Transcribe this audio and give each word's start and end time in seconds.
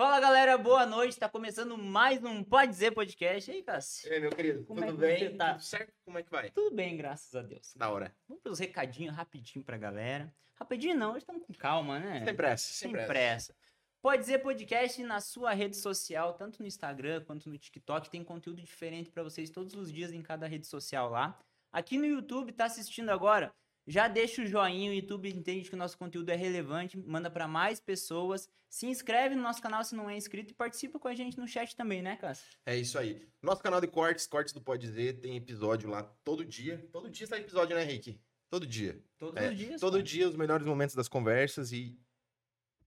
Fala 0.00 0.18
galera, 0.18 0.56
boa 0.56 0.86
noite. 0.86 1.18
Tá 1.18 1.28
começando 1.28 1.76
mais 1.76 2.24
um 2.24 2.42
Pode 2.42 2.72
Dizer 2.72 2.90
Podcast. 2.90 3.50
E 3.50 3.54
aí, 3.56 3.62
Cássio? 3.62 4.10
E 4.10 4.14
aí, 4.14 4.18
meu 4.18 4.30
querido, 4.30 4.64
Como 4.64 4.82
é 4.82 4.86
tudo 4.86 4.96
que 4.98 5.06
bem? 5.06 5.36
tá? 5.36 5.50
Tudo 5.52 5.62
certo? 5.62 5.92
Como 6.06 6.18
é 6.18 6.22
que 6.22 6.30
vai? 6.30 6.50
Tudo 6.52 6.74
bem, 6.74 6.96
graças 6.96 7.34
a 7.34 7.42
Deus. 7.42 7.74
Da 7.76 7.90
hora. 7.90 8.10
Vamos 8.26 8.42
pros 8.42 8.58
recadinhos 8.58 9.14
rapidinho 9.14 9.62
pra 9.62 9.76
galera. 9.76 10.34
Rapidinho 10.54 10.96
não, 10.96 11.10
hoje 11.10 11.18
estamos 11.18 11.44
com 11.44 11.52
calma, 11.52 11.98
né? 11.98 12.24
Sem 12.24 12.34
pressa, 12.34 12.66
Sem 12.66 12.74
sem 12.78 12.92
pressa. 12.92 13.08
pressa. 13.08 13.56
Pode 14.00 14.22
dizer 14.22 14.38
podcast 14.38 15.02
na 15.02 15.20
sua 15.20 15.52
rede 15.52 15.76
social, 15.76 16.32
tanto 16.32 16.62
no 16.62 16.66
Instagram 16.66 17.22
quanto 17.26 17.50
no 17.50 17.58
TikTok. 17.58 18.08
Tem 18.08 18.24
conteúdo 18.24 18.62
diferente 18.62 19.10
pra 19.10 19.22
vocês 19.22 19.50
todos 19.50 19.74
os 19.74 19.92
dias 19.92 20.14
em 20.14 20.22
cada 20.22 20.46
rede 20.46 20.66
social 20.66 21.10
lá. 21.10 21.38
Aqui 21.70 21.98
no 21.98 22.06
YouTube, 22.06 22.52
tá 22.52 22.64
assistindo 22.64 23.10
agora? 23.10 23.52
Já 23.90 24.06
deixa 24.06 24.42
o 24.42 24.46
joinha, 24.46 24.90
o 24.90 24.94
YouTube 24.94 25.28
entende 25.28 25.68
que 25.68 25.74
o 25.74 25.78
nosso 25.78 25.98
conteúdo 25.98 26.28
é 26.30 26.36
relevante, 26.36 26.96
manda 26.96 27.28
pra 27.28 27.48
mais 27.48 27.80
pessoas. 27.80 28.48
Se 28.68 28.86
inscreve 28.86 29.34
no 29.34 29.42
nosso 29.42 29.60
canal 29.60 29.82
se 29.82 29.96
não 29.96 30.08
é 30.08 30.16
inscrito 30.16 30.52
e 30.52 30.54
participa 30.54 30.96
com 30.98 31.08
a 31.08 31.14
gente 31.14 31.36
no 31.36 31.46
chat 31.48 31.74
também, 31.74 32.00
né, 32.00 32.14
Cássio? 32.14 32.46
É 32.64 32.76
isso 32.76 32.96
aí. 32.96 33.26
Nosso 33.42 33.60
canal 33.60 33.80
de 33.80 33.88
cortes, 33.88 34.28
Cortes 34.28 34.54
do 34.54 34.60
Pode 34.60 34.86
Dizer, 34.86 35.14
tem 35.20 35.36
episódio 35.36 35.90
lá 35.90 36.04
todo 36.22 36.44
dia. 36.44 36.88
Todo 36.92 37.10
dia 37.10 37.26
sai 37.26 37.40
episódio, 37.40 37.74
né, 37.74 37.82
Rick? 37.82 38.20
Todo 38.48 38.64
dia. 38.64 39.02
Todos 39.18 39.42
É, 39.42 39.48
os 39.50 39.58
dias. 39.58 39.80
Todo 39.80 39.92
cara. 39.94 40.02
dia 40.04 40.28
os 40.28 40.36
melhores 40.36 40.64
momentos 40.66 40.94
das 40.94 41.08
conversas 41.08 41.72
e 41.72 41.98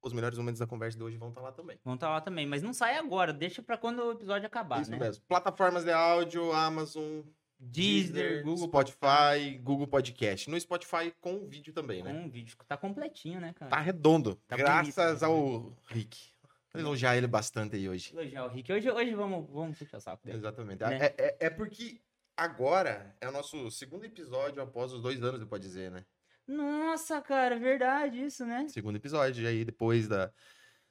os 0.01 0.13
melhores 0.13 0.37
momentos 0.37 0.59
da 0.59 0.67
conversa 0.67 0.97
de 0.97 1.03
hoje 1.03 1.17
vão 1.17 1.29
estar 1.29 1.41
lá 1.41 1.51
também. 1.51 1.77
Vão 1.83 1.95
estar 1.95 2.09
lá 2.09 2.21
também, 2.21 2.45
mas 2.45 2.61
não 2.63 2.73
sai 2.73 2.95
agora, 2.97 3.33
deixa 3.33 3.61
pra 3.61 3.77
quando 3.77 3.99
o 4.03 4.11
episódio 4.13 4.47
acabar, 4.47 4.81
isso 4.81 4.91
né? 4.91 4.97
mesmo. 4.99 5.23
Plataformas 5.27 5.83
de 5.83 5.91
áudio, 5.91 6.51
Amazon, 6.53 7.21
Deezer, 7.63 8.43
Google 8.43 8.67
Spotify, 8.67 9.57
Google 9.61 9.87
Podcast. 9.87 10.49
No 10.49 10.59
Spotify 10.59 11.13
com 11.21 11.47
vídeo 11.47 11.73
também, 11.73 12.03
né? 12.03 12.11
Com 12.11 12.19
um 12.19 12.29
vídeo, 12.29 12.55
tá 12.67 12.75
completinho, 12.75 13.39
né, 13.39 13.53
cara? 13.53 13.71
Tá 13.71 13.79
redondo. 13.79 14.35
Tá 14.47 14.57
graças 14.57 14.95
bonito, 14.95 15.23
ao 15.23 15.77
Rick. 15.87 16.33
Vou 16.73 16.81
elogiar 16.81 17.15
ele 17.15 17.27
bastante 17.27 17.75
aí 17.75 17.87
hoje. 17.87 18.11
Elogiar 18.13 18.45
o 18.45 18.49
Rick. 18.49 18.71
Hoje, 18.71 18.89
hoje 18.91 19.13
vamos, 19.13 19.47
vamos 19.49 19.77
puxar 19.77 19.97
o 19.97 20.01
saco 20.01 20.25
dele. 20.25 20.37
Exatamente. 20.37 20.81
Né? 20.81 20.97
É, 20.97 21.15
é, 21.17 21.37
é 21.41 21.49
porque 21.49 22.01
agora 22.35 23.15
é 23.21 23.29
o 23.29 23.31
nosso 23.31 23.71
segundo 23.71 24.05
episódio 24.05 24.61
após 24.61 24.91
os 24.91 25.01
dois 25.01 25.23
anos, 25.23 25.43
pode 25.45 25.63
dizer, 25.63 25.91
né? 25.91 26.03
Nossa, 26.47 27.21
cara, 27.21 27.57
verdade 27.57 28.25
isso, 28.25 28.45
né? 28.45 28.67
Segundo 28.67 28.97
episódio, 28.97 29.47
aí 29.47 29.63
depois 29.63 30.07
da 30.07 30.31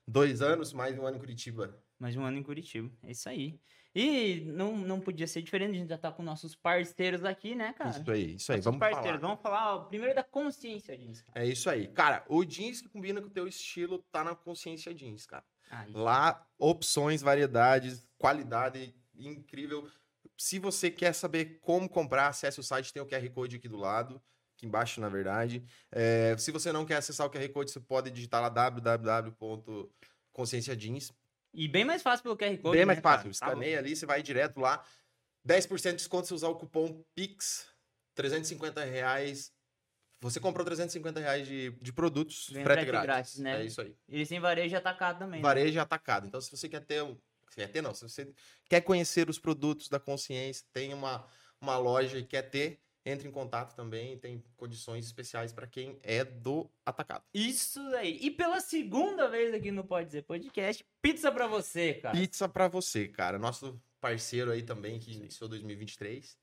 dois 0.06 0.41
anos, 0.41 0.72
mais 0.72 0.98
um 0.98 1.06
ano 1.06 1.16
em 1.16 1.20
Curitiba. 1.20 1.77
Mais 1.98 2.16
um 2.16 2.25
ano 2.25 2.38
em 2.38 2.42
Curitiba, 2.42 2.91
é 3.02 3.10
isso 3.10 3.28
aí. 3.28 3.60
E 3.94 4.40
não, 4.46 4.76
não 4.76 5.00
podia 5.00 5.26
ser 5.26 5.42
diferente, 5.42 5.76
a 5.76 5.78
gente 5.78 5.88
já 5.88 5.98
tá 5.98 6.10
com 6.10 6.22
nossos 6.22 6.54
parceiros 6.54 7.24
aqui, 7.24 7.54
né, 7.54 7.74
cara? 7.74 7.90
Isso 7.90 8.10
aí, 8.10 8.34
isso 8.36 8.52
aí. 8.52 8.58
Nossos 8.58 8.64
Vamos 8.64 8.80
parceiros, 8.80 9.20
falar. 9.20 9.28
vamos 9.28 9.42
falar 9.42 9.76
ó, 9.76 9.80
primeiro 9.84 10.14
da 10.14 10.24
consciência 10.24 10.96
jeans, 10.96 11.20
cara. 11.20 11.44
É 11.44 11.46
isso 11.46 11.68
aí. 11.68 11.88
Cara, 11.88 12.24
o 12.28 12.42
jeans 12.44 12.80
que 12.80 12.88
combina 12.88 13.20
com 13.20 13.26
o 13.26 13.30
teu 13.30 13.46
estilo 13.46 13.98
tá 14.10 14.24
na 14.24 14.34
Consciência 14.34 14.94
Jeans, 14.94 15.26
cara. 15.26 15.44
Aí. 15.70 15.92
Lá, 15.92 16.46
opções, 16.58 17.20
variedades, 17.22 18.08
qualidade 18.18 18.94
incrível. 19.14 19.88
Se 20.36 20.58
você 20.58 20.90
quer 20.90 21.14
saber 21.14 21.60
como 21.60 21.88
comprar, 21.88 22.26
acesse 22.28 22.60
o 22.60 22.62
site, 22.62 22.92
tem 22.92 23.02
o 23.02 23.06
QR 23.06 23.26
Code 23.30 23.56
aqui 23.56 23.68
do 23.68 23.76
lado, 23.76 24.22
aqui 24.56 24.66
embaixo, 24.66 25.00
na 25.00 25.08
verdade. 25.08 25.64
É, 25.90 26.36
se 26.38 26.50
você 26.50 26.72
não 26.72 26.84
quer 26.84 26.96
acessar 26.96 27.26
o 27.26 27.30
QR 27.30 27.48
Code, 27.50 27.70
você 27.70 27.80
pode 27.80 28.10
digitar 28.10 28.42
lá 28.42 28.48
www.conscienciajeans. 28.48 31.12
E 31.55 31.69
bem 31.69 31.84
mais 31.84 32.03
fácil 32.03 32.22
pelo 32.22 32.36
QR 32.36 32.56
Code, 32.58 32.70
Bem 32.77 32.81
né, 32.81 32.84
mais 32.86 33.00
cara? 33.00 33.17
fácil. 33.19 33.31
Tá 33.39 33.47
Escaneia 33.47 33.78
ali, 33.78 33.95
você 33.95 34.06
vai 34.06 34.22
direto 34.22 34.58
lá. 34.61 34.84
10% 35.47 35.91
de 35.91 35.97
desconto 35.97 36.27
se 36.28 36.34
usar 36.34 36.48
o 36.48 36.55
cupom 36.56 37.05
PIX. 37.14 37.67
350 38.14 38.84
reais. 38.84 39.53
Você 40.20 40.39
comprou 40.39 40.64
350 40.64 41.19
reais 41.19 41.47
de, 41.48 41.70
de 41.81 41.92
produtos, 41.92 42.48
Ganha 42.50 42.64
frete 42.64 42.77
frete 42.77 42.86
grátis. 42.86 43.06
grátis, 43.06 43.39
né? 43.39 43.61
É 43.61 43.64
isso 43.64 43.81
aí. 43.81 43.97
Eles 44.09 44.28
têm 44.28 44.39
varejo 44.39 44.77
atacado 44.77 45.19
também. 45.19 45.41
né? 45.41 45.42
Varejo 45.42 45.81
atacado. 45.81 46.27
Então, 46.27 46.41
se 46.41 46.50
você 46.50 46.69
quer 46.69 46.81
ter 46.81 47.03
um. 47.03 47.19
Quer 47.55 47.66
ter, 47.69 47.83
não. 47.83 47.92
Se 47.92 48.03
você 48.09 48.33
quer 48.69 48.81
conhecer 48.83 49.28
os 49.28 49.39
produtos 49.39 49.89
da 49.89 49.98
consciência, 49.98 50.64
tem 50.72 50.94
uma, 50.94 51.27
uma 51.61 51.77
loja 51.77 52.19
e 52.19 52.25
quer 52.25 52.42
ter, 52.42 52.81
entre 53.05 53.28
em 53.28 53.33
contato 53.33 53.75
também. 53.75 54.19
Tem 54.19 54.43
condições 54.56 55.04
especiais 55.04 55.53
para 55.53 55.66
quem 55.66 55.99
é 56.03 56.25
do 56.25 56.71
atacado. 56.84 57.25
Isso 57.34 57.81
aí. 57.97 58.19
E 58.21 58.31
pela 58.31 58.60
segunda 58.60 59.28
vez 59.28 59.54
aqui 59.54 59.71
no 59.71 59.84
Pode 59.84 60.06
Dizer 60.06 60.22
Podcast, 60.22 60.84
pizza 61.00 61.31
pra 61.31 61.47
você, 61.47 61.94
cara. 61.94 62.16
Pizza 62.16 62.49
para 62.49 62.69
você, 62.69 63.09
cara. 63.09 63.38
Nosso 63.38 63.81
parceiro 64.00 64.50
aí 64.50 64.62
também, 64.62 64.99
que 64.99 65.12
iniciou 65.12 65.49
2023. 65.49 66.37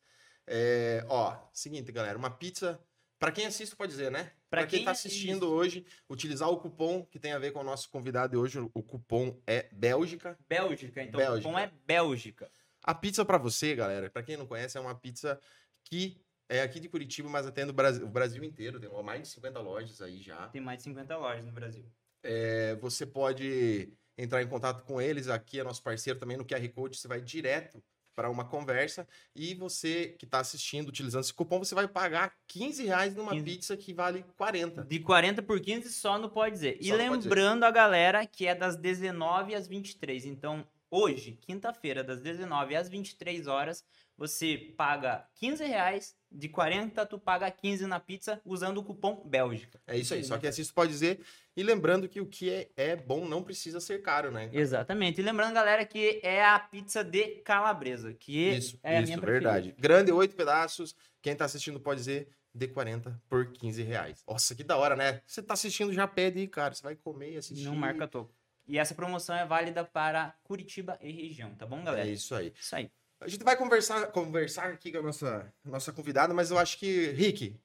É, 0.48 1.06
ó, 1.08 1.38
seguinte, 1.54 1.92
galera. 1.92 2.18
Uma 2.18 2.32
pizza. 2.32 2.80
Para 3.20 3.34
quem 3.34 3.46
assiste, 3.46 3.76
pode 3.76 3.92
dizer, 3.92 4.10
né? 4.10 4.32
Para 4.50 4.66
quem 4.66 4.80
quem 4.80 4.86
tá 4.86 4.92
assistindo 4.92 5.46
isso. 5.46 5.54
hoje, 5.54 5.86
utilizar 6.10 6.50
o 6.50 6.58
cupom 6.58 7.06
que 7.06 7.20
tem 7.20 7.34
a 7.34 7.40
ver 7.40 7.52
com 7.52 7.60
o 7.60 7.64
nosso 7.64 7.90
convidado 7.90 8.32
de 8.32 8.38
hoje. 8.38 8.60
O 8.74 8.82
cupom 8.82 9.38
é 9.46 9.68
Bélgica. 9.74 10.40
Bélgica, 10.48 11.04
então. 11.04 11.20
Bélgica. 11.20 11.50
O 11.50 11.52
pão 11.52 11.60
é 11.60 11.70
Bélgica. 11.86 12.50
A 12.82 12.96
pizza 12.96 13.26
pra 13.26 13.38
você, 13.38 13.76
galera, 13.76 14.10
pra 14.10 14.24
quem 14.24 14.38
não 14.38 14.48
conhece, 14.48 14.78
é 14.78 14.82
uma 14.82 14.96
pizza 14.96 15.40
que 15.84 16.18
é 16.50 16.62
aqui 16.62 16.80
de 16.80 16.90
Curitiba, 16.90 17.30
mas 17.30 17.46
atende 17.46 17.70
o 17.70 17.74
Brasil, 17.74 18.06
o 18.06 18.10
Brasil 18.10 18.44
inteiro. 18.44 18.80
Tem 18.80 18.90
mais 19.04 19.22
de 19.22 19.28
50 19.30 19.60
lojas 19.60 20.02
aí 20.02 20.22
já. 20.22 20.48
Tem 20.50 20.60
mais 20.62 20.80
de 20.80 20.84
50 20.86 21.16
lojas 21.18 21.46
no 21.46 21.52
Brasil. 21.52 21.86
É, 22.24 22.76
você 22.76 23.06
pode 23.06 23.94
entrar 24.18 24.42
em 24.42 24.48
contato 24.48 24.84
com 24.84 25.00
eles. 25.00 25.30
Aqui 25.30 25.60
é 25.60 25.64
nosso 25.64 25.82
parceiro 25.82 26.20
também 26.20 26.36
no 26.36 26.44
QR 26.46 26.68
Code. 26.70 26.98
Você 26.98 27.08
vai 27.08 27.22
direto 27.22 27.82
para 28.16 28.30
uma 28.30 28.44
conversa 28.44 29.08
e 29.34 29.54
você 29.54 30.10
que 30.20 30.26
está 30.26 30.40
assistindo, 30.40 30.90
utilizando 30.90 31.24
esse 31.24 31.34
cupom, 31.34 31.58
você 31.60 31.74
vai 31.74 31.88
pagar 31.88 32.34
15 32.48 32.84
reais 32.84 33.16
numa 33.16 33.32
15. 33.32 33.46
pizza 33.46 33.78
que 33.78 33.94
vale 33.94 34.26
40. 34.36 34.84
De 34.84 35.00
40 35.00 35.42
por 35.42 35.58
15 35.62 35.90
só 35.94 36.18
no 36.18 36.30
Pode 36.30 36.56
Dizer. 36.56 36.78
E 36.82 36.88
Só 36.90 36.98
no 36.98 36.98
Pode 36.98 37.18
Dizer. 37.20 37.30
lembrando 37.30 37.64
a 37.64 37.72
galera 37.72 38.26
que 38.26 38.46
é 38.46 38.54
das 38.54 38.76
19 38.76 39.56
às 39.56 39.70
23. 39.70 40.26
Então, 40.26 40.68
hoje, 40.92 41.38
quinta-feira, 41.40 42.04
das 42.04 42.20
19 42.20 42.76
às 42.76 42.90
23 42.90 43.48
horas, 43.48 43.86
você 44.20 44.74
paga 44.78 45.26
15 45.36 45.64
reais. 45.66 46.16
De 46.32 46.48
40, 46.48 47.04
tu 47.08 47.18
paga 47.18 47.50
15 47.50 47.88
na 47.88 48.00
pizza 48.00 48.40
usando 48.46 48.78
o 48.78 48.84
cupom 48.84 49.24
Bélgica. 49.26 49.82
É 49.88 49.98
isso 49.98 50.14
aí. 50.14 50.24
Só 50.24 50.38
que 50.38 50.46
assim 50.46 50.64
você 50.64 50.72
pode 50.72 50.92
dizer. 50.92 51.22
E 51.58 51.64
lembrando 51.64 52.08
que 52.08 52.22
o 52.22 52.26
que 52.28 52.52
é, 52.52 52.70
é 52.78 52.96
bom 52.96 53.26
não 53.26 53.42
precisa 53.42 53.80
ser 53.80 54.04
caro, 54.04 54.30
né? 54.30 54.48
Exatamente. 54.54 55.20
E 55.20 55.24
lembrando, 55.24 55.56
galera, 55.56 55.84
que 55.86 56.20
é 56.22 56.46
a 56.46 56.60
pizza 56.60 57.04
de 57.04 57.38
calabresa, 57.38 58.14
que 58.14 58.38
Isso, 58.38 58.80
é 58.84 58.98
a 58.98 59.02
isso, 59.02 59.08
minha 59.08 59.18
preferida. 59.18 59.52
verdade. 59.52 59.76
Grande, 59.80 60.12
oito 60.12 60.36
pedaços. 60.36 60.96
Quem 61.20 61.36
tá 61.36 61.46
assistindo 61.46 61.80
pode 61.80 62.00
dizer 62.02 62.30
de 62.54 62.68
40 62.68 63.20
por 63.28 63.52
15 63.52 63.82
reais. 63.82 64.24
Nossa, 64.28 64.54
que 64.54 64.64
da 64.64 64.78
hora, 64.78 64.96
né? 64.96 65.22
Você 65.26 65.42
tá 65.42 65.56
assistindo, 65.56 65.92
já 65.92 66.08
pede 66.08 66.40
aí, 66.40 66.48
cara. 66.48 66.76
Você 66.76 66.84
vai 66.84 66.96
comer 66.96 67.32
e 67.34 67.38
assistir. 67.38 67.66
Não 67.66 67.76
marca 67.76 68.08
toco. 68.08 68.32
E 68.68 68.78
essa 68.78 68.94
promoção 68.94 69.36
é 69.36 69.48
válida 69.48 69.84
para 69.84 70.36
Curitiba 70.44 71.00
e 71.02 71.12
região, 71.12 71.56
tá 71.56 71.66
bom, 71.66 71.84
galera? 71.84 72.08
É 72.08 72.12
isso 72.12 72.36
aí. 72.36 72.54
Isso 72.56 72.76
aí. 72.76 72.92
A 73.22 73.28
gente 73.28 73.44
vai 73.44 73.56
conversar, 73.58 74.08
conversar 74.08 74.70
aqui 74.72 74.92
com 74.92 75.00
a 75.00 75.02
nossa, 75.02 75.54
nossa 75.66 75.92
convidada, 75.92 76.34
mas 76.34 76.52
eu 76.52 76.58
acho 76.58 76.78
que, 76.78 77.08
Rick, 77.12 77.56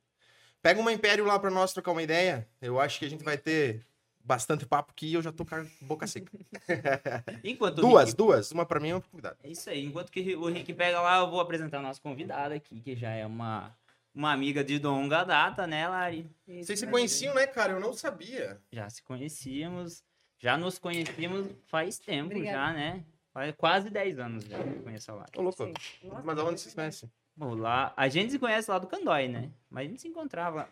pega 0.61 0.81
uma 0.81 0.93
Império 0.93 1.25
lá 1.25 1.39
pra 1.39 1.51
nós 1.51 1.73
trocar 1.73 1.93
uma 1.93 2.03
ideia. 2.03 2.49
Eu 2.61 2.81
acho 2.81 2.99
que 2.99 3.05
a 3.05 3.09
gente 3.09 3.23
vai 3.23 3.39
ter 3.39 3.87
bastante 4.19 4.67
papo 4.67 4.91
aqui 4.91 5.07
e 5.09 5.15
eu 5.15 5.23
já 5.23 5.31
tô 5.31 5.45
com 5.45 5.55
a 5.55 5.65
boca 5.83 6.07
seca. 6.09 6.31
Enquanto 7.45 7.79
o 7.79 7.83
duas, 7.83 8.07
Rick- 8.07 8.17
duas. 8.17 8.51
Uma 8.51 8.67
pra 8.67 8.81
mim 8.81 8.89
e 8.89 8.93
uma 8.95 9.01
pro 9.01 9.11
convidado. 9.11 9.37
É 9.45 9.49
isso 9.49 9.71
aí. 9.71 9.85
Enquanto 9.85 10.11
que 10.11 10.35
o 10.35 10.47
Rick 10.47 10.73
pega 10.75 11.01
lá, 11.01 11.19
eu 11.19 11.31
vou 11.31 11.41
apresentar 11.41 11.79
a 11.79 11.83
nossa 11.83 12.01
convidada 12.01 12.55
aqui, 12.55 12.81
que 12.81 12.97
já 12.97 13.11
é 13.11 13.25
uma, 13.25 13.73
uma 14.13 14.33
amiga 14.33 14.65
de 14.65 14.79
longa 14.81 15.23
data, 15.23 15.69
né, 15.69 15.87
Lari? 15.87 16.29
Vocês 16.49 16.81
se 16.81 16.87
conheciam, 16.89 17.33
né, 17.35 17.47
cara? 17.47 17.75
Eu 17.75 17.81
não 17.81 17.93
sabia. 17.93 18.61
Já 18.73 18.91
se 18.91 19.03
conhecíamos, 19.05 20.03
já 20.41 20.57
nos 20.57 20.79
conhecíamos 20.81 21.47
faz 21.67 21.97
tempo 21.99 22.27
Obrigada. 22.35 22.57
já, 22.59 22.73
né? 22.73 23.05
Faz 23.34 23.53
quase 23.56 23.91
10 23.91 24.19
anos 24.21 24.45
já 24.45 24.62
que 24.62 24.69
eu 24.69 24.83
conheço 24.84 25.11
a 25.11 25.15
Lari. 25.17 25.33
Ô, 25.37 25.43
louco. 25.43 25.67
Nossa, 26.05 26.22
Mas 26.22 26.39
aonde 26.39 26.61
vocês 26.61 26.72
conhecem? 26.72 27.11
Bom, 27.34 27.53
lá, 27.56 27.93
a 27.97 28.09
gente 28.09 28.31
se 28.31 28.39
conhece 28.39 28.71
lá 28.71 28.78
do 28.78 28.87
Candói, 28.87 29.27
né? 29.27 29.50
Mas 29.69 29.87
a 29.87 29.89
gente 29.89 30.03
se 30.03 30.06
encontrava. 30.06 30.69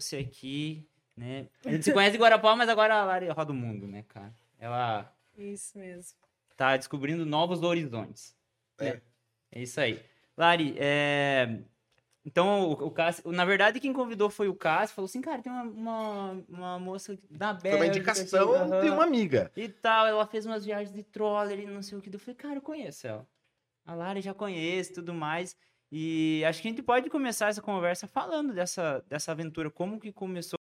Você 0.00 0.16
aqui, 0.16 0.84
né? 1.16 1.48
A 1.64 1.70
gente 1.70 1.84
se 1.84 1.92
conhece 1.92 2.16
em 2.16 2.20
Guarapó, 2.20 2.56
mas 2.56 2.68
agora 2.68 2.96
a 2.96 3.04
Lari 3.04 3.28
roda 3.28 3.52
o 3.52 3.54
mundo, 3.54 3.86
né, 3.86 4.02
cara? 4.08 4.34
Ela 4.58 5.16
Isso 5.36 5.78
mesmo. 5.78 6.18
tá 6.56 6.76
descobrindo 6.76 7.24
novos 7.24 7.62
horizontes. 7.62 8.36
É. 8.78 8.94
né? 8.94 9.02
É 9.52 9.62
isso 9.62 9.80
aí. 9.80 10.04
Lari, 10.36 10.74
é... 10.76 11.62
Então, 12.28 12.68
o, 12.68 12.72
o 12.72 12.90
Cássio... 12.90 13.32
Na 13.32 13.46
verdade, 13.46 13.80
quem 13.80 13.90
convidou 13.90 14.28
foi 14.28 14.48
o 14.48 14.54
Cássio. 14.54 14.94
Falou 14.94 15.06
assim, 15.06 15.22
cara, 15.22 15.40
tem 15.40 15.50
uma, 15.50 15.62
uma, 15.62 16.44
uma 16.46 16.78
moça 16.78 17.18
da 17.30 17.54
Bélgica... 17.54 17.70
Foi 17.70 17.78
uma 17.78 17.86
indicação 17.86 18.52
assim, 18.54 18.80
de 18.82 18.90
uma 18.90 19.04
amiga. 19.04 19.50
E 19.56 19.66
tal, 19.66 20.06
ela 20.06 20.26
fez 20.26 20.44
umas 20.44 20.62
viagens 20.62 20.92
de 20.92 21.02
troller 21.02 21.60
e 21.60 21.66
não 21.66 21.82
sei 21.82 21.96
o 21.96 22.02
que. 22.02 22.14
Eu 22.14 22.20
falei, 22.20 22.34
cara, 22.34 22.56
eu 22.56 22.62
conheço 22.62 23.06
ela. 23.06 23.26
A 23.86 23.94
Lari 23.94 24.20
já 24.20 24.34
conhece 24.34 24.90
e 24.90 24.94
tudo 24.96 25.14
mais. 25.14 25.56
E 25.90 26.44
acho 26.46 26.60
que 26.60 26.68
a 26.68 26.70
gente 26.70 26.82
pode 26.82 27.08
começar 27.08 27.48
essa 27.48 27.62
conversa 27.62 28.06
falando 28.06 28.52
dessa, 28.52 29.02
dessa 29.08 29.32
aventura. 29.32 29.70
Como 29.70 29.98
que 29.98 30.12
começou 30.12 30.57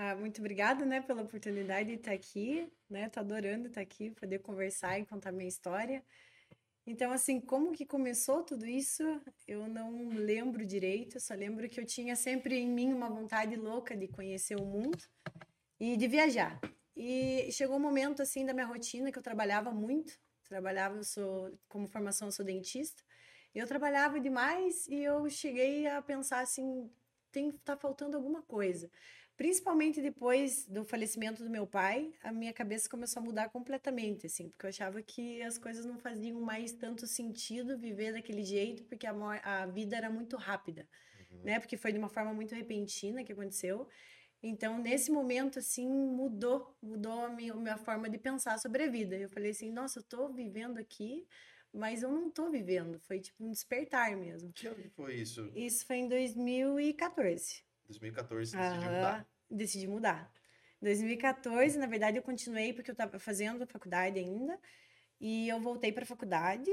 Ah, 0.00 0.14
muito 0.14 0.40
obrigada, 0.40 0.86
né, 0.86 1.00
pela 1.00 1.22
oportunidade 1.22 1.88
de 1.88 1.94
estar 1.96 2.12
aqui, 2.12 2.72
né? 2.88 3.08
Tô 3.08 3.18
adorando 3.18 3.66
estar 3.66 3.80
aqui, 3.80 4.12
poder 4.12 4.38
conversar 4.38 4.96
e 5.00 5.04
contar 5.04 5.32
minha 5.32 5.48
história. 5.48 6.04
Então, 6.86 7.10
assim, 7.10 7.40
como 7.40 7.72
que 7.72 7.84
começou 7.84 8.44
tudo 8.44 8.64
isso, 8.64 9.02
eu 9.48 9.66
não 9.66 10.10
lembro 10.10 10.64
direito, 10.64 11.18
só 11.18 11.34
lembro 11.34 11.68
que 11.68 11.80
eu 11.80 11.84
tinha 11.84 12.14
sempre 12.14 12.56
em 12.56 12.68
mim 12.68 12.92
uma 12.92 13.10
vontade 13.10 13.56
louca 13.56 13.96
de 13.96 14.06
conhecer 14.06 14.54
o 14.54 14.64
mundo 14.64 15.02
e 15.80 15.96
de 15.96 16.06
viajar. 16.06 16.60
E 16.94 17.50
chegou 17.50 17.74
um 17.74 17.80
momento, 17.80 18.22
assim, 18.22 18.46
da 18.46 18.54
minha 18.54 18.66
rotina 18.66 19.10
que 19.10 19.18
eu 19.18 19.22
trabalhava 19.22 19.72
muito, 19.72 20.16
trabalhava, 20.44 20.98
eu 20.98 21.04
sou, 21.04 21.58
como 21.68 21.88
formação, 21.88 22.28
eu 22.28 22.32
sou 22.32 22.44
dentista, 22.44 23.02
eu 23.52 23.66
trabalhava 23.66 24.20
demais 24.20 24.86
e 24.86 25.02
eu 25.02 25.28
cheguei 25.28 25.88
a 25.88 26.00
pensar 26.00 26.38
assim, 26.38 26.88
tem 27.32 27.50
tá 27.50 27.76
faltando 27.76 28.16
alguma 28.16 28.42
coisa. 28.42 28.88
Principalmente 29.38 30.02
depois 30.02 30.66
do 30.66 30.84
falecimento 30.84 31.44
do 31.44 31.48
meu 31.48 31.64
pai, 31.64 32.12
a 32.24 32.32
minha 32.32 32.52
cabeça 32.52 32.90
começou 32.90 33.22
a 33.22 33.24
mudar 33.24 33.48
completamente, 33.50 34.26
assim, 34.26 34.48
porque 34.48 34.66
eu 34.66 34.68
achava 34.68 35.00
que 35.00 35.40
as 35.42 35.56
coisas 35.56 35.86
não 35.86 35.96
faziam 35.96 36.40
mais 36.40 36.72
tanto 36.72 37.06
sentido 37.06 37.78
viver 37.78 38.12
daquele 38.12 38.42
jeito, 38.42 38.82
porque 38.82 39.06
a, 39.06 39.12
a 39.44 39.66
vida 39.66 39.96
era 39.96 40.10
muito 40.10 40.36
rápida, 40.36 40.88
uhum. 41.30 41.42
né? 41.44 41.60
Porque 41.60 41.76
foi 41.76 41.92
de 41.92 42.00
uma 42.00 42.08
forma 42.08 42.34
muito 42.34 42.52
repentina 42.52 43.22
que 43.22 43.32
aconteceu. 43.32 43.86
Então, 44.42 44.76
nesse 44.76 45.12
momento, 45.12 45.60
assim, 45.60 45.86
mudou, 45.88 46.76
mudou 46.82 47.24
a 47.24 47.28
minha, 47.28 47.52
a 47.52 47.56
minha 47.56 47.78
forma 47.78 48.10
de 48.10 48.18
pensar 48.18 48.58
sobre 48.58 48.82
a 48.82 48.90
vida. 48.90 49.14
Eu 49.16 49.28
falei 49.28 49.52
assim, 49.52 49.70
nossa, 49.70 50.00
eu 50.00 50.02
tô 50.02 50.28
vivendo 50.30 50.78
aqui, 50.78 51.24
mas 51.72 52.02
eu 52.02 52.10
não 52.10 52.28
tô 52.28 52.50
vivendo. 52.50 52.98
Foi 52.98 53.20
tipo 53.20 53.44
um 53.44 53.52
despertar 53.52 54.16
mesmo. 54.16 54.52
Que 54.52 54.66
ano 54.66 54.90
foi 54.96 55.14
isso? 55.14 55.48
Isso 55.54 55.86
foi 55.86 55.98
em 55.98 56.08
2014. 56.08 57.67
2014 57.88 58.50
você 58.50 58.56
decidiu 58.56 58.90
mudar? 58.92 59.26
Decidi 59.50 59.86
mudar. 59.86 60.32
2014, 60.80 61.78
na 61.78 61.86
verdade, 61.86 62.18
eu 62.18 62.22
continuei 62.22 62.72
porque 62.72 62.90
eu 62.90 62.92
estava 62.92 63.18
fazendo 63.18 63.66
faculdade 63.66 64.18
ainda. 64.18 64.58
E 65.20 65.48
eu 65.48 65.60
voltei 65.60 65.90
para 65.90 66.04
a 66.04 66.06
faculdade, 66.06 66.70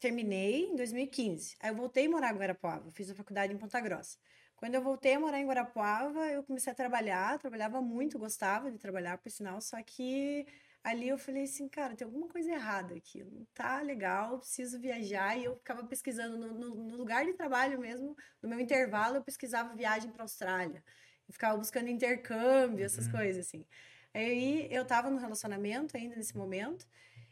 terminei 0.00 0.66
em 0.66 0.74
2015. 0.74 1.56
Aí 1.60 1.70
eu 1.70 1.76
voltei 1.76 2.06
a 2.06 2.10
morar 2.10 2.34
em 2.34 2.38
Guarapuava, 2.38 2.90
fiz 2.90 3.10
a 3.10 3.14
faculdade 3.14 3.52
em 3.52 3.58
Ponta 3.58 3.80
Grossa. 3.80 4.18
Quando 4.56 4.74
eu 4.74 4.82
voltei 4.82 5.14
a 5.14 5.20
morar 5.20 5.38
em 5.38 5.46
Guarapuava, 5.46 6.26
eu 6.26 6.42
comecei 6.42 6.72
a 6.72 6.74
trabalhar, 6.74 7.38
trabalhava 7.38 7.80
muito, 7.80 8.18
gostava 8.18 8.72
de 8.72 8.78
trabalhar, 8.78 9.18
por 9.18 9.30
sinal, 9.30 9.60
só 9.60 9.80
que 9.84 10.44
ali 10.82 11.08
eu 11.08 11.18
falei 11.18 11.44
assim, 11.44 11.68
cara, 11.68 11.94
tem 11.94 12.04
alguma 12.04 12.28
coisa 12.28 12.50
errada 12.50 12.94
aqui, 12.94 13.22
não 13.24 13.46
tá 13.54 13.80
legal, 13.80 14.38
preciso 14.38 14.80
viajar. 14.80 15.36
E 15.36 15.44
eu 15.44 15.56
ficava 15.56 15.84
pesquisando 15.84 16.36
no, 16.36 16.54
no, 16.54 16.74
no 16.74 16.96
lugar 16.96 17.24
de 17.24 17.34
trabalho 17.34 17.78
mesmo, 17.78 18.16
no 18.42 18.48
meu 18.48 18.60
intervalo, 18.60 19.16
eu 19.16 19.24
pesquisava 19.24 19.74
viagem 19.74 20.10
para 20.10 20.22
Austrália. 20.22 20.82
Eu 21.26 21.32
ficava 21.32 21.56
buscando 21.58 21.88
intercâmbio, 21.88 22.84
essas 22.84 23.06
uhum. 23.06 23.12
coisas 23.12 23.46
assim. 23.46 23.66
Aí 24.14 24.66
eu 24.70 24.84
tava 24.84 25.10
no 25.10 25.18
relacionamento 25.18 25.96
ainda 25.96 26.16
nesse 26.16 26.36
momento. 26.36 26.86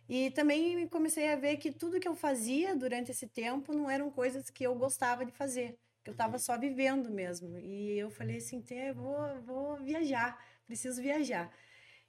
E 0.09 0.31
também 0.31 0.87
comecei 0.89 1.33
a 1.33 1.37
ver 1.37 1.57
que 1.57 1.73
tudo 1.73 1.99
que 1.99 2.07
eu 2.07 2.15
fazia 2.15 2.77
durante 2.77 3.11
esse 3.11 3.27
tempo 3.27 3.73
não 3.73 3.91
eram 3.91 4.11
coisas 4.11 4.51
que 4.51 4.65
eu 4.65 4.75
gostava 4.75 5.25
de 5.25 5.33
fazer, 5.33 5.77
que 6.05 6.11
eu 6.11 6.13
estava 6.13 6.35
uhum. 6.35 6.39
só 6.39 6.59
vivendo 6.59 7.11
mesmo. 7.11 7.59
E 7.59 7.99
eu 7.99 8.11
falei 8.11 8.37
assim, 8.37 8.63
vou, 8.95 9.41
vou 9.43 9.77
viajar, 9.79 10.39
preciso 10.67 11.03
viajar. 11.03 11.51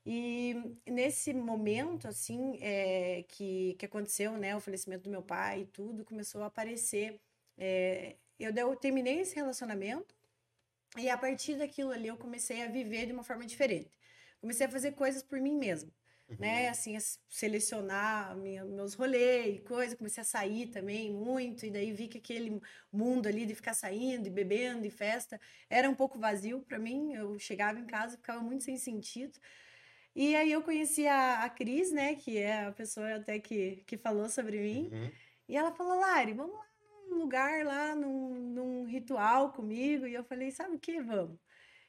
E 0.10 0.56
nesse 0.86 1.34
momento, 1.34 2.08
assim, 2.08 2.58
é, 2.62 3.26
que, 3.28 3.76
que 3.78 3.86
aconteceu, 3.86 4.38
né, 4.38 4.56
o 4.56 4.60
falecimento 4.62 5.04
do 5.04 5.10
meu 5.10 5.22
pai 5.22 5.64
e 5.64 5.66
tudo, 5.66 6.06
começou 6.06 6.44
a 6.44 6.46
aparecer. 6.46 7.20
É, 7.58 8.16
eu, 8.40 8.56
eu 8.56 8.74
terminei 8.78 9.20
esse 9.20 9.36
relacionamento 9.36 10.16
e 10.98 11.10
a 11.10 11.18
partir 11.18 11.56
daquilo 11.58 11.92
ali 11.92 12.08
eu 12.08 12.16
comecei 12.16 12.64
a 12.64 12.68
viver 12.68 13.06
de 13.06 13.12
uma 13.12 13.22
forma 13.22 13.46
diferente. 13.46 13.92
Comecei 14.40 14.66
a 14.66 14.72
fazer 14.72 14.94
coisas 14.94 15.22
por 15.22 15.42
mim 15.42 15.58
mesma. 15.58 15.92
Né, 16.30 16.36
uhum. 16.36 16.38
né? 16.40 16.70
Assim, 16.70 16.96
a 16.96 17.00
selecionar 17.30 18.34
minha, 18.38 18.64
meus 18.64 18.94
rolês 18.94 19.58
e 19.58 19.60
coisa, 19.60 19.98
comecei 19.98 20.22
a 20.22 20.26
sair 20.26 20.68
também 20.68 21.12
muito, 21.12 21.66
e 21.66 21.70
daí 21.70 21.92
vi 21.92 22.08
que 22.08 22.18
aquele 22.18 22.62
mundo 22.92 23.28
ali 23.28 23.46
de 23.46 23.56
ficar 23.56 23.74
saindo, 23.74 24.28
e 24.28 24.30
bebendo, 24.30 24.86
e 24.86 24.90
festa, 24.90 25.38
era 25.70 25.90
um 25.90 25.96
pouco 25.96 26.18
vazio 26.18 26.62
para 26.62 26.80
mim. 26.80 27.14
Eu 27.14 27.38
chegava 27.38 27.78
em 27.78 27.86
casa 27.86 28.16
e 28.16 28.18
ficava 28.18 28.42
muito 28.42 28.64
sem 28.64 28.78
sentido. 28.78 29.38
E 30.18 30.36
aí 30.36 30.52
eu 30.52 30.64
conheci 30.64 31.06
a, 31.06 31.44
a 31.44 31.50
Cris, 31.50 31.92
né, 31.92 32.16
que 32.16 32.40
é 32.40 32.66
a 32.66 32.72
pessoa 32.72 33.18
até 33.18 33.38
que, 33.38 33.84
que 33.86 33.96
falou 33.96 34.28
sobre 34.28 34.58
mim. 34.58 34.90
Uhum. 34.92 35.12
E 35.48 35.56
ela 35.56 35.72
falou, 35.72 36.00
Lari, 36.00 36.34
vamos 36.34 36.56
lá 36.56 36.66
num 37.08 37.20
lugar 37.20 37.64
lá, 37.64 37.96
num, 37.96 38.34
num 38.34 38.84
ritual 38.86 39.52
comigo. 39.54 40.08
E 40.08 40.16
eu 40.16 40.24
falei, 40.24 40.50
sabe 40.50 40.76
o 40.76 40.80
que? 40.80 41.00
Vamos. 41.04 41.38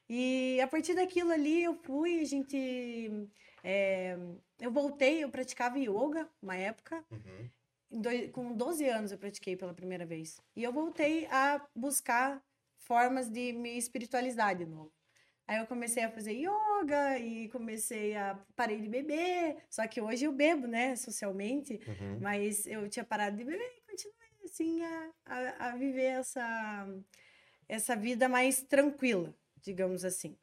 E 0.07 0.61
a 0.61 0.67
partir 0.67 0.93
daquilo 0.93 1.31
ali 1.31 1.63
eu 1.63 1.73
fui, 1.73 2.21
a 2.21 2.23
gente. 2.23 3.27
É, 3.63 4.15
eu 4.59 4.71
voltei, 4.71 5.23
eu 5.23 5.29
praticava 5.29 5.79
yoga 5.79 6.29
uma 6.39 6.55
época. 6.55 7.03
Uhum. 7.09 7.49
Do, 7.99 8.31
com 8.31 8.53
12 8.53 8.87
anos 8.87 9.11
eu 9.11 9.17
pratiquei 9.17 9.55
pela 9.55 9.73
primeira 9.73 10.05
vez. 10.05 10.39
E 10.55 10.63
eu 10.63 10.71
voltei 10.71 11.25
a 11.31 11.67
buscar 11.75 12.39
formas 12.77 13.27
de 13.27 13.53
me 13.53 13.75
espiritualizar 13.75 14.55
de 14.55 14.67
novo. 14.67 14.93
Aí 15.49 15.57
eu 15.57 15.65
comecei 15.65 16.03
a 16.03 16.11
fazer 16.11 16.33
yoga 16.33 17.17
e 17.17 17.49
comecei 17.49 18.15
a. 18.15 18.39
Parei 18.55 18.79
de 18.79 18.87
beber. 18.87 19.57
Só 19.67 19.87
que 19.87 19.99
hoje 19.99 20.25
eu 20.25 20.31
bebo, 20.31 20.67
né, 20.67 20.95
socialmente. 20.95 21.73
Uhum. 21.87 22.19
Mas 22.21 22.67
eu 22.67 22.87
tinha 22.87 23.03
parado 23.03 23.35
de 23.35 23.43
beber 23.43 23.59
e 23.59 23.81
continuei, 23.81 24.45
assim, 24.45 24.83
a, 24.83 25.09
a, 25.25 25.69
a 25.69 25.75
viver 25.75 26.19
essa, 26.19 26.87
essa 27.67 27.95
vida 27.95 28.29
mais 28.29 28.61
tranquila, 28.61 29.35
digamos 29.59 30.05
assim. 30.05 30.37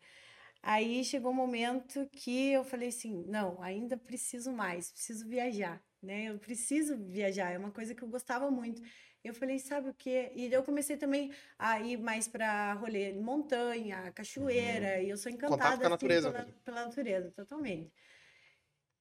Aí 0.61 1.05
chegou 1.05 1.31
um 1.31 1.35
momento 1.37 2.08
que 2.11 2.50
eu 2.50 2.64
falei 2.64 2.88
assim: 2.88 3.25
não, 3.29 3.62
ainda 3.62 3.97
preciso 3.97 4.50
mais, 4.50 4.91
preciso 4.91 5.29
viajar, 5.29 5.81
né? 6.03 6.25
Eu 6.25 6.38
preciso 6.41 6.99
viajar, 6.99 7.53
é 7.53 7.58
uma 7.58 7.70
coisa 7.70 7.94
que 7.94 8.03
eu 8.03 8.08
gostava 8.08 8.50
muito. 8.50 8.82
Eu 9.26 9.34
falei, 9.34 9.58
sabe 9.58 9.90
o 9.90 9.94
quê? 9.94 10.31
E 10.34 10.52
eu 10.52 10.62
comecei 10.62 10.96
também 10.96 11.32
a 11.58 11.81
ir 11.81 11.96
mais 11.96 12.28
para 12.28 12.75
rolê 12.75 13.12
de 13.12 13.19
montanha, 13.19 14.12
cachoeira, 14.12 14.99
uhum. 14.99 15.02
e 15.02 15.11
eu 15.11 15.17
sou 15.17 15.32
encantada 15.32 15.75
assim, 15.75 15.88
natureza, 15.88 16.31
pela, 16.31 16.46
pela, 16.64 16.84
natureza, 16.87 17.32
totalmente. 17.32 17.93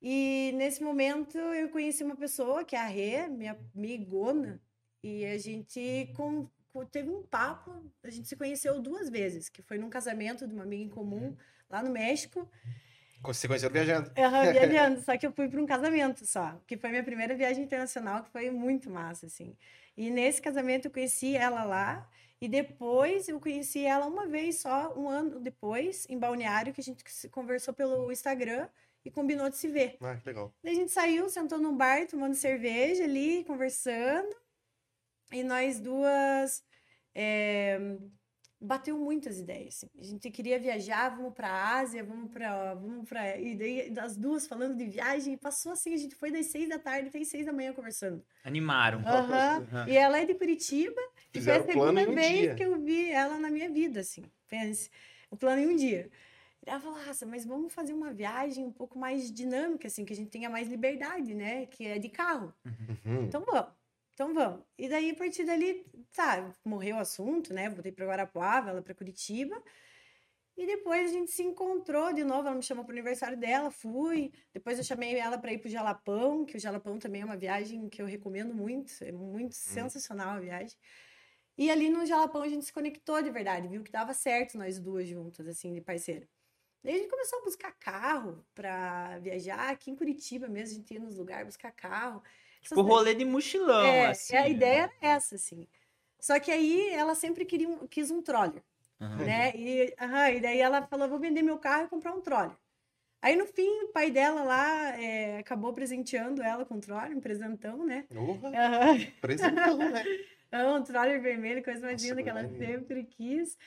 E 0.02 0.52
nesse 0.56 0.84
momento 0.84 1.38
eu 1.38 1.70
conheci 1.70 2.04
uma 2.04 2.16
pessoa, 2.16 2.66
que 2.66 2.76
é 2.76 2.80
a 2.80 2.88
Rê, 2.88 3.28
minha 3.28 3.58
amigona, 3.76 4.60
e 5.04 5.26
a 5.26 5.38
gente 5.38 6.12
com, 6.16 6.50
com, 6.74 6.84
teve 6.86 7.10
um 7.10 7.22
papo, 7.22 7.72
a 8.04 8.10
gente 8.10 8.28
se 8.28 8.36
conheceu 8.36 8.82
duas 8.82 9.10
vezes, 9.10 9.48
que 9.48 9.62
foi 9.62 9.78
num 9.78 9.90
casamento 9.90 10.48
de 10.48 10.54
uma 10.54 10.64
amiga 10.64 10.84
em 10.84 10.90
comum, 10.90 11.28
uhum. 11.28 11.38
lá 11.70 11.84
no 11.84 11.92
México. 11.92 12.50
Você 13.24 13.48
conheceu 13.48 13.70
viajando? 13.70 14.10
Uhum, 14.10 14.52
viajando, 14.52 15.02
só 15.02 15.18
que 15.18 15.26
eu 15.26 15.32
fui 15.32 15.48
para 15.48 15.62
um 15.62 15.66
casamento 15.66 16.26
só, 16.26 16.60
que 16.68 16.78
foi 16.78 16.90
minha 16.90 17.04
primeira 17.04 17.36
viagem 17.36 17.64
internacional, 17.64 18.24
que 18.24 18.30
foi 18.30 18.50
muito 18.50 18.90
massa, 18.90 19.26
assim. 19.28 19.56
E 19.98 20.10
nesse 20.10 20.42
casamento 20.42 20.86
eu 20.86 20.92
conheci 20.92 21.36
ela 21.36 21.64
lá. 21.64 22.10
E 22.42 22.48
depois 22.48 23.30
eu 23.30 23.40
conheci 23.40 23.86
ela 23.86 24.06
uma 24.06 24.28
vez 24.28 24.60
só, 24.60 24.94
um 24.98 25.10
ano 25.10 25.40
depois, 25.40 26.06
em 26.10 26.20
Balneário, 26.20 26.74
que 26.74 26.82
a 26.82 26.84
gente 26.84 27.04
conversou 27.30 27.74
pelo 27.74 28.12
Instagram 28.12 28.68
e 29.04 29.10
combinou 29.10 29.50
de 29.50 29.56
se 29.58 29.68
ver. 29.68 29.98
Ah, 30.02 30.18
que 30.18 30.28
legal. 30.28 30.54
Daí 30.64 30.74
a 30.74 30.76
gente 30.76 30.92
saiu, 30.92 31.30
sentou 31.30 31.58
num 31.58 31.76
bar, 31.76 32.06
tomando 32.08 32.36
cerveja 32.36 33.04
ali, 33.04 33.44
conversando. 33.46 34.36
E 35.32 35.44
nós 35.44 35.80
duas 35.80 36.64
é, 37.14 37.80
bateu 38.60 38.98
muitas 38.98 39.40
ideias. 39.40 39.76
Assim. 39.76 39.90
A 40.00 40.04
gente 40.04 40.32
queria 40.32 40.60
viajar, 40.60 41.10
vamos 41.10 41.34
para 41.34 41.50
a 41.50 41.78
Ásia, 41.80 42.04
vamos 42.04 42.32
para, 42.32 42.74
vamos 42.76 43.08
para 43.08 43.38
e 43.40 43.56
daí 43.56 43.94
as 44.00 44.16
duas 44.16 44.48
falando 44.48 44.76
de 44.76 44.86
viagem, 44.86 45.38
passou 45.38 45.72
assim, 45.72 45.94
a 45.94 45.98
gente 45.98 46.16
foi 46.16 46.32
das 46.32 46.48
seis 46.48 46.70
da 46.70 46.80
tarde 46.80 47.10
até 47.10 47.20
as 47.20 47.28
seis 47.28 47.46
da 47.46 47.54
manhã 47.54 47.74
conversando. 47.74 48.24
Animaram. 48.44 49.00
Uhum. 49.00 49.80
Uhum. 49.80 49.88
E 49.88 49.98
ela 49.98 50.20
é 50.20 50.26
de 50.26 50.34
Curitiba 50.34 51.02
Fizeram 51.32 51.62
e 51.62 51.64
foi 51.64 51.74
a 51.74 51.74
segunda 51.74 52.06
vez 52.14 52.42
dia. 52.42 52.56
que 52.56 52.64
eu 52.64 52.80
vi 52.80 53.10
ela 53.10 53.38
na 53.38 53.50
minha 53.50 53.70
vida, 53.70 54.00
assim. 54.00 54.24
Pense, 54.48 54.90
o 55.30 55.36
plano 55.36 55.62
em 55.62 55.68
um 55.68 55.76
dia. 55.76 56.10
Ela 56.66 56.80
falou, 56.80 56.98
nossa, 57.06 57.26
mas 57.28 57.46
vamos 57.46 57.72
fazer 57.72 57.94
uma 57.94 58.12
viagem 58.12 58.66
um 58.66 58.72
pouco 58.72 58.98
mais 58.98 59.32
dinâmica, 59.32 59.88
assim, 59.88 60.04
que 60.04 60.14
a 60.14 60.16
gente 60.16 60.32
tenha 60.32 60.50
mais 60.50 60.68
liberdade, 60.68 61.36
né? 61.36 61.68
Que 61.68 61.86
é 61.86 62.00
de 62.00 62.10
carro. 62.10 62.54
Uhum. 62.66 63.24
Então 63.24 63.44
vamos. 63.46 63.68
Então 64.16 64.34
vamos. 64.34 64.64
E 64.78 64.88
daí, 64.88 65.12
a 65.12 65.16
partir 65.16 65.44
dali, 65.44 65.86
tá, 66.14 66.52
morreu 66.64 66.96
o 66.96 67.00
assunto, 67.00 67.54
né? 67.54 67.70
Voltei 67.70 67.92
para 67.92 68.06
Guarapuava, 68.06 68.70
ela 68.70 68.82
para 68.82 68.96
Curitiba. 68.96 69.62
E 70.58 70.66
depois 70.66 71.12
a 71.12 71.14
gente 71.14 71.32
se 71.32 71.44
encontrou 71.44 72.14
de 72.14 72.24
novo, 72.24 72.48
ela 72.48 72.56
me 72.56 72.64
chamou 72.64 72.86
para 72.86 72.94
o 72.94 72.96
aniversário 72.96 73.38
dela, 73.38 73.70
fui. 73.70 74.32
Depois 74.54 74.78
eu 74.78 74.86
chamei 74.86 75.16
ela 75.16 75.38
para 75.38 75.52
ir 75.52 75.58
para 75.58 75.68
o 75.68 75.72
Jalapão, 75.72 76.46
que 76.46 76.56
o 76.56 76.60
Jalapão 76.60 76.98
também 76.98 77.24
é 77.24 77.26
uma 77.26 77.36
viagem 77.36 77.90
que 77.90 78.02
eu 78.02 78.06
recomendo 78.06 78.54
muito, 78.54 78.94
é 79.04 79.12
muito 79.12 79.52
hum. 79.52 79.54
sensacional 79.54 80.38
a 80.38 80.40
viagem. 80.40 80.78
E 81.58 81.70
ali 81.70 81.90
no 81.90 82.06
Jalapão 82.06 82.42
a 82.42 82.48
gente 82.48 82.66
se 82.66 82.72
conectou 82.72 83.22
de 83.22 83.30
verdade, 83.30 83.68
viu 83.68 83.84
que 83.84 83.92
dava 83.92 84.14
certo 84.14 84.58
nós 84.58 84.80
duas 84.80 85.08
juntas, 85.08 85.46
assim, 85.46 85.74
de 85.74 85.82
parceira. 85.82 86.28
Daí 86.82 86.96
a 86.96 86.98
gente 87.00 87.10
começou 87.10 87.40
a 87.40 87.44
buscar 87.44 87.74
carro 87.74 88.46
para 88.54 89.20
viajar, 89.20 89.72
aqui 89.72 89.92
em 89.92 89.96
Curitiba 89.96 90.48
mesmo, 90.48 90.76
a 90.76 90.80
gente 90.80 90.94
ia 90.94 91.00
nos 91.02 91.18
lugares 91.18 91.48
buscar 91.48 91.72
carro. 91.72 92.24
Tipo 92.70 92.82
rolê 92.82 93.14
de 93.14 93.24
mochilão, 93.26 93.86
é, 93.86 94.08
assim. 94.08 94.36
A 94.36 94.42
né? 94.42 94.50
ideia 94.50 94.82
era 94.82 94.92
essa, 95.02 95.36
assim. 95.36 95.68
Só 96.20 96.40
que 96.40 96.52
aí 96.52 96.90
ela 96.90 97.14
sempre 97.14 97.46
queria 97.46 97.70
um, 97.70 97.86
quis 97.86 98.10
um 98.10 98.22
troller, 98.22 98.64
uhum. 99.00 99.18
né? 99.18 99.52
E, 99.56 99.94
uhum, 100.02 100.36
e 100.36 100.40
daí 100.40 100.60
ela 100.60 100.82
falou, 100.88 101.08
vou 101.08 101.20
vender 101.20 101.44
meu 101.44 101.60
carro 101.60 101.86
e 101.86 101.90
comprar 101.90 102.14
um 102.14 102.22
troller. 102.22 102.58
Aí, 103.22 103.36
no 103.36 103.46
fim, 103.46 103.70
o 103.84 103.88
pai 103.90 104.12
dela 104.12 104.44
lá 104.44 105.02
é, 105.02 105.40
acabou 105.40 105.74
presenteando 105.74 106.42
ela 106.42 106.66
com 106.66 106.76
um 106.76 106.80
troller, 106.80 107.16
um 107.16 107.22
presentão, 107.22 107.86
né? 107.86 108.06
Aham. 108.12 108.98
presentão, 109.22 109.78
né? 109.78 110.04
Um 110.54 110.82
troller 110.84 111.22
vermelho, 111.22 111.62
coisa 111.62 111.86
mais 111.86 112.02
linda 112.02 112.24
que 112.24 112.30
ela 112.30 112.48
sempre 112.48 113.04
quis. 113.04 113.58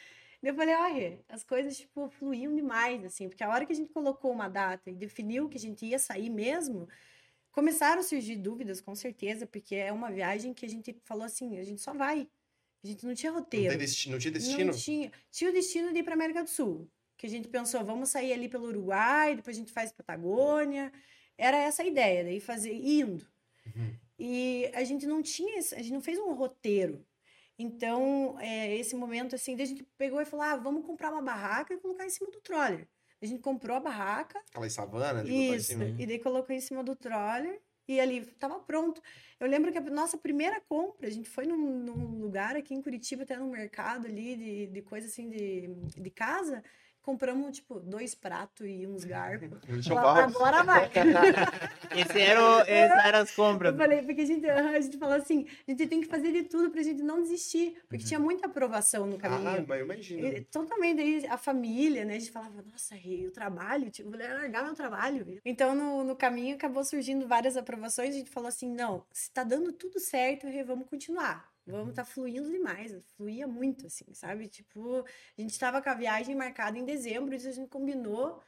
Eu 0.42 0.54
falei, 0.54 0.74
olha, 0.74 1.20
as 1.28 1.44
coisas, 1.44 1.76
tipo, 1.76 2.08
fluíam 2.08 2.54
demais, 2.54 3.04
assim, 3.04 3.28
porque 3.28 3.44
a 3.44 3.50
hora 3.50 3.66
que 3.66 3.72
a 3.72 3.76
gente 3.76 3.92
colocou 3.92 4.32
uma 4.32 4.48
data 4.48 4.88
e 4.88 4.94
definiu 4.94 5.48
que 5.50 5.58
a 5.58 5.60
gente 5.60 5.84
ia 5.84 5.98
sair 5.98 6.30
mesmo, 6.30 6.88
começaram 7.58 7.98
a 7.98 8.04
surgir 8.04 8.36
dúvidas, 8.36 8.80
com 8.80 8.94
certeza, 8.94 9.44
porque 9.44 9.74
é 9.74 9.92
uma 9.92 10.12
viagem 10.12 10.54
que 10.54 10.64
a 10.64 10.68
gente 10.68 10.96
falou 11.04 11.24
assim, 11.24 11.58
a 11.58 11.64
gente 11.64 11.80
só 11.80 11.92
vai. 11.92 12.28
A 12.84 12.86
gente 12.86 13.04
não 13.04 13.12
tinha 13.16 13.32
Não, 13.32 13.40
roteiro. 13.40 13.70
tem 13.70 13.78
destino, 13.78 14.12
não 14.12 14.20
tinha 14.20 14.30
destino? 14.30 14.70
Não 14.70 14.78
tinha. 14.78 15.10
Tinha 15.28 15.50
o 15.50 15.52
destino 15.52 15.92
de 15.92 15.98
ir 15.98 16.04
para 16.04 16.14
América 16.14 16.44
do 16.44 16.48
Sul. 16.48 16.88
Que 17.16 17.26
a 17.26 17.28
gente 17.28 17.48
pensou, 17.48 17.84
vamos 17.84 18.10
sair 18.10 18.32
ali 18.32 18.48
pelo 18.48 18.68
Uruguai, 18.68 19.34
depois 19.34 19.56
a 19.56 19.58
gente 19.58 19.72
faz 19.72 19.90
Patagônia. 19.90 20.92
Era 21.36 21.56
essa 21.56 21.82
a 21.82 21.86
ideia, 21.86 22.22
daí 22.22 22.38
fazer 22.38 22.72
indo. 22.72 23.26
Uhum. 23.66 23.92
E 24.20 24.70
a 24.72 24.84
gente 24.84 25.04
não 25.04 25.20
tinha, 25.20 25.58
a 25.58 25.82
gente 25.82 25.92
não 25.92 26.00
fez 26.00 26.16
um 26.16 26.32
roteiro. 26.34 27.04
Então, 27.58 28.38
é, 28.38 28.76
esse 28.76 28.94
momento 28.94 29.34
assim, 29.34 29.56
daí 29.56 29.64
a 29.64 29.68
gente 29.68 29.82
pegou 29.98 30.20
e 30.20 30.24
falou: 30.24 30.46
"Ah, 30.46 30.54
vamos 30.54 30.86
comprar 30.86 31.10
uma 31.10 31.20
barraca 31.22 31.74
e 31.74 31.78
colocar 31.78 32.06
em 32.06 32.10
cima 32.10 32.30
do 32.30 32.40
troller". 32.40 32.86
A 33.20 33.26
gente 33.26 33.40
comprou 33.40 33.76
a 33.76 33.80
barraca, 33.80 34.38
Aquela 34.50 34.68
savana 34.70 35.24
de 35.24 35.30
botar 35.30 35.32
em 35.42 35.54
isso, 35.54 35.66
cima. 35.68 35.84
e 35.98 36.06
daí 36.06 36.18
colocou 36.18 36.54
em 36.54 36.60
cima 36.60 36.84
do 36.84 36.94
troller 36.94 37.60
e 37.88 37.98
ali 37.98 38.18
estava 38.18 38.58
pronto. 38.60 39.02
Eu 39.40 39.48
lembro 39.48 39.72
que 39.72 39.78
a 39.78 39.80
nossa 39.80 40.16
primeira 40.18 40.60
compra, 40.60 41.08
a 41.08 41.10
gente 41.10 41.28
foi 41.28 41.46
num, 41.46 41.56
num 41.82 42.20
lugar 42.20 42.54
aqui 42.54 42.74
em 42.74 42.82
Curitiba, 42.82 43.22
até 43.24 43.36
num 43.36 43.50
mercado 43.50 44.06
ali 44.06 44.36
de, 44.36 44.66
de 44.68 44.82
coisa 44.82 45.06
assim 45.06 45.28
de, 45.28 45.68
de 46.00 46.10
casa, 46.10 46.62
compramos 47.08 47.56
tipo 47.56 47.80
dois 47.80 48.14
pratos 48.14 48.66
e 48.66 48.86
uns 48.86 49.02
garfos. 49.02 49.48
Agora 49.90 50.62
vai. 50.62 50.90
Esse 51.96 52.20
era 52.20 52.42
o, 52.42 52.60
esse 52.60 52.68
era 53.08 53.20
as 53.20 53.30
compras. 53.30 53.72
Eu 53.72 53.78
falei, 53.78 54.02
porque 54.02 54.20
a 54.20 54.26
gente, 54.26 54.46
a 54.46 54.78
gente 54.78 54.98
falou 54.98 55.14
assim, 55.14 55.46
a 55.66 55.70
gente 55.70 55.86
tem 55.86 56.02
que 56.02 56.06
fazer 56.06 56.30
de 56.32 56.42
tudo 56.42 56.70
pra 56.70 56.82
gente 56.82 57.02
não 57.02 57.22
desistir, 57.22 57.80
porque 57.88 58.04
tinha 58.04 58.20
muita 58.20 58.46
aprovação 58.46 59.06
no 59.06 59.16
Ah, 59.16 59.20
caminho. 59.20 59.64
mas 59.66 59.78
eu 59.78 59.84
imagino. 59.86 60.26
E, 60.26 60.42
totalmente, 60.42 60.96
daí 60.98 61.26
a 61.26 61.38
família, 61.38 62.04
né? 62.04 62.16
A 62.16 62.18
gente 62.18 62.30
falava, 62.30 62.62
nossa, 62.70 62.94
Rei, 62.94 63.26
o 63.26 63.30
trabalho, 63.30 63.90
tipo, 63.90 64.10
vou 64.10 64.18
largar 64.18 64.64
meu 64.64 64.74
trabalho. 64.74 65.40
Então, 65.46 65.74
no, 65.74 66.04
no 66.04 66.14
caminho, 66.14 66.56
acabou 66.56 66.84
surgindo 66.84 67.26
várias 67.26 67.56
aprovações. 67.56 68.10
A 68.10 68.18
gente 68.18 68.30
falou 68.30 68.48
assim: 68.48 68.70
não, 68.70 69.02
se 69.10 69.30
tá 69.30 69.42
dando 69.44 69.72
tudo 69.72 69.98
certo, 69.98 70.46
vamos 70.66 70.86
continuar. 70.88 71.48
Vamos 71.70 71.94
tá 71.94 72.04
fluindo 72.04 72.50
demais. 72.50 72.94
Fluía 73.16 73.46
muito, 73.46 73.86
assim, 73.86 74.12
sabe? 74.14 74.48
Tipo, 74.48 75.04
a 75.38 75.40
gente 75.40 75.58
tava 75.58 75.82
com 75.82 75.90
a 75.90 75.94
viagem 75.94 76.34
marcada 76.34 76.78
em 76.78 76.84
dezembro, 76.84 77.34
isso 77.34 77.48
a 77.48 77.52
gente 77.52 77.68
combinou. 77.68 78.42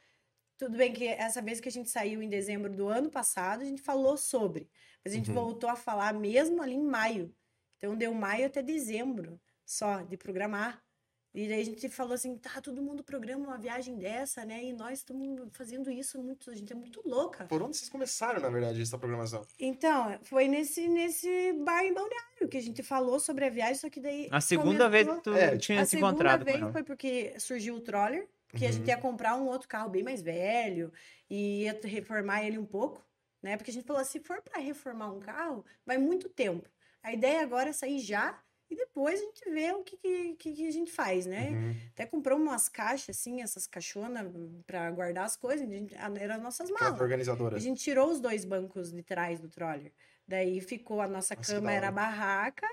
Tudo 0.58 0.76
bem 0.78 0.92
que 0.92 1.06
essa 1.08 1.42
vez 1.42 1.60
que 1.60 1.68
a 1.68 1.72
gente 1.72 1.90
saiu 1.90 2.22
em 2.22 2.28
dezembro 2.28 2.74
do 2.74 2.88
ano 2.88 3.10
passado, 3.10 3.62
a 3.62 3.64
gente 3.64 3.82
falou 3.82 4.16
sobre. 4.16 4.70
Mas 5.04 5.12
a 5.14 5.16
gente 5.16 5.30
Uhum. 5.30 5.34
voltou 5.34 5.70
a 5.70 5.76
falar 5.76 6.12
mesmo 6.14 6.62
ali 6.62 6.74
em 6.74 6.84
maio. 6.84 7.34
Então, 7.76 7.96
deu 7.96 8.12
maio 8.14 8.46
até 8.46 8.62
dezembro 8.62 9.40
só 9.64 10.02
de 10.02 10.16
programar. 10.16 10.84
E 11.32 11.46
daí 11.46 11.60
a 11.60 11.64
gente 11.64 11.88
falou 11.88 12.14
assim, 12.14 12.37
tá, 12.37 12.60
todo 12.60 12.82
mundo 12.82 13.04
programa 13.04 13.46
uma 13.46 13.56
viagem 13.56 13.96
dessa, 13.96 14.44
né? 14.44 14.64
E 14.64 14.72
nós 14.72 14.99
estamos 14.99 15.49
fazendo 15.52 15.88
isso 15.90 16.20
muito, 16.20 16.50
a 16.50 16.54
gente 16.56 16.72
é 16.72 16.76
muito 16.76 17.00
louca. 17.06 17.44
Por 17.44 17.62
onde 17.62 17.76
vocês 17.76 17.88
começaram, 17.88 18.40
na 18.40 18.49
verdade, 18.49 18.82
essa 18.82 18.99
programação? 18.99 19.46
Então, 19.58 20.18
foi 20.22 20.49
nesse, 20.49 20.88
nesse 20.88 21.52
bar 21.64 21.84
em 21.84 21.94
Balneário 21.94 22.49
que 22.50 22.56
a 22.56 22.60
gente 22.62 22.82
falou 22.82 23.20
sobre 23.20 23.44
a 23.44 23.50
viagem, 23.50 23.76
só 23.76 23.88
que 23.88 24.00
daí... 24.00 24.28
A 24.32 24.40
segunda 24.40 24.88
vez 24.88 25.06
que 25.08 25.20
tu 25.22 25.32
É, 25.32 25.56
tinha 25.56 25.80
A 25.82 25.84
se 25.84 25.92
segunda 25.92 26.08
encontrado 26.10 26.40
com 26.40 26.44
vez 26.46 26.60
ela. 26.60 26.72
foi 26.72 26.82
porque 26.82 27.38
surgiu 27.38 27.76
o 27.76 27.80
troller, 27.80 28.28
que 28.56 28.66
a 28.66 28.72
gente 28.72 28.82
Uhum. 28.82 28.88
ia 28.88 28.99
comprar 28.99 29.37
um 29.37 29.46
outro 29.46 29.68
carro 29.68 29.88
bem 29.88 30.02
mais 30.02 30.20
velho 30.20 30.92
e 31.28 31.62
ia 31.62 31.78
reformar 31.84 32.42
ele 32.44 32.58
um 32.58 32.66
pouco, 32.66 33.06
né? 33.40 33.56
Porque 33.56 33.70
a 33.70 33.75
gente 33.75 33.87
falou, 33.87 34.04
se 34.04 34.18
for 34.18 34.42
para 34.42 34.60
reformar 34.60 35.12
um 35.12 35.20
carro, 35.20 35.64
vai 35.87 35.96
muito 35.96 36.28
tempo. 36.28 36.68
A 37.04 37.12
ideia 37.12 37.40
agora 37.42 37.70
é 37.70 37.72
sair 37.72 38.00
já 38.00 38.37
e 38.70 38.76
depois 38.76 39.20
a 39.20 39.24
gente 39.24 39.50
vê 39.50 39.72
o 39.72 39.82
que, 39.82 39.96
que, 39.96 40.34
que- 40.54 40.66
a 40.66 40.70
gente 40.70 40.90
faz, 40.92 41.26
né? 41.26 41.50
Uhum. 41.50 41.76
Até 41.92 42.06
comprou 42.06 42.38
umas 42.38 42.68
caixas, 42.68 43.16
assim, 43.18 43.42
essas 43.42 43.66
caixonas 43.66 44.26
para 44.66 44.90
guardar 44.92 45.24
as 45.24 45.36
coisas. 45.36 45.68
A 45.68 45.72
gente, 45.72 45.94
eram 45.94 46.36
as 46.36 46.42
nossas 46.42 46.70
malas. 46.70 47.00
organizadora. 47.00 47.56
A 47.56 47.60
gente 47.60 47.82
tirou 47.82 48.10
os 48.10 48.20
dois 48.20 48.44
bancos 48.44 48.92
de 48.92 49.02
trás 49.02 49.40
do 49.40 49.48
troller. 49.48 49.92
Daí 50.26 50.60
ficou 50.60 51.00
a 51.00 51.08
nossa 51.08 51.34
cama, 51.34 51.72
era 51.72 51.88
a 51.88 51.92
barraca, 51.92 52.66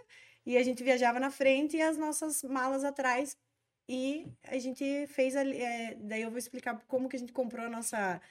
e 0.45 0.55
a 0.57 0.63
gente 0.63 0.83
viajava 0.83 1.19
na 1.19 1.31
frente 1.31 1.75
e 1.77 1.81
as 1.81 1.97
nossas 1.97 2.43
malas 2.43 2.83
atrás. 2.83 3.35
E 3.89 4.27
a 4.43 4.57
gente 4.59 5.07
fez 5.07 5.35
ali. 5.35 5.57
é, 5.61 5.95
daí 5.95 6.21
eu 6.21 6.29
vou 6.29 6.37
explicar 6.37 6.79
como 6.87 7.07
que 7.09 7.15
a 7.15 7.19
gente 7.19 7.31
comprou 7.31 7.65
a 7.65 7.69
nossa, 7.69 8.21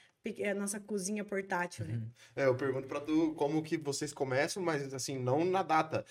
a 0.50 0.54
nossa 0.54 0.78
cozinha 0.78 1.24
portátil, 1.24 1.86
né? 1.86 1.94
Uhum. 1.94 2.10
É, 2.36 2.44
eu 2.46 2.54
pergunto 2.54 2.86
pra 2.86 3.00
tu 3.00 3.32
como 3.34 3.62
que 3.62 3.78
vocês 3.78 4.12
começam, 4.12 4.62
mas 4.62 4.92
assim, 4.92 5.18
não 5.18 5.44
na 5.46 5.62
data. 5.62 6.04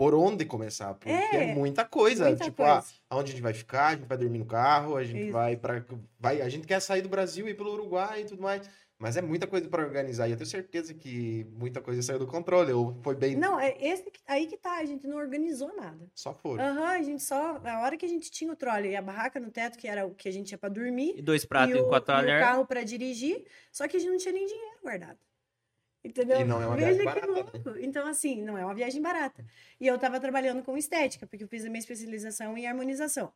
Por 0.00 0.14
onde 0.14 0.46
começar? 0.46 0.94
Porque 0.94 1.10
é, 1.10 1.50
É, 1.50 1.54
muita 1.54 1.84
coisa. 1.84 2.24
Muita 2.24 2.44
tipo, 2.44 2.62
ah, 2.62 2.76
coisa. 2.80 2.86
aonde 3.10 3.32
a 3.32 3.34
gente 3.34 3.42
vai 3.42 3.52
ficar, 3.52 3.88
a 3.88 3.94
gente 3.96 4.06
vai 4.08 4.16
dormir 4.16 4.38
no 4.38 4.46
carro, 4.46 4.96
a 4.96 5.04
gente 5.04 5.24
Isso. 5.24 5.32
vai 5.32 5.58
para 5.58 5.84
vai, 6.18 6.40
a 6.40 6.48
gente 6.48 6.66
quer 6.66 6.80
sair 6.80 7.02
do 7.02 7.08
Brasil 7.10 7.46
e 7.46 7.50
ir 7.50 7.54
pelo 7.54 7.70
Uruguai 7.74 8.22
e 8.22 8.24
tudo 8.24 8.40
mais. 8.42 8.66
Mas 8.98 9.18
é 9.18 9.20
muita 9.20 9.46
coisa 9.46 9.68
para 9.68 9.82
organizar 9.84 10.26
e 10.26 10.30
eu 10.30 10.38
tenho 10.38 10.48
certeza 10.48 10.94
que 10.94 11.46
muita 11.52 11.82
coisa 11.82 12.00
saiu 12.00 12.18
do 12.18 12.26
controle 12.26 12.72
ou 12.72 12.98
foi 13.02 13.14
bem 13.14 13.36
Não, 13.36 13.60
é 13.60 13.76
esse 13.78 14.10
que- 14.10 14.20
aí 14.26 14.46
que 14.46 14.56
tá, 14.56 14.78
a 14.78 14.84
gente 14.86 15.06
não 15.06 15.18
organizou 15.18 15.74
nada. 15.76 16.06
só 16.14 16.32
foram. 16.32 16.64
Aham, 16.64 16.86
a 16.86 17.02
gente 17.02 17.22
só. 17.22 17.60
A 17.62 17.80
hora 17.82 17.94
que 17.98 18.06
a 18.06 18.08
gente 18.08 18.30
tinha 18.30 18.50
o 18.50 18.56
troller 18.56 18.92
e 18.92 18.96
a 18.96 19.02
barraca 19.02 19.38
no 19.38 19.50
teto, 19.50 19.76
que 19.76 19.86
era 19.86 20.06
o 20.06 20.14
que 20.14 20.30
a 20.30 20.32
gente 20.32 20.52
ia 20.52 20.58
pra 20.58 20.70
dormir, 20.70 21.12
E 21.14 21.20
dois 21.20 21.44
pratos 21.44 21.74
e 21.76 21.78
e 21.78 21.82
o, 21.82 21.88
quatro 21.88 22.14
e 22.14 22.24
o 22.24 22.40
carro 22.40 22.64
para 22.64 22.82
dirigir, 22.84 23.44
só 23.70 23.86
que 23.86 23.98
a 23.98 24.00
gente 24.00 24.10
não 24.12 24.16
tinha 24.18 24.32
nem 24.32 24.46
dinheiro 24.46 24.78
guardado. 24.82 25.18
Entendeu? 26.02 26.40
E 26.40 26.44
não 26.44 26.62
é 26.62 26.66
uma 26.66 26.76
Veja 26.76 26.94
viagem 26.94 26.98
que 27.00 27.04
barata, 27.04 27.26
né? 27.26 27.60
louco. 27.64 27.78
Então, 27.80 28.06
assim, 28.06 28.42
não 28.42 28.56
é 28.56 28.64
uma 28.64 28.74
viagem 28.74 29.02
barata. 29.02 29.44
E 29.78 29.86
eu 29.86 29.98
tava 29.98 30.18
trabalhando 30.18 30.62
com 30.62 30.76
estética, 30.76 31.26
porque 31.26 31.44
eu 31.44 31.48
fiz 31.48 31.64
a 31.64 31.68
minha 31.68 31.78
especialização 31.80 32.56
em 32.56 32.66
harmonização. 32.66 33.32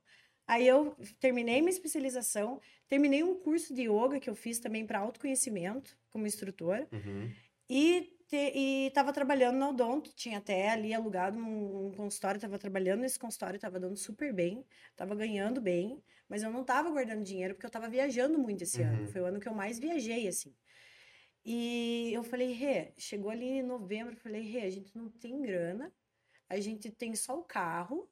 Aí 0.46 0.66
eu 0.66 0.94
terminei 1.20 1.60
minha 1.60 1.70
especialização, 1.70 2.60
terminei 2.88 3.22
um 3.22 3.34
curso 3.38 3.74
de 3.74 3.82
yoga 3.82 4.20
que 4.20 4.28
eu 4.28 4.34
fiz 4.34 4.58
também 4.58 4.86
para 4.86 4.98
autoconhecimento, 4.98 5.96
como 6.10 6.26
instrutora, 6.26 6.86
Uhum. 6.92 7.30
e 7.68 8.12
te, 8.28 8.52
e 8.54 8.90
tava 8.94 9.12
trabalhando 9.12 9.56
na 9.56 9.68
Odonto, 9.70 10.10
tinha 10.14 10.38
até 10.38 10.70
ali 10.70 10.92
alugado 10.94 11.38
um, 11.38 11.86
um 11.88 11.92
consultório, 11.92 12.40
tava 12.40 12.58
trabalhando 12.58 13.00
nesse 13.00 13.18
consultório, 13.18 13.58
tava 13.60 13.78
dando 13.80 13.96
super 13.96 14.32
bem, 14.34 14.64
tava 14.96 15.14
ganhando 15.14 15.60
bem, 15.60 16.02
mas 16.28 16.42
eu 16.42 16.50
não 16.50 16.64
tava 16.64 16.90
guardando 16.90 17.22
dinheiro 17.22 17.54
porque 17.54 17.66
eu 17.66 17.70
tava 17.70 17.88
viajando 17.88 18.38
muito 18.38 18.62
esse 18.64 18.82
Uhum. 18.82 18.88
ano. 18.88 19.08
Foi 19.08 19.20
o 19.22 19.26
ano 19.26 19.40
que 19.40 19.48
eu 19.48 19.54
mais 19.54 19.78
viajei, 19.78 20.28
assim. 20.28 20.54
E 21.44 22.10
eu 22.12 22.22
falei, 22.22 22.52
Rê, 22.52 22.92
chegou 22.96 23.30
ali 23.30 23.44
em 23.44 23.62
novembro, 23.62 24.16
falei, 24.16 24.42
Rê, 24.42 24.62
a 24.62 24.70
gente 24.70 24.96
não 24.96 25.10
tem 25.10 25.42
grana, 25.42 25.92
a 26.48 26.58
gente 26.58 26.90
tem 26.90 27.14
só 27.14 27.38
o 27.38 27.44
carro, 27.44 28.08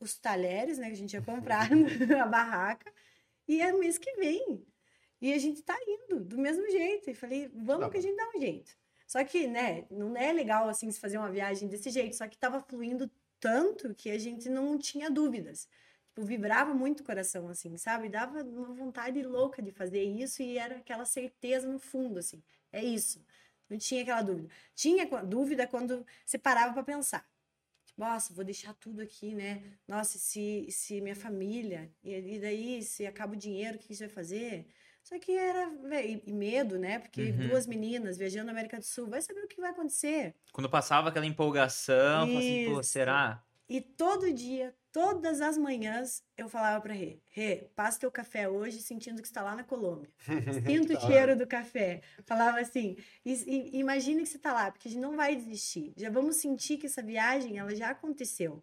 os 0.00 0.16
talheres, 0.16 0.78
né, 0.78 0.86
que 0.86 0.92
a 0.92 0.96
gente 0.96 1.14
ia 1.14 1.22
comprar 1.22 1.68
na 2.06 2.26
barraca, 2.26 2.92
e 3.48 3.60
é 3.60 3.72
mês 3.72 3.98
que 3.98 4.12
vem. 4.14 4.64
E 5.20 5.32
a 5.32 5.38
gente 5.38 5.62
tá 5.62 5.76
indo 5.86 6.20
do 6.20 6.36
mesmo 6.36 6.68
jeito. 6.68 7.08
E 7.08 7.14
falei, 7.14 7.48
vamos 7.54 7.86
Tá 7.86 7.90
que 7.90 7.98
a 7.98 8.00
gente 8.00 8.16
dá 8.16 8.28
um 8.34 8.40
jeito. 8.40 8.76
Só 9.06 9.22
que, 9.24 9.46
né, 9.46 9.86
não 9.90 10.16
é 10.16 10.32
legal 10.32 10.68
assim 10.68 10.90
se 10.90 10.98
fazer 10.98 11.18
uma 11.18 11.30
viagem 11.30 11.68
desse 11.68 11.90
jeito, 11.90 12.16
só 12.16 12.26
que 12.26 12.38
tava 12.38 12.60
fluindo 12.60 13.10
tanto 13.38 13.94
que 13.94 14.10
a 14.10 14.18
gente 14.18 14.48
não 14.48 14.78
tinha 14.78 15.10
dúvidas. 15.10 15.68
Tipo, 16.14 16.26
vibrava 16.26 16.74
muito 16.74 17.00
o 17.00 17.04
coração, 17.04 17.48
assim, 17.48 17.74
sabe? 17.78 18.08
Dava 18.08 18.42
uma 18.42 18.74
vontade 18.74 19.22
louca 19.22 19.62
de 19.62 19.72
fazer 19.72 20.02
isso 20.02 20.42
e 20.42 20.58
era 20.58 20.76
aquela 20.76 21.06
certeza 21.06 21.66
no 21.66 21.78
fundo, 21.78 22.18
assim. 22.18 22.42
É 22.70 22.84
isso. 22.84 23.24
Não 23.68 23.78
tinha 23.78 24.02
aquela 24.02 24.20
dúvida. 24.20 24.48
Tinha 24.74 25.06
dúvida 25.24 25.66
quando 25.66 26.04
você 26.26 26.36
parava 26.36 26.74
para 26.74 26.82
pensar. 26.82 27.26
Tipo, 27.86 28.00
nossa, 28.02 28.34
vou 28.34 28.44
deixar 28.44 28.74
tudo 28.74 29.00
aqui, 29.00 29.34
né? 29.34 29.62
Nossa, 29.88 30.18
se, 30.18 30.66
se 30.70 31.00
minha 31.00 31.16
família, 31.16 31.90
e, 32.04 32.14
e 32.36 32.38
daí 32.38 32.82
se 32.82 33.06
acaba 33.06 33.32
o 33.32 33.36
dinheiro, 33.36 33.76
o 33.76 33.80
que 33.80 33.94
você 33.94 34.06
vai 34.06 34.14
fazer? 34.14 34.66
Só 35.02 35.18
que 35.18 35.32
era, 35.32 35.70
véi, 35.88 36.22
e- 36.26 36.30
e 36.30 36.32
medo, 36.32 36.78
né? 36.78 36.98
Porque 36.98 37.22
Uhum. 37.22 37.48
duas 37.48 37.66
meninas 37.66 38.18
viajando 38.18 38.46
na 38.46 38.52
América 38.52 38.78
do 38.78 38.84
Sul, 38.84 39.08
vai 39.08 39.22
saber 39.22 39.44
o 39.44 39.48
que 39.48 39.60
vai 39.60 39.70
acontecer. 39.70 40.34
Quando 40.52 40.68
passava 40.68 41.08
aquela 41.08 41.26
empolgação, 41.26 42.36
assim, 42.36 42.64
pô, 42.66 42.82
será? 42.82 43.42
E 43.72 43.80
todo 43.80 44.30
dia, 44.30 44.74
todas 44.92 45.40
as 45.40 45.56
manhãs, 45.56 46.22
eu 46.36 46.46
falava 46.46 46.78
pra 46.82 46.92
Rê, 46.92 47.22
Rê, 47.30 47.70
passa 47.74 48.00
teu 48.00 48.10
café 48.10 48.46
hoje 48.46 48.82
sentindo 48.82 49.22
que 49.22 49.26
está 49.28 49.40
lá 49.40 49.56
na 49.56 49.64
Colômbia. 49.64 50.10
Sinto 50.66 50.92
o 50.92 51.00
cheiro 51.00 51.34
do 51.34 51.46
café. 51.46 52.02
Falava 52.26 52.60
assim, 52.60 52.98
e, 53.24 53.32
e- 53.32 53.78
imagine 53.78 54.24
que 54.24 54.28
você 54.28 54.38
tá 54.38 54.52
lá, 54.52 54.70
porque 54.70 54.88
a 54.88 54.90
gente 54.90 55.00
não 55.00 55.16
vai 55.16 55.34
desistir. 55.34 55.94
Já 55.96 56.10
vamos 56.10 56.36
sentir 56.36 56.76
que 56.76 56.84
essa 56.84 57.02
viagem, 57.02 57.56
ela 57.56 57.74
já 57.74 57.88
aconteceu. 57.88 58.62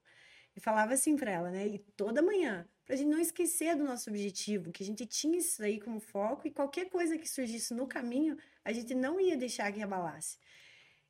E 0.56 0.60
falava 0.60 0.94
assim 0.94 1.16
pra 1.16 1.32
ela, 1.32 1.50
né? 1.50 1.66
E 1.66 1.80
toda 1.98 2.22
manhã, 2.22 2.68
pra 2.86 2.96
gente 2.96 3.10
não 3.10 3.20
esquecer 3.20 3.75
do 3.75 3.84
nosso 3.84 4.12
objetivo, 4.12 4.72
que 4.72 4.84
a 4.84 4.86
gente 4.86 5.08
tinha 5.08 5.39
isso 5.39 5.63
aí 5.63 5.80
como 5.80 6.00
foco 6.00 6.48
e 6.48 6.51
qualquer 6.51 6.88
coisa 6.88 7.18
que 7.18 7.28
surgisse 7.28 7.74
no 7.74 7.88
caminho, 7.88 8.38
a 8.63 8.72
gente 8.72 8.94
não 8.94 9.20
ia 9.20 9.36
deixar 9.36 9.72
que 9.72 9.82
abalasse. 9.82 10.38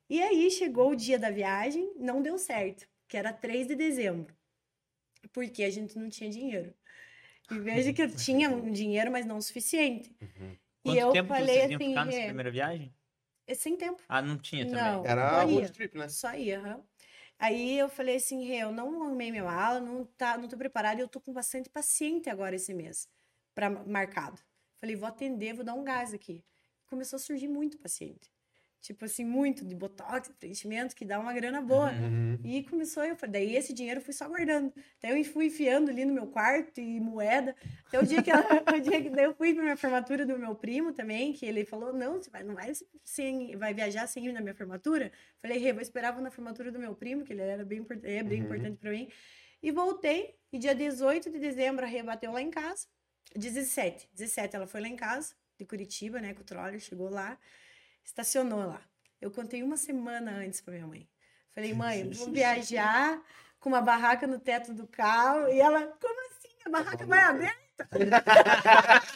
E 0.08 0.20
aí 0.22 0.50
chegou 0.50 0.90
o 0.90 0.96
dia 0.96 1.18
da 1.18 1.30
viagem, 1.30 1.92
não 1.96 2.20
deu 2.22 2.36
certo, 2.38 2.88
que 3.10 3.16
era 3.16 3.32
3 3.32 3.66
de 3.66 3.74
dezembro, 3.74 4.32
porque 5.32 5.64
a 5.64 5.70
gente 5.70 5.98
não 5.98 6.08
tinha 6.08 6.30
dinheiro. 6.30 6.72
E 7.50 7.58
veja 7.58 7.92
que 7.92 8.00
eu 8.00 8.14
tinha 8.14 8.48
um 8.48 8.70
dinheiro, 8.70 9.10
mas 9.10 9.26
não 9.26 9.38
o 9.38 9.42
suficiente. 9.42 10.16
Uhum. 10.22 10.56
Quanto 10.84 10.96
e 10.96 10.98
eu 10.98 11.12
tempo 11.12 11.28
falei 11.28 11.56
vocês 11.56 11.70
iam 11.72 11.76
assim, 11.76 11.88
ficar 11.88 12.04
nessa 12.04 12.18
é, 12.20 12.26
primeira 12.26 12.50
viagem? 12.52 12.94
é 13.48 13.54
sem 13.54 13.76
tempo. 13.76 14.00
Ah, 14.08 14.22
não 14.22 14.38
tinha 14.38 14.64
também. 14.64 14.80
Não. 14.80 15.04
Era 15.04 15.42
road 15.42 15.72
trip, 15.72 15.98
né? 15.98 16.08
Só 16.08 16.32
ia, 16.34 16.60
aham. 16.60 16.84
Aí 17.36 17.78
eu 17.78 17.88
falei 17.88 18.16
assim, 18.16 18.44
Rê, 18.44 18.58
eu 18.58 18.70
não 18.70 19.02
arrumei 19.02 19.30
minha 19.30 19.42
mala, 19.42 19.80
não, 19.80 20.04
tá, 20.04 20.38
não 20.38 20.46
tô 20.46 20.56
preparada 20.56 21.00
e 21.00 21.02
eu 21.02 21.08
tô 21.08 21.20
com 21.20 21.32
bastante 21.32 21.68
paciente 21.68 22.30
agora 22.30 22.54
esse 22.54 22.72
mês, 22.72 23.08
para 23.54 23.70
marcado. 23.70 24.40
Falei, 24.78 24.94
vou 24.94 25.08
atender, 25.08 25.54
vou 25.54 25.64
dar 25.64 25.74
um 25.74 25.82
gás 25.82 26.14
aqui. 26.14 26.44
Começou 26.86 27.16
a 27.16 27.20
surgir 27.20 27.48
muito 27.48 27.78
paciente. 27.78 28.30
Tipo 28.80 29.04
assim, 29.04 29.24
muito 29.24 29.62
de 29.62 29.74
botox, 29.74 30.30
preenchimento, 30.38 30.96
que 30.96 31.04
dá 31.04 31.20
uma 31.20 31.34
grana 31.34 31.60
boa. 31.60 31.90
Uhum. 31.92 32.38
E 32.42 32.62
começou, 32.64 33.04
eu 33.04 33.14
daí 33.28 33.54
esse 33.54 33.74
dinheiro 33.74 34.00
eu 34.00 34.04
fui 34.04 34.14
só 34.14 34.26
guardando. 34.26 34.72
Daí 35.02 35.18
eu 35.18 35.24
fui 35.24 35.46
enfiando 35.46 35.90
ali 35.90 36.04
no 36.06 36.14
meu 36.14 36.26
quarto 36.26 36.80
e 36.80 36.98
moeda. 36.98 37.54
Até 37.88 38.00
o 38.00 38.06
dia 38.06 38.22
que, 38.22 38.30
ela, 38.30 38.40
o 38.74 38.80
dia 38.80 39.02
que 39.02 39.10
daí 39.10 39.26
eu 39.26 39.34
fui 39.34 39.52
pra 39.52 39.62
minha 39.62 39.76
formatura 39.76 40.24
do 40.24 40.38
meu 40.38 40.54
primo 40.54 40.94
também, 40.94 41.34
que 41.34 41.44
ele 41.44 41.64
falou, 41.66 41.92
não, 41.92 42.14
você 42.22 42.30
vai, 42.30 42.42
não 42.42 42.54
vai, 42.54 42.72
sem, 43.04 43.54
vai 43.56 43.74
viajar 43.74 44.06
sem 44.06 44.26
ir 44.26 44.32
na 44.32 44.40
minha 44.40 44.54
formatura? 44.54 45.12
Falei, 45.42 45.58
Rê, 45.58 45.72
vou 45.74 45.82
esperar 45.82 46.12
vou 46.12 46.22
na 46.22 46.30
formatura 46.30 46.72
do 46.72 46.78
meu 46.78 46.94
primo, 46.94 47.22
que 47.22 47.34
ele 47.34 47.42
era 47.42 47.64
bem, 47.64 47.84
é 48.04 48.22
bem 48.22 48.40
Uhum. 48.40 48.44
importante 48.46 48.78
pra 48.78 48.90
mim. 48.90 49.08
E 49.62 49.70
voltei, 49.70 50.36
e 50.50 50.58
dia 50.58 50.74
18 50.74 51.30
de 51.30 51.38
dezembro 51.38 51.84
a 51.84 51.88
Rê 51.88 52.02
bateu 52.02 52.32
lá 52.32 52.40
em 52.40 52.50
casa. 52.50 52.86
17, 53.36 54.08
17 54.14 54.56
ela 54.56 54.66
foi 54.66 54.80
lá 54.80 54.88
em 54.88 54.96
casa, 54.96 55.34
de 55.58 55.66
Curitiba, 55.66 56.18
né, 56.20 56.32
com 56.32 56.40
o 56.40 56.44
troller, 56.44 56.80
chegou 56.80 57.10
lá, 57.10 57.38
estacionou 58.04 58.66
lá. 58.66 58.82
Eu 59.20 59.30
contei 59.30 59.62
uma 59.62 59.76
semana 59.76 60.32
antes 60.32 60.60
pra 60.60 60.74
minha 60.74 60.86
mãe. 60.86 61.08
Falei, 61.54 61.74
mãe, 61.74 62.08
vou 62.12 62.30
viajar 62.30 63.22
com 63.58 63.68
uma 63.68 63.82
barraca 63.82 64.26
no 64.26 64.38
teto 64.38 64.72
do 64.72 64.86
carro. 64.86 65.48
E 65.48 65.60
ela, 65.60 65.86
como 66.00 66.28
assim? 66.28 66.56
A 66.64 66.70
barraca 66.70 67.06
vai 67.06 67.20
aberta? 67.20 67.88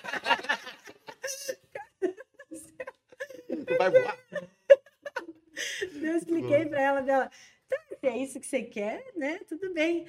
Vai 3.79 3.91
voar. 3.91 4.19
Eu 6.03 6.17
expliquei 6.17 6.67
pra 6.67 6.81
ela 6.81 7.01
dela, 7.01 7.31
tá, 7.69 7.77
se 7.99 8.07
é 8.07 8.17
isso 8.19 8.41
que 8.41 8.47
você 8.47 8.63
quer, 8.63 9.05
né? 9.17 9.39
Tudo 9.49 9.73
bem. 9.73 10.07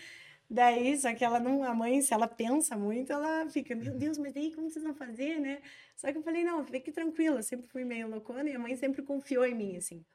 Daí, 0.49 0.97
só 0.97 1.13
que 1.15 1.25
ela 1.25 1.39
não, 1.39 1.63
a 1.63 1.73
mãe, 1.73 2.01
se 2.01 2.13
ela 2.13 2.27
pensa 2.27 2.77
muito, 2.77 3.11
ela 3.11 3.49
fica, 3.49 3.75
meu 3.75 3.95
Deus, 3.97 4.17
mas 4.17 4.33
daí 4.33 4.53
como 4.53 4.69
vocês 4.69 4.83
vão 4.85 4.93
fazer, 4.93 5.39
né? 5.39 5.61
Só 5.95 6.11
que 6.11 6.17
eu 6.19 6.21
falei, 6.23 6.43
não, 6.43 6.63
fique 6.65 6.91
tranquila, 6.91 7.39
eu 7.39 7.43
sempre 7.43 7.67
fui 7.67 7.83
meio 7.83 8.07
loucona 8.07 8.49
e 8.49 8.55
a 8.55 8.59
mãe 8.59 8.75
sempre 8.75 9.01
confiou 9.01 9.45
em 9.45 9.55
mim, 9.55 9.77
assim. 9.77 10.05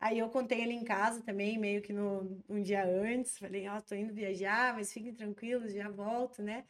Aí 0.00 0.18
eu 0.18 0.28
contei 0.30 0.60
ele 0.62 0.72
em 0.74 0.84
casa 0.84 1.22
também, 1.22 1.58
meio 1.58 1.82
que 1.82 1.92
no, 1.92 2.40
um 2.48 2.62
dia 2.62 2.84
antes, 2.84 3.38
falei, 3.38 3.68
ó, 3.68 3.80
tô 3.80 3.94
indo 3.96 4.14
viajar, 4.14 4.74
mas 4.74 4.92
fiquem 4.92 5.12
tranquilos, 5.14 5.72
já 5.72 5.88
volto, 5.88 6.42
né? 6.42 6.64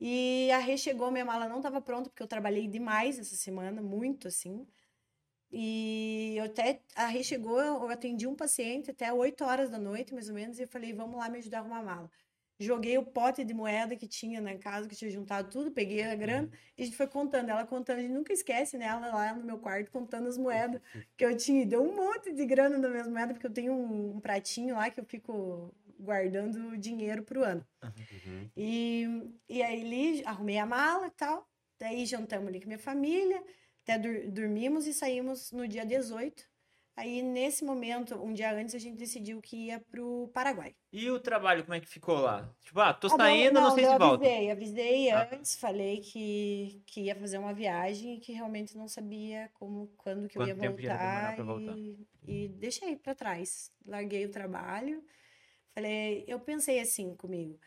E 0.00 0.50
a 0.52 0.58
Rê 0.58 0.76
chegou, 0.76 1.10
minha 1.10 1.24
mala 1.24 1.48
não 1.48 1.58
estava 1.58 1.80
pronta, 1.80 2.10
porque 2.10 2.22
eu 2.22 2.26
trabalhei 2.26 2.66
demais 2.68 3.18
essa 3.18 3.36
semana, 3.36 3.82
muito, 3.82 4.28
assim. 4.28 4.66
E 5.56 6.34
eu 6.36 6.46
até, 6.46 6.80
a 6.96 7.06
Rê 7.06 7.22
chegou, 7.22 7.60
eu 7.60 7.88
atendi 7.88 8.26
um 8.26 8.34
paciente 8.34 8.90
até 8.90 9.12
8 9.12 9.44
horas 9.44 9.70
da 9.70 9.78
noite, 9.78 10.12
mais 10.12 10.28
ou 10.28 10.34
menos, 10.34 10.58
e 10.58 10.62
eu 10.62 10.68
falei, 10.68 10.92
vamos 10.92 11.16
lá 11.16 11.28
me 11.28 11.38
ajudar 11.38 11.58
a 11.58 11.60
arrumar 11.60 11.78
a 11.78 11.82
mala. 11.84 12.10
Joguei 12.58 12.98
o 12.98 13.04
pote 13.04 13.44
de 13.44 13.54
moeda 13.54 13.94
que 13.94 14.08
tinha 14.08 14.40
na 14.40 14.56
casa, 14.56 14.88
que 14.88 14.96
tinha 14.96 15.08
juntado 15.10 15.48
tudo, 15.48 15.70
peguei 15.70 16.02
a 16.02 16.14
grana, 16.16 16.50
e 16.76 16.82
a 16.82 16.84
gente 16.84 16.96
foi 16.96 17.06
contando, 17.06 17.50
ela 17.50 17.64
contando, 17.64 17.98
a 17.98 18.02
gente 18.02 18.12
nunca 18.12 18.32
esquece, 18.32 18.76
né? 18.76 18.86
Ela 18.86 19.14
lá 19.14 19.32
no 19.32 19.44
meu 19.44 19.58
quarto 19.58 19.92
contando 19.92 20.26
as 20.26 20.36
moedas 20.36 20.80
que 21.16 21.24
eu 21.24 21.36
tinha, 21.36 21.62
e 21.62 21.66
deu 21.66 21.84
um 21.84 21.94
monte 21.94 22.32
de 22.32 22.44
grana 22.44 22.76
nas 22.76 22.90
minhas 22.90 23.08
moedas, 23.08 23.34
porque 23.34 23.46
eu 23.46 23.52
tenho 23.52 23.72
um, 23.72 24.16
um 24.16 24.20
pratinho 24.20 24.74
lá 24.74 24.90
que 24.90 24.98
eu 24.98 25.04
fico 25.04 25.72
guardando 26.00 26.76
dinheiro 26.76 27.22
pro 27.22 27.44
ano. 27.44 27.64
Uhum. 27.80 28.50
E, 28.56 29.32
e 29.48 29.62
aí 29.62 29.80
ali 29.80 30.22
arrumei 30.24 30.58
a 30.58 30.66
mala 30.66 31.06
e 31.06 31.10
tal. 31.12 31.48
Daí 31.78 32.06
jantamos 32.06 32.48
ali 32.48 32.60
com 32.60 32.66
minha 32.66 32.78
família, 32.78 33.42
até 33.84 33.98
dur- 33.98 34.30
dormimos 34.30 34.86
e 34.86 34.94
saímos 34.94 35.52
no 35.52 35.68
dia 35.68 35.84
18. 35.84 36.42
Aí 36.96 37.22
nesse 37.22 37.64
momento, 37.64 38.14
um 38.22 38.32
dia 38.32 38.52
antes, 38.54 38.72
a 38.74 38.78
gente 38.78 38.96
decidiu 38.96 39.42
que 39.42 39.66
ia 39.66 39.80
pro 39.80 40.30
Paraguai. 40.32 40.76
E 40.92 41.10
o 41.10 41.18
trabalho, 41.18 41.64
como 41.64 41.74
é 41.74 41.80
que 41.80 41.88
ficou 41.88 42.20
lá? 42.20 42.48
Tipo, 42.62 42.80
ah, 42.80 42.94
tô 42.94 43.08
Ah, 43.08 43.16
saindo, 43.16 43.52
não, 43.60 43.74
sei 43.74 43.84
eu 43.84 43.90
se 43.90 43.98
volta. 43.98 44.24
avisei, 44.24 44.50
avisei 44.50 45.10
Ah. 45.10 45.28
antes, 45.32 45.56
falei 45.56 46.00
que, 46.00 46.80
que 46.86 47.00
ia 47.02 47.16
fazer 47.16 47.38
uma 47.38 47.52
viagem 47.52 48.14
e 48.14 48.20
que 48.20 48.32
realmente 48.32 48.76
não 48.76 48.86
sabia 48.86 49.50
como, 49.54 49.88
quando 49.96 50.28
que 50.28 50.38
eu 50.38 50.42
Quanto 50.42 50.48
ia 50.50 50.54
tempo 50.56 50.80
ia 50.80 50.90
voltar, 50.90 51.34
pra 51.34 51.44
voltar? 51.44 51.76
e, 51.76 52.06
e 52.28 52.48
deixei 52.48 52.94
para 52.96 53.12
trás. 53.14 53.72
Larguei 53.84 54.24
o 54.24 54.30
trabalho. 54.30 55.04
Falei, 55.74 56.24
eu 56.28 56.38
pensei 56.38 56.78
assim 56.78 57.16
comigo, 57.16 57.58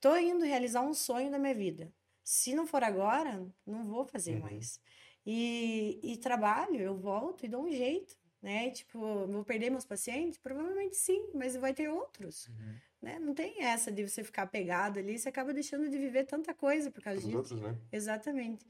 tô 0.00 0.16
indo 0.16 0.42
realizar 0.46 0.80
um 0.80 0.94
sonho 0.94 1.30
da 1.30 1.38
minha 1.38 1.54
vida. 1.54 1.92
Se 2.24 2.54
não 2.54 2.66
for 2.66 2.82
agora, 2.82 3.46
não 3.66 3.84
vou 3.84 4.06
fazer 4.06 4.36
Uhum. 4.36 4.40
mais. 4.40 4.80
E, 5.26 6.00
e 6.02 6.16
trabalho, 6.16 6.80
eu 6.80 6.96
volto 6.96 7.44
e 7.44 7.48
dou 7.48 7.64
um 7.66 7.70
jeito, 7.70 8.16
né? 8.40 8.70
Tipo, 8.70 9.26
vou 9.26 9.44
perder 9.44 9.70
meus 9.70 9.84
pacientes? 9.84 10.38
Provavelmente 10.38 10.96
sim, 10.96 11.30
mas 11.34 11.54
vai 11.56 11.74
ter 11.74 11.88
outros 11.88 12.46
Uhum. 12.48 12.74
né? 13.02 13.18
Não 13.18 13.34
tem 13.34 13.62
essa 13.62 13.92
de 13.92 14.06
você 14.08 14.24
ficar 14.24 14.46
pegado 14.46 14.98
ali, 14.98 15.18
você 15.18 15.28
acaba 15.28 15.52
deixando 15.52 15.88
de 15.88 15.98
viver 15.98 16.24
tanta 16.24 16.54
coisa 16.54 16.90
por 16.90 17.02
causa 17.02 17.20
disso. 17.20 17.36
outros, 17.36 17.60
né? 17.60 17.76
Exatamente. 17.92 18.66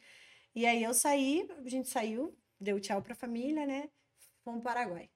E 0.54 0.66
aí 0.66 0.82
eu 0.82 0.92
saí, 0.92 1.48
a 1.64 1.68
gente 1.68 1.88
saiu, 1.88 2.36
deu 2.60 2.80
tchau 2.80 3.00
pra 3.00 3.14
família, 3.14 3.64
né? 3.66 3.88
Fomos 4.42 4.62
para 4.62 4.72
o 4.72 4.74
Paraguai. 4.74 5.10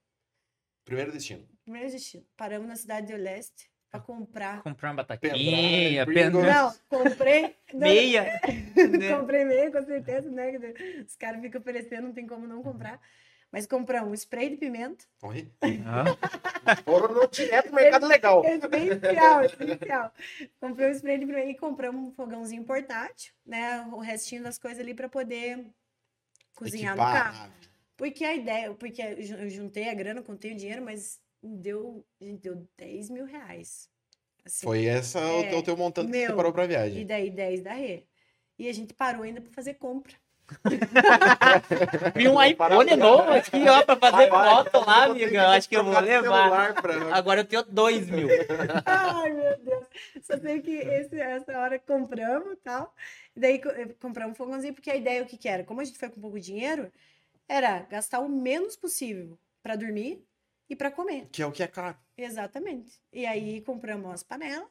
Primeiro 0.85 1.11
destino. 1.13 1.49
Primeiro 1.65 1.91
destino. 1.91 2.25
Paramos 2.37 2.69
na 2.69 2.77
cidade 2.77 3.07
de 3.09 3.17
Leste 3.17 3.69
para 3.95 4.01
comprar. 4.01 4.63
Comprar 4.63 4.89
uma 4.91 4.97
batatinha, 4.97 6.05
Não, 6.05 6.75
comprei. 6.89 7.55
não, 7.73 7.81
meia. 7.81 8.23
né? 8.25 8.41
comprei 9.19 9.45
meia, 9.45 9.71
com 9.71 9.83
certeza, 9.85 10.29
né? 10.31 10.53
Os 11.07 11.15
caras 11.17 11.41
ficam 11.41 11.61
oferecendo, 11.61 12.03
não 12.09 12.13
tem 12.13 12.27
como 12.27 12.47
não 12.47 12.63
comprar. 12.63 13.01
Mas 13.53 13.67
compramos 13.69 14.11
um 14.11 14.15
spray 14.15 14.51
de 14.51 14.57
pimenta. 14.57 15.05
Oi? 15.23 15.49
Ah, 15.87 16.75
Foram 16.85 17.15
no 17.15 17.29
direto 17.29 17.69
no 17.69 17.77
mercado 17.77 18.07
legal. 18.09 18.45
Essencial, 18.45 19.45
essencial. 19.45 20.13
Comprei 20.61 20.89
um 20.89 20.93
spray 20.93 21.19
de 21.19 21.27
pimenta 21.27 21.51
e 21.51 21.55
compramos 21.55 22.09
um 22.09 22.13
fogãozinho 22.13 22.65
portátil, 22.65 23.33
né? 23.47 23.83
O 23.93 23.99
restinho 24.01 24.43
das 24.43 24.59
coisas 24.59 24.81
ali 24.81 24.93
para 24.93 25.09
poder 25.09 25.65
cozinhar 26.57 26.97
no 26.97 27.03
Equipar. 27.03 27.33
carro. 27.33 27.53
Porque 27.97 28.25
a 28.25 28.35
ideia, 28.35 28.75
porque 28.75 29.01
eu 29.01 29.49
juntei 29.49 29.89
a 29.89 29.95
grana, 29.95 30.21
contei 30.21 30.53
o 30.53 30.57
dinheiro, 30.57 30.83
mas 30.83 31.21
deu, 31.49 32.05
gente, 32.21 32.41
deu 32.43 32.67
10 32.77 33.11
mil 33.11 33.25
reais. 33.25 33.89
Assim. 34.45 34.67
Foi 34.67 34.85
essa 34.85 35.19
o 35.21 35.41
É, 35.43 35.49
teu- 35.51 35.59
o 35.59 35.63
teu 35.63 35.77
montante 35.77 36.07
que 36.09 36.13
você 36.13 36.19
meu, 36.21 36.31
separou 36.31 36.53
pra 36.53 36.65
E 36.65 36.69
viagem. 36.69 37.07
daí 37.07 37.31
10 37.31 37.63
da 37.63 37.73
Rê. 37.73 38.05
E 38.59 38.69
a 38.69 38.73
gente 38.75 38.93
parou 38.95 39.23
ainda 39.23 39.41
para 39.41 39.53
fazer 39.53 39.75
compra. 39.75 40.15
Vi 42.15 42.29
um 42.29 42.43
iPhone 42.43 42.97
novo 42.97 43.31
aqui, 43.31 43.67
ó, 43.69 43.83
pra 43.83 43.97
fazer 43.97 44.29
foto 44.29 44.79
lá, 44.87 45.05
amiga. 45.05 45.43
Eu 45.43 45.49
acho 45.49 45.69
que 45.69 45.77
eu 45.77 45.83
vou 45.85 45.99
levar. 46.01 46.75
pra- 46.75 47.17
Agora 47.17 47.41
eu 47.41 47.45
tenho 47.45 47.63
dois 47.65 48.09
mil. 48.11 48.29
Ai, 48.85 49.33
meu 49.33 49.59
Deus. 49.59 49.87
Só 50.23 50.39
sei 50.39 50.61
que 50.61 50.71
esse, 50.73 51.19
essa 51.19 51.59
hora 51.59 51.79
compramos 51.79 52.53
e 52.53 52.57
tal. 52.57 52.95
E 53.35 53.41
daí 53.41 53.61
eh, 53.65 53.89
compramos 54.01 54.33
um 54.33 54.37
fogãozinho, 54.37 54.75
porque 54.75 54.91
a 54.91 54.97
ideia 54.97 55.23
o 55.23 55.27
que, 55.27 55.37
que 55.39 55.49
era? 55.49 55.65
Como 55.65 55.81
a 55.81 55.85
gente 55.85 55.99
foi 55.99 56.09
com 56.11 56.21
pouco 56.21 56.39
dinheiro, 56.39 56.93
era 57.49 57.81
gastar 57.81 58.21
o 58.21 58.29
menos 58.29 58.77
possível 58.77 59.39
para 59.63 59.77
dormir 59.77 60.23
e 60.69 60.75
para 60.77 60.91
comer. 60.91 61.29
Que 61.33 61.43
é 61.43 61.47
o 61.47 61.53
que 61.53 61.63
é 61.63 61.67
caro. 61.67 61.97
Exatamente. 62.17 63.01
E 63.13 63.27
aí 63.27 63.61
compramos 63.63 64.11
as 64.13 64.23
panelas, 64.23 64.69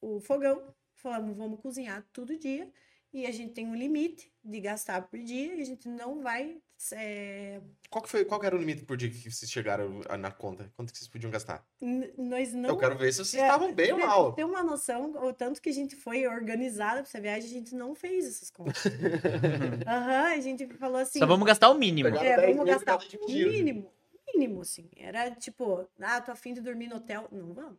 o 0.00 0.20
fogão, 0.20 0.62
falamos, 0.94 1.36
vamos 1.36 1.60
cozinhar 1.60 2.04
todo 2.12 2.38
dia. 2.38 2.70
E 3.12 3.26
a 3.26 3.30
gente 3.30 3.52
tem 3.52 3.64
um 3.64 3.76
limite 3.76 4.32
de 4.42 4.60
gastar 4.60 5.02
por 5.02 5.20
dia 5.20 5.54
e 5.54 5.60
a 5.60 5.64
gente 5.64 5.86
não 5.88 6.20
vai. 6.20 6.58
eh, 6.94 7.60
Qual 7.88 8.02
que, 8.02 8.08
foi, 8.08 8.24
qual 8.24 8.40
que 8.40 8.46
era 8.46 8.56
o 8.56 8.58
limite 8.58 8.82
por 8.84 8.96
dia 8.96 9.08
que 9.08 9.30
vocês 9.30 9.48
chegaram 9.48 10.00
na 10.18 10.32
conta? 10.32 10.68
Quanto 10.74 10.92
que 10.92 10.98
vocês 10.98 11.08
podiam 11.08 11.30
gastar? 11.30 11.64
n- 11.80 12.12
nós 12.18 12.52
não. 12.52 12.70
Eu 12.70 12.76
quero 12.76 12.98
ver 12.98 13.12
se 13.12 13.24
vocês 13.24 13.40
É, 13.40 13.46
estavam 13.46 13.72
bem 13.72 13.92
ou 13.92 14.00
Ter- 14.00 14.06
mal. 14.06 14.32
Ter 14.32 14.44
uma 14.44 14.64
noção, 14.64 15.12
o 15.24 15.32
tanto 15.32 15.62
que 15.62 15.68
a 15.68 15.72
gente 15.72 15.94
foi 15.94 16.26
organizada 16.26 16.94
pra 17.02 17.08
essa 17.08 17.20
viagem, 17.20 17.48
a 17.50 17.52
gente 17.52 17.72
não 17.76 17.94
fez 17.94 18.26
essas 18.26 18.50
contas. 18.50 18.82
Aham, 19.86 20.32
a 20.34 20.40
gente 20.40 20.66
falou 20.74 20.96
assim. 20.98 21.20
Só 21.20 21.26
vamos 21.26 21.46
gastar 21.46 21.70
o 21.70 21.74
mínimo. 21.78 22.08
É, 22.08 22.36
10 22.36 22.56
vamos 22.56 22.72
gastar 22.72 22.96
o 22.98 23.26
mínimo. 23.28 23.90
Mínimo, 24.34 24.60
assim. 24.62 24.88
Era 24.96 25.30
tipo, 25.30 25.88
ah, 26.00 26.20
tô 26.20 26.32
afim 26.32 26.52
de 26.52 26.60
dormir 26.60 26.88
no 26.88 26.96
hotel. 26.96 27.28
Não 27.30 27.52
vamos. 27.52 27.78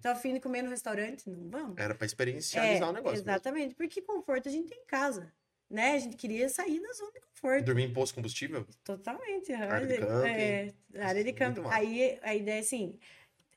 Tô 0.00 0.08
afim 0.08 0.34
de 0.34 0.40
comer 0.40 0.62
no 0.62 0.70
restaurante. 0.70 1.28
Não 1.28 1.48
vamos. 1.48 1.78
Era 1.78 1.94
pra 1.94 2.06
experiencializar 2.06 2.88
É, 2.88 2.90
o 2.90 2.92
negócio. 2.92 3.16
mesmo. 3.16 3.30
Exatamente, 3.30 3.74
porque 3.74 4.02
conforto 4.02 4.48
a 4.48 4.52
gente 4.52 4.68
tem 4.68 4.78
em 4.78 4.86
casa. 4.86 5.32
Né? 5.70 5.92
A 5.92 5.98
gente 5.98 6.16
queria 6.16 6.48
sair 6.48 6.80
da 6.80 6.92
zona 6.92 7.10
de 7.12 7.20
conforto. 7.20 7.64
Dormir 7.64 7.84
em 7.84 7.92
posto 7.92 8.12
de 8.12 8.16
combustível? 8.16 8.66
Totalmente. 8.84 9.52
Área 9.52 9.86
de 9.86 9.96
camping. 9.96 10.28
É, 10.28 10.74
área 11.00 11.24
de 11.24 11.32
massa. 11.32 11.74
Aí 11.74 12.18
a 12.22 12.34
ideia, 12.34 12.60
assim, 12.60 12.98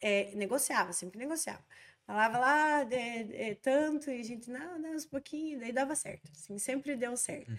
é, 0.02 0.32
negociava, 0.34 0.93
sempre 0.93 1.19
negociava. 1.19 1.63
Falava 2.06 2.39
lá, 2.39 2.88
é, 2.89 3.50
é, 3.50 3.56
tanto, 3.56 4.10
e 4.10 4.21
a 4.21 4.23
gente, 4.23 4.50
não, 4.50 4.80
uns 4.95 5.06
pouquinhos, 5.06 5.60
daí 5.60 5.73
dava 5.73 5.93
certo. 5.93 6.32
Assim, 6.32 6.58
sempre 6.58 6.95
deu 6.95 7.17
certo. 7.17 7.50
Uhum. 7.52 7.58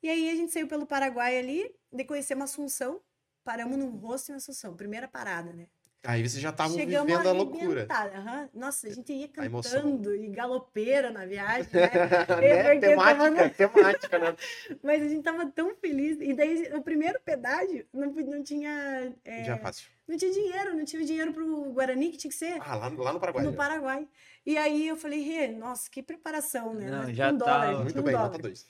E 0.00 0.08
aí 0.08 0.30
a 0.30 0.36
gente 0.36 0.52
saiu 0.52 0.68
pelo 0.68 0.86
Paraguai 0.86 1.36
ali, 1.36 1.74
de 1.92 2.04
conhecemos 2.04 2.44
Assunção, 2.44 3.02
paramos 3.48 3.78
num 3.78 3.88
rosto 3.96 4.30
em 4.30 4.34
Assunção, 4.34 4.76
primeira 4.76 5.08
parada, 5.08 5.50
né? 5.54 5.66
Aí 6.04 6.20
vocês 6.20 6.40
já 6.42 6.50
estavam 6.50 6.76
Chegamos 6.76 7.10
vivendo 7.10 7.26
a 7.28 7.32
loucura. 7.32 7.86
aham. 7.90 8.48
Nossa, 8.54 8.86
a 8.86 8.90
gente 8.90 9.10
ia 9.12 9.26
cantando 9.26 10.14
e 10.14 10.28
galopeira 10.28 11.10
na 11.10 11.24
viagem, 11.24 11.66
né? 11.72 12.74
né? 12.74 12.78
Temática, 12.78 13.30
tava- 13.34 13.50
temática, 13.50 14.18
né? 14.18 14.36
Mas 14.82 15.02
a 15.02 15.08
gente 15.08 15.22
tava 15.22 15.46
tão 15.46 15.74
feliz. 15.76 16.18
E 16.20 16.34
daí, 16.34 16.70
o 16.74 16.82
primeiro 16.82 17.18
pedágio, 17.24 17.86
não, 17.92 18.12
não 18.12 18.42
tinha... 18.44 19.12
é, 19.24 19.44
Já 19.44 19.56
fácil. 19.56 19.88
não 20.06 20.16
tinha 20.16 20.30
dinheiro, 20.30 20.76
não 20.76 20.84
tinha 20.84 21.04
dinheiro 21.04 21.32
pro 21.32 21.72
Guarani, 21.72 22.10
que 22.10 22.18
tinha 22.18 22.30
que 22.30 22.36
ser 22.36 22.58
Ah, 22.60 22.76
lá, 22.76 22.88
lá 22.96 23.12
no 23.14 23.18
Paraguai. 23.20 23.44
no 23.44 23.50
já. 23.50 23.56
Paraguai. 23.56 24.08
E 24.46 24.56
aí 24.58 24.86
eu 24.86 24.96
falei, 24.96 25.20
Rê, 25.22 25.48
nossa, 25.48 25.90
que 25.90 26.02
preparação, 26.02 26.74
né? 26.74 26.88
Não, 26.90 27.12
já 27.14 27.32
com 27.32 27.38
tá- 27.38 27.44
dólar, 27.44 27.66
Muito 27.72 27.82
Muito 27.84 27.96
com 27.96 28.02
bem, 28.02 28.12
dólar. 28.14 28.26
nota 28.28 28.38
2. 28.38 28.66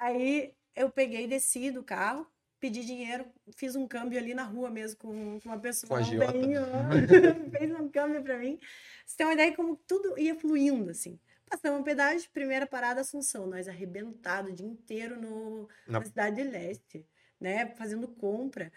Aí 0.00 0.52
eu 0.74 0.90
peguei, 0.90 1.28
desci 1.28 1.70
do 1.70 1.84
carro, 1.84 2.26
pedi 2.64 2.82
dinheiro, 2.82 3.26
fiz 3.54 3.76
um 3.76 3.86
câmbio 3.86 4.18
ali 4.18 4.32
na 4.32 4.42
rua 4.42 4.70
mesmo 4.70 4.96
com, 4.96 5.38
uma 5.44 5.58
pessoa. 5.58 5.86
Com 5.86 5.94
um 5.96 5.98
agiota. 5.98 6.32
velhinho, 6.32 6.60
fez 7.52 7.70
um 7.78 7.90
câmbio 7.90 8.22
pra 8.22 8.38
mim. 8.38 8.58
Você 9.04 9.18
tem 9.18 9.26
uma 9.26 9.34
ideia 9.34 9.54
como 9.54 9.76
tudo 9.76 10.18
ia 10.18 10.34
fluindo, 10.34 10.90
assim. 10.90 11.20
Passamos 11.46 11.78
um 11.78 11.84
pedágio, 11.84 12.30
primeira 12.32 12.66
parada 12.66 13.02
Assunção, 13.02 13.46
nós 13.46 13.68
arrebentados 13.68 14.50
o 14.50 14.54
dia 14.54 14.66
inteiro 14.66 15.20
no, 15.20 15.68
Na- 15.86 15.98
na 16.00 16.06
cidade 16.06 16.36
de 16.36 16.42
leste, 16.42 17.06
né? 17.38 17.66
Fazendo 17.76 18.08
compra. 18.08 18.72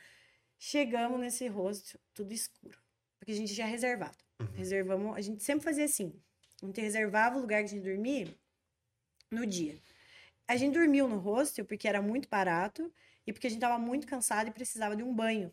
Chegamos 0.59 1.17
nesse 1.17 1.47
rosto, 1.47 1.97
tudo 2.13 2.33
escuro. 2.33 2.77
Porque 3.17 3.31
a 3.31 3.35
gente 3.35 3.53
já 3.53 3.65
reservado. 3.65 4.17
Uhum. 4.41 4.47
Reservamos, 4.53 5.15
a 5.15 5.21
gente 5.21 5.41
sempre 5.45 5.63
fazia 5.63 5.85
assim. 5.85 6.13
A 6.61 6.65
gente 6.65 6.81
reservava 6.81 7.37
o 7.37 7.41
lugar 7.41 7.59
que 7.63 7.67
a 7.67 7.73
gente 7.73 7.83
dormia 7.85 8.27
no 9.31 9.45
dia. 9.45 9.77
A 10.45 10.57
gente 10.57 10.73
dormiu 10.73 11.07
no 11.07 11.19
hostel 11.19 11.63
porque 11.63 11.87
era 11.87 12.01
muito 12.01 12.27
barato 12.27 12.91
e 13.27 13.33
porque 13.33 13.45
a 13.47 13.49
gente 13.49 13.57
estava 13.59 13.77
muito 13.77 14.07
cansado 14.07 14.47
e 14.47 14.51
precisava 14.51 14.95
de 14.95 15.03
um 15.03 15.13
banho. 15.13 15.51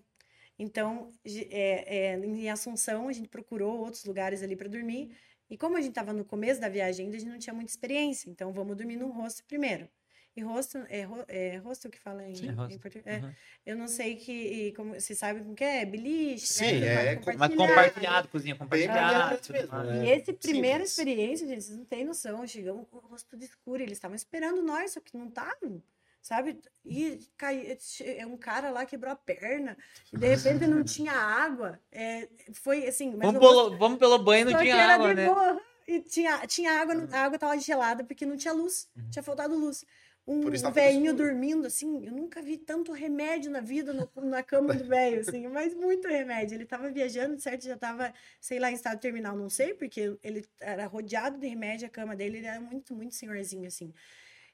Então, 0.58 1.10
é, 1.24 2.12
é, 2.12 2.16
em 2.16 2.48
Assunção, 2.48 3.08
a 3.08 3.12
gente 3.12 3.28
procurou 3.28 3.80
outros 3.80 4.04
lugares 4.04 4.42
ali 4.42 4.54
para 4.56 4.68
dormir. 4.68 5.10
E 5.50 5.58
como 5.58 5.76
a 5.76 5.80
gente 5.80 5.90
estava 5.90 6.12
no 6.12 6.24
começo 6.24 6.60
da 6.60 6.68
viagem 6.68 7.06
ainda, 7.06 7.16
a 7.16 7.20
gente 7.20 7.28
não 7.30 7.38
tinha 7.38 7.52
muita 7.52 7.70
experiência. 7.72 8.30
Então, 8.30 8.52
vamos 8.52 8.76
dormir 8.76 8.96
num 8.96 9.10
hostel 9.10 9.44
primeiro. 9.46 9.88
E 10.37 10.42
hostel, 10.42 10.84
é, 10.88 11.02
ro- 11.02 11.24
é 11.28 11.56
hostel 11.58 11.90
que 11.90 11.98
fala 11.98 12.26
em, 12.28 12.34
Sim, 12.34 12.48
em 12.70 12.78
português? 12.78 13.04
É, 13.06 13.18
Uhum. 13.24 13.32
eu 13.66 13.76
não 13.76 13.87
sei 13.87 14.16
que, 14.16 14.72
como, 14.74 14.94
vocês 14.94 15.16
sabem 15.16 15.42
como 15.44 15.54
que 15.54 15.62
é? 15.62 15.84
Beliche, 15.84 16.46
Sim, 16.46 16.80
né? 16.80 17.12
É, 17.12 17.16
pode 17.16 17.37
Mas 17.38 17.54
compartilhado, 17.54 18.28
cozinha 18.28 18.56
compartilhada. 18.56 19.40
né? 19.84 20.06
E 20.06 20.10
esse 20.10 20.32
primeira 20.32 20.78
Simples. 20.78 20.90
experiência, 20.90 21.46
gente, 21.46 21.62
vocês 21.62 21.78
não 21.78 21.84
têm 21.84 22.04
noção. 22.04 22.44
Chegamos 22.48 22.84
com 22.90 22.96
o 22.96 23.00
rosto 23.00 23.28
tudo 23.30 23.44
escuro. 23.44 23.80
Eles 23.82 23.96
estavam 23.98 24.16
esperando 24.16 24.60
nós, 24.60 24.92
só 24.92 25.00
que 25.00 25.16
não 25.16 25.28
estavam, 25.28 25.80
sabe? 26.24 26.58
E 26.87 27.20
cai, 27.37 27.76
é 28.00 28.26
um 28.26 28.37
cara 28.37 28.70
lá 28.70 28.87
quebrou 28.87 29.12
a 29.12 29.16
perna. 29.16 29.76
E 30.10 30.16
de 30.16 30.26
repente 30.26 30.66
não 30.66 30.82
tinha 30.82 31.12
água. 31.12 31.78
É, 31.92 32.26
foi 32.54 32.87
assim. 32.88 33.14
Vamos 33.14 33.38
pelo, 33.38 33.76
vamos 33.76 33.98
pelo 33.98 34.18
banho, 34.18 34.46
não 34.46 34.58
tinha 34.58 34.74
era 34.74 34.94
água, 34.94 35.08
de 35.10 35.14
né? 35.16 35.28
boa. 35.28 35.60
E 35.87 36.00
tinha, 36.00 36.46
tinha 36.46 36.80
água, 36.80 36.94
no- 36.94 37.14
a 37.14 37.18
água 37.20 37.38
tava 37.38 37.58
gelada 37.58 38.02
porque 38.02 38.24
não 38.24 38.38
tinha 38.38 38.54
luz. 38.54 38.88
Tinha 39.10 39.22
faltado 39.22 39.54
luz. 39.54 39.84
Um 40.26 40.40
velhinho 40.72 41.12
dormindo, 41.12 41.66
assim, 41.66 42.06
eu 42.06 42.12
nunca 42.12 42.40
vi 42.40 42.56
tanto 42.56 42.90
remédio 42.92 43.50
na 43.50 43.60
vida 43.60 43.92
no- 43.92 44.10
na 44.22 44.42
cama 44.42 44.72
do 44.72 44.82
velho, 44.82 45.20
assim, 45.20 45.46
mas 45.48 45.74
muito 45.74 46.08
remédio. 46.08 46.54
Ele 46.54 46.64
tava 46.64 46.88
viajando, 46.90 47.38
certo? 47.38 47.64
Já 47.64 47.76
tava, 47.76 48.10
sei 48.40 48.58
lá, 48.58 48.70
em 48.70 48.74
estado 48.74 48.98
terminal, 48.98 49.37
não 49.37 49.50
sei, 49.50 49.74
porque 49.74 50.16
ele 50.22 50.46
era 50.58 50.87
rodeado 50.87 51.37
de 51.37 51.46
remédio, 51.46 51.87
a 51.87 51.90
cama 51.90 52.16
dele, 52.16 52.38
ele 52.38 52.46
era 52.46 52.58
muito, 52.62 52.94
muito 52.94 53.14
senhorzinho, 53.14 53.66
assim. 53.66 53.92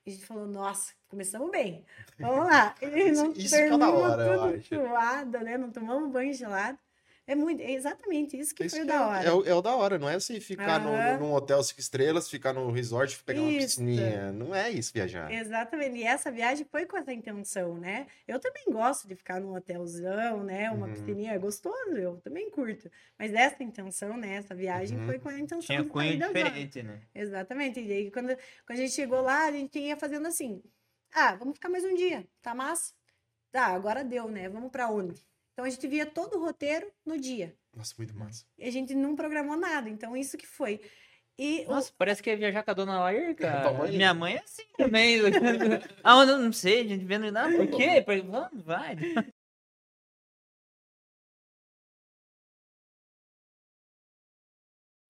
E 0.06 0.10
a 0.10 0.12
gente 0.14 0.26
falou, 0.26 0.46
nossa, 0.46 0.92
começamos 1.08 1.50
bem. 1.50 1.84
Vamos 2.18 2.46
lá. 2.46 2.74
E 2.80 3.12
não 3.12 3.32
Isso 3.32 3.48
que 3.50 3.54
é 3.54 3.68
da 3.76 3.76
dormimos 3.76 4.00
hora, 4.02 4.22
eu 4.26 4.40
tudo 4.40 4.54
acho. 4.56 4.74
suado, 4.74 5.38
né? 5.40 5.58
Não 5.58 5.70
tomamos 5.70 6.10
banho 6.10 6.32
gelado. 6.34 6.78
É 7.30 7.34
muito, 7.36 7.60
é 7.62 7.70
exatamente 7.70 8.36
isso 8.36 8.52
que 8.52 8.64
Isso 8.64 8.74
foi 8.74 8.84
que 8.84 8.90
da 8.90 8.96
é, 8.96 9.06
hora. 9.06 9.28
é 9.28 9.32
o, 9.32 9.44
é 9.46 9.54
o 9.54 9.62
da 9.62 9.76
hora, 9.76 9.98
não 10.00 10.08
é 10.08 10.18
você 10.18 10.40
ficar 10.40 10.80
no- 10.80 10.88
Aham. 10.96 11.18
num 11.18 11.32
hotel 11.32 11.62
cinco 11.62 11.78
estrelas, 11.78 12.28
ficar 12.28 12.52
no 12.52 12.70
resort, 12.72 13.22
pegar 13.22 13.42
uma 13.42 13.52
Isso. 13.52 13.66
piscininha. 13.66 14.32
Não 14.32 14.52
é 14.52 14.68
isso 14.70 14.92
viajar. 14.92 15.30
Exatamente. 15.32 15.96
E 15.98 16.02
essa 16.02 16.28
viagem 16.32 16.66
foi 16.68 16.86
com 16.86 16.96
essa 16.96 17.12
intenção, 17.12 17.78
né? 17.78 18.08
Eu 18.26 18.40
também 18.40 18.64
gosto 18.68 19.06
de 19.06 19.14
ficar 19.14 19.40
num 19.40 19.54
hotelzão, 19.54 20.42
né? 20.42 20.72
Uma 20.72 20.86
Uhum. 20.88 20.92
piscininha 20.92 21.32
é 21.34 21.38
gostoso, 21.38 21.96
eu 21.96 22.16
também 22.20 22.50
curto. 22.50 22.90
Mas 23.16 23.32
essa 23.32 23.62
intenção, 23.62 24.16
né? 24.16 24.34
Essa 24.34 24.52
viagem 24.52 24.98
Uhum. 24.98 25.06
foi 25.06 25.20
com 25.20 25.28
a 25.28 25.34
intenção 25.38 25.60
Tinha 25.60 25.82
de 25.84 25.88
cunho 25.88 26.08
sair 26.08 26.18
da 26.18 26.26
zona. 26.26 26.38
diferente, 26.50 26.82
né? 26.82 27.00
Exatamente. 27.14 27.80
E 27.80 27.92
aí, 27.92 28.10
quando, 28.10 28.36
quando 28.66 28.78
a 28.78 28.82
gente 28.82 28.92
chegou 28.92 29.20
lá, 29.20 29.44
a 29.46 29.52
gente 29.52 29.78
ia 29.78 29.96
fazendo 29.96 30.26
assim: 30.26 30.60
ah, 31.12 31.36
vamos 31.36 31.54
ficar 31.54 31.68
mais 31.68 31.84
um 31.84 31.94
dia, 31.94 32.26
tá 32.42 32.56
massa? 32.56 32.92
Tá, 33.52 33.66
agora 33.66 34.02
deu, 34.02 34.28
né? 34.28 34.48
Vamos 34.48 34.72
pra 34.72 34.88
onde? 34.90 35.24
Então 35.60 35.66
a 35.66 35.70
gente 35.70 35.86
via 35.88 36.06
todo 36.06 36.38
o 36.38 36.40
roteiro 36.40 36.90
no 37.04 37.20
dia. 37.20 37.54
Nossa, 37.76 37.94
muito 37.98 38.16
massa. 38.16 38.46
E 38.56 38.64
a 38.66 38.70
gente 38.72 38.94
não 38.94 39.14
programou 39.14 39.58
nada. 39.58 39.90
Então, 39.90 40.16
isso 40.16 40.38
que 40.38 40.46
foi. 40.46 40.80
E 41.38 41.66
o- 41.66 41.72
Nossa, 41.72 41.92
parece 41.98 42.22
que 42.22 42.30
é 42.30 42.36
viajar 42.36 42.62
com 42.62 42.70
a 42.70 42.74
dona 42.74 42.98
Lair, 43.00 43.36
cara. 43.36 43.70
mãe? 43.74 43.90
Minha 43.92 44.14
mãe 44.14 44.36
é 44.36 44.40
assim 44.42 44.64
também. 44.78 45.18
ah, 46.02 46.24
eu 46.24 46.38
não 46.38 46.50
sei, 46.50 46.80
a 46.80 46.88
gente 46.88 47.04
vendo. 47.04 47.30
Não, 47.30 47.52
por 47.54 47.66
quê? 47.76 48.00
Por- 48.00 48.22
Vamos, 48.22 48.64
vai. 48.64 48.96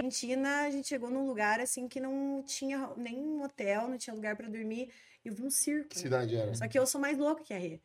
Argentina, 0.02 0.62
a 0.62 0.70
gente 0.70 0.88
chegou 0.88 1.10
num 1.10 1.26
lugar 1.26 1.60
assim 1.60 1.86
que 1.86 2.00
não 2.00 2.42
tinha 2.44 2.92
nenhum 2.96 3.42
hotel, 3.44 3.86
não 3.86 3.98
tinha 3.98 4.14
lugar 4.14 4.34
pra 4.36 4.48
dormir. 4.48 4.90
E 5.24 5.28
eu 5.28 5.34
vi 5.34 5.42
um 5.42 5.50
circo. 5.50 5.90
Que 5.90 5.98
cidade 5.98 6.34
era? 6.34 6.54
Só 6.54 6.66
que 6.66 6.78
eu 6.78 6.86
sou 6.86 7.00
mais 7.00 7.18
louca 7.18 7.44
que 7.44 7.52
a 7.52 7.58
Rê. 7.58 7.80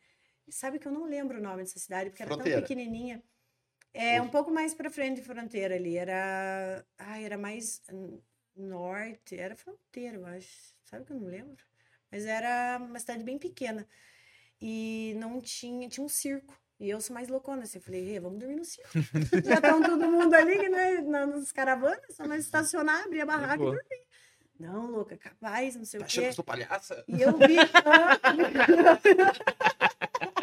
E 0.46 0.52
sabe 0.52 0.78
que 0.78 0.86
eu 0.86 0.92
não 0.92 1.04
lembro 1.04 1.38
o 1.38 1.42
nome 1.42 1.62
dessa 1.62 1.78
cidade, 1.78 2.10
porque 2.10 2.22
era 2.22 2.32
Fronteira. 2.32 2.60
tão 2.60 2.68
pequenininha. 2.68 3.22
É, 3.92 4.20
um 4.20 4.28
pouco 4.28 4.50
mais 4.50 4.74
pra 4.74 4.90
frente 4.90 5.16
de 5.16 5.22
fronteira 5.26 5.74
ali. 5.74 5.96
Era. 5.96 6.84
Ai, 6.98 7.24
era 7.24 7.38
mais 7.38 7.82
norte. 8.54 9.36
Era 9.36 9.56
fronteira, 9.56 10.16
eu 10.16 10.26
acho. 10.26 10.74
Sabe 10.84 11.04
que 11.04 11.12
eu 11.12 11.16
não 11.18 11.26
lembro? 11.28 11.64
Mas 12.10 12.24
era 12.26 12.78
uma 12.80 12.98
cidade 13.00 13.24
bem 13.24 13.38
pequena. 13.38 13.86
E 14.60 15.14
não 15.16 15.40
tinha. 15.40 15.88
Tinha 15.88 16.04
um 16.04 16.08
circo. 16.08 16.54
E 16.78 16.90
eu 16.90 17.00
sou 17.00 17.14
mais 17.14 17.28
loucona, 17.28 17.62
assim. 17.62 17.78
Eu 17.78 17.82
falei, 17.82 18.04
Rê, 18.04 18.20
vamos 18.20 18.38
dormir 18.38 18.56
no 18.56 18.64
circo. 18.64 18.90
Já 19.44 19.54
estão 19.54 19.82
todo 19.82 20.10
mundo 20.10 20.34
ali, 20.34 20.68
né? 20.68 21.00
na- 21.00 21.26
Nas 21.26 21.50
caravanas, 21.50 22.14
só 22.14 22.26
nós 22.26 22.44
estacionar, 22.44 23.04
abrir 23.04 23.22
a 23.22 23.26
barraca 23.26 23.54
e 23.54 23.58
boa. 23.58 23.70
dormir. 23.72 24.06
Não, 24.60 24.90
louca, 24.90 25.16
capaz, 25.18 25.76
não 25.76 25.84
sei 25.84 26.00
Tá 26.00 26.04
o 26.04 26.06
achando 26.06 26.22
que 26.22 26.26
quê. 26.26 26.30
eu 26.30 26.34
sou 26.34 26.44
palhaça? 26.44 27.04
E 27.08 27.20
eu 27.22 27.36
vi. 27.36 27.56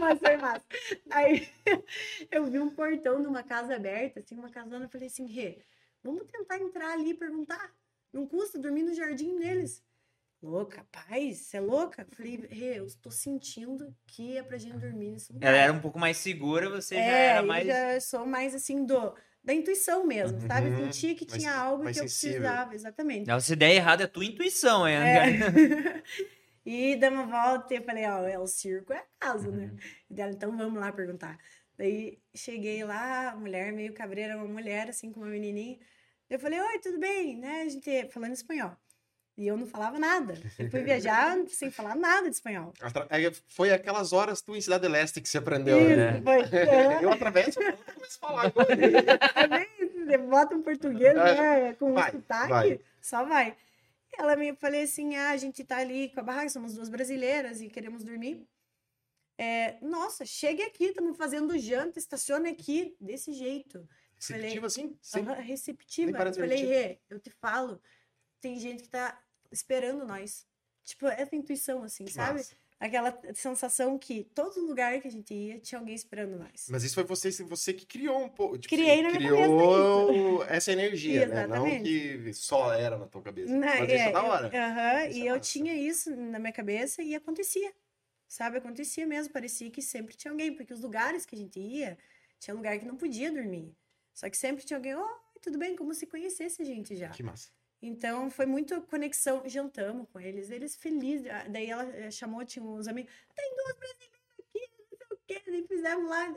Mas 0.00 0.18
foi 0.18 0.36
massa. 0.36 0.64
Aí 1.10 1.48
eu 2.30 2.44
vi 2.46 2.58
um 2.58 2.70
portão 2.70 3.18
numa 3.22 3.42
casa 3.42 3.74
aberta, 3.76 4.20
assim, 4.20 4.36
uma 4.36 4.50
casona. 4.50 4.84
Eu 4.84 4.88
falei 4.90 5.06
assim, 5.08 5.26
Rê, 5.26 5.58
vamos 6.02 6.24
tentar 6.26 6.58
entrar 6.58 6.92
ali 6.92 7.10
e 7.10 7.14
perguntar. 7.14 7.72
Não 8.12 8.26
custa 8.26 8.58
dormir 8.58 8.82
no 8.82 8.94
jardim 8.94 9.38
deles. 9.38 9.82
Louca, 10.42 10.84
paz, 10.90 11.38
você 11.38 11.56
é 11.56 11.60
louca? 11.60 12.02
Eu 12.10 12.16
falei, 12.16 12.36
Rê, 12.50 12.78
eu 12.80 12.84
estou 12.86 13.12
sentindo 13.12 13.94
que 14.06 14.36
é 14.36 14.42
pra 14.42 14.58
gente 14.58 14.76
dormir 14.76 15.12
nesse 15.12 15.32
lugar. 15.32 15.48
Ela 15.48 15.56
era 15.56 15.72
um 15.72 15.80
pouco 15.80 15.98
mais 15.98 16.16
segura, 16.16 16.68
você 16.68 16.96
já 16.96 17.00
É, 17.02 17.26
era 17.28 17.40
eu 17.40 17.46
mais. 17.46 17.66
já 17.66 18.00
sou 18.00 18.26
mais 18.26 18.54
assim 18.54 18.84
do 18.84 19.14
da 19.44 19.52
intuição 19.52 20.06
mesmo, 20.06 20.40
sabe? 20.46 20.68
Eu 20.68 20.72
Uhum, 20.78 20.92
Sentia 20.92 21.14
que 21.16 21.26
mais- 21.28 21.42
tinha 21.42 21.52
algo 21.54 21.82
mais 21.82 21.96
que 21.96 22.04
eu 22.04 22.08
sensível. 22.08 22.38
precisava, 22.42 22.74
exatamente. 22.76 23.26
Não, 23.26 23.40
se 23.40 23.56
der 23.56 23.72
errado, 23.74 24.02
é 24.02 24.06
tua 24.06 24.24
intuição, 24.24 24.86
é. 24.86 24.94
É. 24.94 25.22
e 26.64 26.96
dei 26.96 27.08
uma 27.08 27.26
volta 27.26 27.74
e 27.74 27.80
falei, 27.80 28.04
ó, 28.06 28.26
é 28.26 28.38
o 28.38 28.46
circo, 28.46 28.92
é 28.92 28.98
a 28.98 29.04
casa, 29.18 29.50
né? 29.50 29.64
Uhum. 29.66 29.76
E 30.10 30.14
dela, 30.14 30.32
então 30.32 30.56
vamos 30.56 30.80
lá 30.80 30.92
perguntar. 30.92 31.38
Daí 31.76 32.18
cheguei 32.34 32.84
lá, 32.84 33.30
a 33.30 33.36
mulher 33.36 33.72
meio 33.72 33.92
cabreira, 33.92 34.36
uma 34.36 34.46
mulher 34.46 34.88
assim 34.88 35.10
com 35.12 35.20
uma 35.20 35.28
menininha. 35.30 35.78
Eu 36.30 36.38
falei, 36.38 36.60
oi, 36.60 36.78
tudo 36.78 36.98
bem? 36.98 37.36
Né? 37.36 37.62
A 37.62 37.68
gente 37.68 38.08
falando 38.10 38.32
espanhol. 38.32 38.76
E 39.36 39.46
eu 39.48 39.56
não 39.56 39.66
falava 39.66 39.98
nada. 39.98 40.34
Eu 40.58 40.70
fui 40.70 40.82
viajar 40.82 41.36
sem 41.48 41.70
falar 41.70 41.96
nada 41.96 42.28
de 42.28 42.34
espanhol. 42.36 42.72
Atra- 42.80 43.06
é, 43.10 43.30
Foi 43.48 43.72
aquelas 43.72 44.12
horas 44.12 44.42
tu 44.42 44.54
em 44.54 44.60
Cidade 44.60 44.86
Leste 44.86 45.20
que 45.22 45.28
você 45.28 45.38
aprendeu, 45.38 45.78
Isso, 45.80 45.96
né? 45.96 46.20
foi. 46.22 46.58
É, 46.58 47.02
Eu 47.02 47.10
atravesso 47.10 47.60
e 47.60 47.72
começo 47.72 48.18
a 48.22 48.26
falar 48.28 48.46
agora. 48.46 48.76
Também, 49.34 49.66
você 50.04 50.18
bota 50.18 50.54
um 50.54 50.62
português, 50.62 51.14
né, 51.14 51.72
com 51.78 51.90
um 51.92 51.94
Vai, 51.94 52.10
sotaque, 52.12 52.48
vai. 52.50 52.80
só 53.00 53.24
vai. 53.24 53.56
Ela 54.18 54.36
me 54.36 54.54
falei 54.56 54.82
assim, 54.82 55.16
ah, 55.16 55.30
a 55.30 55.36
gente 55.36 55.64
tá 55.64 55.78
ali 55.78 56.10
com 56.10 56.20
a 56.20 56.22
barraca, 56.22 56.48
somos 56.48 56.74
duas 56.74 56.88
brasileiras 56.88 57.60
e 57.60 57.68
queremos 57.68 58.04
dormir. 58.04 58.46
É, 59.38 59.78
nossa, 59.80 60.24
chegue 60.24 60.62
aqui, 60.62 60.86
estamos 60.86 61.16
fazendo 61.16 61.58
janta, 61.58 61.98
estacione 61.98 62.50
aqui, 62.50 62.94
desse 63.00 63.32
jeito. 63.32 63.88
Receptivo 64.16 64.66
assim? 64.66 64.96
Sim. 65.00 65.20
Aham, 65.20 65.36
Nem 65.36 65.46
receptiva. 65.46 66.12
falei. 66.34 66.64
Rê, 66.64 67.00
eu 67.08 67.18
te 67.18 67.30
falo, 67.30 67.82
tem 68.40 68.58
gente 68.58 68.84
que 68.84 68.88
tá 68.88 69.20
esperando 69.50 70.06
nós. 70.06 70.46
Tipo, 70.84 71.06
essa 71.06 71.34
intuição, 71.34 71.82
assim, 71.82 72.04
Que 72.04 72.12
sabe? 72.12 72.42
Aquela 72.84 73.16
sensação 73.32 73.96
que 73.96 74.24
todo 74.34 74.60
lugar 74.60 75.00
que 75.00 75.06
a 75.06 75.10
gente 75.10 75.32
ia 75.32 75.60
tinha 75.60 75.78
alguém 75.78 75.94
esperando 75.94 76.36
nós. 76.36 76.66
Mas 76.68 76.82
isso 76.82 76.96
foi 76.96 77.04
você, 77.04 77.30
você 77.44 77.72
que 77.72 77.86
criou 77.86 78.24
um 78.24 78.28
pouco. 78.28 78.58
tipo, 78.58 78.74
Criei 78.74 78.96
você 78.96 79.02
na 79.02 79.10
minha 79.10 79.30
criou 79.30 80.42
essa 80.44 80.72
energia, 80.72 81.26
né? 81.28 81.46
Não 81.46 81.64
que 81.64 82.32
só 82.34 82.72
era 82.74 82.98
na 82.98 83.06
tua 83.06 83.22
cabeça. 83.22 83.52
Né, 83.56 83.78
Mas 83.78 83.88
isso 83.88 84.02
é 84.02 84.10
da 84.12 84.22
hora. 84.24 84.46
aham, 84.52 85.06
Isso 85.08 85.18
e 85.18 85.22
é 85.22 85.30
eu 85.30 85.34
massa. 85.36 85.50
tinha 85.52 85.74
isso 85.76 86.10
na 86.16 86.40
minha 86.40 86.52
cabeça 86.52 87.02
e 87.02 87.14
acontecia. 87.14 87.72
sabe? 88.26 88.58
Acontecia 88.58 89.06
mesmo, 89.06 89.32
parecia 89.32 89.70
que 89.70 89.80
sempre 89.80 90.16
tinha 90.16 90.32
alguém, 90.32 90.52
porque 90.52 90.74
os 90.74 90.80
lugares 90.80 91.24
que 91.24 91.36
a 91.36 91.38
gente 91.38 91.60
ia, 91.60 91.96
tinha 92.40 92.52
lugar 92.54 92.76
que 92.80 92.84
não 92.84 92.96
podia 92.96 93.30
dormir. 93.30 93.76
Só 94.12 94.28
que 94.28 94.36
sempre 94.36 94.64
tinha 94.64 94.76
alguém, 94.76 94.96
oh, 94.96 95.08
tudo 95.40 95.56
bem, 95.56 95.76
como 95.76 95.94
se 95.94 96.06
conhecesse 96.06 96.60
a 96.62 96.64
gente 96.64 96.96
já. 96.96 97.10
Que 97.10 97.22
massa. 97.22 97.50
Então 97.82 98.30
foi 98.30 98.46
muito 98.46 98.80
conexão, 98.82 99.42
jantamos 99.44 100.06
com 100.12 100.20
eles, 100.20 100.50
eles 100.50 100.76
felizes. 100.76 101.26
Ah, 101.26 101.46
Daí 101.48 101.68
ela 101.68 101.84
eh, 101.84 102.10
chamou, 102.12 102.44
tinha 102.44 102.64
uns 102.64 102.86
amigos, 102.86 103.12
tem 103.34 103.56
duas 103.56 103.76
brasileiras 103.76 104.20
aqui, 104.38 104.70
não 104.92 104.96
sei 104.96 105.06
o 105.10 105.20
quê, 105.26 105.42
daí 105.50 105.66
fizemos 105.66 106.08
lá, 106.08 106.34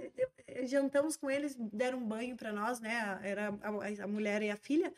eh, 0.47 0.65
jantamos 0.65 1.15
com 1.15 1.29
eles, 1.29 1.55
deram 1.71 1.99
um 1.99 2.08
banho 2.08 2.36
para 2.36 2.51
nós, 2.51 2.79
né? 2.79 3.19
Era 3.21 3.49
a, 3.62 4.03
a 4.03 4.08
mulher 4.08 4.41
e 4.41 4.49
a 4.49 4.58
filha. 4.58 4.91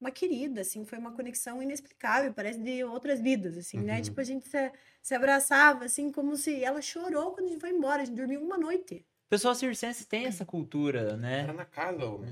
Uma 0.00 0.12
querida, 0.12 0.60
assim, 0.60 0.84
foi 0.84 0.98
uma 0.98 1.12
conexão 1.12 1.62
inexplicável, 1.62 2.32
parece 2.32 2.60
de 2.60 2.84
outras 2.84 3.20
vidas, 3.20 3.56
assim, 3.56 3.80
né? 3.80 3.96
Uhum. 3.96 4.02
Tipo, 4.02 4.20
a 4.20 4.24
gente 4.24 4.46
se, 4.48 4.72
se 5.02 5.14
abraçava, 5.14 5.86
assim, 5.86 6.12
como 6.12 6.36
se 6.36 6.62
ela 6.62 6.80
chorou 6.82 7.32
quando 7.32 7.46
a 7.46 7.48
gente 7.48 7.60
foi 7.60 7.70
embora, 7.70 8.02
a 8.02 8.04
gente 8.04 8.16
dormiu 8.16 8.40
uma 8.42 8.58
noite. 8.58 9.04
O 9.26 9.30
pessoal 9.30 9.54
circense 9.54 10.06
tem 10.06 10.26
essa 10.26 10.44
cultura, 10.44 11.16
né? 11.16 11.40
Era 11.40 11.52
na 11.52 11.64
casa, 11.64 12.04
ô. 12.04 12.24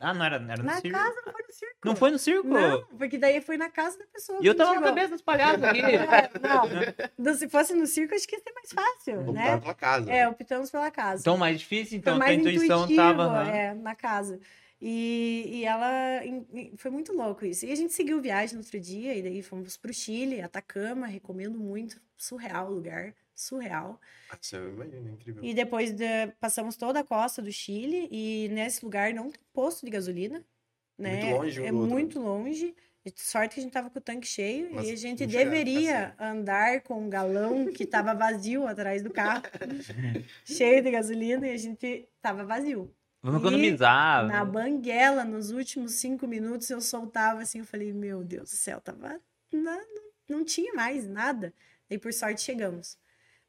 Ah, 0.00 0.14
não 0.14 0.24
era, 0.24 0.36
era 0.36 0.56
no 0.58 0.62
Na 0.64 0.80
circo? 0.80 0.96
casa, 0.96 1.22
não 1.26 1.32
foi 1.32 1.42
no 1.42 1.52
circo. 1.52 1.76
Não 1.84 1.96
foi 1.96 2.10
no 2.12 2.18
circo? 2.18 2.46
Não, 2.48 2.86
porque 2.98 3.18
daí 3.18 3.40
foi 3.40 3.56
na 3.56 3.68
casa 3.68 3.98
da 3.98 4.06
pessoa. 4.06 4.38
E 4.40 4.46
eu 4.46 4.54
tava 4.54 4.70
na 4.70 4.76
chegou. 4.76 4.88
cabeça 4.90 5.08
dos 5.10 5.22
palhaços 5.22 5.62
aqui. 5.64 5.80
É, 5.80 6.30
não, 6.40 7.04
Então, 7.18 7.34
se 7.34 7.48
fosse 7.48 7.74
no 7.74 7.86
circo, 7.86 8.14
acho 8.14 8.26
que 8.28 8.36
ia 8.36 8.40
ser 8.42 8.52
mais 8.52 8.72
fácil, 8.72 9.22
Vou 9.24 9.34
né? 9.34 9.58
pela 9.58 9.74
casa. 9.74 10.10
É, 10.10 10.28
optamos 10.28 10.70
pela 10.70 10.90
casa. 10.90 11.20
Então, 11.22 11.36
mais 11.36 11.58
difícil, 11.58 11.98
então, 11.98 12.16
mais 12.16 12.38
intuição 12.38 12.84
intuitivo, 12.84 12.96
tava. 12.96 13.48
é, 13.50 13.74
na 13.74 13.94
casa. 13.96 14.38
E, 14.80 15.44
e 15.52 15.64
ela 15.64 16.24
em- 16.24 16.76
foi 16.76 16.90
muito 16.90 17.12
louco 17.12 17.44
isso. 17.44 17.66
E 17.66 17.72
a 17.72 17.74
gente 17.74 17.92
seguiu 17.92 18.20
viagem 18.20 18.54
no 18.54 18.60
outro 18.62 18.78
dia, 18.78 19.14
e 19.16 19.22
daí 19.22 19.42
fomos 19.42 19.76
pro 19.76 19.92
Chile, 19.92 20.40
Atacama, 20.40 21.06
recomendo 21.08 21.58
muito. 21.58 22.00
Surreal 22.16 22.68
o 22.68 22.74
lugar, 22.74 23.12
surreal. 23.40 24.00
Nossa, 24.30 24.56
eu 24.56 24.68
imagino, 24.70 25.08
é 25.08 25.12
incrível. 25.12 25.44
E 25.44 25.54
depois 25.54 25.92
de- 25.92 26.28
passamos 26.40 26.76
toda 26.76 27.00
a 27.00 27.04
costa 27.04 27.40
do 27.42 27.52
Chile, 27.52 28.08
e 28.10 28.48
nesse 28.52 28.84
lugar 28.84 29.12
não 29.14 29.30
tem 29.30 29.40
posto 29.52 29.84
de 29.84 29.90
gasolina, 29.92 30.44
né? 30.98 31.22
Muito 31.24 31.36
longe 31.36 31.60
um 31.60 31.64
É 31.64 31.70
do 31.70 31.76
outro. 31.78 31.94
muito 31.94 32.20
longe. 32.20 32.74
E 33.04 33.12
Sorte 33.16 33.54
que 33.54 33.60
a 33.60 33.62
gente 33.62 33.72
tava 33.72 33.88
com 33.88 33.98
o 33.98 34.02
tanque 34.02 34.26
cheio 34.26 34.68
Mas 34.74 34.86
e 34.88 34.92
a 34.92 34.96
gente 34.96 35.24
deveria 35.26 36.14
andar 36.18 36.82
com 36.82 37.00
um 37.06 37.08
galão 37.08 37.66
que 37.72 37.86
tava 37.86 38.12
vazio 38.14 38.66
atrás 38.66 39.02
do 39.02 39.10
carro, 39.10 39.42
cheio 40.44 40.82
de 40.82 40.90
gasolina, 40.90 41.46
e 41.46 41.52
a 41.52 41.56
gente 41.56 42.08
tava 42.20 42.44
vazio. 42.44 42.92
Vamos 43.22 43.40
economizar. 43.40 44.26
Na 44.26 44.44
banguela, 44.44 45.24
nos 45.24 45.50
últimos 45.50 45.92
cinco 45.94 46.26
minutos, 46.26 46.68
eu 46.70 46.80
soltava 46.80 47.40
assim, 47.42 47.58
eu 47.60 47.64
falei, 47.64 47.92
meu 47.92 48.22
Deus 48.22 48.50
do 48.50 48.56
céu, 48.56 48.80
tava. 48.80 49.20
Não, 49.52 49.80
não 50.28 50.44
tinha 50.44 50.72
mais 50.74 51.06
nada. 51.06 51.52
E 51.90 51.96
por 51.98 52.12
sorte 52.12 52.42
chegamos. 52.42 52.98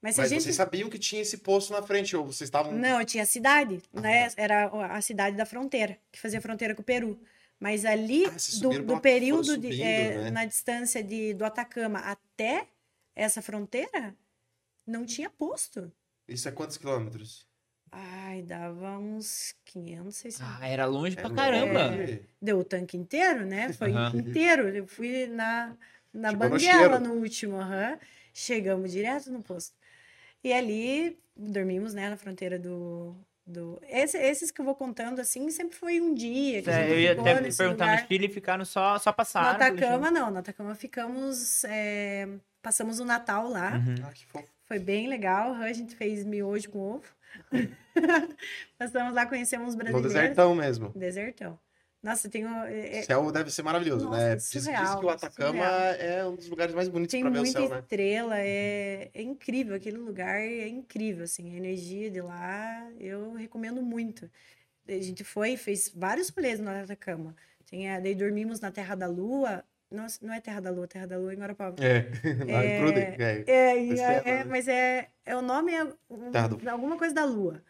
Mas 0.01 0.17
Mas 0.17 0.29
gente. 0.29 0.43
vocês 0.43 0.55
sabiam 0.55 0.89
que 0.89 0.97
tinha 0.97 1.21
esse 1.21 1.39
poço 1.39 1.73
na 1.73 1.81
frente, 1.81 2.15
ou 2.15 2.25
vocês 2.25 2.47
estavam. 2.47 2.71
Não, 2.71 3.03
tinha 3.03 3.23
a 3.23 3.25
cidade, 3.25 3.81
né? 3.93 4.29
Era 4.37 4.67
a 4.95 5.01
cidade 5.01 5.35
da 5.35 5.45
fronteira, 5.45 5.97
que 6.11 6.19
fazia 6.19 6.39
fronteira 6.39 6.73
com 6.73 6.81
o 6.81 6.85
Peru. 6.85 7.19
Mas 7.59 7.83
ali, 7.83 8.25
Ah, 8.25 8.35
do, 8.61 8.69
do 8.79 8.85
pra- 8.93 8.99
período, 9.01 9.45
foram 9.47 9.59
de, 9.59 9.67
subindo, 9.67 9.83
é, 9.85 10.17
né? 10.23 10.31
na 10.31 10.45
distância 10.45 11.03
de, 11.03 11.33
do 11.33 11.43
Atacama 11.43 11.99
até 11.99 12.67
essa 13.13 13.41
fronteira, 13.41 14.15
não 14.87 15.05
tinha 15.05 15.29
posto. 15.29 15.91
Isso 16.25 16.47
é 16.47 16.51
quantos 16.53 16.77
quilômetros? 16.77 17.45
Ai, 17.91 18.41
dava 18.43 18.97
uns 18.99 19.53
500, 19.65 20.15
600. 20.15 20.47
Ah, 20.61 20.65
era 20.67 20.85
longe 20.85 21.15
pra 21.17 21.27
É 21.29 21.33
caramba. 21.33 21.87
longe. 21.87 22.21
Deu 22.41 22.59
o 22.59 22.63
tanque 22.63 22.95
inteiro, 22.95 23.45
né? 23.45 23.73
Foi 23.73 23.91
Aham. 23.91 24.15
inteiro. 24.17 24.69
Eu 24.69 24.87
fui 24.87 25.25
na, 25.27 25.75
na 26.13 26.29
Chegou 26.29 26.45
no 26.47 26.51
banguela 26.55 26.97
cheiro. 26.97 26.99
no, 26.99 27.13
último. 27.15 27.57
aham. 27.57 27.99
Chegamos 28.33 28.91
direto 28.91 29.31
no 29.31 29.41
posto. 29.43 29.75
E 30.43 30.53
ali 30.53 31.17
dormimos, 31.35 31.93
né, 31.93 32.09
na 32.09 32.17
fronteira 32.17 32.57
do. 32.59 33.15
do... 33.45 33.79
Esse- 33.87 34.17
esses 34.17 34.51
que 34.51 34.61
eu 34.61 34.65
vou 34.65 34.75
contando 34.75 35.19
assim, 35.19 35.49
sempre 35.49 35.75
foi 35.75 35.99
um 36.01 36.13
dia. 36.13 36.61
Que 36.61 36.69
É, 36.69 36.91
eu 36.91 36.99
ia 36.99 37.11
até 37.13 37.35
perguntar, 37.41 37.65
lugar. 37.69 38.01
no 38.01 38.07
Chile 38.07 38.29
ficaram 38.29 38.65
só, 38.65 38.97
só 38.99 39.09
No 39.09 39.15
passaram. 39.15 39.49
Atacama, 39.55 40.09
não. 40.11 40.31
No 40.31 40.39
Atacama 40.39 40.75
ficamos. 40.75 41.63
é, 41.65 42.27
Passamos 42.61 42.99
o 42.99 43.05
Natal 43.05 43.47
lá. 43.49 43.75
Uhum. 43.77 43.95
Ah, 44.05 44.11
que 44.13 44.25
fofo. 44.25 44.47
Foi 44.65 44.79
bem 44.79 45.07
legal. 45.07 45.53
A 45.53 45.71
gente 45.73 45.95
fez 45.95 46.25
miojo 46.25 46.69
com 46.69 46.79
ovo. 46.95 47.05
Passamos 48.77 49.13
lá, 49.13 49.25
conhecemos 49.25 49.69
os 49.69 49.73
No 49.75 49.79
brasileiros. 49.79 50.13
desertão 50.13 50.55
mesmo. 50.55 50.89
Desertão. 50.95 51.59
Nossa, 52.01 52.29
tem 52.29 52.45
um, 52.45 52.63
é- 52.63 53.01
O 53.01 53.03
céu 53.03 53.31
deve 53.31 53.51
ser 53.51 53.61
maravilhoso, 53.61 54.05
Nossa, 54.05 54.17
né? 54.29 54.35
Diz, 54.35 54.51
diz 54.51 54.63
surreal, 54.63 54.99
que 54.99 55.05
o 55.05 55.09
Atacama 55.09 55.51
surreal. 55.53 55.73
é 55.99 56.25
um 56.27 56.35
dos 56.35 56.47
lugares 56.47 56.73
mais 56.73 56.87
bonitos 56.87 57.11
Tem 57.11 57.21
pra 57.21 57.29
ver 57.29 57.39
o 57.39 57.41
muita 57.43 57.59
céu, 57.59 57.69
né? 57.69 57.79
estrela, 57.79 58.39
é, 58.39 59.09
é 59.13 59.21
incrível, 59.21 59.75
aquele 59.75 59.97
lugar 59.97 60.39
é 60.39 60.67
incrível, 60.67 61.25
assim, 61.25 61.53
a 61.53 61.57
energia 61.57 62.09
de 62.09 62.21
lá, 62.21 62.89
eu 62.97 63.33
recomendo 63.33 63.81
muito. 63.81 64.29
A 64.87 64.91
gente 64.93 65.23
foi, 65.23 65.57
fez 65.57 65.91
vários 65.93 66.29
rolês 66.29 66.59
no 66.59 66.69
Atacama, 66.69 67.35
tem, 67.65 67.89
a- 67.89 67.99
daí 67.99 68.15
dormimos 68.15 68.59
na 68.61 68.71
Terra 68.71 68.95
da 68.95 69.05
Lua, 69.07 69.63
nossa, 69.91 70.25
não 70.25 70.33
é 70.33 70.39
Terra 70.39 70.61
da 70.61 70.71
Lua, 70.71 70.87
Terra 70.87 71.05
da 71.07 71.17
Lua 71.17 71.31
é 71.31 71.35
em 71.35 71.39
Guarapava. 71.39 71.75
É, 71.83 72.09
lá 72.49 72.65
em 72.65 72.79
Pruden, 72.79 73.03
é. 73.03 73.43
É, 73.45 73.77
é- 73.77 74.23
é, 74.25 74.37
né? 74.37 74.43
mas 74.45 74.67
é, 74.69 75.09
é 75.25 75.35
o 75.35 75.41
nome 75.41 75.73
é 75.73 75.83
um- 75.83 75.93
alguma 76.69 76.97
coisa 76.97 77.13
da 77.13 77.25
Lua. 77.25 77.61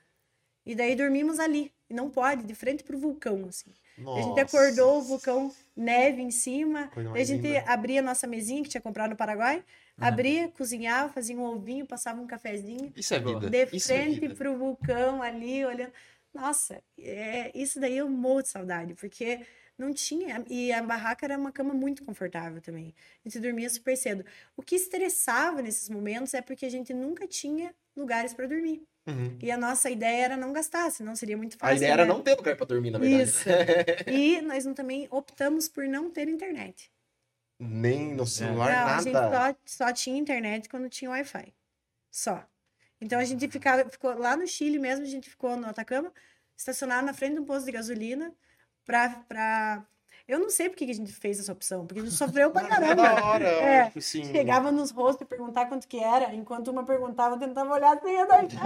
E 0.66 0.76
daí 0.76 0.96
dormimos 0.96 1.40
ali, 1.40 1.74
e 1.90 1.94
não 1.94 2.10
pode, 2.10 2.44
de 2.44 2.54
frente 2.56 2.84
pro 2.84 2.98
vulcão, 2.98 3.46
assim. 3.48 3.72
A 4.16 4.22
gente 4.22 4.40
Nossa. 4.40 4.58
acordou, 4.58 5.00
o 5.00 5.02
vulcão, 5.02 5.52
neve 5.76 6.22
em 6.22 6.32
cima. 6.32 6.90
A 7.14 7.24
gente 7.24 7.48
linda. 7.48 7.64
abria 7.68 8.00
a 8.00 8.04
nossa 8.04 8.28
mesinha 8.28 8.64
que 8.64 8.70
tinha 8.70 8.82
comprado 8.82 9.12
no 9.12 9.16
Paraguai, 9.16 9.64
Aham. 9.98 10.08
abria, 10.08 10.48
cozinhava, 10.50 11.12
fazia 11.12 11.36
um 11.36 11.44
ovinho, 11.44 11.86
passava 11.86 12.22
um 12.22 12.28
cafezinho, 12.28 12.94
Isso 12.96 13.14
é 13.14 13.20
vida. 13.20 13.50
de 13.50 13.66
Isso 13.74 13.92
é 13.92 13.96
frente 13.96 14.20
vida. 14.22 14.36
pro 14.36 14.58
vulcão 14.58 15.22
ali, 15.22 15.66
olhando. 15.66 15.92
Nossa, 16.34 16.82
é, 16.98 17.52
isso 17.58 17.80
daí 17.80 17.98
eu 17.98 18.08
morro 18.10 18.44
de 18.44 18.50
saudade, 18.50 18.94
porque 18.94 19.46
não 19.78 19.94
tinha. 19.94 20.44
E 20.50 20.72
a 20.72 20.84
barraca 20.84 21.26
era 21.26 21.38
uma 21.38 21.52
cama 21.52 21.74
muito 21.74 22.04
confortável 22.06 22.62
também. 22.62 22.94
A 23.26 23.30
gente 23.30 23.40
dormia 23.42 23.70
super 23.70 23.96
cedo. 23.98 24.24
O 24.56 24.62
que 24.62 24.76
estressava 24.76 25.62
nesses 25.62 25.90
momentos 25.90 26.34
é 26.34 26.42
porque 26.42 26.66
a 26.66 26.70
gente 26.70 26.94
nunca 26.94 27.28
tinha 27.28 27.74
lugares 28.00 28.34
para 28.34 28.48
dormir. 28.48 28.82
Uhum. 29.08 29.38
E 29.42 29.52
a 29.52 29.58
nossa 29.58 29.90
ideia 29.90 30.26
era 30.26 30.38
não 30.38 30.54
gastar, 30.54 30.90
senão 30.92 31.16
seria 31.16 31.36
muito 31.38 31.56
A 31.56 31.60
fácil. 31.60 31.78
ideia 31.78 31.92
era 31.94 32.06
né? 32.06 32.10
não 32.14 32.22
ter 32.22 32.36
lugar 32.36 32.56
pra 32.56 32.66
dormir, 32.66 32.92
na 32.92 33.00
verdade. 33.00 33.24
Isso. 33.24 33.44
E 34.08 34.42
nós 34.42 34.66
não- 34.66 34.74
também 34.74 35.08
optamos 35.12 35.68
por 35.68 35.88
não 35.88 36.10
ter 36.10 36.28
internet. 36.28 36.92
Nem 37.60 38.14
no 38.16 38.26
celular, 38.26 38.72
não, 38.72 38.94
a 38.94 39.02
gente 39.02 39.12
nada. 39.14 39.58
só, 39.66 39.86
só 39.88 39.94
tinha 39.94 40.18
internet 40.18 40.70
quando 40.70 40.88
tinha 40.90 41.10
Wi-Fi. 41.12 41.54
Só. 42.12 42.46
Então 43.02 43.20
a 43.20 43.24
gente 43.26 43.48
ficava, 43.50 43.90
ficou 43.90 44.18
lá 44.18 44.36
no 44.38 44.48
Chile 44.48 44.80
mesmo, 44.80 45.06
a 45.06 45.10
gente 45.10 45.30
ficou 45.30 45.56
no 45.58 45.68
Atacama, 45.68 46.12
estacionado 46.58 47.06
na 47.06 47.14
frente 47.14 47.34
de 47.36 47.40
um 47.42 47.46
posto 47.46 47.66
de 47.66 47.72
gasolina 47.72 48.34
pra. 48.86 49.86
Pra... 50.30 50.36
Eu 50.36 50.40
não 50.40 50.50
sei 50.50 50.70
por 50.70 50.76
que 50.78 50.86
a 50.90 50.94
gente 50.94 51.12
fez 51.12 51.40
essa 51.40 51.52
opção, 51.52 51.86
porque 51.86 52.00
a 52.00 52.04
gente 52.04 52.16
sofreu 52.16 52.52
pra 52.52 52.64
é 52.64 52.68
caramba. 52.68 52.96
da 52.96 53.26
hora, 53.26 53.48
É, 53.48 53.92
assim. 53.96 54.24
Chegava 54.26 54.72
nos 54.72 54.92
rostos 54.92 55.22
e 55.22 55.26
perguntar 55.26 55.66
quanto 55.68 55.88
que 55.88 55.98
era, 56.02 56.34
enquanto 56.36 56.70
uma 56.70 56.84
perguntava, 56.86 57.36
eu 57.36 57.40
tentava 57.40 57.74
olhar 57.74 57.98
a 57.98 58.00
senha 58.00 58.26
do 58.26 58.32
Wi-Fi. 58.34 58.58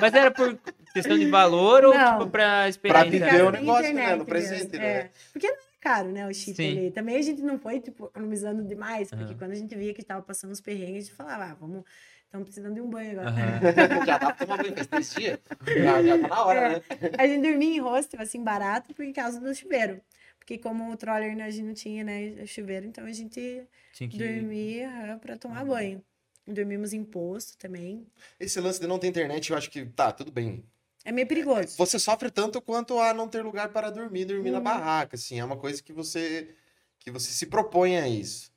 Mas 0.00 0.14
era 0.14 0.30
por 0.30 0.58
questão 0.92 1.18
de 1.18 1.26
valor 1.30 1.84
ou 1.84 1.94
Não. 1.94 2.18
tipo 2.18 2.30
pra 2.30 2.44
Pra 2.44 2.68
experiência? 2.68 3.10
viver 3.10 3.30
Ficar 3.30 3.44
o 3.44 3.52
sem 3.52 3.60
negócio, 3.60 3.82
né? 3.82 3.90
internet 3.90 4.18
No 4.18 4.24
presente, 4.24 4.78
né? 4.78 4.86
é. 4.86 5.10
Porque 5.32 5.46
não 5.48 5.54
é 5.54 5.58
caro, 5.80 6.08
né, 6.10 6.26
o 6.26 6.32
chip 6.34 6.56
Sim. 6.56 6.78
ali. 6.78 6.90
Também 6.90 7.16
a 7.16 7.22
gente 7.22 7.42
não 7.42 7.58
foi, 7.58 7.78
tipo, 7.80 8.06
economizando 8.06 8.62
demais, 8.64 9.10
porque 9.10 9.24
Aham. 9.24 9.34
quando 9.38 9.50
a 9.52 9.54
gente 9.56 9.74
via 9.76 9.92
que 9.92 10.02
tava 10.02 10.22
passando 10.22 10.50
os 10.52 10.60
perrengues, 10.60 11.04
a 11.04 11.06
gente 11.08 11.14
falava, 11.14 11.44
ah, 11.44 11.56
vamos, 11.60 11.84
estamos 12.34 12.46
precisando 12.46 12.74
de 12.74 12.80
um 12.80 12.90
banho 12.90 13.12
agora. 13.20 13.30
Aham. 13.30 14.06
já 14.06 14.18
dá 14.18 14.32
pra 14.32 14.32
tomar 14.32 14.56
banho 14.58 14.74
faz 14.74 14.86
três 14.88 15.14
dias. 15.14 15.38
Já, 15.76 16.02
já 16.02 16.18
tá 16.18 16.28
na 16.28 16.44
hora, 16.44 16.60
É. 16.60 16.68
né? 16.70 16.82
A 17.16 17.26
gente 17.26 17.42
dormia 17.42 17.76
em 17.76 17.80
hostel, 17.80 18.20
assim, 18.20 18.42
barato, 18.42 18.92
por 18.92 19.10
causa 19.12 19.40
do 19.40 19.54
chuveiro. 19.54 20.00
Porque 20.38 20.58
como 20.58 20.90
o 20.92 20.96
troller 20.96 21.36
né, 21.36 21.44
a 21.44 21.50
gente 21.50 21.64
não 21.64 21.74
tinha, 21.74 22.02
né, 22.04 22.44
chuveiro, 22.46 22.86
então 22.86 23.04
a 23.06 23.12
gente 23.12 23.66
Tinha 23.92 24.08
que... 24.08 24.18
dormia 24.18 24.88
aham, 24.90 25.18
pra 25.18 25.36
tomar 25.38 25.64
banho. 25.64 26.04
Dormimos 26.46 26.92
em 26.92 27.02
posto 27.04 27.56
também. 27.56 28.06
Esse 28.38 28.60
lance 28.60 28.78
de 28.80 28.86
não 28.86 28.98
ter 28.98 29.06
internet, 29.06 29.50
eu 29.50 29.56
acho 29.56 29.70
que 29.70 29.86
tá, 29.86 30.12
tudo 30.12 30.30
bem. 30.30 30.62
É 31.04 31.12
meio 31.12 31.26
perigoso. 31.26 31.76
Você 31.78 31.98
sofre 31.98 32.30
tanto 32.30 32.60
quanto 32.60 32.98
a 32.98 33.14
não 33.14 33.28
ter 33.28 33.42
lugar 33.42 33.68
para 33.70 33.90
dormir, 33.90 34.24
dormir 34.24 34.50
na 34.50 34.58
Uhum. 34.58 34.64
barraca, 34.64 35.16
assim, 35.16 35.38
é 35.38 35.44
uma 35.44 35.56
coisa 35.56 35.82
que 35.82 35.92
você 35.92 36.54
que 36.98 37.10
você 37.10 37.30
se 37.32 37.46
propõe 37.46 37.98
a 37.98 38.08
isso. 38.08 38.50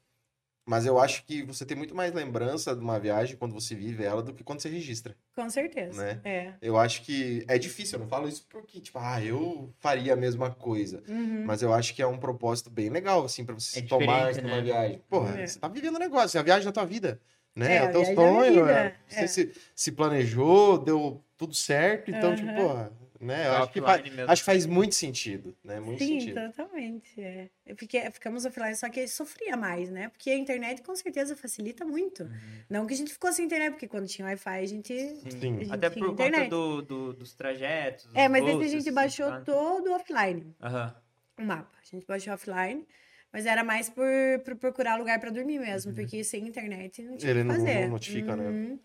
Mas 0.68 0.86
eu 0.86 1.00
acho 1.00 1.24
que 1.24 1.44
você 1.44 1.66
tem 1.66 1.78
muito 1.78 1.96
mais 1.96 2.14
lembrança 2.14 2.76
de 2.76 2.82
uma 2.82 3.00
viagem 3.00 3.38
quando 3.38 3.54
você 3.54 3.74
vive 3.74 4.04
ela 4.04 4.22
do 4.22 4.34
que 4.34 4.44
quando 4.44 4.60
você 4.60 4.68
registra. 4.68 5.16
Com 5.34 5.50
certeza. 5.50 6.04
Né? 6.04 6.20
É. 6.26 6.54
Eu 6.62 6.78
acho 6.78 7.04
que 7.04 7.46
é 7.48 7.58
difícil, 7.58 7.96
eu 7.98 8.02
não 8.02 8.10
falo 8.10 8.28
isso 8.28 8.46
porque, 8.50 8.82
tipo, 8.82 9.00
ah, 9.00 9.24
eu 9.24 9.74
faria 9.80 10.12
a 10.12 10.18
mesma 10.18 10.52
coisa. 10.52 11.02
Uhum. 11.08 11.46
Mas 11.46 11.62
eu 11.62 11.74
acho 11.74 11.96
que 11.96 12.02
é 12.02 12.06
um 12.08 12.18
propósito 12.18 12.70
bem 12.70 12.90
legal, 12.90 13.24
assim, 13.24 13.46
pra 13.46 13.56
você 13.56 13.80
É 13.80 13.82
se 13.82 13.88
tomar 13.88 14.28
diferente, 14.28 14.42
numa 14.44 14.58
né? 14.58 14.62
viagem. 14.64 15.02
Porra, 15.10 15.40
É. 15.40 15.48
você 15.48 15.58
tá 15.58 15.70
vivendo 15.70 15.96
um 15.96 16.00
negócio, 16.00 16.38
é 16.38 16.42
a 16.42 16.44
viagem 16.44 16.66
da 16.66 16.72
tua 16.74 16.86
vida, 16.86 17.22
né? 17.56 17.72
É, 17.72 17.76
É, 17.78 17.80
a 17.80 17.86
o 17.86 17.92
teu 17.94 18.06
sonho, 18.14 18.66
vida, 18.66 18.72
é. 18.72 18.96
Você 19.08 19.20
é. 19.24 19.28
Se, 19.28 19.54
se 19.74 19.92
planejou, 19.94 20.78
deu 20.80 21.24
tudo 21.38 21.56
certo, 21.56 22.12
então, 22.12 22.36
tipo, 22.36 22.50
Aham. 22.50 22.56
porra, 22.56 22.92
né? 23.20 23.48
Eu 23.48 23.52
acho 23.54 23.72
que, 23.72 23.82
faz, 23.82 24.02
acho 24.30 24.42
que 24.42 24.46
faz 24.46 24.66
muito 24.66 24.96
sentido, 24.96 25.56
né? 25.64 25.80
Muito 25.80 26.04
Sim, 26.04 26.20
sentido. 26.20 26.42
totalmente. 26.52 27.20
É. 27.22 27.50
Eu 27.66 27.76
fiquei, 27.76 28.02
ficamos 28.12 28.46
offline, 28.46 28.76
só 28.76 28.90
que 28.90 29.08
sofria 29.08 29.56
mais, 29.58 29.90
né? 29.90 30.10
Porque 30.10 30.30
a 30.30 30.36
internet 30.38 30.82
com 30.82 30.96
certeza 30.96 31.36
facilita 31.36 31.84
muito. 31.86 32.24
Uhum. 32.24 32.30
Não 32.70 32.86
que 32.88 32.94
a 32.94 32.98
gente 32.98 33.12
ficou 33.14 33.32
sem 33.34 33.46
internet, 33.46 33.72
porque 33.72 33.88
quando 33.88 34.08
tinha 34.08 34.28
Wi-Fi 34.28 34.60
a 34.60 34.66
gente. 34.66 34.94
Sim. 34.94 35.56
a 35.58 35.60
gente 35.64 35.74
Até 35.74 35.90
por 35.90 36.08
conta 36.10 36.24
internet. 36.28 36.50
do, 36.50 36.82
do- 36.82 37.14
dos 37.14 37.34
trajetos. 37.34 38.08
É, 38.14 38.28
mas 38.30 38.46
esse 38.46 38.64
a 38.64 38.68
gente 38.80 38.92
baixou 38.92 39.28
cantos. 39.32 39.46
todo 39.46 39.92
offline, 39.94 40.56
Aham. 40.62 40.96
o 41.40 41.44
mapa. 41.44 41.72
A 41.82 41.86
gente 41.96 42.06
baixou 42.06 42.34
offline, 42.34 42.86
mas 43.32 43.46
era 43.46 43.64
mais 43.64 43.90
por, 43.90 44.06
por 44.46 44.56
procurar 44.56 44.96
lugar 44.98 45.20
para 45.20 45.30
dormir 45.30 45.60
mesmo, 45.60 45.94
porque 45.94 46.24
sem 46.24 46.48
internet 46.48 47.02
não 47.04 47.18
tinha 47.18 47.34
o 47.34 47.38
Ele 47.38 47.44
que 47.50 47.56
fazer. 47.56 47.82
não 47.82 47.90
notifica, 47.90 48.36
né? 48.36 48.78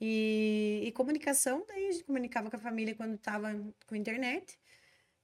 Uhum. 0.00 0.06
E, 0.08 0.82
e 0.84 0.92
comunicação, 0.92 1.64
daí 1.68 1.88
a 1.88 1.92
gente 1.92 2.04
comunicava 2.04 2.48
com 2.50 2.56
a 2.56 2.60
família 2.60 2.94
quando 2.94 3.14
estava 3.14 3.54
com 3.86 3.96
internet, 3.96 4.58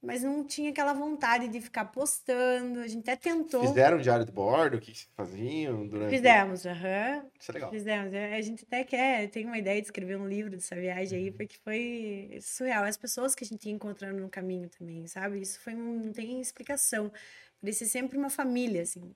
mas 0.01 0.21
não 0.21 0.45
tinha 0.45 0.69
aquela 0.69 0.93
vontade 0.93 1.47
de 1.47 1.59
ficar 1.59 1.85
postando. 1.85 2.79
A 2.81 2.87
gente 2.87 3.09
até 3.09 3.15
tentou. 3.15 3.61
Fizeram 3.61 3.97
diário 3.97 4.23
de 4.25 4.31
bordo? 4.31 4.77
O 4.77 4.79
que 4.79 4.93
faziam 5.15 5.87
durante... 5.87 6.11
Fizemos, 6.11 6.65
aham. 6.65 7.25
Isso 7.39 7.51
é 7.51 7.53
legal. 7.53 7.71
Fizemos. 7.71 8.13
É, 8.13 8.35
A 8.35 8.41
gente 8.41 8.63
até 8.65 8.83
quer, 8.83 9.29
tem 9.31 9.45
uma 9.45 9.57
ideia 9.57 9.81
de 9.81 9.87
escrever 9.87 10.17
um 10.17 10.27
livro 10.27 10.51
dessa 10.51 10.75
viagem 10.75 11.17
aí, 11.17 11.31
porque 11.31 11.57
foi 11.63 12.37
surreal. 12.41 12.83
As 12.83 12.97
pessoas 12.97 13.33
que 13.33 13.43
a 13.43 13.47
gente 13.47 13.65
ia 13.67 13.73
encontrando 13.73 14.19
no 14.21 14.29
caminho 14.29 14.69
também, 14.69 15.07
sabe? 15.07 15.39
Isso 15.41 15.59
foi, 15.59 15.73
um- 15.73 16.05
não 16.05 16.11
tem 16.13 16.39
explicação. 16.39 17.11
Parecia 17.59 17.87
sempre 17.87 18.15
uma 18.15 18.29
família, 18.29 18.83
assim. 18.83 19.15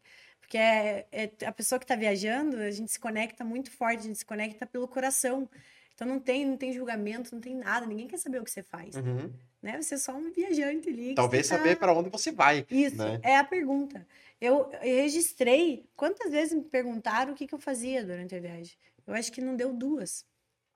Porque 0.50 0.58
é, 0.58 1.06
é- 1.12 1.46
a 1.46 1.52
pessoa 1.52 1.78
que 1.78 1.86
está 1.86 1.96
viajando, 1.96 2.58
a 2.58 2.72
gente 2.72 2.92
se 2.92 3.00
conecta 3.00 3.46
muito 3.46 3.70
forte, 3.70 4.00
a 4.00 4.04
gente 4.08 4.18
se 4.18 4.26
conecta 4.26 4.66
pelo 4.66 4.88
coração. 4.88 5.48
Então 5.94 6.08
não 6.08 6.20
tem, 6.20 6.44
não 6.44 6.58
tem 6.58 6.74
julgamento, 6.74 7.30
não 7.36 7.40
tem 7.40 7.54
nada, 7.54 7.86
ninguém 7.86 8.08
quer 8.08 8.18
saber 8.18 8.42
o 8.42 8.44
que 8.44 8.50
você 8.50 8.64
faz, 8.64 8.96
Uhum. 8.96 9.32
né? 9.62 9.80
Você 9.80 9.94
é 9.94 9.98
só 10.00 10.12
um 10.14 10.32
viajante 10.32 10.90
ali. 10.90 11.14
Talvez 11.14 11.48
tá- 11.48 11.56
saber 11.56 11.76
para 11.76 11.94
onde 11.94 12.10
você 12.10 12.32
vai. 12.32 12.66
isso, 12.72 12.96
né? 12.98 13.20
é 13.22 13.36
a 13.38 13.44
pergunta. 13.44 14.08
Eu 14.42 14.72
eu 14.82 14.96
registrei. 15.04 15.86
Quantas 15.96 16.32
vezes 16.32 16.54
me 16.56 16.64
perguntaram 16.64 17.34
o 17.34 17.36
que, 17.36 17.46
que 17.46 17.54
eu 17.54 17.60
fazia 17.60 18.04
durante 18.04 18.34
a 18.34 18.40
viagem? 18.40 18.74
Eu 19.06 19.14
acho 19.14 19.32
que 19.32 19.42
não 19.42 19.56
deu 19.56 19.72
duas. 19.72 20.26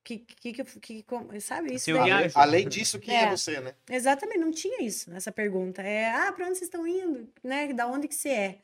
Que, 0.04 0.20
que, 0.20 0.54
que, 0.54 0.64
que, 0.80 1.04
como- 1.04 1.40
sabe? 1.42 1.74
Isso 1.74 1.92
daí- 1.94 2.04
viajo. 2.04 2.32
Além, 2.38 2.56
além 2.60 2.68
disso, 2.70 3.00
quem 3.00 3.16
é. 3.16 3.24
É. 3.24 3.30
você, 3.32 3.60
né? 3.60 3.74
Exatamente, 3.90 4.38
não 4.40 4.52
tinha 4.52 4.84
isso 4.84 5.10
nessa 5.10 5.32
pergunta. 5.32 5.82
É, 5.82 6.12
ah, 6.12 6.32
para 6.32 6.46
onde 6.46 6.58
vocês 6.60 6.68
estão 6.68 6.86
indo? 6.86 7.28
Né? 7.44 7.72
Da 7.74 7.88
onde 7.88 8.08
que 8.08 8.14
você 8.16 8.30
é? 8.30 8.60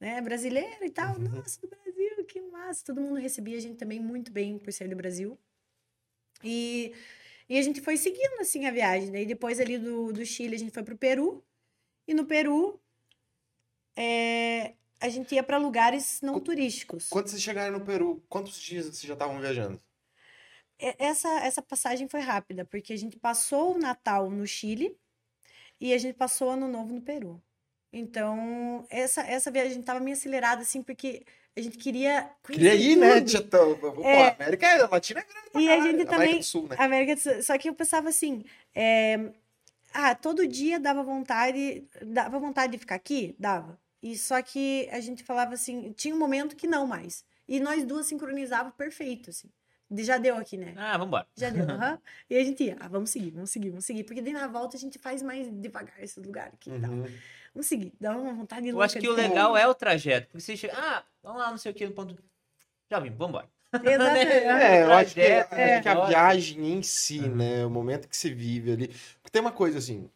Né? 0.00 0.20
Brasileiro 0.20 0.84
e 0.84 0.90
tal? 0.90 1.16
Uhum. 1.16 1.28
Nossa, 1.28 1.60
do 1.60 1.68
Brasil, 1.68 2.24
que 2.26 2.40
massa. 2.40 2.84
Todo 2.84 3.00
mundo 3.00 3.18
recebia 3.20 3.56
a 3.56 3.60
gente 3.60 3.76
também 3.76 4.00
muito 4.00 4.30
bem 4.32 4.58
por 4.58 4.72
ser 4.72 4.88
do 4.88 4.96
Brasil. 4.96 5.38
E, 6.42 6.92
e 7.48 7.58
a 7.58 7.62
gente 7.62 7.80
foi 7.80 7.96
seguindo, 7.96 8.40
assim, 8.40 8.66
a 8.66 8.70
viagem. 8.70 9.10
Daí 9.10 9.24
depois 9.24 9.60
ali 9.60 9.78
do, 9.78 10.12
do 10.12 10.24
Chile, 10.26 10.56
a 10.56 10.58
gente 10.58 10.72
foi 10.72 10.82
pro 10.82 10.96
Peru. 10.98 11.44
E 12.06 12.12
no 12.12 12.26
Peru, 12.26 12.80
é, 13.96 14.74
a 15.00 15.08
gente 15.08 15.34
ia 15.34 15.42
para 15.42 15.56
lugares 15.56 16.20
não 16.20 16.40
turísticos. 16.40 17.08
Quando 17.08 17.28
vocês 17.28 17.42
chegaram 17.42 17.78
no 17.78 17.84
Peru, 17.84 18.22
quantos 18.28 18.60
dias 18.60 18.86
vocês 18.86 19.02
já 19.02 19.14
estavam 19.14 19.40
viajando? 19.40 19.80
E- 20.78 20.96
Essa, 20.98 21.28
essa 21.40 21.62
passagem 21.62 22.08
foi 22.08 22.20
rápida, 22.20 22.64
porque 22.64 22.92
a 22.92 22.96
gente 22.96 23.16
passou 23.18 23.74
o 23.74 23.78
Natal 23.78 24.30
no 24.30 24.46
Chile 24.46 24.98
e 25.80 25.92
a 25.94 25.98
gente 25.98 26.16
passou 26.16 26.48
o 26.48 26.50
Ano 26.50 26.68
Novo 26.68 26.92
no 26.92 27.00
Peru. 27.02 27.42
Então, 27.98 28.84
essa, 28.90 29.22
essa 29.22 29.50
viagem 29.50 29.70
a 29.70 29.74
gente 29.74 29.84
tava 29.84 30.00
meio 30.00 30.16
acelerada, 30.16 30.62
assim, 30.62 30.82
porque 30.82 31.24
a 31.56 31.60
gente 31.60 31.78
queria 31.78 32.28
Queria 32.44 32.74
ir, 32.74 32.96
né? 32.96 33.20
tudo. 33.20 33.42
Tô, 33.48 33.76
pô, 33.76 34.02
É. 34.02 34.28
a 34.30 34.34
América 34.34 34.66
é, 34.66 34.86
Latina 34.86 35.20
é 35.20 35.22
grande 35.24 35.50
pra 35.50 35.60
E 35.60 35.68
a 35.70 35.74
gente 35.76 35.88
América 35.90 36.10
também- 36.10 36.38
do 36.38 36.42
Sul, 36.44 36.68
né? 36.68 36.76
América 36.78 37.14
do 37.14 37.20
Sul. 37.20 37.42
Só 37.42 37.56
que 37.56 37.68
eu 37.68 37.74
pensava 37.74 38.08
assim, 38.08 38.44
é, 38.74 39.30
ah, 39.92 40.14
todo 40.14 40.46
dia 40.46 40.80
dava 40.80 41.02
vontade, 41.04 41.84
dava 42.02 42.38
vontade 42.40 42.72
de 42.72 42.78
ficar 42.78 42.96
aqui? 42.96 43.34
Dava. 43.38 43.78
E 44.02 44.18
só 44.18 44.42
que 44.42 44.88
a 44.90 45.00
gente 45.00 45.22
falava 45.22 45.54
assim, 45.54 45.92
tinha 45.92 46.14
um 46.14 46.18
momento 46.18 46.56
que 46.56 46.66
não 46.66 46.86
mais. 46.86 47.24
E 47.46 47.60
nós 47.60 47.84
duas 47.84 48.06
sincronizávamos 48.06 48.74
perfeito, 48.76 49.30
assim. 49.30 49.48
De- 49.88 50.02
Já 50.02 50.18
deu 50.18 50.36
aqui, 50.36 50.56
né? 50.56 50.74
Ah, 50.76 50.98
vambora. 50.98 51.26
Já 51.36 51.50
deu, 51.50 51.64
aham. 51.70 51.98
E 52.28 52.36
a 52.36 52.42
gente 52.42 52.64
ia, 52.64 52.76
ah, 52.80 52.88
vamos 52.88 53.10
seguir, 53.10 53.30
vamos 53.30 53.50
seguir, 53.50 53.68
vamos 53.70 53.84
seguir. 53.84 54.02
Porque 54.02 54.20
daí 54.20 54.32
na 54.32 54.46
volta 54.48 54.76
a 54.76 54.80
gente 54.80 54.98
faz 54.98 55.22
mais 55.22 55.46
devagar 55.52 56.02
esse 56.02 56.18
lugar 56.20 56.48
aqui 56.48 56.70
e 56.70 56.80
tal. 56.80 56.90
Vamos 57.54 57.66
seguir, 57.68 57.92
dá 58.00 58.16
uma 58.16 58.34
vontade 58.34 58.66
Eu 58.66 58.74
louca 58.74 58.86
acho 58.86 58.98
que 58.98 59.08
o 59.08 59.12
legal 59.12 59.56
é 59.56 59.66
o 59.66 59.74
trajeto. 59.74 60.26
Porque 60.26 60.40
você 60.40 60.56
chega, 60.56 60.74
ah, 60.76 61.04
vamos 61.22 61.38
lá, 61.38 61.50
não 61.50 61.58
sei 61.58 61.70
o 61.70 61.74
que, 61.74 61.86
no 61.86 61.92
ponto. 61.92 62.20
Já 62.90 62.98
vimos, 62.98 63.16
vambora. 63.16 63.48
Exatamente. 63.72 64.24
É, 64.44 64.82
eu 64.82 64.92
acho 64.92 65.14
que, 65.14 65.20
Trajeto, 65.20 65.54
acho 65.54 65.82
que 65.82 65.88
a 65.88 65.92
é. 65.92 66.06
viagem 66.08 66.72
em 66.72 66.82
si, 66.82 67.20
né? 67.20 67.64
O 67.64 67.70
momento 67.70 68.08
que 68.08 68.16
você 68.16 68.32
vive 68.34 68.72
ali. 68.72 68.88
Porque 68.88 69.30
tem 69.30 69.40
uma 69.40 69.52
coisa 69.52 69.78
assim. 69.78 70.10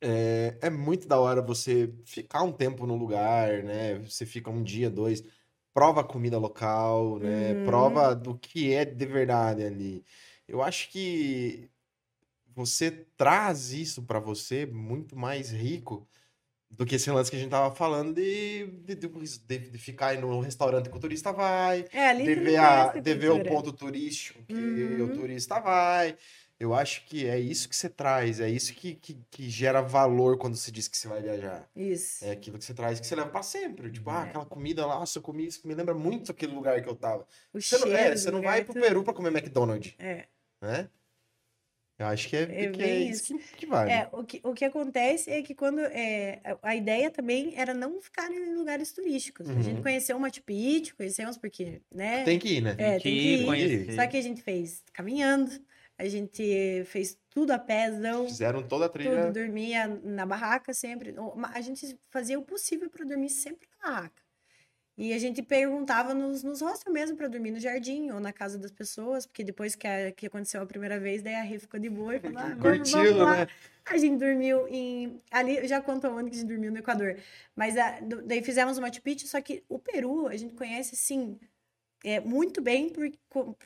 É, 0.00 0.56
é 0.62 0.70
muito 0.70 1.06
da 1.06 1.20
hora 1.20 1.40
você 1.40 1.92
ficar 2.04 2.42
um 2.42 2.52
tempo 2.52 2.86
no 2.86 2.96
lugar, 2.96 3.62
né? 3.62 3.98
Você 4.00 4.26
fica 4.26 4.50
um 4.50 4.62
dia, 4.62 4.90
dois, 4.90 5.22
prova 5.72 6.00
a 6.00 6.04
comida 6.04 6.38
local, 6.38 7.18
né? 7.18 7.52
Uhum. 7.52 7.64
Prova 7.66 8.14
do 8.14 8.34
que 8.36 8.72
é 8.72 8.84
de 8.84 9.06
verdade 9.06 9.62
ali. 9.62 10.04
Eu 10.48 10.62
acho 10.62 10.90
que 10.90 11.70
você 12.54 12.90
traz 13.16 13.72
isso 13.72 14.02
pra 14.02 14.18
você 14.18 14.66
muito 14.66 15.16
mais 15.16 15.50
rico 15.50 16.06
do 16.74 16.86
que 16.86 16.94
esse 16.96 17.10
lance 17.10 17.30
que 17.30 17.36
a 17.36 17.40
gente 17.40 17.50
tava 17.50 17.74
falando 17.74 18.14
de, 18.14 18.66
de, 18.84 18.94
de, 18.96 19.58
de 19.70 19.78
ficar 19.78 20.08
aí 20.08 20.18
num 20.20 20.40
restaurante 20.40 20.88
que 20.90 20.96
o 20.96 21.00
turista 21.00 21.32
vai, 21.32 21.84
É, 21.92 22.08
ali 22.08 22.24
de 22.24 22.34
ver, 22.34 22.56
a, 22.56 22.84
conhece 22.88 23.00
de 23.02 23.14
ver 23.14 23.30
o 23.30 23.44
ponto 23.44 23.72
turístico 23.72 24.42
que 24.44 24.54
Uhum. 24.54 25.04
o 25.04 25.08
turista 25.14 25.60
vai. 25.60 26.16
Eu 26.58 26.72
acho 26.72 27.04
que 27.06 27.26
é 27.26 27.38
isso 27.40 27.68
que 27.68 27.74
você 27.74 27.88
traz, 27.88 28.38
é 28.38 28.48
isso 28.48 28.72
que, 28.74 28.94
que, 28.94 29.18
que 29.30 29.50
gera 29.50 29.80
valor 29.82 30.38
quando 30.38 30.54
você 30.54 30.70
diz 30.70 30.86
que 30.86 30.96
você 30.96 31.08
vai 31.08 31.20
viajar. 31.20 31.68
Isso. 31.74 32.24
É 32.24 32.30
aquilo 32.30 32.56
que 32.56 32.64
você 32.64 32.72
traz 32.72 33.00
que 33.00 33.06
você 33.06 33.16
leva 33.16 33.30
pra 33.30 33.42
sempre. 33.42 33.90
Tipo, 33.90 34.08
ah, 34.10 34.24
É. 34.26 34.28
aquela 34.28 34.46
comida 34.46 34.86
lá, 34.86 35.00
nossa, 35.00 35.18
eu 35.18 35.22
comi 35.22 35.44
isso, 35.46 35.66
me 35.66 35.74
lembra 35.74 35.92
muito 35.92 36.30
aquele 36.30 36.54
lugar 36.54 36.80
que 36.80 36.88
eu 36.88 36.94
tava. 36.94 37.26
O 37.52 37.60
Você 37.60 37.78
não, 37.78 37.88
é, 37.88 38.16
você 38.16 38.30
não 38.30 38.40
vai 38.40 38.62
pro 38.64 38.74
tudo. 38.74 38.82
Peru 38.82 39.02
pra 39.02 39.12
comer 39.12 39.30
McDonald's, 39.30 39.94
É. 39.98 40.26
né? 40.60 40.88
Eu 41.98 42.06
acho 42.06 42.28
que 42.28 42.36
é, 42.36 42.42
É 42.46 42.66
que 42.66 42.82
é 42.82 42.86
bem 42.86 43.08
isso 43.10 43.22
que, 43.24 43.38
que 43.56 43.66
vale. 43.66 43.90
É, 43.92 44.08
o 44.12 44.24
que, 44.24 44.40
o 44.44 44.52
que 44.54 44.64
acontece 44.64 45.30
é 45.30 45.42
que 45.42 45.54
quando. 45.54 45.80
É, 45.80 46.40
a- 46.62 46.74
ideia 46.76 47.10
também 47.10 47.54
era 47.56 47.72
não 47.74 48.00
ficar 48.00 48.30
em 48.30 48.54
lugares 48.54 48.92
turísticos. 48.92 49.48
A 49.48 49.54
gente 49.62 49.76
Uhum. 49.76 49.82
conheceu 49.82 50.16
o 50.16 50.20
Machu 50.20 50.42
Picchu, 50.42 50.96
conhecemos 50.96 51.36
porque, 51.38 51.82
né? 51.92 52.24
Tem 52.24 52.38
que 52.38 52.48
ir, 52.56 52.60
né? 52.62 52.74
É, 52.78 52.98
que 52.98 53.08
tem 53.08 53.16
que 53.18 53.28
ir, 53.28 53.42
ir. 53.42 53.46
conhecer. 53.46 53.92
Só 53.94 54.06
que 54.06 54.16
a 54.16 54.20
gente 54.22 54.42
fez 54.42 54.82
caminhando, 54.92 55.50
a 55.98 56.06
gente 56.08 56.84
fez 56.86 57.18
tudo 57.30 57.50
a 57.52 57.58
pézão, 57.58 58.26
Fizeram 58.26 58.62
toda 58.62 58.86
a 58.86 58.88
tudo, 58.88 58.92
trilha. 58.92 59.32
dormia 59.32 59.86
na 59.88 60.26
barraca 60.26 60.72
sempre. 60.74 61.14
A 61.54 61.60
gente 61.60 61.98
fazia 62.10 62.38
o 62.38 62.42
possível 62.44 62.90
para 62.90 63.04
dormir 63.04 63.30
sempre 63.30 63.68
na 63.82 63.90
barraca. 63.90 64.21
E 64.96 65.12
a 65.14 65.18
gente 65.18 65.42
perguntava 65.42 66.12
nos, 66.12 66.42
nos 66.42 66.60
hostels 66.60 66.92
mesmo 66.92 67.16
para 67.16 67.26
dormir 67.26 67.50
no 67.50 67.58
jardim 67.58 68.10
ou 68.10 68.20
na 68.20 68.32
casa 68.32 68.58
das 68.58 68.70
pessoas, 68.70 69.24
porque 69.26 69.42
depois 69.42 69.74
que, 69.74 69.86
a- 69.86 70.12
que 70.12 70.26
aconteceu 70.26 70.60
a 70.60 70.66
primeira 70.66 71.00
vez, 71.00 71.22
daí 71.22 71.34
a 71.34 71.42
Rê 71.42 71.58
ficou 71.58 71.80
de 71.80 71.88
boa 71.88 72.14
e 72.14 72.20
falou: 72.20 72.38
ah, 72.38 72.54
Curtiu, 72.78 73.00
né? 73.36 73.46
A 73.86 73.96
gente 73.98 74.18
dormiu 74.18 74.68
em. 74.68 75.20
Ali, 75.30 75.56
eu 75.56 75.66
já 75.66 75.80
conto 75.80 76.06
onde 76.08 76.30
que 76.30 76.36
a 76.36 76.40
gente 76.40 76.48
dormiu 76.48 76.70
no 76.70 76.78
Equador. 76.78 77.16
Mas 77.56 77.76
a- 77.76 78.00
do- 78.00 78.22
daí 78.22 78.42
fizemos 78.42 78.76
o 78.76 78.82
Machu 78.82 79.00
só 79.26 79.40
que 79.40 79.64
o 79.68 79.78
Peru 79.78 80.28
a 80.28 80.36
gente 80.36 80.54
conhece, 80.54 80.94
sim, 80.94 81.38
é, 82.04 82.20
muito 82.20 82.60
bem 82.60 82.90
por, 82.90 83.10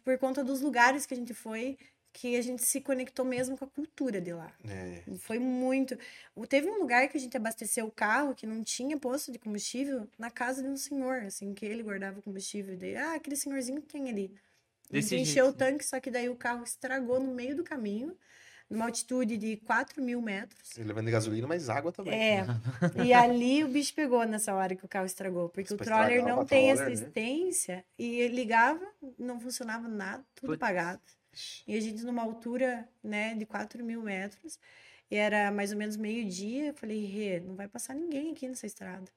por 0.05 0.19
conta 0.19 0.45
dos 0.45 0.61
lugares 0.61 1.07
que 1.07 1.15
a 1.15 1.17
gente 1.17 1.35
foi, 1.35 1.77
que 2.19 2.35
a 2.35 2.41
gente 2.41 2.63
se 2.65 2.81
conectou 2.81 3.27
mesmo 3.27 3.59
com 3.59 3.67
a 3.67 3.69
cultura 3.69 4.23
de 4.23 4.33
lá. 4.33 4.51
É. 4.67 5.03
Foi 5.19 5.39
muito. 5.39 5.99
o- 6.35 6.47
Teve 6.47 6.67
um 6.71 6.79
lugar 6.79 7.07
que 7.09 7.17
a 7.19 7.21
gente 7.21 7.37
abasteceu 7.37 7.87
o 7.87 7.91
carro 7.91 8.35
que 8.35 8.47
não 8.47 8.65
tinha 8.65 8.97
posto 8.99 9.31
de 9.31 9.39
combustível 9.39 10.09
na 10.19 10.31
casa 10.31 10.63
de 10.63 10.69
um 10.69 10.79
senhor, 10.79 11.25
assim, 11.25 11.53
que 11.53 11.67
ele 11.67 11.83
guardava 11.83 12.23
combustível. 12.23 12.75
Daí, 12.75 12.97
ah, 12.97 13.15
aquele 13.17 13.37
senhorzinho 13.37 13.83
que 13.83 13.89
tem 13.89 14.09
ali. 14.09 14.35
Desse 14.91 15.15
encheu 15.15 15.45
o 15.45 15.49
jeito. 15.49 15.59
tanque, 15.59 15.85
só 15.85 16.01
que 16.01 16.11
daí 16.11 16.29
o 16.31 16.37
carro 16.37 16.65
estragou 16.65 17.21
no 17.21 17.35
meio 17.35 17.55
do 17.55 17.63
caminho, 17.63 18.17
numa 18.71 18.87
altitude 18.87 19.37
de 19.37 19.59
4 19.59 20.03
mil 20.03 20.23
metros. 20.23 20.71
Levando 20.79 21.11
gasolina, 21.11 21.47
mas 21.47 21.69
água 21.69 21.93
também. 21.93 22.15
É, 22.15 22.47
e 23.05 23.13
ali 23.13 23.63
o 23.63 23.69
bicho 23.69 23.93
pegou 23.95 24.25
nessa 24.25 24.55
hora 24.55 24.75
que 24.75 24.85
o 24.87 24.89
carro 24.89 25.05
estragou, 25.07 25.51
porque 25.51 25.71
Nossa, 25.71 25.83
o 25.83 25.87
troller 25.87 26.25
não 26.25 26.41
o 26.41 26.45
tem 26.47 26.73
troller, 26.73 26.77
né? 26.77 26.95
assistência 26.95 27.85
e 27.99 28.21
ele 28.21 28.37
ligava, 28.37 28.85
não 29.19 29.39
funcionava 29.39 29.87
nada, 29.87 30.25
tudo 30.35 30.49
Putz. 30.53 30.63
apagado. 30.63 31.03
E 31.67 31.77
a 31.77 31.81
gente 31.81 32.03
numa 32.05 32.23
altura, 32.23 32.89
né, 33.03 33.35
de 33.35 33.47
4 33.47 33.85
mil 33.85 34.03
metros, 34.03 34.59
e 35.11 35.17
era 35.17 35.51
mais 35.51 35.73
ou 35.73 35.79
menos 35.79 35.97
meio-dia, 35.97 36.69
eu 36.69 36.75
falei, 36.75 37.05
Rê, 37.07 37.41
não 37.41 37.55
vai 37.57 37.69
passar 37.69 37.95
ninguém 37.95 38.33
aqui 38.33 38.49
nessa 38.49 38.67
estrada. 38.67 39.11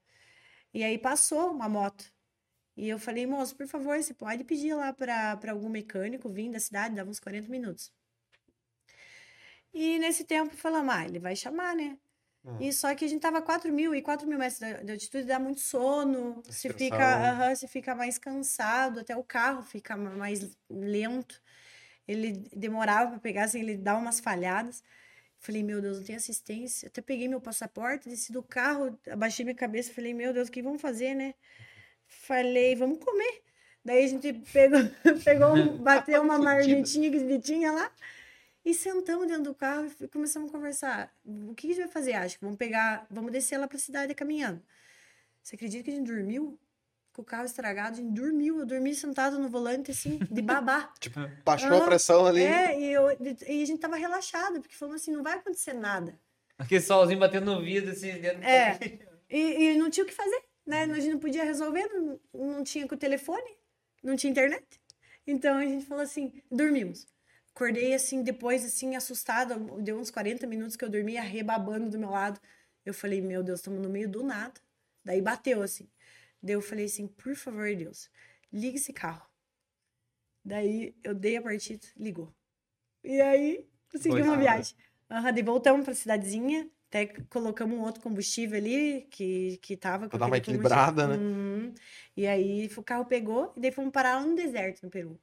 E 0.73 0.83
aí 0.83 0.97
passou 0.97 1.51
uma 1.51 1.69
moto. 1.69 2.11
E 2.77 2.89
eu 2.89 2.99
falei, 2.99 3.27
moço, 3.27 3.55
por 3.57 3.67
favor, 3.67 3.97
você 4.01 4.13
pode 4.13 4.43
pedir 4.45 4.73
lá 4.75 4.93
para 4.93 5.39
algum 5.51 5.69
mecânico 5.69 6.29
vir 6.29 6.51
da 6.51 6.59
cidade, 6.59 6.95
dava 6.95 7.09
uns 7.09 7.19
40 7.19 7.49
minutos. 7.49 7.93
E 9.73 9.99
nesse 9.99 10.23
tempo 10.25 10.55
falamos, 10.55 10.93
ah, 10.93 11.05
ele 11.05 11.19
vai 11.19 11.35
chamar, 11.35 11.75
né? 11.75 11.97
Hum. 12.43 12.57
E 12.59 12.73
só 12.73 12.95
que 12.95 13.05
a 13.05 13.07
gente 13.07 13.21
tava 13.21 13.39
a 13.39 13.41
4 13.41 13.73
mil, 13.73 13.95
e 13.95 14.01
4 14.01 14.27
mil 14.27 14.39
metros 14.39 14.59
de 14.59 14.83
de 14.85 14.91
altitude 14.93 15.25
dá 15.25 15.39
muito 15.39 15.61
sono, 15.61 16.43
você 16.43 16.69
fica, 16.69 17.03
Estressado. 17.03 17.29
aham, 17.29 17.55
você 17.55 17.67
fica 17.67 17.95
mais 17.95 18.17
cansado, 18.17 18.99
até 19.01 19.15
o 19.17 19.23
carro 19.23 19.63
fica 19.63 19.97
ma- 19.97 20.11
mais 20.15 20.57
lento. 20.69 21.41
Ele 22.09 22.33
demorava 22.55 23.11
para 23.11 23.19
pegar, 23.19 23.43
assim, 23.45 23.59
ele 23.59 23.77
dá 23.77 23.95
umas 23.97 24.19
falhadas. 24.19 24.83
Falei, 25.39 25.63
meu 25.63 25.81
Deus, 25.81 25.97
não 25.99 26.05
tem 26.05 26.15
assistência. 26.15 26.87
Até 26.87 27.01
peguei 27.01 27.27
meu 27.27 27.39
passaporte, 27.39 28.09
desci 28.09 28.31
do 28.33 28.43
carro, 28.43 28.97
abaixei 29.09 29.45
minha 29.45 29.55
cabeça, 29.55 29.93
falei, 29.93 30.13
meu 30.13 30.33
Deus, 30.33 30.49
o 30.49 30.51
que 30.51 30.61
vamos 30.61 30.81
fazer, 30.81 31.13
né? 31.15 31.33
Falei, 32.07 32.75
vamos 32.75 32.99
comer. 32.99 33.41
Daí 33.85 34.03
a 34.03 34.07
gente 34.07 34.33
pegou, 34.51 34.79
pegou 35.23 35.55
um- 35.55 35.77
bateu 35.83 36.21
uma 36.21 36.37
marmitinha 36.39 37.09
que 37.11 37.39
tinha 37.39 37.71
lá 37.71 37.91
e 38.65 38.73
sentamos 38.73 39.27
dentro 39.27 39.43
do 39.43 39.55
carro 39.55 39.89
e 40.01 40.07
começamos 40.07 40.49
a 40.49 40.51
conversar. 40.51 41.15
O 41.25 41.53
que 41.55 41.67
a 41.67 41.69
gente 41.69 41.79
vai 41.79 41.89
fazer? 41.91 42.13
Acho 42.13 42.37
que 42.37 42.43
vamos 42.43 42.57
pegar, 42.57 43.05
vamos 43.09 43.31
descer 43.31 43.57
lá 43.57 43.67
pra 43.67 43.77
cidade 43.77 44.13
caminhando. 44.13 44.61
Você 45.41 45.55
acredita 45.55 45.83
que 45.85 45.91
a 45.91 45.95
gente 45.95 46.07
dormiu? 46.07 46.59
Com 47.19 47.23
o 47.23 47.25
carro 47.25 47.43
estragado, 47.43 47.95
a 47.95 48.01
gente 48.01 48.13
dormiu. 48.13 48.59
Eu 48.59 48.65
dormi 48.65 48.95
sentado 48.95 49.37
no 49.37 49.49
volante, 49.49 49.91
assim, 49.91 50.19
de 50.31 50.41
babá. 50.41 50.89
Tipo, 51.01 51.19
baixou 51.43 51.83
a 51.83 51.85
pressão 51.85 52.25
ali. 52.25 52.41
É, 52.41 52.79
e, 52.79 52.93
eu, 52.93 53.09
e 53.45 53.61
a 53.61 53.65
gente 53.65 53.77
tava 53.77 53.97
relaxado, 53.97 54.61
porque 54.61 54.73
falamos 54.73 55.01
assim, 55.01 55.11
não 55.11 55.21
vai 55.21 55.33
acontecer 55.33 55.73
nada. 55.73 56.17
Aquele 56.57 56.79
solzinho 56.79 57.19
batendo 57.19 57.53
no 57.53 57.61
vidro, 57.61 57.91
assim, 57.91 58.13
dentro 58.13 58.41
É. 58.41 58.79
E, 59.29 59.63
e 59.63 59.77
não 59.77 59.89
tinha 59.89 60.05
o 60.05 60.07
que 60.07 60.13
fazer, 60.13 60.41
né? 60.65 60.83
A 60.83 60.99
gente 60.99 61.11
não 61.11 61.19
podia 61.19 61.43
resolver, 61.43 61.89
não, 61.89 62.19
não 62.33 62.63
tinha 62.63 62.87
com 62.87 62.95
o 62.95 62.97
telefone, 62.97 63.57
não 64.01 64.15
tinha 64.15 64.31
internet. 64.31 64.65
Então 65.27 65.57
a 65.57 65.65
gente 65.65 65.85
falou 65.85 66.03
assim, 66.03 66.41
dormimos. 66.49 67.05
Acordei 67.53 67.93
assim, 67.93 68.23
depois, 68.23 68.63
assim, 68.63 68.95
assustada. 68.95 69.57
Deu 69.81 69.99
uns 69.99 70.09
40 70.09 70.47
minutos 70.47 70.77
que 70.77 70.85
eu 70.85 70.89
dormi, 70.89 71.17
arrebabando 71.17 71.89
do 71.89 71.99
meu 71.99 72.11
lado. 72.11 72.39
Eu 72.85 72.93
falei, 72.93 73.19
meu 73.19 73.43
Deus, 73.43 73.59
estamos 73.59 73.81
no 73.81 73.89
meio 73.89 74.07
do 74.07 74.23
nada. 74.23 74.53
Daí 75.03 75.21
bateu 75.21 75.61
assim. 75.61 75.89
Daí 76.41 76.55
eu 76.55 76.61
falei 76.61 76.85
assim, 76.85 77.07
por 77.07 77.35
favor, 77.35 77.73
Deus, 77.75 78.09
liga 78.51 78.77
esse 78.77 78.93
carro. 78.93 79.27
Daí 80.43 80.95
eu 81.03 81.13
dei 81.13 81.37
a 81.37 81.41
partida, 81.41 81.85
ligou. 81.97 82.33
E 83.03 83.19
aí, 83.21 83.67
Foi 84.01 84.21
uma 84.21 84.37
viagem. 84.37 84.75
Aham, 85.09 85.33
daí 85.33 85.43
voltamos 85.43 85.83
pra 85.85 85.93
cidadezinha, 85.93 86.69
até 86.87 87.07
colocamos 87.29 87.77
um 87.77 87.81
outro 87.81 88.01
combustível 88.01 88.57
ali, 88.57 89.07
que, 89.09 89.57
que 89.57 89.75
tava 89.75 90.05
com 90.05 90.09
Pra 90.11 90.19
dar 90.19 90.27
uma 90.27 90.37
equilibrada, 90.37 91.07
né? 91.07 91.15
Uhum. 91.15 91.73
E 92.15 92.27
aí 92.27 92.69
o 92.75 92.83
carro 92.83 93.05
pegou, 93.05 93.53
e 93.55 93.59
daí 93.59 93.71
fomos 93.71 93.91
parar 93.91 94.15
lá 94.19 94.25
no 94.25 94.35
deserto, 94.35 94.83
no 94.83 94.89
Peru. 94.89 95.19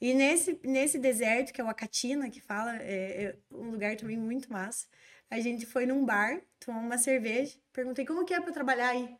E 0.00 0.12
nesse, 0.14 0.60
nesse 0.64 0.98
deserto, 0.98 1.52
que 1.52 1.60
é 1.60 1.64
o 1.64 1.68
Acatina, 1.68 2.30
que 2.30 2.40
fala, 2.40 2.76
é, 2.82 3.24
é 3.24 3.36
um 3.50 3.70
lugar 3.70 3.96
também 3.96 4.16
muito 4.16 4.52
massa, 4.52 4.86
a 5.30 5.40
gente 5.40 5.64
foi 5.66 5.86
num 5.86 6.04
bar, 6.04 6.40
tomou 6.60 6.82
uma 6.82 6.98
cerveja, 6.98 7.58
perguntei 7.72 8.04
como 8.04 8.24
que 8.24 8.34
é 8.34 8.40
pra 8.40 8.52
trabalhar 8.52 8.90
aí. 8.90 9.16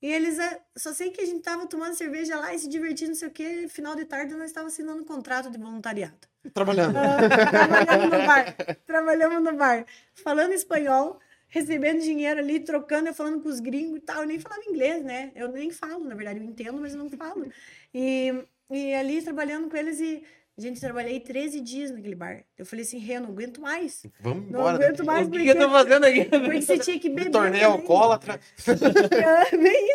E 0.00 0.12
eles, 0.12 0.38
é, 0.38 0.60
só 0.76 0.92
sei 0.92 1.10
que 1.10 1.20
a 1.20 1.26
gente 1.26 1.42
tava 1.42 1.66
tomando 1.66 1.94
cerveja 1.94 2.38
lá 2.38 2.54
e 2.54 2.58
se 2.58 2.68
divertindo, 2.68 3.10
não 3.10 3.16
sei 3.16 3.28
o 3.28 3.32
quê, 3.32 3.66
final 3.68 3.96
de 3.96 4.04
tarde 4.04 4.32
nós 4.34 4.46
estávamos 4.46 4.72
assinando 4.72 5.02
um 5.02 5.04
contrato 5.04 5.50
de 5.50 5.58
voluntariado. 5.58 6.28
Trabalhando. 6.54 6.96
Ah, 6.96 7.18
trabalhamos 7.26 8.18
no 8.18 8.26
bar. 8.26 8.56
Trabalhamos 8.86 9.42
no 9.42 9.56
bar. 9.56 9.86
Falando 10.14 10.52
espanhol, 10.52 11.18
recebendo 11.48 12.00
dinheiro 12.00 12.38
ali, 12.38 12.60
trocando, 12.60 13.08
eu 13.08 13.14
falando 13.14 13.42
com 13.42 13.48
os 13.48 13.58
gringos 13.58 13.98
e 13.98 14.00
tal. 14.00 14.22
Eu 14.22 14.28
nem 14.28 14.38
falava 14.38 14.62
inglês, 14.68 15.02
né? 15.02 15.32
Eu 15.34 15.48
nem 15.50 15.70
falo, 15.70 16.04
na 16.04 16.14
verdade, 16.14 16.38
eu 16.38 16.44
entendo, 16.44 16.80
mas 16.80 16.92
eu 16.92 16.98
não 16.98 17.10
falo. 17.10 17.50
E, 17.92 18.32
e 18.70 18.94
ali 18.94 19.20
trabalhando 19.22 19.68
com 19.68 19.76
eles 19.76 20.00
e. 20.00 20.22
Gente, 20.60 20.80
trabalhei 20.80 21.20
13 21.20 21.60
dias 21.60 21.90
naquele 21.92 22.16
bar. 22.16 22.42
Eu 22.58 22.66
falei 22.66 22.84
assim, 22.84 22.98
Rê, 22.98 23.14
eu 23.16 23.20
não 23.20 23.28
aguento 23.30 23.60
mais. 23.60 24.04
Vamos 24.20 24.42
Não 24.50 24.58
embora. 24.60 24.74
aguento 24.76 24.96
daqui. 24.96 25.06
mais 25.06 25.20
O 25.28 25.30
que, 25.30 25.36
porque, 25.38 25.52
que 25.52 25.58
eu 25.58 25.66
tô 25.66 25.70
fazendo 25.70 26.04
aqui? 26.04 26.24
porque 26.28 26.62
você 26.62 26.78
tinha 26.78 26.98
que 26.98 27.08
beber. 27.08 27.30
Tornei 27.30 27.60
também. 27.60 27.64
alcoólatra. 27.64 28.40
É, 29.52 29.56
bem 29.56 29.88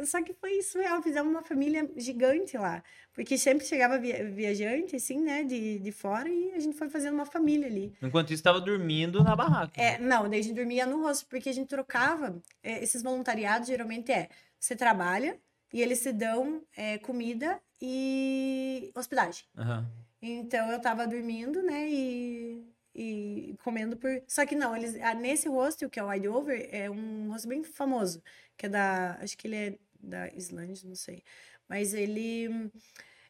isso. 0.00 0.10
Só 0.10 0.20
que 0.22 0.32
foi 0.34 0.60
surreal. 0.62 1.00
Fizemos 1.02 1.30
uma 1.30 1.42
família 1.42 1.88
gigante 1.96 2.56
lá. 2.58 2.82
Porque 3.14 3.36
sempre 3.38 3.64
chegava 3.66 3.98
via- 3.98 4.24
viajante, 4.30 4.96
assim, 4.96 5.20
né, 5.20 5.44
de, 5.44 5.78
de 5.78 5.92
fora, 5.92 6.28
e 6.28 6.52
a 6.54 6.58
gente 6.58 6.76
foi 6.76 6.88
fazendo 6.88 7.14
uma 7.14 7.26
família 7.26 7.66
ali. 7.66 7.92
Enquanto 8.02 8.32
isso, 8.32 8.42
tava 8.42 8.60
dormindo 8.60 9.22
na 9.22 9.36
barraca. 9.36 9.80
É, 9.80 9.98
não, 9.98 10.28
daí 10.28 10.40
a 10.40 10.42
gente 10.42 10.54
dormia 10.56 10.86
no 10.86 11.02
rosto, 11.02 11.26
porque 11.28 11.48
a 11.50 11.52
gente 11.52 11.68
trocava. 11.68 12.42
é, 12.62 12.82
esses 12.82 13.02
voluntariados 13.02 13.68
geralmente 13.68 14.10
é: 14.10 14.28
você 14.58 14.74
trabalha 14.74 15.36
e 15.72 15.80
eles 15.82 16.02
te 16.02 16.10
dão 16.12 16.62
é, 16.76 16.98
comida 16.98 17.60
e 17.82 18.92
hospedagem. 18.94 19.44
Aham. 19.58 19.90
Então 20.22 20.70
eu 20.70 20.80
tava 20.80 21.06
dormindo, 21.06 21.62
né, 21.62 21.88
e, 21.90 22.64
e 22.94 23.56
comendo 23.64 23.96
por. 23.96 24.10
Só 24.28 24.46
que 24.46 24.54
não, 24.54 24.76
eles, 24.76 24.94
ah, 25.02 25.14
nesse 25.14 25.48
hostel, 25.48 25.90
que 25.90 25.98
é 26.00 26.04
o 26.04 26.08
Wide 26.08 26.28
Over, 26.28 26.68
é 26.72 26.90
um 26.90 27.30
hostel 27.30 27.50
bem 27.50 27.64
famoso, 27.64 28.22
que 28.56 28.66
é 28.66 28.68
da. 28.68 29.16
Acho 29.20 29.36
que 29.36 29.48
ele 29.48 29.56
é 29.56 29.78
da 30.00 30.28
Islândia, 30.34 30.88
não 30.88 30.94
sei. 30.96 31.24
Mas 31.68 31.92
ele. 31.94 32.70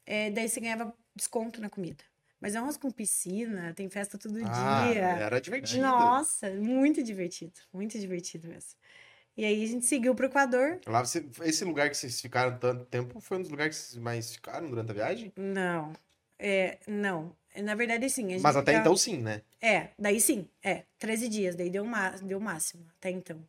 é, 0.06 0.30
daí 0.30 0.48
você 0.48 0.60
ganhava 0.60 0.94
desconto 1.14 1.60
na 1.60 1.70
comida. 1.70 2.04
Mas 2.40 2.54
é 2.56 2.60
um 2.60 2.64
hostel 2.66 2.82
com 2.82 2.90
piscina, 2.90 3.72
tem 3.74 3.88
festa 3.88 4.18
todo 4.18 4.38
Ah, 4.44 4.84
dia. 4.88 5.26
era 5.26 5.40
divertido. 5.40 5.82
Nossa, 5.82 6.50
muito 6.54 7.02
divertido, 7.02 7.52
muito 7.72 7.98
divertido 7.98 8.48
mesmo. 8.48 8.72
E 9.36 9.44
aí 9.44 9.64
a 9.64 9.66
gente 9.66 9.86
seguiu 9.86 10.14
pro 10.14 10.26
Equador. 10.26 10.80
Lá 10.86 11.04
você, 11.04 11.24
esse 11.42 11.64
lugar 11.64 11.88
que 11.88 11.96
vocês 11.96 12.20
ficaram 12.20 12.58
tanto 12.58 12.84
tempo 12.84 13.18
foi 13.20 13.38
um 13.38 13.40
dos 13.42 13.50
lugares 13.50 13.76
que 13.78 13.82
vocês 13.84 14.02
mais 14.02 14.32
ficaram 14.34 14.68
durante 14.68 14.90
a 14.90 14.94
viagem? 14.94 15.32
Não, 15.36 15.92
é, 16.38 16.78
não. 16.86 17.34
Na 17.56 17.74
verdade, 17.74 18.08
sim. 18.10 18.38
Mas 18.40 18.56
até 18.56 18.72
fica- 18.72 18.80
então 18.80 18.96
sim, 18.96 19.18
né? 19.18 19.42
É, 19.60 19.88
daí 19.98 20.20
sim, 20.20 20.48
é, 20.62 20.84
13 20.98 21.28
dias, 21.28 21.54
daí 21.54 21.70
deu, 21.70 21.84
ma 21.84 22.10
deu 22.10 22.38
o 22.38 22.40
máximo, 22.40 22.84
até 22.98 23.10
então. 23.10 23.42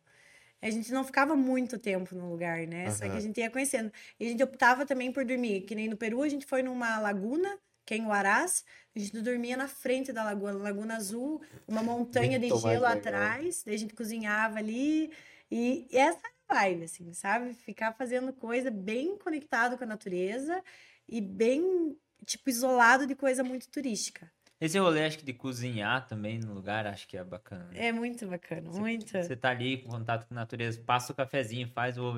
A 0.62 0.70
gente 0.70 0.90
não 0.92 1.04
ficava 1.04 1.36
muito 1.36 1.78
tempo 1.78 2.14
no 2.14 2.30
lugar, 2.30 2.66
né? 2.66 2.90
Só 2.90 3.04
que 3.04 3.16
a 3.16 3.20
gente 3.20 3.38
ia 3.38 3.50
conhecendo. 3.50 3.92
E 4.18 4.26
a 4.26 4.28
gente 4.30 4.42
optava 4.42 4.86
também 4.86 5.12
por 5.12 5.22
dormir, 5.24 5.62
que 5.62 5.74
nem 5.74 5.88
no 5.88 5.96
Peru, 5.96 6.22
a 6.22 6.28
gente 6.28 6.46
foi 6.46 6.62
numa 6.62 6.98
laguna, 6.98 7.58
que 7.84 7.92
é 7.92 7.98
em 7.98 8.06
Huaraz, 8.06 8.64
a 8.96 8.98
gente 8.98 9.20
dormia 9.20 9.58
na 9.58 9.68
frente 9.68 10.10
da 10.10 10.24
lagoa, 10.24 10.52
Laguna 10.52 10.96
Azul, 10.96 11.42
uma 11.68 11.82
montanha 11.84 12.38
de 12.38 12.48
Muito 12.48 12.62
gelo 12.66 12.86
atrás, 12.86 13.62
daí 13.66 13.74
a 13.74 13.78
gente 13.78 13.94
cozinhava 13.94 14.58
ali, 14.58 15.10
e 15.50 15.86
essa 15.92 16.20
é 16.26 16.54
vibe, 16.54 16.84
assim, 16.84 17.12
sabe? 17.14 17.54
Ficar 17.54 17.92
fazendo 17.92 18.32
coisa 18.32 18.70
bem 18.70 19.16
conectado 19.18 19.76
com 19.78 19.84
a 19.84 19.86
natureza 19.86 20.62
e 21.08 21.20
bem, 21.20 21.96
tipo, 22.26 22.48
isolado 22.50 23.06
de 23.06 23.14
coisa 23.14 23.42
muito 23.44 23.68
turística. 23.68 24.30
Esse 24.60 24.78
rolê, 24.78 25.04
acho 25.04 25.18
que 25.18 25.24
de 25.24 25.32
cozinhar 25.34 26.06
também 26.06 26.38
no 26.38 26.54
lugar, 26.54 26.86
acho 26.86 27.06
que 27.08 27.16
é 27.16 27.24
bacana. 27.24 27.64
né? 27.64 27.88
É 27.88 27.92
muito 27.92 28.26
bacana, 28.26 28.70
muito. 28.70 29.10
Você 29.10 29.36
tá 29.36 29.50
ali 29.50 29.78
com 29.82 29.90
contato 29.90 30.26
com 30.26 30.32
a 30.34 30.36
natureza, 30.36 30.80
passa 30.80 31.12
o 31.12 31.14
cafezinho, 31.14 31.68
faz 31.68 31.98
o. 31.98 32.14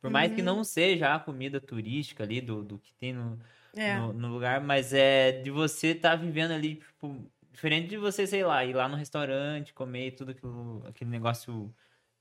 Por 0.00 0.10
mais 0.10 0.32
que 0.32 0.40
Uhum. 0.40 0.46
não 0.46 0.64
seja 0.64 1.14
a 1.14 1.20
comida 1.20 1.60
turística 1.60 2.24
ali 2.24 2.40
do, 2.40 2.62
do 2.64 2.78
que 2.78 2.92
tem 2.94 3.12
no, 3.12 3.38
É. 3.76 3.96
no, 3.98 4.12
no 4.12 4.28
lugar, 4.28 4.60
mas 4.60 4.92
é 4.92 5.32
de 5.42 5.50
você 5.50 5.88
estar 5.88 6.16
vivendo 6.16 6.52
ali, 6.52 6.76
tipo, 6.76 7.30
diferente 7.52 7.88
de 7.88 7.96
você, 7.98 8.26
sei 8.26 8.42
lá, 8.44 8.64
ir 8.64 8.72
lá 8.74 8.88
no 8.88 8.96
restaurante, 8.96 9.72
comer 9.74 10.12
tudo 10.12 10.32
aquilo, 10.32 10.84
aquele 10.86 11.10
negócio 11.10 11.72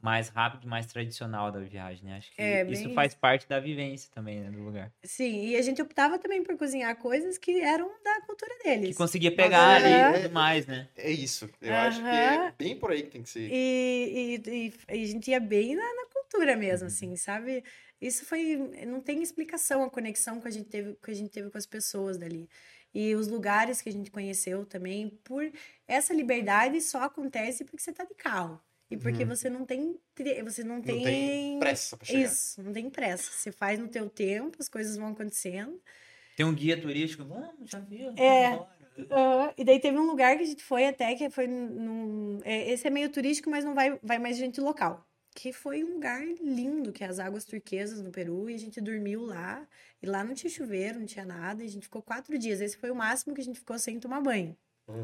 mais 0.04 0.30
rápido, 0.30 0.68
mais 0.68 0.86
tradicional 0.86 1.52
da 1.52 1.60
viagem, 1.62 2.04
né? 2.06 2.18
Acho 2.18 2.32
que 2.36 2.44
É, 2.44 2.64
isso 2.66 2.84
bem 2.84 2.94
faz 2.94 3.16
parte 3.16 3.48
da 3.48 3.60
vivência 3.60 4.12
também, 4.14 4.42
né, 4.42 4.52
do 4.52 4.62
lugar. 4.64 4.92
Sim, 5.06 5.48
e 5.48 5.56
a 5.56 5.62
gente 5.62 5.82
optava 5.82 6.18
também 6.20 6.44
por 6.44 6.58
cozinhar 6.58 6.96
coisas 6.98 7.38
que 7.38 7.60
eram 7.60 7.88
da 8.04 8.22
cultura 8.22 8.54
Que 8.58 8.64
deles. 8.64 8.96
conseguia 8.96 9.36
pegar 9.36 9.76
Aham. 9.76 9.76
ali 9.76 10.02
e 10.02 10.22
tudo 10.22 10.34
mais, 10.34 10.66
né? 10.66 10.88
É 10.96 11.12
isso. 11.12 11.50
Eu 11.62 11.76
acho 11.76 12.00
que 12.08 12.16
é 12.16 12.52
bem 12.58 12.78
por 12.80 12.92
aí 12.92 13.04
que 13.04 13.10
tem 13.10 13.24
que 13.24 13.30
ser. 13.30 13.50
E, 13.52 14.40
e, 14.46 14.50
e- 14.50 14.74
e 14.90 15.04
a 15.04 15.08
gente 15.08 15.30
ia 15.32 15.40
bem 15.40 15.76
na, 15.76 15.84
na 15.84 16.06
cultura 16.14 16.56
mesmo, 16.56 16.88
assim, 16.88 17.16
sabe? 17.16 17.64
Isso 18.02 18.26
foi. 18.26 18.56
Não 18.86 19.02
tem 19.02 19.22
explicação 19.22 19.84
a 19.84 19.90
conexão 19.90 20.40
que 20.40 20.48
a 20.48 20.52
gente 20.52 20.70
teve, 20.70 20.96
que 20.96 21.12
a 21.12 21.14
gente 21.14 21.30
teve 21.32 21.50
com 21.50 21.58
as 21.58 21.66
pessoas 21.66 22.18
dali. 22.18 22.50
E 22.94 23.16
os 23.16 23.28
lugares 23.28 23.82
que 23.82 23.90
a 23.90 23.92
gente 23.92 24.12
conheceu 24.12 24.66
também, 24.66 25.10
por 25.24 25.44
essa 25.88 26.14
liberdade 26.14 26.80
só 26.82 27.04
acontece 27.04 27.66
porque 27.66 27.82
você 27.82 27.92
tá 27.94 28.04
de 28.06 28.14
carro. 28.16 28.62
E 28.94 28.98
porque 28.98 29.24
Uhum. 29.24 29.30
você 29.30 29.50
não 29.50 29.66
tem. 29.66 30.00
Você 30.44 30.64
não 30.64 30.80
tem. 30.82 30.96
Não 30.98 31.04
tem 31.04 31.60
pressa 31.60 31.98
pra 31.98 32.06
chegar. 32.06 32.22
Isso, 32.22 32.62
não 32.62 32.72
tem 32.72 32.90
pressa. 32.90 33.32
Você 33.32 33.52
faz 33.52 33.80
no 33.80 33.88
teu 33.88 34.08
tempo, 34.08 34.58
as 34.60 34.70
coisas 34.70 34.96
vão 34.96 35.08
acontecendo. 35.08 35.82
Tem 36.38 36.46
um 36.46 36.54
guia 36.54 36.80
turístico, 36.80 37.24
vamos, 37.26 37.70
já 37.70 37.80
viu? 37.80 38.14
É. 38.16 38.60
Ah, 39.10 39.52
e 39.58 39.64
daí 39.64 39.80
teve 39.80 39.98
um 39.98 40.06
lugar 40.06 40.38
que 40.38 40.44
a 40.44 40.46
gente 40.46 40.64
foi 40.64 40.86
até, 40.86 41.16
que 41.16 41.28
foi 41.32 41.48
num... 41.48 42.40
é, 42.44 42.72
esse 42.72 42.86
é 42.86 42.92
meio 42.92 43.10
turístico, 43.10 43.50
mas 43.50 43.66
não 43.66 43.74
vai, 43.74 43.98
vai 44.04 44.20
mais 44.20 44.38
gente 44.38 44.62
local. 44.62 45.04
Que 45.36 45.52
foi 45.52 45.84
um 45.84 45.94
lugar 45.94 46.24
lindo, 46.40 46.92
que 46.92 47.04
é 47.04 47.08
as 47.08 47.18
águas 47.18 47.44
turquesas 47.44 48.00
no 48.04 48.12
Peru, 48.12 48.48
e 48.48 48.54
a 48.54 48.60
gente 48.60 48.80
dormiu 48.80 49.26
lá. 49.26 49.68
E 50.02 50.06
lá 50.06 50.24
não 50.24 50.36
tinha 50.36 50.50
chuveiro, 50.52 51.00
não 51.00 51.08
tinha 51.08 51.26
nada, 51.26 51.64
e 51.64 51.66
a 51.66 51.70
gente 51.70 51.84
ficou 51.84 52.04
quatro 52.04 52.38
dias. 52.38 52.62
Esse 52.62 52.78
foi 52.78 52.92
o 52.92 52.96
máximo 52.96 53.34
que 53.34 53.42
a 53.42 53.44
gente 53.44 53.58
ficou 53.60 53.80
sem 53.80 54.00
tomar 54.00 54.22
banho. 54.22 54.56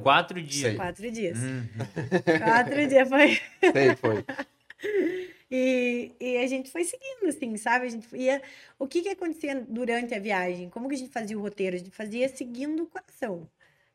Quatro 0.03 0.41
dias. 0.41 0.71
Sei. 0.71 0.75
Quatro 0.75 1.11
dias. 1.11 1.37
Hum. 1.37 1.67
Quatro 2.43 2.87
dias 2.87 3.09
foi. 3.09 3.39
Sei, 3.71 3.95
foi. 3.95 4.25
E, 5.51 6.11
e 6.19 6.37
a 6.37 6.45
gente 6.45 6.69
foi 6.69 6.83
seguindo, 6.83 7.27
assim, 7.27 7.57
sabe? 7.57 7.87
A 7.87 7.89
gente 7.89 8.15
ia... 8.15 8.39
O 8.77 8.87
que 8.87 9.01
que 9.01 9.09
acontecia 9.09 9.65
durante 9.67 10.13
a 10.13 10.19
viagem? 10.19 10.69
Como 10.69 10.87
que 10.87 10.93
a 10.93 10.97
gente 10.97 11.11
fazia 11.11 11.35
o 11.35 11.41
roteiro? 11.41 11.75
A 11.75 11.79
gente 11.79 11.89
fazia 11.89 12.29
seguindo 12.29 12.83
o 12.83 12.87
coração. 12.87 13.49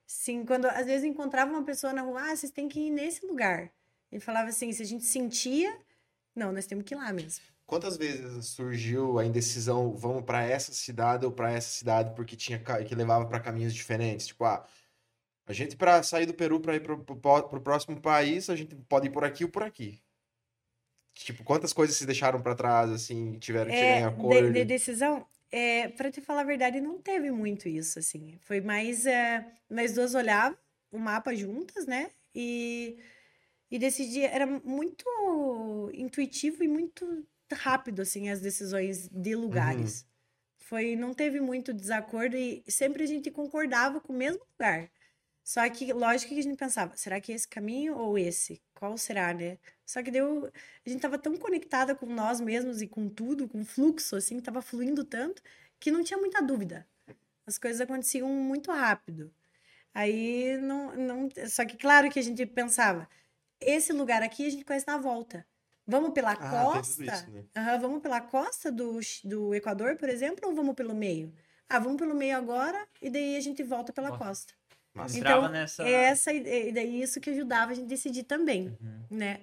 Sim, 0.04 0.44
quando 0.44 0.66
às 0.66 0.86
vezes 0.86 1.04
encontrava 1.04 1.52
uma 1.52 1.62
pessoa 1.62 1.92
na 1.92 2.02
rua, 2.02 2.22
ah, 2.22 2.36
vocês 2.36 2.50
têm 2.50 2.68
que 2.68 2.80
ir 2.80 2.90
nesse 2.90 3.24
lugar. 3.24 3.70
Ele 4.10 4.20
falava 4.20 4.48
assim, 4.48 4.72
se 4.72 4.82
a 4.82 4.86
gente 4.86 5.04
sentia, 5.04 5.78
não, 6.34 6.52
nós 6.52 6.66
temos 6.66 6.84
que 6.84 6.94
ir 6.94 6.96
lá 6.96 7.12
mesmo. 7.12 7.44
Quantas 7.66 7.96
vezes 7.96 8.46
surgiu 8.46 9.18
a 9.18 9.24
indecisão, 9.24 9.94
vamos 9.96 10.24
pra 10.24 10.42
essa 10.42 10.72
cidade 10.72 11.24
ou 11.24 11.32
pra 11.32 11.52
essa 11.52 11.68
cidade 11.68 12.14
porque 12.14 12.36
tinha 12.36 12.58
que 12.58 12.94
levava 12.94 13.26
pra 13.26 13.40
caminhos 13.40 13.72
diferentes? 13.72 14.26
Tipo, 14.26 14.44
ah, 14.44 14.66
A 15.46 15.52
gente, 15.52 15.76
para 15.76 16.02
sair 16.02 16.26
do 16.26 16.34
Peru 16.34 16.60
para 16.60 16.76
ir 16.76 16.80
pro, 16.82 17.04
próximo 17.62 18.00
país, 18.00 18.48
a 18.50 18.56
gente 18.56 18.74
pode 18.88 19.06
ir 19.08 19.10
por 19.10 19.24
aqui 19.24 19.44
ou 19.44 19.50
por 19.50 19.62
aqui. 19.62 20.02
Tipo, 21.14 21.44
quantas 21.44 21.72
coisas 21.72 21.96
se 21.96 22.06
deixaram 22.06 22.40
para 22.42 22.54
trás, 22.54 22.90
assim, 22.90 23.38
tiveram 23.38 23.70
que 23.72 23.78
chegar 23.78 23.96
em 23.96 24.02
É, 24.02 24.04
acordo? 24.04 24.48
de, 24.50 24.52
de 24.52 24.64
decisão, 24.64 25.26
é, 25.50 25.88
para 25.88 26.10
te 26.10 26.20
falar 26.20 26.42
a 26.42 26.44
verdade, 26.44 26.80
não 26.80 26.98
teve 27.00 27.30
muito 27.30 27.68
isso, 27.68 27.98
assim. 27.98 28.36
Foi 28.42 28.60
mais, 28.60 29.06
é, 29.06 29.46
nós 29.70 29.94
duas 29.94 30.14
olhavam 30.14 30.58
o 30.90 30.98
mapa 30.98 31.34
juntas, 31.34 31.86
né? 31.86 32.10
E, 32.34 32.98
e 33.70 33.78
decidia, 33.78 34.28
era 34.30 34.46
muito 34.46 35.04
intuitivo 35.94 36.62
e 36.64 36.68
muito 36.68 37.26
rápido, 37.52 38.02
assim, 38.02 38.28
as 38.30 38.40
decisões 38.40 39.08
de 39.08 39.34
lugares. 39.36 40.06
Foi, 40.58 40.96
não 40.96 41.14
teve 41.14 41.40
muito 41.40 41.72
desacordo 41.74 42.36
e 42.36 42.64
sempre 42.68 43.04
a 43.04 43.06
gente 43.06 43.30
concordava 43.30 44.00
com 44.00 44.12
o 44.12 44.16
mesmo 44.16 44.42
lugar. 44.52 44.90
Só 45.44 45.68
que, 45.70 45.92
lógico 45.92 46.32
que 46.34 46.40
a 46.40 46.42
gente 46.42 46.56
pensava, 46.56 46.96
será 46.96 47.20
que 47.20 47.32
é 47.32 47.34
esse 47.36 47.46
caminho 47.48 47.96
ou 47.98 48.18
esse? 48.18 48.62
Qual 48.74 48.96
será, 48.98 49.34
né? 49.34 49.58
Só 49.86 50.02
que 50.02 50.10
deu, 50.10 50.46
a 50.86 50.88
gente 50.90 51.00
tava 51.02 51.18
tão 51.18 51.36
conectada 51.36 51.94
com 51.94 52.06
nós 52.06 52.40
mesmos 52.40 52.82
e 52.82 52.88
com 52.88 53.08
tudo, 53.10 53.46
com 53.48 53.60
o 53.60 53.64
fluxo, 53.64 54.16
assim, 54.16 54.40
tava 54.40 54.62
fluindo 54.62 55.04
tanto, 55.04 55.42
que 55.78 55.90
não 55.90 56.02
tinha 56.02 56.18
muita 56.18 56.42
dúvida. 56.42 56.86
As 57.46 57.58
coisas 57.58 57.80
aconteciam 57.80 58.28
muito 58.28 58.72
rápido. 58.72 59.32
Aí, 59.94 60.56
não, 60.58 60.94
não... 60.96 61.28
Só 61.48 61.64
que, 61.66 61.76
claro 61.76 62.10
que 62.10 62.18
a 62.18 62.22
gente 62.22 62.44
pensava, 62.46 63.08
esse 63.60 63.92
lugar 63.92 64.22
aqui 64.22 64.46
a 64.46 64.50
gente 64.50 64.64
conhece 64.64 64.86
na 64.86 64.98
volta. 64.98 65.46
Vamos 65.86 66.12
pela 66.12 66.34
Ah, 66.34 66.50
costa? 66.50 67.04
isso, 67.04 67.30
né? 67.30 67.44
Aham, 67.56 67.78
vamos 67.78 68.00
pela 68.02 68.20
costa 68.20 68.72
do, 68.72 68.98
do 69.24 69.54
Equador, 69.54 69.96
por 69.96 70.08
exemplo, 70.08 70.48
ou 70.48 70.54
vamos 70.54 70.74
pelo 70.74 70.94
meio? 70.94 71.32
Ah, 71.68 71.78
vamos 71.78 71.98
pelo 71.98 72.14
meio 72.14 72.36
agora 72.36 72.86
e 73.02 73.10
daí 73.10 73.36
a 73.36 73.40
gente 73.40 73.62
volta 73.62 73.92
pela 73.92 74.08
Volta. 74.08 74.24
costa. 74.24 74.54
Entrava 74.94 75.16
Então, 75.18 75.48
nessa. 75.48 75.82
É 75.82 75.92
essa 75.92 76.32
e 76.32 76.72
daí 76.72 77.02
isso 77.02 77.20
que 77.20 77.30
ajudava 77.30 77.72
a 77.72 77.74
gente 77.74 77.88
decidir 77.88 78.22
também, 78.24 78.68
Uhum. 78.80 79.18
né? 79.18 79.40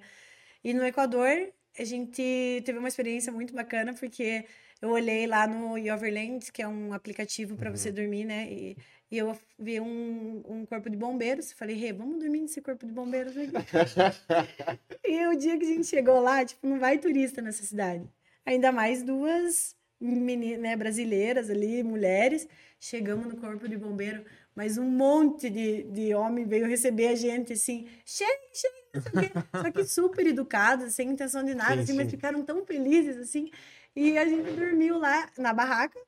E 0.64 0.72
no 0.72 0.84
Equador, 0.84 1.52
a 1.78 1.84
gente 1.84 2.62
teve 2.64 2.78
uma 2.78 2.88
experiência 2.88 3.32
muito 3.32 3.52
bacana 3.54 3.92
porque 3.94 4.44
eu 4.80 4.90
olhei 4.90 5.26
lá 5.26 5.46
no 5.46 5.76
Yoverland, 5.76 6.50
que 6.52 6.62
é 6.62 6.68
um 6.68 6.92
aplicativo 6.92 7.56
para 7.56 7.70
você 7.70 7.90
dormir, 7.92 8.24
né? 8.24 8.48
E, 8.50 8.76
e 9.10 9.18
eu 9.18 9.36
vi 9.58 9.78
um, 9.80 10.42
um 10.48 10.66
corpo 10.66 10.88
de 10.88 10.96
bombeiros, 10.96 11.52
falei, 11.52 11.76
Rê, 11.76 11.92
vamos 11.92 12.18
dormir 12.18 12.40
nesse 12.40 12.60
corpo 12.62 12.86
de 12.86 12.92
bombeiros 12.92 13.34
aqui. 13.36 13.52
e 15.04 15.26
o 15.26 15.36
dia 15.36 15.58
que 15.58 15.64
a 15.64 15.68
gente 15.68 15.86
chegou 15.86 16.20
lá, 16.20 16.44
tipo, 16.44 16.66
não 16.66 16.78
vai 16.78 16.98
turista 16.98 17.42
nessa 17.42 17.62
cidade. 17.62 18.08
Ainda 18.44 18.72
mais 18.72 19.02
duas 19.02 19.76
meninas, 20.00 20.60
né, 20.60 20.76
brasileiras 20.76 21.48
ali, 21.50 21.82
mulheres. 21.82 22.48
Chegamos 22.80 23.26
no 23.26 23.36
corpo 23.36 23.68
de 23.68 23.76
bombeiro, 23.76 24.24
mas 24.54 24.76
um 24.76 24.84
monte 24.84 25.48
de, 25.48 25.84
de 25.84 26.14
homem 26.14 26.44
veio 26.44 26.66
receber 26.66 27.08
a 27.08 27.14
gente, 27.14 27.54
assim, 27.54 27.88
chega, 28.04 28.30
chega, 28.52 28.74
não 28.94 29.02
sei 29.02 29.10
o 29.10 29.14
quê. 29.20 29.32
Só 29.56 29.70
que 29.70 29.84
super 29.84 30.26
educados, 30.26 30.94
sem 30.94 31.08
intenção 31.10 31.42
de 31.44 31.54
nada, 31.54 31.76
Sim, 31.76 31.82
assim, 31.82 31.92
mas 31.94 32.04
sim. 32.06 32.10
ficaram 32.10 32.42
tão 32.44 32.64
felizes, 32.64 33.16
assim. 33.16 33.50
E 33.96 34.18
a 34.18 34.26
gente 34.26 34.50
dormiu 34.52 34.98
lá 34.98 35.30
na 35.38 35.52
barraca. 35.52 35.98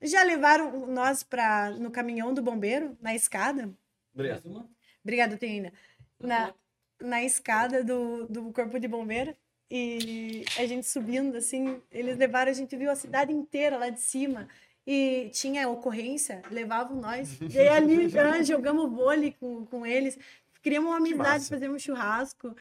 Já 0.00 0.22
levaram 0.22 0.86
nós 0.86 1.22
para 1.22 1.70
no 1.70 1.90
caminhão 1.90 2.32
do 2.32 2.42
bombeiro, 2.42 2.96
na 3.00 3.14
escada. 3.14 3.70
Obrigado. 4.14 4.68
Obrigada, 5.02 5.36
Teina. 5.36 5.72
Na, 6.20 6.54
na 7.00 7.22
escada 7.22 7.82
do, 7.82 8.26
do 8.26 8.52
corpo 8.52 8.78
de 8.78 8.88
bombeiro. 8.88 9.36
E 9.70 10.44
a 10.56 10.66
gente 10.66 10.86
subindo, 10.86 11.36
assim, 11.36 11.80
eles 11.90 12.16
levaram, 12.16 12.50
a 12.50 12.54
gente 12.54 12.74
viu 12.76 12.90
a 12.90 12.96
cidade 12.96 13.32
inteira 13.32 13.76
lá 13.76 13.90
de 13.90 14.00
cima. 14.00 14.48
E 14.90 15.28
tinha 15.34 15.68
ocorrência, 15.68 16.40
levavam 16.50 16.98
nós. 16.98 17.38
E 17.42 17.58
aí 17.58 17.68
ali 17.68 18.08
jogamos 18.42 18.90
vôlei 18.90 19.32
com, 19.38 19.66
com 19.66 19.84
eles. 19.84 20.18
Criamos 20.62 20.88
uma 20.88 20.96
amizade, 20.96 21.68
um 21.68 21.78
churrasco. 21.78 22.56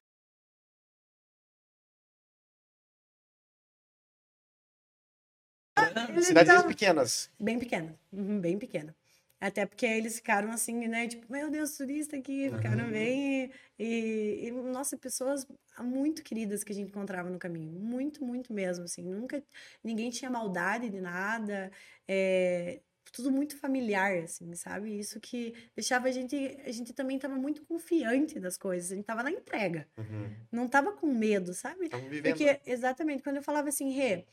Cidades 6.22 6.64
pequenas. 6.64 7.32
Bem 7.40 7.58
pequena, 7.58 7.98
uhum, 8.12 8.42
bem 8.42 8.60
pequena. 8.60 8.94
Até 9.40 9.66
porque 9.68 9.86
eles 9.86 10.16
ficaram 10.16 10.52
assim, 10.52 10.88
né? 10.88 11.08
Tipo, 11.08 11.32
meu 11.32 11.50
Deus, 11.52 11.78
turista 11.78 12.18
aqui. 12.18 12.50
Ficaram 12.50 12.86
Uhum. 12.86 12.92
bem. 12.92 13.52
E, 13.78 14.48
e, 14.48 14.52
nossa, 14.52 14.98
pessoas 14.98 15.46
muito 15.80 16.24
queridas 16.24 16.64
que 16.64 16.72
a 16.72 16.76
gente 16.76 16.90
encontrava 16.90 17.30
no 17.30 17.38
caminho. 17.38 17.72
Muito, 17.80 18.24
muito 18.26 18.52
mesmo, 18.52 18.86
assim. 18.86 19.04
Nunca, 19.04 19.44
ninguém 19.84 20.10
tinha 20.10 20.32
maldade 20.32 20.90
de 20.90 21.00
nada. 21.00 21.72
É, 22.08 22.80
tudo 23.12 23.32
muito 23.32 23.56
familiar, 23.58 24.18
assim, 24.24 24.54
sabe? 24.56 24.98
Isso 24.98 25.20
que 25.20 25.54
deixava 25.76 26.08
a 26.08 26.12
gente... 26.12 26.36
A 26.66 26.72
gente 26.72 26.92
também 26.94 27.18
estava 27.18 27.36
muito 27.36 27.64
confiante 27.66 28.40
das 28.40 28.58
coisas. 28.58 28.92
A 28.92 28.96
gente 28.96 29.06
tava 29.06 29.22
na 29.22 29.32
entrega. 29.32 29.88
Uhum. 29.98 30.30
Não 30.52 30.68
tava 30.68 30.92
com 30.94 31.06
medo, 31.08 31.54
sabe? 31.54 31.90
Porque, 32.24 32.60
exatamente, 32.66 33.22
quando 33.22 33.38
eu 33.38 33.44
falava 33.44 33.70
assim, 33.70 33.92
Rê, 33.92 34.26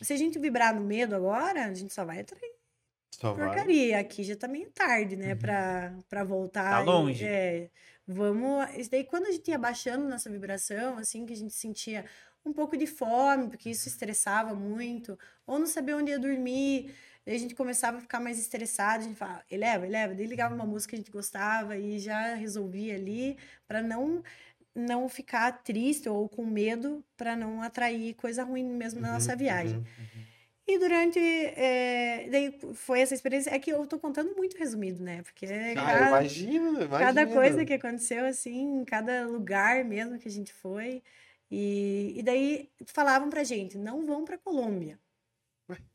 se 0.00 0.12
a 0.12 0.16
gente 0.16 0.38
vibrar 0.38 0.74
no 0.74 0.80
medo 0.80 1.14
agora, 1.14 1.66
a 1.66 1.74
gente 1.74 1.92
só 1.92 2.04
vai 2.04 2.20
atrair 2.20 2.57
Só 3.10 3.34
vai. 3.34 3.48
porcaria. 3.50 3.98
Aqui 4.00 4.22
já 4.24 4.36
tá 4.36 4.48
meio 4.48 4.70
tarde, 4.70 5.16
né, 5.16 5.34
pra, 5.34 5.96
pra 6.08 6.24
voltar. 6.24 6.70
Tá 6.70 6.80
e- 6.86 6.86
longe. 6.92 7.24
é, 7.24 7.70
vamos. 8.06 8.66
Isso 8.76 8.90
daí, 8.90 9.04
quando 9.04 9.26
a 9.26 9.32
gente 9.32 9.48
ia 9.50 9.58
baixando 9.58 10.08
nossa 10.08 10.30
vibração, 10.30 10.98
assim, 10.98 11.26
que 11.26 11.32
a 11.32 11.36
gente 11.36 11.54
sentia 11.54 12.04
um 12.44 12.52
pouco 12.52 12.76
de 12.76 12.86
fome, 12.86 13.48
porque 13.48 13.70
isso 13.70 13.88
estressava 13.88 14.54
muito, 14.54 15.18
ou 15.46 15.58
não 15.58 15.66
sabia 15.66 15.96
onde 15.96 16.10
ia 16.10 16.18
dormir. 16.18 16.94
Daí 17.26 17.36
a 17.36 17.38
gente 17.38 17.54
começava 17.54 17.98
a 17.98 18.00
ficar 18.00 18.20
mais 18.20 18.38
estressado, 18.38 19.04
a 19.04 19.06
gente 19.08 19.16
falava, 19.16 19.44
eleva, 19.50 19.86
eleva. 19.86 20.14
Daí 20.14 20.26
ligava 20.26 20.54
uma 20.54 20.64
música 20.66 20.90
que 20.90 20.96
a 20.96 20.98
gente 20.98 21.10
gostava 21.10 21.76
e 21.76 21.98
já 21.98 22.34
resolvia 22.34 22.94
ali, 22.94 23.36
para 23.66 23.82
não 23.82 24.22
não 24.74 25.08
ficar 25.08 25.50
triste 25.64 26.08
ou 26.08 26.28
com 26.28 26.46
medo, 26.46 27.04
para 27.16 27.34
não 27.36 27.60
atrair 27.62 28.14
coisa 28.14 28.44
ruim 28.44 28.64
mesmo 28.64 29.00
na 29.00 29.08
Uhum, 29.08 29.14
nossa 29.14 29.34
viagem. 29.36 29.82
uhum. 29.98 30.26
E 30.68 30.78
durante. 30.78 31.18
é, 31.18 32.28
daí 32.30 32.58
foi 32.74 33.00
essa 33.00 33.14
experiência. 33.14 33.50
É 33.50 33.58
que 33.58 33.70
eu 33.72 33.86
tô 33.86 33.98
contando 33.98 34.36
muito 34.36 34.56
resumido, 34.58 35.02
né? 35.02 35.22
Porque 35.22 35.46
Ah, 35.46 35.74
cada, 35.74 36.08
imagino, 36.08 36.82
imagino. 36.82 36.88
cada 36.88 37.26
coisa 37.26 37.64
que 37.64 37.72
aconteceu, 37.72 38.26
assim, 38.26 38.80
em 38.80 38.84
cada 38.84 39.26
lugar 39.26 39.82
mesmo 39.84 40.18
que 40.18 40.28
a 40.28 40.30
gente 40.30 40.52
foi. 40.52 41.02
E, 41.50 42.12
e 42.18 42.22
daí 42.22 42.70
falavam 42.86 43.30
pra 43.30 43.44
gente: 43.44 43.78
não 43.78 44.04
vão 44.04 44.24
pra 44.24 44.36
Colômbia. 44.38 44.98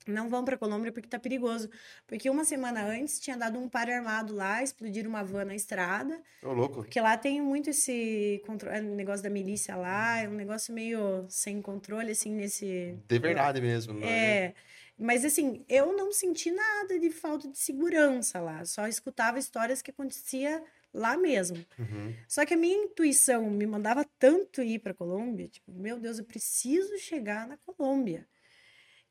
Não 0.06 0.30
vão 0.30 0.44
pra 0.46 0.58
Colômbia 0.58 0.92
porque 0.92 1.08
tá 1.08 1.18
perigoso. 1.18 1.70
Porque 2.06 2.30
uma 2.30 2.44
semana 2.46 2.86
antes 2.86 3.20
tinha 3.20 3.36
dado 3.38 3.58
um 3.58 3.68
par 3.70 3.90
armado 3.90 4.34
lá, 4.36 4.62
explodiram 4.62 5.10
uma 5.10 5.24
van 5.24 5.46
na 5.46 5.56
estrada. 5.56 6.22
Ô, 6.44 6.52
louco. 6.54 6.76
Porque 6.84 7.00
lá 7.00 7.18
tem 7.18 7.42
muito 7.42 7.70
esse 7.70 8.42
contro- 8.46 8.70
é, 8.70 8.82
negócio 8.82 9.24
da 9.24 9.30
milícia 9.30 9.76
lá, 9.76 10.20
é 10.20 10.28
um 10.30 10.34
negócio 10.34 10.74
meio 10.74 11.26
sem 11.30 11.62
controle, 11.62 12.12
assim, 12.12 12.32
nesse. 12.32 12.98
De 13.08 13.20
verdade 13.20 13.62
mesmo. 13.62 13.94
não 13.94 14.08
É, 14.08 14.54
mas 14.98 15.26
assim, 15.26 15.66
eu 15.68 15.92
não 15.96 16.12
senti 16.12 16.52
nada 16.52 17.00
de 17.00 17.10
falta 17.10 17.48
de 17.48 17.58
segurança 17.58 18.40
lá, 18.40 18.64
só 18.66 18.88
escutava 18.88 19.40
histórias 19.40 19.82
que 19.82 19.90
acontecia 19.92 20.62
lá 20.94 21.18
mesmo. 21.18 21.58
Uhum. 21.80 22.14
Só 22.28 22.46
que 22.46 22.54
a 22.54 22.58
minha 22.58 22.76
intuição 22.84 23.50
me 23.50 23.66
mandava 23.66 24.06
tanto 24.20 24.62
ir 24.62 24.78
para 24.80 24.94
Colômbia, 24.94 25.48
tipo, 25.48 25.72
meu 25.72 26.00
Deus, 26.00 26.20
eu 26.20 26.26
preciso 26.26 26.96
chegar 27.00 27.48
na 27.48 27.58
Colômbia. 27.58 28.28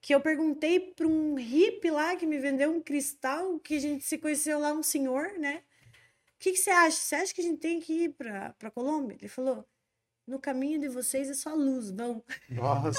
Que 0.02 0.14
eu 0.14 0.20
perguntei 0.20 0.78
para 0.80 1.06
um 1.06 1.36
hippie 1.36 1.90
lá 1.90 2.14
que 2.16 2.26
me 2.26 2.38
vendeu 2.38 2.70
um 2.70 2.82
cristal, 2.82 3.58
que 3.60 3.76
a 3.76 3.80
gente 3.80 4.04
se 4.04 4.18
conheceu 4.18 4.58
lá, 4.58 4.72
um 4.72 4.82
senhor, 4.82 5.38
né? 5.38 5.62
O 6.36 6.38
que, 6.38 6.52
que 6.52 6.58
você 6.58 6.70
acha? 6.70 6.96
Você 6.96 7.14
acha 7.14 7.34
que 7.34 7.40
a 7.40 7.44
gente 7.44 7.60
tem 7.60 7.80
que 7.80 7.92
ir 8.04 8.08
para 8.10 8.52
para 8.58 8.70
Colômbia? 8.70 9.16
Ele 9.18 9.28
falou: 9.28 9.64
no 10.26 10.38
caminho 10.38 10.80
de 10.80 10.88
vocês 10.88 11.28
é 11.28 11.34
só 11.34 11.52
luz, 11.52 11.90
vão. 11.90 12.22
Nossa, 12.48 12.92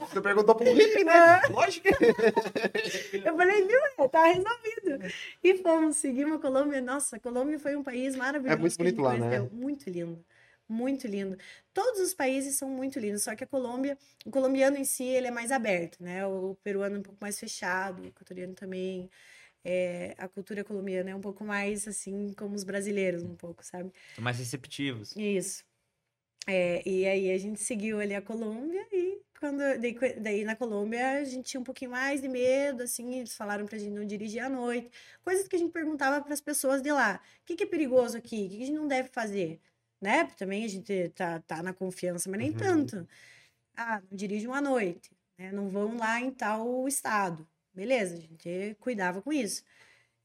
você 0.00 0.20
perguntou 0.20 0.54
pro 0.54 0.72
hippie, 0.72 1.04
né? 1.04 1.40
Lógico 1.50 1.88
que 1.88 3.18
Eu 3.26 3.36
falei, 3.36 3.66
viu, 3.66 3.78
é, 3.98 4.08
tá 4.08 4.26
resolvido. 4.26 5.12
E 5.42 5.58
fomos, 5.58 5.96
seguimos 5.96 6.36
a 6.36 6.38
Colômbia. 6.38 6.80
Nossa, 6.80 7.16
a 7.16 7.20
Colômbia 7.20 7.58
foi 7.58 7.74
um 7.74 7.82
país 7.82 8.14
maravilhoso. 8.14 8.56
É 8.56 8.60
muito 8.60 8.74
a 8.74 8.76
bonito 8.78 9.02
lá, 9.02 9.16
né? 9.16 9.40
Muito 9.52 9.90
lindo. 9.90 10.24
Muito 10.72 11.06
lindo. 11.06 11.36
Todos 11.74 12.00
os 12.00 12.14
países 12.14 12.56
são 12.56 12.70
muito 12.70 12.98
lindos, 12.98 13.24
só 13.24 13.36
que 13.36 13.44
a 13.44 13.46
Colômbia, 13.46 13.98
o 14.24 14.30
colombiano 14.30 14.78
em 14.78 14.84
si, 14.84 15.04
ele 15.04 15.26
é 15.26 15.30
mais 15.30 15.52
aberto, 15.52 16.02
né? 16.02 16.26
O 16.26 16.56
peruano 16.62 16.96
é 16.96 16.98
um 16.98 17.02
pouco 17.02 17.18
mais 17.20 17.38
fechado, 17.38 18.02
o 18.02 18.06
equatoriano 18.06 18.54
também. 18.54 19.10
É, 19.62 20.14
a 20.16 20.26
cultura 20.26 20.64
colombiana 20.64 21.10
é 21.10 21.14
um 21.14 21.20
pouco 21.20 21.44
mais 21.44 21.86
assim 21.86 22.32
como 22.32 22.54
os 22.54 22.64
brasileiros, 22.64 23.22
um 23.22 23.36
pouco, 23.36 23.62
sabe? 23.62 23.92
São 24.14 24.24
mais 24.24 24.38
receptivos. 24.38 25.14
Isso. 25.14 25.62
É, 26.46 26.82
e 26.88 27.06
aí 27.06 27.30
a 27.30 27.38
gente 27.38 27.60
seguiu 27.60 28.00
ali 28.00 28.14
a 28.14 28.22
Colômbia 28.22 28.84
e 28.90 29.20
quando 29.38 29.58
daí, 29.58 29.96
daí 30.20 30.44
na 30.44 30.56
Colômbia 30.56 31.18
a 31.18 31.24
gente 31.24 31.50
tinha 31.50 31.60
um 31.60 31.64
pouquinho 31.64 31.90
mais 31.90 32.22
de 32.22 32.28
medo, 32.28 32.82
assim, 32.82 33.16
eles 33.16 33.36
falaram 33.36 33.66
pra 33.66 33.78
gente 33.78 33.92
não 33.92 34.06
dirigir 34.06 34.42
à 34.42 34.48
noite, 34.48 34.90
coisas 35.22 35.46
que 35.46 35.54
a 35.54 35.58
gente 35.58 35.70
perguntava 35.70 36.24
para 36.24 36.32
as 36.32 36.40
pessoas 36.40 36.80
de 36.80 36.90
lá. 36.90 37.20
O 37.42 37.44
que 37.44 37.56
que 37.56 37.64
é 37.64 37.66
perigoso 37.66 38.16
aqui? 38.16 38.46
O 38.46 38.48
que 38.48 38.56
que 38.56 38.62
a 38.62 38.66
gente 38.66 38.78
não 38.78 38.88
deve 38.88 39.08
fazer? 39.10 39.60
Né? 40.02 40.24
Também 40.36 40.64
a 40.64 40.68
gente 40.68 41.10
tá, 41.10 41.40
tá 41.46 41.62
na 41.62 41.72
confiança, 41.72 42.28
mas 42.28 42.40
nem 42.40 42.50
Uhum. 42.50 42.56
tanto. 42.56 43.08
Ah, 43.76 44.02
não 44.10 44.16
dirijam 44.16 44.52
à 44.52 44.60
noite, 44.60 45.10
né? 45.38 45.52
Não 45.52 45.70
vão 45.70 45.96
lá 45.96 46.20
em 46.20 46.30
tal 46.32 46.88
estado. 46.88 47.46
Beleza, 47.72 48.16
a 48.16 48.18
gente 48.18 48.76
cuidava 48.80 49.22
com 49.22 49.32
isso. 49.32 49.62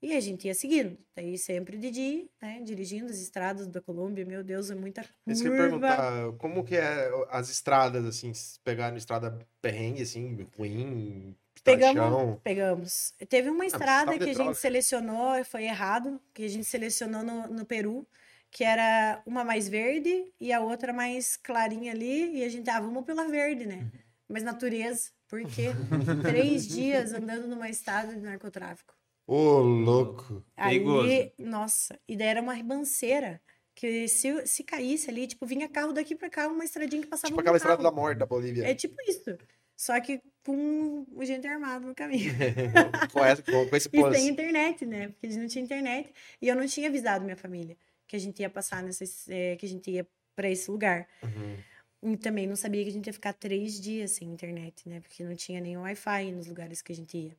E 0.01 0.15
a 0.15 0.19
gente 0.19 0.47
ia 0.47 0.53
seguindo. 0.53 0.97
Daí 1.15 1.38
sempre 1.38 1.78
de 1.78 1.91
dia, 1.91 2.25
né? 2.41 2.61
Dirigindo 2.63 3.05
as 3.05 3.19
estradas 3.19 3.67
da 3.67 3.82
Colômbia. 3.82 4.25
Meu 4.25 4.43
Deus, 4.43 4.69
é 4.71 4.75
muita 4.75 5.01
curva. 5.03 5.15
Isso 5.28 5.43
que 5.43 5.49
eu 5.49 5.57
perguntar, 5.57 6.34
como 6.38 6.63
que 6.63 6.75
é 6.75 7.09
as 7.30 7.49
estradas, 7.49 8.03
assim, 8.05 8.32
pegaram 8.63 8.97
estrada 8.97 9.38
perrengue, 9.61 10.01
assim, 10.01 10.47
ruim, 10.57 11.36
Pegamos, 11.63 12.39
pegamos. 12.43 13.13
Teve 13.28 13.49
uma 13.49 13.65
estrada 13.65 14.05
tava 14.05 14.19
de 14.19 14.25
que 14.25 14.30
a 14.32 14.45
gente 14.45 14.57
selecionou, 14.57 15.43
foi 15.43 15.65
errado, 15.65 16.21
que 16.34 16.43
a 16.45 16.47
gente 16.47 16.65
selecionou 16.65 17.23
no, 17.23 17.47
no 17.47 17.65
Peru, 17.65 18.07
que 18.51 18.63
era 18.63 19.21
uma 19.25 19.43
mais 19.43 19.67
verde 19.67 20.25
e 20.39 20.51
a 20.51 20.59
outra 20.59 20.93
mais 20.93 21.37
clarinha 21.37 21.91
ali, 21.91 22.37
e 22.37 22.43
a 22.43 22.49
gente, 22.49 22.69
ah, 22.69 22.79
vamos 22.79 23.05
pela 23.05 23.27
verde, 23.27 23.65
né? 23.65 23.89
Mas 24.27 24.43
natureza, 24.43 25.11
por 25.27 25.41
quê? 25.45 25.67
Três 26.23 26.67
dias 26.67 27.13
andando 27.13 27.47
numa 27.47 27.69
estrada 27.69 28.13
de 28.13 28.21
narcotráfico. 28.21 28.93
Ô, 29.25 29.59
louco. 29.59 30.43
Perigoso. 30.55 31.07
Ali, 31.07 31.33
nossa, 31.37 31.99
e 32.07 32.15
daí 32.15 32.27
era 32.27 32.41
uma 32.41 32.53
ribanceira, 32.53 33.41
que 33.75 34.07
se, 34.07 34.47
se 34.47 34.63
caísse 34.63 35.09
ali, 35.09 35.27
tipo, 35.27 35.45
vinha 35.45 35.67
carro 35.67 35.93
daqui 35.93 36.15
pra 36.15 36.29
cá, 36.29 36.47
uma 36.47 36.63
estradinha 36.63 37.01
que 37.01 37.07
passava 37.07 37.29
Tipo 37.29 37.41
aquela 37.41 37.57
estrada 37.57 37.83
da 37.83 37.89
carro. 37.89 38.01
morte 38.01 38.17
da 38.17 38.25
Bolívia. 38.25 38.65
É 38.65 38.73
tipo 38.73 38.95
isso. 39.07 39.37
Só 39.75 39.99
que 40.01 40.19
com 40.43 41.05
o 41.13 41.23
gente 41.23 41.45
armado 41.45 41.85
no 41.85 41.93
caminho. 41.93 42.33
com, 43.13 43.23
essa, 43.23 43.43
com, 43.43 43.75
esse 43.75 43.89
E 43.93 44.13
sem 44.15 44.29
internet, 44.29 44.85
né? 44.85 45.09
Porque 45.09 45.27
a 45.27 45.29
gente 45.29 45.41
não 45.41 45.47
tinha 45.47 45.63
internet. 45.63 46.11
E 46.41 46.47
eu 46.47 46.55
não 46.55 46.65
tinha 46.65 46.89
avisado 46.89 47.23
minha 47.23 47.37
família 47.37 47.77
que 48.07 48.15
a 48.15 48.19
gente 48.19 48.39
ia 48.41 48.49
passar 48.49 48.81
nessa. 48.83 49.03
eh, 49.29 49.55
que 49.57 49.65
a 49.65 49.69
gente 49.69 49.91
ia 49.91 50.07
pra 50.35 50.49
esse 50.49 50.69
lugar. 50.71 51.07
Uhum. 51.23 52.11
E 52.13 52.17
também 52.17 52.45
não 52.47 52.55
sabia 52.55 52.83
que 52.83 52.89
a 52.89 52.93
gente 52.93 53.07
ia 53.07 53.13
ficar 53.13 53.33
três 53.33 53.79
dias 53.81 54.11
sem 54.11 54.29
internet, 54.29 54.87
né? 54.87 54.99
Porque 55.01 55.23
não 55.23 55.35
tinha 55.35 55.59
nenhum 55.59 55.81
Wi-Fi 55.81 56.31
nos 56.31 56.45
lugares 56.47 56.81
que 56.81 56.91
a 56.91 56.95
gente 56.95 57.17
ia. 57.17 57.37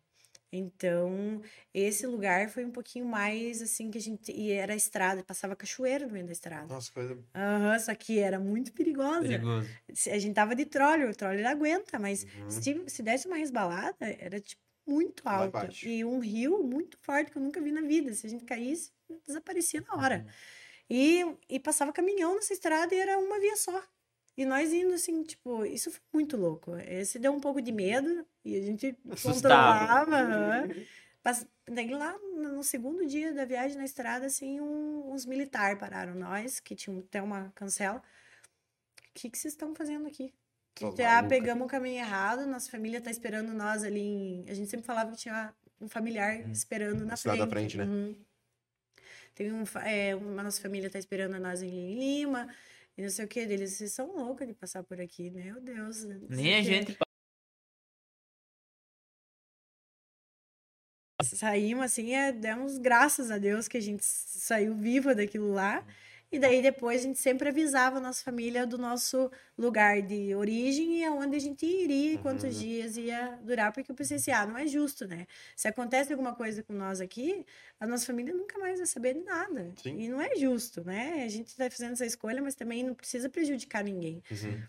Então, 0.50 1.40
esse 1.74 2.06
lugar 2.06 2.48
foi 2.48 2.64
um 2.64 2.70
pouquinho 2.70 3.04
mais 3.04 3.60
assim 3.62 3.90
que 3.90 3.98
a 3.98 4.00
gente. 4.00 4.32
E 4.32 4.50
era 4.50 4.74
estrada, 4.74 5.22
passava 5.22 5.54
cachoeira 5.54 6.06
no 6.06 6.12
meio 6.12 6.26
da 6.26 6.32
estrada. 6.32 6.66
Nossa, 6.72 6.90
coisa. 6.90 7.18
Aham, 7.34 7.78
só 7.78 7.94
que 7.94 8.18
era 8.18 8.40
muito 8.40 8.72
perigosa. 8.72 9.20
Perigoso. 9.28 9.68
A 10.10 10.18
gente 10.18 10.34
tava 10.34 10.54
de 10.56 10.64
troller, 10.64 11.08
o 11.08 11.14
troller 11.14 11.46
aguenta, 11.46 11.98
mas 11.98 12.24
Uhum. 12.24 12.50
se, 12.50 12.82
se 12.88 13.02
desse 13.02 13.26
uma 13.26 13.36
resbalada, 13.36 14.06
era 14.18 14.40
tipo 14.40 14.60
muito 14.86 15.22
embaixo. 15.22 15.86
E 15.86 16.02
um 16.02 16.18
rio 16.18 16.62
muito 16.64 16.98
forte 17.02 17.30
que 17.30 17.36
eu 17.36 17.42
nunca 17.42 17.60
vi 17.60 17.70
na 17.70 17.82
vida. 17.82 18.12
Se 18.14 18.26
a 18.26 18.30
gente 18.30 18.44
caísse, 18.46 18.90
desaparecia 19.26 19.82
na 19.82 19.96
hora. 20.02 20.24
Uhum. 20.26 20.32
E, 20.90 21.24
e 21.48 21.58
passava 21.60 21.92
caminhão 21.92 22.34
nessa 22.36 22.52
estrada 22.52 22.94
e 22.94 22.98
era 22.98 23.18
uma 23.18 23.38
via 23.38 23.56
só. 23.56 23.82
E 24.36 24.46
nós 24.46 24.72
indo 24.72 24.94
assim, 24.94 25.22
tipo, 25.24 25.64
isso 25.64 25.90
foi 25.90 26.00
muito 26.12 26.36
louco. 26.36 26.74
Esse 26.76 27.18
deu 27.18 27.32
um 27.32 27.40
pouco 27.40 27.60
de 27.60 27.72
medo 27.72 28.24
e 28.44 28.56
a 28.56 28.62
gente 28.62 28.96
Assustado. 29.10 30.06
controlava. 30.06 30.68
Mas 31.24 31.46
daí 31.66 31.90
lá 31.90 32.16
no 32.36 32.62
segundo 32.62 33.04
dia 33.04 33.34
da 33.34 33.44
viagem 33.44 33.76
na 33.76 33.84
estrada, 33.84 34.26
assim, 34.26 34.60
um- 34.60 35.12
uns 35.12 35.26
militares 35.26 35.78
pararam 35.78 36.14
nós, 36.14 36.60
que 36.60 36.74
tinham 36.76 37.00
até 37.00 37.20
uma 37.20 37.50
cancela. 37.54 37.98
O 37.98 39.10
que, 39.12 39.28
que 39.28 39.36
vocês 39.36 39.52
estão 39.52 39.74
fazendo 39.74 40.06
aqui? 40.06 40.32
Tô 40.76 40.94
Já 40.96 41.14
maluca. 41.16 41.28
pegamos 41.28 41.64
o 41.64 41.68
caminho 41.68 41.98
errado, 41.98 42.46
nossa 42.46 42.70
família 42.70 43.00
tá 43.00 43.10
esperando 43.10 43.52
nós 43.52 43.82
ali 43.82 44.00
em... 44.00 44.44
A 44.48 44.54
gente 44.54 44.70
sempre 44.70 44.86
falava 44.86 45.10
que 45.10 45.16
tinha 45.18 45.52
um 45.80 45.88
familiar 45.88 46.48
esperando 46.50 47.04
na 47.04 47.16
frente. 47.16 47.38
da 47.38 47.46
frente, 47.48 47.76
né? 47.76 47.84
Uhum. 47.84 48.16
Tem 49.38 49.52
um, 49.52 49.62
é, 49.84 50.16
uma 50.16 50.42
nossa 50.42 50.60
família 50.60 50.90
tá 50.90 50.98
esperando 50.98 51.38
nós 51.38 51.62
em 51.62 51.94
Lima, 51.94 52.52
e 52.96 53.02
não 53.02 53.08
sei 53.08 53.24
o 53.24 53.28
que 53.28 53.46
deles. 53.46 53.74
Vocês 53.74 53.92
são 53.92 54.16
loucos 54.16 54.44
de 54.44 54.52
passar 54.52 54.82
por 54.82 55.00
aqui, 55.00 55.30
meu 55.30 55.60
Deus. 55.60 56.02
Nem 56.28 56.56
a 56.56 56.62
gente 56.62 56.98
Saímos 61.22 61.84
assim, 61.84 62.14
é, 62.14 62.32
demos 62.32 62.78
graças 62.78 63.30
a 63.30 63.38
Deus 63.38 63.68
que 63.68 63.76
a 63.76 63.80
gente 63.80 64.04
saiu 64.04 64.74
viva 64.74 65.14
daquilo 65.14 65.52
lá. 65.52 65.86
E 66.30 66.38
daí 66.38 66.60
depois 66.60 67.00
a 67.00 67.04
gente 67.04 67.18
sempre 67.18 67.48
avisava 67.48 67.96
a 67.96 68.00
nossa 68.00 68.22
família 68.22 68.66
do 68.66 68.76
nosso 68.76 69.30
lugar 69.56 70.02
de 70.02 70.34
origem 70.34 70.98
e 70.98 71.04
aonde 71.04 71.36
a 71.36 71.38
gente 71.38 71.64
iria, 71.64 72.12
e 72.14 72.18
quantos 72.18 72.44
Uhum. 72.44 72.50
dias 72.50 72.96
ia 72.98 73.38
durar, 73.42 73.72
porque 73.72 73.90
eu 73.90 73.94
pensei 73.94 74.18
assim, 74.18 74.30
ah, 74.30 74.46
não 74.46 74.58
é 74.58 74.66
justo, 74.66 75.06
né? 75.08 75.26
Se 75.56 75.68
acontece 75.68 76.12
alguma 76.12 76.34
coisa 76.34 76.62
com 76.62 76.74
nós 76.74 77.00
aqui, 77.00 77.46
a 77.80 77.86
nossa 77.86 78.04
família 78.04 78.34
nunca 78.34 78.58
mais 78.58 78.76
vai 78.78 78.86
saber 78.86 79.14
de 79.14 79.20
nada. 79.24 79.72
Sim. 79.82 79.98
E 79.98 80.08
não 80.08 80.20
é 80.20 80.36
justo, 80.36 80.84
né? 80.84 81.22
A 81.24 81.28
gente 81.28 81.56
tá 81.56 81.70
fazendo 81.70 81.92
essa 81.92 82.04
escolha, 82.04 82.42
mas 82.42 82.54
também 82.54 82.82
não 82.84 82.94
precisa 82.94 83.30
prejudicar 83.30 83.82
ninguém. 83.82 84.22
Uhum. 84.30 84.62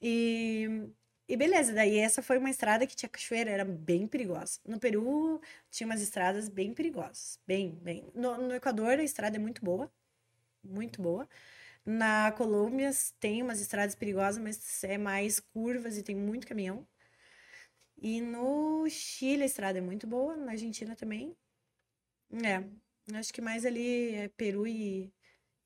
E, 0.00 0.88
e 1.28 1.36
beleza, 1.36 1.72
daí 1.72 1.98
essa 1.98 2.22
foi 2.22 2.38
uma 2.38 2.50
estrada 2.50 2.86
que 2.86 2.96
tinha 2.96 3.08
cachoeira, 3.08 3.50
era 3.50 3.64
bem 3.64 4.06
perigosa. 4.06 4.60
No 4.66 4.78
Peru 4.78 5.40
tinha 5.70 5.86
umas 5.86 6.00
estradas 6.00 6.48
bem 6.48 6.72
perigosas, 6.72 7.38
bem, 7.46 7.78
bem. 7.82 8.10
No, 8.14 8.36
no 8.38 8.54
Equador 8.54 8.98
a 8.98 9.02
estrada 9.02 9.36
é 9.36 9.38
muito 9.40 9.64
boa, 9.64 9.90
muito 10.62 11.00
boa. 11.02 11.28
Na 11.84 12.32
Colômbia 12.32 12.90
tem 13.18 13.42
umas 13.42 13.60
estradas 13.60 13.94
perigosas, 13.94 14.42
mas 14.42 14.84
é 14.84 14.98
mais 14.98 15.40
curvas 15.40 15.96
e 15.98 16.02
tem 16.02 16.14
muito 16.16 16.46
caminhão. 16.46 16.86
E 17.96 18.20
no 18.20 18.88
Chile 18.88 19.42
a 19.42 19.46
estrada 19.46 19.78
é 19.78 19.82
muito 19.82 20.06
boa, 20.06 20.36
na 20.36 20.52
Argentina 20.52 20.96
também. 20.96 21.36
É, 22.44 22.64
acho 23.18 23.32
que 23.32 23.40
mais 23.40 23.66
ali 23.66 24.14
é 24.14 24.28
Peru 24.28 24.66
e 24.66 25.12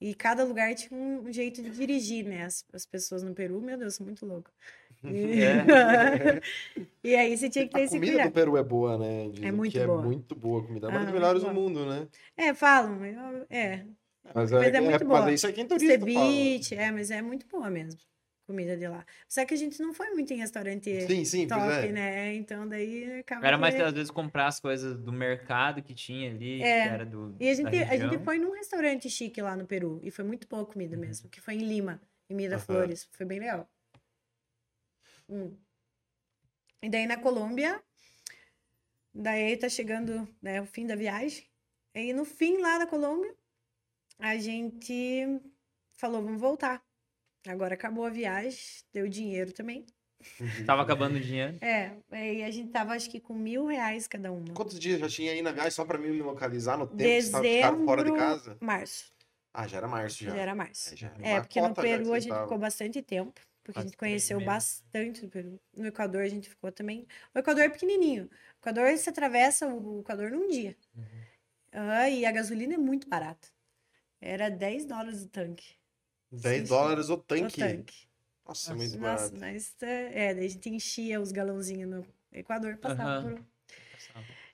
e 0.01 0.15
cada 0.15 0.45
lugar 0.45 0.75
tinha 0.75 0.99
um, 1.01 1.33
jeito 1.33 1.63
de 1.63 1.71
dirigir, 1.71 2.27
né? 2.27 2.45
As, 2.45 2.63
as 2.75 2.85
pessoas 2.85 3.23
no 3.23 3.35
Peru, 3.35 3.61
meu 3.63 3.79
Deus, 3.79 3.99
muito 3.99 4.27
louco. 4.27 4.51
E... 5.07 5.41
e 7.05 7.15
aí 7.15 7.37
você 7.37 7.51
tinha 7.51 7.67
que 7.67 7.75
ter 7.75 7.81
A 7.81 7.83
esse 7.85 7.95
comida 7.95 8.13
cuidado. 8.13 8.31
do 8.31 8.35
Peru 8.35 8.57
é 8.57 8.63
boa, 8.63 8.97
né? 8.97 9.29
Dizem 9.29 9.53
muito 9.53 9.73
que 9.73 9.87
boa. 9.87 10.01
É 10.01 10.05
muito 10.05 10.35
boa 10.35 10.63
a 10.63 10.67
comida. 10.67 10.87
É 10.87 10.91
uma 10.91 10.99
das 11.01 11.09
Ah, 11.09 11.13
melhores 11.13 11.43
muito 11.43 11.55
do 11.55 11.61
mundo, 11.61 11.87
né? 11.87 12.09
É, 12.39 12.55
falam, 12.55 13.05
é. 13.51 13.85
Mas, 14.35 14.51
Mas 14.53 14.75
é 14.75 14.81
muito 14.81 15.05
boa. 15.05 15.23
Mas 15.23 15.35
isso 15.35 15.47
aqui 15.47 15.61
em 15.61 15.67
turista. 15.67 15.99
Ceviche, 15.99 16.75
é, 16.77 16.91
mas 16.91 17.11
é 17.11 17.21
muito 17.21 17.47
boa 17.47 17.69
mesmo. 17.71 18.01
Comida 18.47 18.77
de 18.77 18.87
lá. 18.87 19.05
Só 19.27 19.45
que 19.47 19.55
a 19.55 19.57
gente 19.57 19.81
não 19.81 19.95
foi 19.95 20.11
muito 20.11 20.31
em 20.33 20.37
restaurante 20.37 21.01
Sim, 21.07 21.25
sim, 21.25 21.47
top, 21.49 21.63
é. 21.63 21.91
né? 21.93 22.35
Então 22.35 22.69
daí 22.69 23.21
acaba. 23.21 23.47
Era 23.47 23.57
mais 23.57 23.75
que- 23.75 23.81
às 23.81 23.93
vezes 23.93 24.11
comprar 24.11 24.47
as 24.49 24.61
coisas 24.61 24.99
do 24.99 25.11
mercado 25.13 25.83
que 25.83 25.95
tinha 25.95 26.31
ali, 26.31 26.63
É. 26.63 26.83
que 26.83 26.89
era 26.95 27.07
do. 27.07 27.35
E 27.41 27.49
a 27.49 27.51
da 27.53 27.57
gente, 27.57 27.77
a 27.85 27.97
gente 27.97 28.23
foi 28.23 28.39
num 28.39 28.53
restaurante 28.53 29.09
chique 29.09 29.41
lá 29.41 29.57
no 29.57 29.67
Peru. 29.67 29.99
E 30.03 30.11
foi 30.11 30.25
muito 30.27 30.47
boa 30.47 30.65
comida 30.67 30.95
mesmo. 30.97 31.29
Que 31.31 31.41
foi 31.41 31.55
em 31.55 31.67
Lima, 31.67 32.01
em. 32.29 32.35
Miraflores. 32.35 33.09
Foi 33.13 33.25
bem 33.25 33.41
legal. 33.41 33.67
Hum. 35.29 35.57
E 36.83 36.91
daí 36.91 37.07
na 37.07 37.17
Colômbia, 37.17 37.81
daí 39.15 39.57
tá 39.57 39.71
chegando 39.71 40.29
né, 40.43 40.61
o 40.61 40.67
fim 40.67 40.87
da 40.87 40.95
viagem. 40.97 41.45
E 41.95 42.13
no 42.13 42.27
fim 42.27 42.59
lá 42.59 42.77
da 42.79 42.87
Colômbia, 42.87 43.35
a 44.19 44.37
gente 44.37 45.41
falou, 45.97 46.23
vamos 46.23 46.41
voltar. 46.41 46.83
Agora 47.47 47.75
acabou 47.75 48.05
a 48.07 48.11
viagem, 48.11 48.59
deu 48.93 49.09
dinheiro 49.09 49.53
também. 49.53 49.85
Tava 50.67 50.83
acabando 50.83 51.17
o 51.17 51.21
dinheiro. 51.21 51.59
É, 51.61 51.97
aí 52.11 52.43
a 52.43 52.51
gente 52.51 52.71
tava 52.71 52.95
acho 52.95 53.11
que 53.11 53.21
com 53.21 53.35
mil 53.35 53.67
reais 53.67 54.07
cada 54.07 54.33
uma. 54.33 54.55
Quantos 54.55 54.79
dias 54.81 54.99
já 54.99 55.09
tinha 55.09 55.33
aí 55.33 55.43
na 55.43 55.53
viagem 55.53 55.71
só 55.73 55.85
pra 55.85 55.99
mim 55.99 56.09
me 56.11 56.23
localizar 56.23 56.79
no 56.79 56.87
tempo? 56.87 56.97
que 57.03 57.05
vocês 57.23 57.31
tavam- 57.31 57.45
ficaram 57.47 57.85
fora 57.85 58.03
de 58.05 58.11
Dezembro, 58.11 58.27
casa? 58.35 58.57
março. 58.61 59.13
Ah, 59.53 59.67
já 59.69 59.77
era 59.77 59.87
março 59.87 60.25
já. 60.25 60.31
Já 60.35 60.37
era 60.41 60.55
março. 60.55 60.95
É, 60.95 60.97
já 60.97 61.09
era 61.09 61.29
É, 61.29 61.41
porque 61.43 61.61
no 61.61 61.75
que 61.75 61.81
Peru 61.83 62.13
a 62.13 62.19
gente 62.19 62.23
estavam. 62.29 62.45
ficou 62.47 62.59
bastante 62.59 63.03
tempo, 63.03 63.41
porque 63.63 63.79
a 63.79 63.83
gente 63.83 63.97
conheceu 63.99 64.41
bastante 64.41 65.21
do 65.21 65.29
Peru. 65.29 65.61
No 65.77 65.87
Equador 65.87 66.23
a 66.23 66.29
gente 66.29 66.49
ficou 66.49 66.73
também. 66.73 67.07
O 67.35 67.39
Equador 67.39 67.63
é 67.65 67.69
pequenininho. 67.69 68.25
O 68.25 68.59
Equador 68.63 68.91
você 68.97 69.11
atravessa 69.11 69.69
o 69.69 70.01
Equador 70.01 70.31
num 70.31 70.49
dia. 70.49 70.75
Uhum. 70.97 71.05
Ah, 71.73 72.09
e 72.09 72.25
a 72.25 72.33
gasolina 72.33 72.75
é 72.75 72.79
muito 72.79 73.07
barata. 73.09 73.47
Era 74.27 74.49
10 74.49 74.87
dólares 74.87 75.23
o 75.23 75.29
tanque. 75.29 75.75
10 76.33 76.63
Sim, 76.63 76.69
dólares 76.69 77.09
o 77.11 77.15
O 77.15 77.19
tanque. 77.19 77.59
tanque. 77.61 78.09
Nossa, 78.47 78.73
é 78.73 78.75
muito 78.75 78.99
Nossa, 78.99 79.29
barato. 79.31 79.37
nós, 79.39 79.73
tá- 79.73 79.87
é, 79.87 80.35
daí 80.35 80.47
a 80.47 80.49
gente 80.49 80.69
enchia 80.71 81.21
os 81.21 81.31
galãozinhos 81.31 81.91
no 81.91 82.07
Equador, 82.33 82.77
passava 82.79 83.19
Aham. 83.19 83.35
por... 83.37 83.45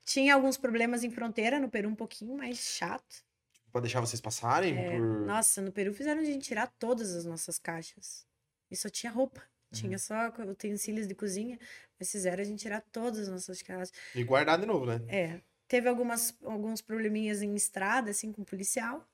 Tinha 0.04 0.34
alguns 0.34 0.56
problemas 0.56 1.04
em 1.04 1.10
fronteira, 1.10 1.60
no 1.60 1.68
Peru 1.68 1.88
um 1.88 1.94
pouquinho 1.94 2.36
mais 2.36 2.58
chato. 2.58 3.24
Pra 3.70 3.80
deixar 3.80 4.00
vocês 4.00 4.20
passarem 4.20 4.76
É, 4.76 4.90
por... 4.90 5.00
Nossa, 5.26 5.60
no 5.62 5.70
Peru 5.70 5.94
fizeram 5.94 6.20
a 6.20 6.24
gente 6.24 6.44
tirar 6.44 6.66
todas 6.78 7.14
as 7.14 7.24
nossas 7.24 7.58
caixas. 7.58 8.26
E 8.70 8.76
só 8.76 8.88
tinha 8.88 9.12
roupa. 9.12 9.42
Tinha 9.72 9.98
só 10.00 10.32
co- 10.32 10.42
utensílios 10.42 11.06
de 11.06 11.14
cozinha. 11.14 11.56
Mas 11.98 12.10
fizeram 12.10 12.40
a 12.42 12.44
gente 12.44 12.58
tirar 12.60 12.80
todas 12.90 13.20
as 13.20 13.28
nossas 13.28 13.62
caixas. 13.62 13.92
E 14.16 14.24
guardar 14.24 14.58
de 14.58 14.66
novo, 14.66 14.84
né? 14.86 15.00
É. 15.06 15.40
Teve 15.68 15.88
algumas, 15.88 16.36
alguns 16.42 16.80
probleminhas 16.82 17.40
em 17.42 17.54
estrada, 17.54 18.10
assim, 18.10 18.32
com 18.32 18.42
o 18.42 18.44
policial, 18.44 19.08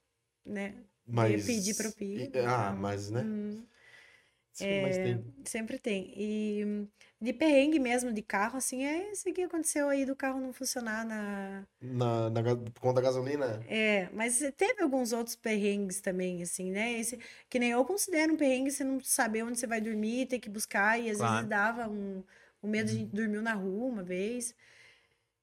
né? 0.46 0.74
Mas... 1.06 1.46
pedir 1.46 1.74
propina, 1.74 2.28
E- 2.34 2.38
Ah, 2.46 2.72
mas, 2.72 3.10
né? 3.10 3.22
Hum, 3.22 3.66
Sim, 4.52 4.80
mas 4.80 4.98
é, 4.98 4.98
tem... 4.98 5.22
sempre 5.44 5.78
tem. 5.78 6.12
E 6.16 6.88
de 7.20 7.32
perrengue 7.32 7.78
mesmo, 7.78 8.12
de 8.12 8.22
carro, 8.22 8.56
assim, 8.58 8.84
é 8.84 9.12
isso 9.12 9.32
que 9.32 9.42
aconteceu 9.42 9.88
aí 9.88 10.04
do 10.06 10.16
carro 10.16 10.40
não 10.40 10.52
funcionar 10.52 11.04
na, 11.04 11.66
Na, 11.80 12.28
na, 12.30 12.42
por 12.56 12.80
conta 12.80 13.00
da 13.00 13.02
gasolina. 13.02 13.60
É, 13.68 14.08
mas 14.12 14.38
teve 14.56 14.82
alguns 14.82 15.12
outros 15.12 15.34
perrengues 15.36 16.00
também, 16.00 16.42
assim, 16.42 16.70
né? 16.70 16.92
Esse, 17.00 17.18
que 17.48 17.58
nem 17.58 17.70
eu 17.72 17.84
considero 17.84 18.32
um 18.34 18.36
perrengue 18.36 18.70
você 18.70 18.84
não 18.84 19.00
saber 19.00 19.42
onde 19.42 19.58
você 19.58 19.66
vai 19.66 19.80
dormir, 19.80 20.26
ter 20.26 20.38
que 20.38 20.48
buscar, 20.48 20.98
e 21.00 21.10
às 21.10 21.18
Claro. 21.18 21.20
vezes 21.20 21.48
dava 21.48 21.88
um, 21.88 22.22
um 22.62 22.68
medo, 22.68 22.90
a 22.90 22.94
gente 22.94 23.10
dormiu 23.14 23.42
na 23.42 23.54
rua 23.54 23.86
uma 23.88 24.02
vez. 24.04 24.54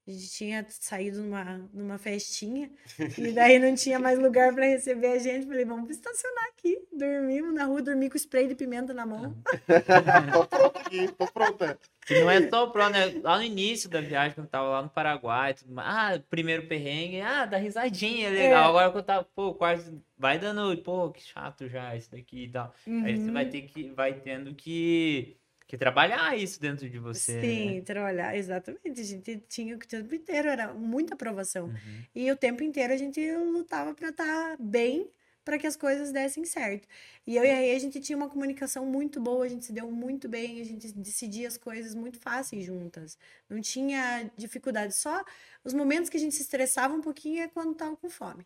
A 0.05 0.11
gente 0.11 0.29
tinha 0.31 0.65
saído 0.69 1.21
numa, 1.21 1.69
numa 1.73 1.97
festinha 1.97 2.69
e 3.17 3.31
daí 3.31 3.57
não 3.57 3.73
tinha 3.73 3.97
mais 3.97 4.19
lugar 4.19 4.53
para 4.53 4.65
receber 4.65 5.07
a 5.07 5.17
gente. 5.19 5.47
Falei, 5.47 5.63
vamos 5.63 5.89
estacionar 5.89 6.45
aqui. 6.49 6.77
Dormimos 6.91 7.53
na 7.53 7.63
rua, 7.65 7.81
dormi 7.81 8.09
com 8.09 8.17
spray 8.17 8.47
de 8.47 8.55
pimenta 8.55 8.93
na 8.93 9.05
mão. 9.05 9.33
tô 10.33 10.45
pronto 10.47 10.77
aqui, 10.77 11.07
tô 11.13 11.25
pronta. 11.27 11.79
E 12.09 12.19
não 12.19 12.29
é 12.29 12.49
só 12.49 12.67
pro, 12.67 12.89
né? 12.89 13.21
Lá 13.23 13.37
no 13.37 13.43
início 13.43 13.89
da 13.89 14.01
viagem, 14.01 14.35
quando 14.35 14.47
eu 14.47 14.51
tava 14.51 14.67
lá 14.67 14.81
no 14.81 14.89
Paraguai, 14.89 15.53
tudo 15.53 15.73
mais. 15.73 15.87
Ah, 15.87 16.23
primeiro 16.29 16.67
perrengue, 16.67 17.21
ah, 17.21 17.45
dá 17.45 17.55
risadinha, 17.57 18.29
legal. 18.29 18.65
É. 18.65 18.67
Agora 18.67 18.91
que 18.91 18.97
eu 18.97 19.03
tava, 19.03 19.23
pô, 19.33 19.53
quase 19.53 19.97
vai 20.17 20.37
dando, 20.37 20.77
pô, 20.83 21.11
que 21.11 21.21
chato 21.23 21.69
já 21.69 21.95
isso 21.95 22.11
daqui 22.11 22.43
e 22.45 22.51
tal. 22.51 22.73
Aí 23.05 23.17
você 23.17 23.27
Uhum. 23.27 23.33
vai 23.33 23.45
ter 23.45 23.61
que, 23.61 23.89
vai 23.91 24.13
tendo 24.19 24.53
que, 24.53 25.37
que 25.73 25.77
trabalhar 25.77 26.37
isso 26.37 26.61
dentro 26.61 26.87
de 26.87 26.99
você. 26.99 27.41
Sim, 27.41 27.75
né? 27.75 27.81
trabalhar, 27.81 28.37
exatamente. 28.37 29.01
A 29.01 29.03
gente 29.03 29.43
tinha 29.49 29.75
que 29.75 29.85
o 29.85 29.89
tempo 29.89 30.13
inteiro, 30.13 30.47
era 30.47 30.71
muita 30.71 31.15
aprovação. 31.15 31.65
Uhum. 31.65 32.03
E 32.13 32.31
o 32.31 32.35
tempo 32.37 32.63
inteiro 32.63 32.93
a 32.93 32.97
gente 32.97 33.19
lutava 33.37 33.91
para 33.95 34.09
estar 34.09 34.55
bem, 34.59 35.09
para 35.43 35.57
que 35.57 35.65
as 35.65 35.75
coisas 35.75 36.11
dessem 36.11 36.45
certo. 36.45 36.87
E 37.25 37.35
eu 37.35 37.43
e 37.43 37.49
a 37.49 37.55
Rê, 37.55 37.75
a 37.75 37.79
gente 37.79 37.99
tinha 37.99 38.15
uma 38.15 38.29
comunicação 38.29 38.85
muito 38.85 39.19
boa, 39.19 39.45
a 39.45 39.47
gente 39.47 39.65
se 39.65 39.73
deu 39.73 39.89
muito 39.89 40.29
bem, 40.29 40.61
a 40.61 40.63
gente 40.63 40.91
decidia 40.93 41.47
as 41.47 41.57
coisas 41.57 41.95
muito 41.95 42.19
fáceis 42.19 42.63
juntas. 42.63 43.17
Não 43.49 43.59
tinha 43.59 44.29
dificuldade, 44.37 44.95
só 44.95 45.23
os 45.63 45.73
momentos 45.73 46.07
que 46.07 46.17
a 46.17 46.19
gente 46.19 46.35
se 46.35 46.43
estressava 46.43 46.93
um 46.93 47.01
pouquinho 47.01 47.41
é 47.41 47.47
quando 47.47 47.73
tava 47.73 47.95
com 47.97 48.11
fome. 48.11 48.45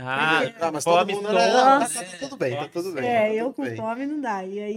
Ah, 0.00 0.40
Ah, 0.60 0.70
mas 0.72 0.84
todo 0.84 0.98
fome 1.00 1.14
mundo, 1.14 1.26
só, 1.26 1.32
né? 1.34 1.50
Tá, 1.50 1.78
Nossa. 1.80 2.04
tá 2.04 2.16
tudo 2.20 2.36
bem, 2.36 2.56
tá 2.56 2.68
tudo 2.68 2.92
bem. 2.92 3.02
tá 3.02 3.08
É, 3.08 3.28
tudo 3.28 3.38
eu 3.38 3.52
com 3.52 3.62
bem. 3.64 3.76
fome 3.76 4.06
não 4.06 4.20
dá. 4.20 4.44
E 4.44 4.60
aí, 4.60 4.76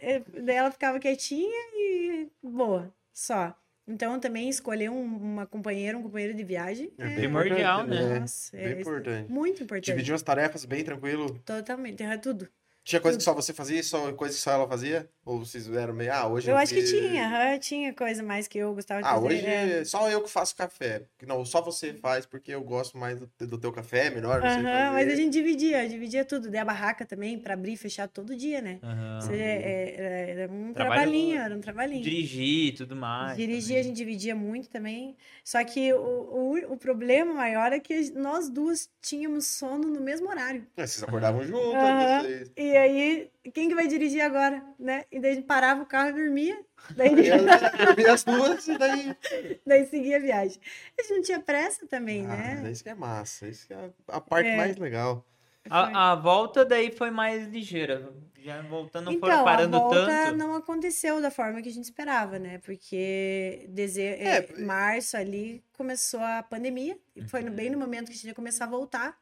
é, 0.00 0.22
daí 0.42 0.56
ela 0.56 0.70
ficava 0.70 0.98
quietinha 1.00 1.50
e 1.74 2.28
boa, 2.42 2.92
só. 3.12 3.54
Então, 3.86 4.18
também 4.18 4.48
escolher 4.48 4.88
um, 4.90 5.04
uma 5.04 5.44
companheira, 5.46 5.98
um 5.98 6.02
companheiro 6.02 6.32
de 6.34 6.42
viagem 6.42 6.90
É 6.98 7.02
é, 7.02 7.06
bem 7.06 7.16
primordial, 7.16 7.82
importante, 7.82 8.02
né? 8.08 8.18
nossa, 8.20 8.56
Bem 8.56 8.66
é 8.66 8.80
importante. 8.80 9.30
muito 9.30 9.62
importante. 9.62 9.86
Dividir 9.86 10.14
as 10.14 10.22
tarefas 10.22 10.64
bem 10.64 10.82
tranquilo. 10.82 11.38
Totalmente, 11.44 12.02
é 12.02 12.16
tudo. 12.16 12.48
Tinha 12.82 13.00
coisa 13.00 13.16
que 13.18 13.24
só 13.24 13.34
você 13.34 13.52
fazia 13.52 13.80
e 13.80 13.82
só 13.82 14.12
coisa 14.12 14.34
que 14.34 14.40
só 14.40 14.52
ela 14.52 14.68
fazia? 14.68 15.08
Ou 15.24 15.38
vocês 15.44 15.68
eram 15.70 15.94
meio, 15.94 16.12
ah, 16.12 16.26
hoje 16.28 16.50
Eu 16.50 16.56
acho 16.56 16.74
que 16.74 16.82
tinha, 16.84 17.58
tinha 17.58 17.94
coisa 17.94 18.22
mais 18.22 18.46
que 18.46 18.58
eu 18.58 18.74
gostava 18.74 19.00
de 19.00 19.08
Ah, 19.08 19.14
fazer. 19.14 19.26
hoje 19.26 19.46
é. 19.46 19.84
só 19.84 20.10
eu 20.10 20.20
que 20.22 20.30
faço 20.30 20.54
café. 20.54 21.02
Não, 21.26 21.44
só 21.44 21.62
você 21.62 21.94
faz 21.94 22.26
porque 22.26 22.52
eu 22.52 22.62
gosto 22.62 22.98
mais 22.98 23.18
do, 23.18 23.30
do 23.46 23.56
teu 23.58 23.72
café, 23.72 24.06
é 24.06 24.10
melhor, 24.10 24.40
não 24.42 24.50
sei 24.50 24.58
Aham, 24.64 24.92
mas 24.92 25.08
a 25.10 25.14
gente 25.16 25.32
dividia, 25.32 25.88
dividia 25.88 26.24
tudo. 26.24 26.50
Daí 26.50 26.60
a 26.60 26.64
barraca 26.64 27.06
também, 27.06 27.38
pra 27.38 27.54
abrir 27.54 27.72
e 27.72 27.76
fechar 27.76 28.06
todo 28.06 28.36
dia, 28.36 28.60
né? 28.60 28.78
Aham. 28.82 29.18
Isso 29.22 29.32
é- 29.32 29.36
é- 29.36 29.94
era, 29.96 30.06
era 30.42 30.52
um 30.52 30.72
Trabalho- 30.74 30.74
trabalhinho, 30.74 31.40
era 31.40 31.56
um 31.56 31.60
trabalhinho. 31.60 32.02
Dirigir 32.02 32.66
e 32.68 32.72
tudo 32.72 32.94
mais. 32.94 33.36
Dirigir 33.36 33.78
a 33.78 33.82
gente 33.82 33.96
dividia 33.96 34.34
muito 34.34 34.68
também. 34.68 35.16
Só 35.42 35.64
que 35.64 35.92
o, 35.94 35.98
o, 35.98 36.72
o 36.74 36.76
problema 36.76 37.32
maior 37.32 37.72
é 37.72 37.80
que 37.80 38.10
nós 38.12 38.50
duas 38.50 38.90
tínhamos 39.00 39.46
sono 39.46 39.88
no 39.88 40.00
mesmo 40.00 40.28
horário. 40.28 40.66
É, 40.76 40.86
vocês 40.86 41.02
acordavam 41.02 41.42
juntas, 41.44 41.82
Aham. 41.82 42.20
vocês... 42.22 42.52
E 42.56 42.76
aí, 42.76 43.30
quem 43.50 43.68
que 43.68 43.74
vai 43.74 43.86
dirigir 43.86 44.20
agora, 44.22 44.64
né? 44.78 45.04
E 45.12 45.20
daí 45.20 45.32
a 45.32 45.34
gente 45.34 45.46
parava 45.46 45.82
o 45.82 45.86
carro 45.86 46.10
e 46.10 46.12
dormia. 46.12 46.58
Daí, 46.96 47.10
dormia 47.86 48.12
as 48.12 48.24
duas 48.24 48.66
e 48.68 48.78
daí... 48.78 49.16
daí 49.66 49.86
seguia 49.86 50.16
a 50.16 50.20
viagem. 50.20 50.60
A 50.98 51.02
gente 51.02 51.14
não 51.14 51.22
tinha 51.22 51.40
pressa 51.40 51.86
também, 51.86 52.24
Ah, 52.26 52.36
né? 52.36 52.70
isso 52.70 52.82
que 52.82 52.88
é 52.90 52.94
massa, 52.94 53.46
isso 53.48 53.66
que 53.66 53.72
é 53.74 53.90
a 54.08 54.20
parte 54.20 54.48
É. 54.48 54.56
mais 54.56 54.76
legal. 54.76 55.24
A, 55.70 56.12
a 56.12 56.14
volta 56.14 56.62
daí 56.64 56.90
foi 56.90 57.10
mais 57.10 57.46
ligeira. 57.48 58.12
Já 58.38 58.60
voltando, 58.60 59.06
não 59.10 59.18
foram 59.18 59.32
Então, 59.32 59.40
a 59.40 59.44
parando 59.44 59.78
volta 59.78 60.04
tanto. 60.06 60.36
não 60.36 60.54
aconteceu 60.54 61.18
da 61.22 61.30
forma 61.30 61.62
que 61.62 61.68
a 61.70 61.72
gente 61.72 61.84
esperava, 61.84 62.38
né? 62.38 62.58
Porque 62.58 63.64
deze... 63.70 64.02
É, 64.02 64.36
é, 64.36 64.58
março 64.60 65.16
ali 65.16 65.64
começou 65.72 66.20
a 66.20 66.42
pandemia, 66.42 66.98
e 67.16 67.22
foi 67.26 67.42
bem 67.48 67.70
no 67.70 67.78
momento 67.78 68.06
que 68.08 68.12
a 68.12 68.14
gente 68.16 68.26
ia 68.26 68.34
começar 68.34 68.64
a 68.66 68.68
voltar, 68.68 69.18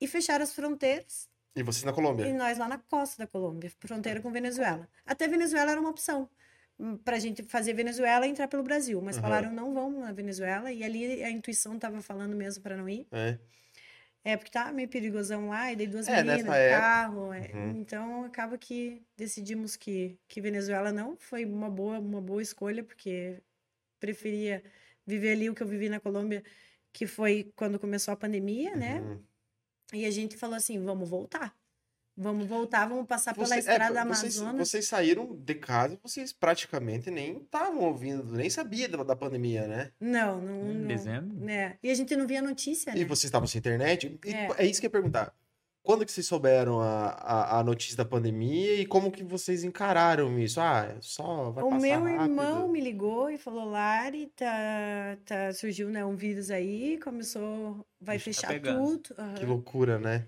e 0.00 0.06
fecharam 0.06 0.44
as 0.44 0.54
fronteiras, 0.54 1.28
E 1.56 1.62
vocês 1.62 1.84
na 1.84 1.92
e 1.92 1.94
Colômbia? 1.96 2.32
nós 2.32 2.58
lá 2.58 2.68
na 2.68 2.78
costa 2.78 3.18
da 3.22 3.26
Colômbia, 3.26 3.70
fronteira 3.80 4.20
com 4.20 4.30
Venezuela. 4.30 4.88
Até 5.04 5.26
Venezuela 5.28 5.70
era 5.72 5.80
uma 5.80 5.90
opção 5.90 6.28
hum, 6.78 6.96
pra 6.98 7.18
gente 7.18 7.42
fazer 7.44 7.72
Venezuela 7.74 8.26
e 8.26 8.30
entrar 8.30 8.48
pelo 8.48 8.62
Brasil, 8.62 9.00
mas 9.02 9.16
Aham. 9.16 9.22
falaram 9.22 9.52
não 9.52 9.72
vamos 9.74 10.00
na 10.00 10.12
Venezuela, 10.12 10.70
e 10.72 10.82
ali 10.84 11.22
a 11.24 11.30
intuição 11.30 11.78
tava 11.78 12.00
falando 12.02 12.34
mesmo 12.36 12.62
para 12.62 12.76
não 12.76 12.88
ir. 12.88 13.06
É. 13.12 13.38
É, 14.24 14.36
porque 14.36 14.50
tá 14.50 14.72
meio 14.72 14.88
perigosão 14.88 15.48
lá, 15.50 15.72
e 15.72 15.76
daí 15.76 15.86
duas 15.86 16.08
É, 16.08 16.16
meninas 16.16 16.44
no 16.44 16.52
época. 16.52 16.80
carro. 16.80 17.32
é. 17.32 17.52
Uhum. 17.54 17.80
Então, 17.80 18.24
acaba 18.24 18.58
que 18.58 19.00
decidimos 19.16 19.76
que, 19.76 20.18
que 20.26 20.40
Venezuela 20.40 20.90
não 20.92 21.16
foi 21.16 21.44
uma 21.44 21.70
boa, 21.70 22.00
uma 22.00 22.20
boa 22.20 22.42
escolha, 22.42 22.82
porque 22.82 23.40
preferia 24.00 24.64
viver 25.06 25.32
ali 25.32 25.48
o 25.48 25.54
que 25.54 25.62
eu 25.62 25.66
vivi 25.68 25.88
na 25.88 26.00
Colômbia, 26.00 26.42
que 26.92 27.06
foi 27.06 27.52
quando 27.54 27.78
começou 27.78 28.12
a 28.12 28.16
pandemia, 28.16 28.74
né? 28.74 29.00
E 29.92 30.04
a 30.04 30.10
gente 30.10 30.36
falou 30.36 30.56
assim, 30.56 30.82
vamos 30.82 31.08
voltar. 31.08 31.54
Vamos 32.18 32.46
voltar, 32.46 32.88
vamos 32.88 33.06
passar 33.06 33.34
pela 33.34 33.46
Você- 33.46 33.56
é, 33.56 33.58
estrada 33.58 34.02
vocês, 34.06 34.38
Amazonas. 34.38 34.68
vocês 34.70 34.88
saíram 34.88 35.36
de 35.36 35.54
casa, 35.54 35.98
vocês 36.02 36.32
praticamente 36.32 37.10
nem 37.10 37.36
estavam 37.42 37.80
ouvindo, 37.82 38.24
nem 38.32 38.48
sabia 38.48 38.88
da, 38.88 39.02
da 39.02 39.14
pandemia, 39.14 39.68
né? 39.68 39.92
Não, 40.00 40.40
não, 40.40 40.70
Em 40.70 40.78
não. 40.78 40.88
dezembro? 40.88 41.36
né? 41.38 41.76
E 41.82 41.90
a 41.90 41.94
gente 41.94 42.16
não 42.16 42.26
via 42.26 42.40
notícia, 42.40 42.92
E 42.96 43.00
né? 43.00 43.04
vocês 43.04 43.24
estavam 43.24 43.46
sem 43.46 43.58
internet? 43.58 44.18
E 44.24 44.30
É. 44.32 44.48
é. 44.56 44.66
isso 44.66 44.80
que 44.80 44.86
eu 44.86 44.88
ia 44.88 44.92
perguntar. 44.92 45.34
Quando 45.86 46.04
que 46.04 46.10
vocês 46.10 46.26
souberam 46.26 46.80
a, 46.80 47.10
a, 47.10 47.58
a 47.60 47.62
notícia 47.64 47.96
da 47.96 48.04
pandemia 48.04 48.74
e 48.80 48.84
como 48.86 49.08
que 49.12 49.22
vocês 49.22 49.62
encararam 49.62 50.36
isso? 50.36 50.60
Ah, 50.60 50.84
é 50.90 50.96
só 51.00 51.50
vai 51.52 51.62
O 51.62 51.68
passar 51.70 51.80
meu 51.80 52.00
rápido. 52.02 52.22
irmão 52.22 52.68
me 52.68 52.80
ligou 52.80 53.30
e 53.30 53.38
falou, 53.38 53.64
Lari, 53.66 54.26
tá, 54.34 55.16
tá, 55.24 55.52
surgiu 55.52 55.88
né, 55.88 56.04
um 56.04 56.16
vírus 56.16 56.50
aí, 56.50 56.98
começou, 56.98 57.86
vai 58.00 58.18
tá 58.18 58.24
fechar 58.24 58.48
pegando. 58.48 58.98
tudo. 58.98 59.14
aham. 59.16 59.34
Que 59.34 59.46
loucura, 59.46 59.96
né? 60.00 60.26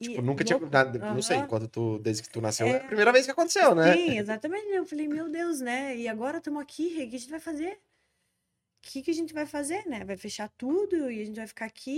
E 0.00 0.08
Tipo, 0.08 0.22
nunca 0.22 0.42
tinha... 0.42 0.58
nada- 0.58 0.98
Não 1.12 1.20
sei, 1.20 1.36
Aham. 1.36 1.46
quando 1.48 1.68
tu, 1.68 1.98
desde 1.98 2.22
que 2.22 2.30
tu 2.30 2.40
nasceu, 2.40 2.66
é, 2.66 2.70
É. 2.70 2.76
a 2.78 2.84
primeira 2.84 3.12
vez 3.12 3.26
que 3.26 3.30
aconteceu, 3.30 3.74
né? 3.74 3.92
Sim, 3.94 4.18
exatamente. 4.18 4.66
Eu 4.68 4.86
falei, 4.86 5.06
meu 5.06 5.28
Deus, 5.30 5.60
né? 5.60 5.94
E 5.96 6.08
agora 6.08 6.38
estamos 6.38 6.62
aqui, 6.62 6.86
o 6.86 7.10
que 7.10 7.16
a 7.16 7.18
gente 7.18 7.30
vai 7.30 7.40
fazer? 7.40 7.72
O 7.72 8.86
que, 8.86 9.02
que 9.02 9.10
a 9.10 9.14
gente 9.14 9.34
vai 9.34 9.44
fazer, 9.46 9.86
né? 9.86 10.02
Vai 10.04 10.16
fechar 10.16 10.48
tudo 10.56 11.10
e 11.10 11.20
a 11.20 11.24
gente 11.26 11.36
vai 11.36 11.46
ficar 11.46 11.66
aqui, 11.66 11.90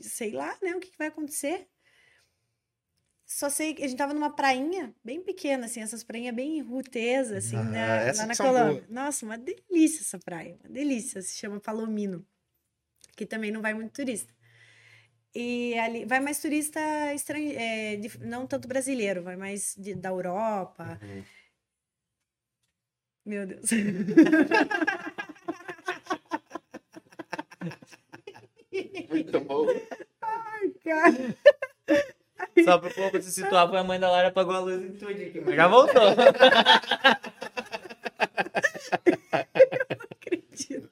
e 0.00 0.02
sei 0.02 0.32
lá, 0.32 0.56
né? 0.62 0.74
O 0.74 0.80
que, 0.80 0.90
que 0.90 0.98
vai 0.98 1.08
acontecer? 1.08 1.66
Só 3.34 3.50
sei 3.50 3.74
que 3.74 3.82
a 3.82 3.88
gente 3.88 3.98
tava 3.98 4.14
numa 4.14 4.30
prainha 4.30 4.94
bem 5.02 5.20
pequena, 5.20 5.66
assim, 5.66 5.82
essas 5.82 6.04
prainhas 6.04 6.32
bem 6.32 6.60
rutesas, 6.60 7.44
assim, 7.44 7.56
Ah, 7.56 7.64
né? 7.64 8.12
Lá 8.12 8.26
na 8.26 8.36
Colômbia. 8.36 8.86
Nossa, 8.88 9.26
uma 9.26 9.36
delícia 9.36 10.02
essa 10.02 10.20
praia, 10.20 10.56
uma 10.62 10.70
delícia. 10.72 11.20
Se 11.20 11.36
chama 11.36 11.58
Palomino, 11.58 12.24
que 13.16 13.26
também 13.26 13.50
não 13.50 13.60
vai 13.60 13.74
muito 13.74 13.90
turista. 13.92 14.32
E 15.34 15.76
ali 15.80 16.04
vai 16.04 16.20
mais 16.20 16.40
turista 16.40 16.78
estrangeiro, 17.12 18.20
não 18.20 18.46
tanto 18.46 18.68
brasileiro, 18.68 19.24
vai 19.24 19.34
mais 19.34 19.74
de- 19.76 19.96
da 19.96 20.10
Europa. 20.10 20.96
Uhum. 21.02 21.24
Meu 23.26 23.46
Deus. 23.48 23.68
Muito 29.10 29.40
bom. 29.40 29.66
Cara, 30.84 31.34
Só 32.64 32.78
pro 32.78 32.92
povo 32.92 33.20
se 33.22 33.32
situar, 33.32 33.68
foi 33.68 33.78
a 33.78 33.84
mãe 33.84 33.98
da 34.00 34.10
Lara 34.10 34.28
apagou 34.28 34.54
a 34.54 34.60
luz 34.60 34.82
e 34.82 34.90
tudo 34.90 35.10
aqui, 35.10 35.40
mas 35.44 35.54
já 35.56 35.66
voltou. 35.68 36.02
acredito. 40.10 40.88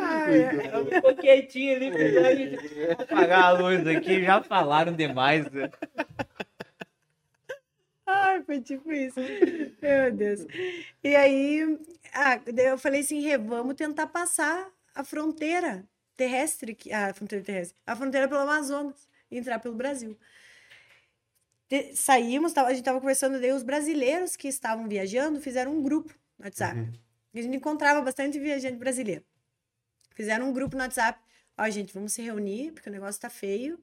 Ai, 0.00 0.42
é- 0.42 0.66
Ela 0.66 0.84
ficou 0.86 1.14
quietinha 1.16 1.76
ali, 1.76 1.90
pra 1.90 2.34
gente 2.34 2.90
apagar 3.02 3.44
a 3.44 3.50
luz 3.52 3.86
aqui, 3.86 4.22
já 4.24 4.42
falaram 4.42 4.92
demais. 4.92 5.50
né? 5.50 5.70
ai, 8.06 8.42
foi 8.42 8.60
tipo 8.60 8.92
isso. 8.92 9.20
Meu 9.82 10.12
Deus. 10.12 10.46
E 11.02 11.14
aí, 11.16 11.78
ah, 12.14 12.40
daí 12.52 12.66
eu 12.66 12.78
falei 12.78 13.00
assim, 13.00 13.20
Rê, 13.20 13.36
vamos 13.38 13.74
tentar 13.74 14.06
passar 14.06 14.68
a 14.94 15.04
fronteira 15.04 15.84
terrestre, 16.16 16.76
a 16.92 17.12
fronteira 17.12 17.44
terrestre, 17.44 17.76
a 17.86 17.94
fronteira 17.94 18.26
pelo 18.28 18.40
Amazonas, 18.40 19.06
entrar 19.30 19.58
pelo 19.58 19.74
Brasil. 19.74 20.16
De- 21.68 21.94
saímos, 21.96 22.52
tava- 22.52 22.68
a 22.68 22.70
gente 22.70 22.80
estava 22.80 23.00
conversando, 23.00 23.40
daí 23.40 23.52
os 23.52 23.62
brasileiros 23.62 24.36
que 24.36 24.46
estavam 24.48 24.88
viajando 24.88 25.40
fizeram 25.40 25.72
um 25.72 25.82
grupo 25.82 26.14
no 26.38 26.44
WhatsApp. 26.44 26.78
Uhum. 26.78 26.92
A 27.34 27.40
gente 27.42 27.56
encontrava 27.56 28.00
bastante 28.02 28.38
viajante 28.38 28.76
brasileiro. 28.76 29.24
Fizeram 30.14 30.48
um 30.48 30.52
grupo 30.52 30.76
no 30.76 30.82
WhatsApp. 30.82 31.20
Ó, 31.58 31.68
gente, 31.68 31.92
vamos 31.92 32.12
se 32.12 32.22
reunir, 32.22 32.72
porque 32.72 32.88
o 32.88 32.92
negócio 32.92 33.20
tá 33.20 33.28
feio. 33.28 33.78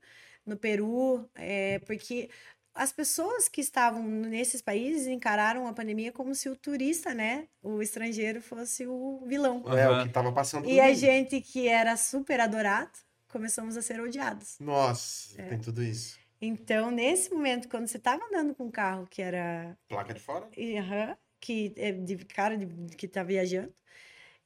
No 0.45 0.57
Peru, 0.57 1.29
é, 1.35 1.79
porque 1.79 2.29
as 2.73 2.91
pessoas 2.91 3.47
que 3.47 3.61
estavam 3.61 4.03
nesses 4.03 4.61
países 4.61 5.07
encararam 5.07 5.67
a 5.67 5.73
pandemia 5.73 6.11
como 6.11 6.33
se 6.35 6.49
o 6.49 6.55
turista, 6.55 7.13
né, 7.13 7.47
o 7.61 7.81
estrangeiro, 7.81 8.41
fosse 8.41 8.85
o 8.87 9.23
vilão. 9.25 9.63
É, 9.77 9.89
o 9.89 10.03
que 10.03 10.09
tava 10.11 10.31
passando 10.33 10.67
E 10.67 10.75
por 10.75 10.81
a 10.81 10.93
gente 10.93 11.39
que 11.39 11.67
era 11.67 11.95
super 11.95 12.39
adorado, 12.41 12.91
começamos 13.33 13.75
a 13.75 13.81
ser 13.81 13.99
odiados. 13.99 14.57
Nossa, 14.59 15.41
É. 15.41 15.49
tem 15.49 15.59
tudo 15.59 15.83
isso. 15.83 16.17
Então, 16.39 16.91
nesse 16.91 17.33
momento, 17.33 17.67
quando 17.67 17.87
você 17.87 17.97
estava 17.97 18.23
andando 18.25 18.53
com 18.53 18.65
um 18.65 18.71
carro 18.71 19.07
que 19.07 19.21
era 19.21 19.77
Placa 19.89 20.13
de 20.13 20.19
fora? 20.19 20.47
aham, 20.77 21.17
que 21.39 21.73
é 21.77 21.91
de 21.91 22.15
cara 22.25 22.57
de, 22.57 22.65
que 22.95 23.07
tá 23.07 23.23
viajando. 23.23 23.73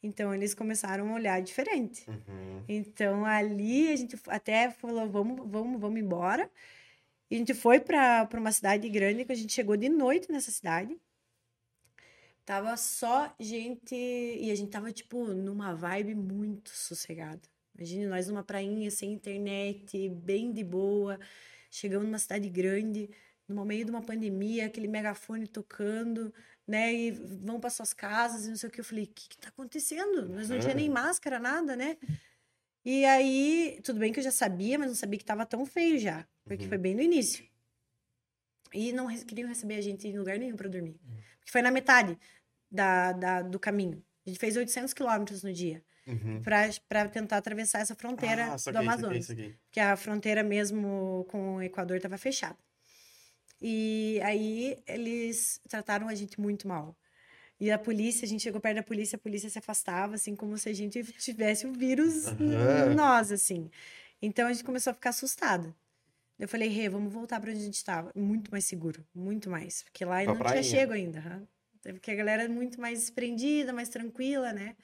Então 0.01 0.33
eles 0.33 0.53
começaram 0.53 1.09
a 1.09 1.13
olhar 1.15 1.41
diferente. 1.41 2.07
Uhum. 2.09 2.63
Então 2.67 3.25
ali 3.25 3.91
a 3.91 3.95
gente 3.95 4.15
até 4.27 4.69
falou, 4.69 5.09
vamos, 5.09 5.41
vamos, 5.49 5.81
vamos 5.81 5.99
embora. 5.99 6.49
E 7.29 7.35
a 7.35 7.37
gente 7.39 7.53
foi 7.53 7.79
para 7.79 8.29
uma 8.35 8.51
cidade 8.51 8.87
grande, 8.89 9.25
que 9.25 9.31
a 9.31 9.35
gente 9.35 9.51
chegou 9.51 9.75
de 9.75 9.89
noite 9.89 10.31
nessa 10.31 10.51
cidade. 10.51 10.95
Tava 12.45 12.77
só 12.77 13.33
gente. 13.39 13.93
E 13.95 14.49
a 14.51 14.55
gente 14.55 14.69
tava, 14.69 14.91
tipo, 14.91 15.25
numa 15.33 15.73
vibe 15.73 16.15
muito 16.15 16.69
sossegada. 16.69 17.41
Imagine 17.77 18.07
nós 18.07 18.27
numa 18.27 18.43
prainha 18.43 18.89
sem 18.89 19.13
internet, 19.13 20.09
bem 20.09 20.51
de 20.51 20.63
boa. 20.63 21.19
Chegamos 21.69 22.07
numa 22.07 22.17
cidade 22.17 22.49
grande, 22.49 23.09
no 23.47 23.63
meio 23.63 23.85
de 23.85 23.91
uma 23.91 24.01
pandemia, 24.01 24.65
aquele 24.65 24.87
megafone 24.87 25.47
tocando, 25.47 26.33
né? 26.67 26.91
E 26.93 27.11
vão 27.11 27.59
para 27.59 27.69
suas 27.69 27.93
casas 27.93 28.45
e 28.45 28.49
não 28.49 28.55
sei 28.55 28.67
o 28.69 28.71
que. 28.71 28.79
Eu 28.79 28.83
falei, 28.85 29.03
o 29.03 29.07
que, 29.07 29.29
que 29.29 29.37
tá 29.37 29.49
acontecendo? 29.49 30.27
Nós 30.27 30.49
não 30.49 30.59
tinha 30.59 30.73
nem 30.73 30.89
máscara, 30.89 31.37
nada, 31.37 31.75
né? 31.75 31.97
E 32.83 33.05
aí, 33.05 33.79
tudo 33.83 33.99
bem 33.99 34.11
que 34.11 34.19
eu 34.19 34.23
já 34.23 34.31
sabia, 34.31 34.79
mas 34.79 34.87
não 34.87 34.95
sabia 34.95 35.19
que 35.19 35.25
tava 35.25 35.45
tão 35.45 35.65
feio 35.65 35.99
já, 35.99 36.27
porque 36.45 36.63
Uhum. 36.63 36.69
foi 36.69 36.77
bem 36.79 36.95
no 36.95 37.01
início. 37.01 37.45
E 38.73 38.91
não 38.91 39.07
queriam 39.23 39.47
receber 39.47 39.75
a 39.75 39.81
gente 39.81 40.07
em 40.07 40.17
lugar 40.17 40.37
nenhum 40.39 40.55
para 40.55 40.67
dormir. 40.69 40.99
Porque 41.39 41.51
foi 41.51 41.61
na 41.61 41.69
metade 41.71 42.17
da, 42.71 43.11
da- 43.11 43.41
do 43.41 43.59
caminho. 43.59 44.03
A 44.25 44.29
gente 44.29 44.39
fez 44.39 44.57
800 44.57 44.93
quilômetros 44.93 45.43
no 45.43 45.53
dia 45.53 45.83
Uhum. 46.07 46.41
para 46.43 47.09
tentar 47.09 47.37
atravessar 47.37 47.79
essa 47.81 47.95
fronteira 47.95 48.45
Ah, 48.45 48.57
do 48.57 48.59
saquei, 48.59 48.73
saquei, 48.73 48.79
Amazonas 48.79 49.25
saquei. 49.25 49.55
que 49.71 49.79
a 49.79 49.95
fronteira 49.97 50.43
mesmo 50.43 51.25
com 51.29 51.55
o 51.57 51.61
Equador 51.61 51.97
estava 51.97 52.17
fechada. 52.17 52.57
E 53.61 54.19
aí 54.23 54.77
eles 54.87 55.59
trataram 55.67 56.07
a 56.07 56.15
gente 56.15 56.39
muito 56.39 56.67
mal. 56.67 56.95
E 57.59 57.71
a 57.71 57.77
polícia, 57.79 58.23
a 58.25 58.27
gente 58.29 58.43
chegou 58.43 58.61
perto 58.61 58.75
da 58.77 58.83
polícia, 58.83 59.15
a 59.15 59.19
polícia 59.19 59.49
se 59.49 59.57
afastava, 59.57 60.13
assim, 60.15 60.35
como 60.35 60.57
se 60.57 60.69
a 60.69 60.73
gente 60.73 61.03
tivesse 61.17 61.65
o 61.65 61.73
vírus 61.73 62.27
Aham. 62.27 62.91
em 62.91 62.95
nós, 62.95 63.31
assim. 63.31 63.69
Então 64.21 64.47
a 64.47 64.53
gente 64.53 64.63
começou 64.63 64.91
a 64.91 64.93
ficar 64.93 65.09
assustada. 65.09 65.75
Eu 66.39 66.47
falei, 66.47 66.69
Rê, 66.69 66.87
vamos 66.87 67.11
voltar 67.11 67.39
para 67.41 67.49
onde 67.49 67.59
a 67.61 67.63
gente 67.65 67.75
estava. 67.77 68.11
Muito 68.15 68.51
mais 68.51 68.65
seguro, 68.65 69.03
muito 69.13 69.49
mais. 69.49 69.81
Porque 69.83 70.05
lá 70.05 70.23
Pra 70.23 70.33
não 70.33 70.37
prainha. 70.37 70.61
tinha 70.61 70.79
chego 70.79 70.93
ainda. 70.93 71.47
Porque 71.81 72.11
a 72.11 72.15
galera 72.15 72.43
é 72.43 72.47
muito 72.47 72.79
mais 72.79 72.99
desprendida, 72.99 73.73
mais 73.73 73.89
tranquila, 73.89 74.53
né? 74.53 74.75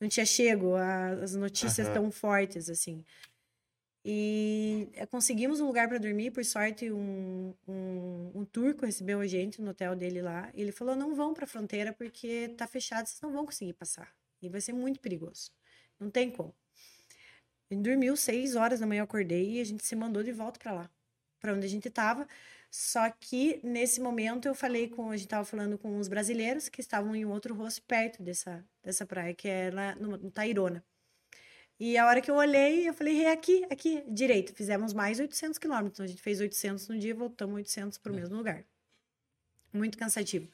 Não 0.00 0.08
tinha 0.08 0.24
chego 0.26 0.74
a- 0.76 1.10
as 1.22 1.34
notícias 1.34 1.86
Aham. 1.88 1.94
tão 1.94 2.10
fortes, 2.10 2.70
assim. 2.70 3.04
E 4.04 4.88
eh, 4.94 5.04
conseguimos 5.06 5.60
um 5.60 5.66
lugar 5.66 5.86
para 5.88 5.98
dormir, 5.98 6.30
por 6.30 6.44
sorte, 6.44 6.90
um, 6.90 7.54
um, 7.68 8.32
um 8.34 8.44
turco 8.46 8.86
recebeu 8.86 9.20
a 9.20 9.26
gente 9.26 9.60
no 9.60 9.70
hotel 9.70 9.94
dele 9.94 10.22
lá. 10.22 10.50
E 10.54 10.62
ele 10.62 10.72
falou: 10.72 10.96
não 10.96 11.14
vão 11.14 11.34
para 11.34 11.44
a 11.44 11.48
fronteira 11.48 11.92
porque 11.92 12.48
tá 12.56 12.66
fechado, 12.66 13.06
vocês 13.06 13.20
não 13.20 13.32
vão 13.32 13.44
conseguir 13.44 13.74
passar. 13.74 14.14
E 14.40 14.48
vai 14.48 14.60
ser 14.60 14.72
muito 14.72 15.00
perigoso. 15.00 15.50
Não 15.98 16.10
tem 16.10 16.30
como. 16.30 16.54
Gente 17.70 17.82
dormiu 17.84 18.16
seis 18.16 18.56
horas 18.56 18.80
da 18.80 18.86
manhã, 18.86 19.00
eu 19.00 19.04
acordei 19.04 19.58
e 19.58 19.60
a 19.60 19.64
gente 19.64 19.84
se 19.86 19.94
mandou 19.94 20.22
de 20.22 20.32
volta 20.32 20.58
para 20.58 20.72
lá, 20.72 20.90
para 21.38 21.52
onde 21.54 21.66
a 21.66 21.68
gente 21.68 21.88
estava. 21.88 22.26
Só 22.70 23.10
que 23.10 23.60
nesse 23.64 24.00
momento 24.00 24.46
eu 24.46 24.54
falei 24.54 24.88
com, 24.88 25.10
a 25.10 25.16
gente 25.16 25.26
estava 25.26 25.44
falando 25.44 25.76
com 25.76 25.98
os 25.98 26.06
brasileiros 26.06 26.68
que 26.68 26.80
estavam 26.80 27.16
em 27.16 27.26
um 27.26 27.30
outro 27.30 27.52
rosto 27.54 27.82
perto 27.82 28.22
dessa, 28.22 28.64
dessa 28.82 29.04
praia, 29.04 29.34
que 29.34 29.48
é 29.48 29.70
lá 29.70 29.96
no, 29.96 30.16
no 30.16 30.30
Tairona. 30.30 30.84
E 31.80 31.96
a 31.96 32.06
hora 32.06 32.20
que 32.20 32.30
eu 32.30 32.36
olhei, 32.36 32.88
eu 32.88 32.94
falei, 32.94 33.24
é 33.24 33.32
aqui, 33.32 33.64
aqui, 33.70 34.04
direito. 34.06 34.54
Fizemos 34.54 34.92
mais 34.92 35.18
800 35.18 35.58
quilômetros. 35.58 35.94
Então, 35.94 36.04
a 36.04 36.08
gente 36.08 36.22
fez 36.22 36.38
800 36.38 36.86
no 36.88 36.98
dia 36.98 37.10
e 37.10 37.14
voltamos 37.14 37.56
800 37.56 37.98
para 37.98 38.12
o 38.12 38.14
mesmo 38.14 38.36
lugar. 38.36 38.64
Muito 39.72 39.96
cansativo. 39.96 40.48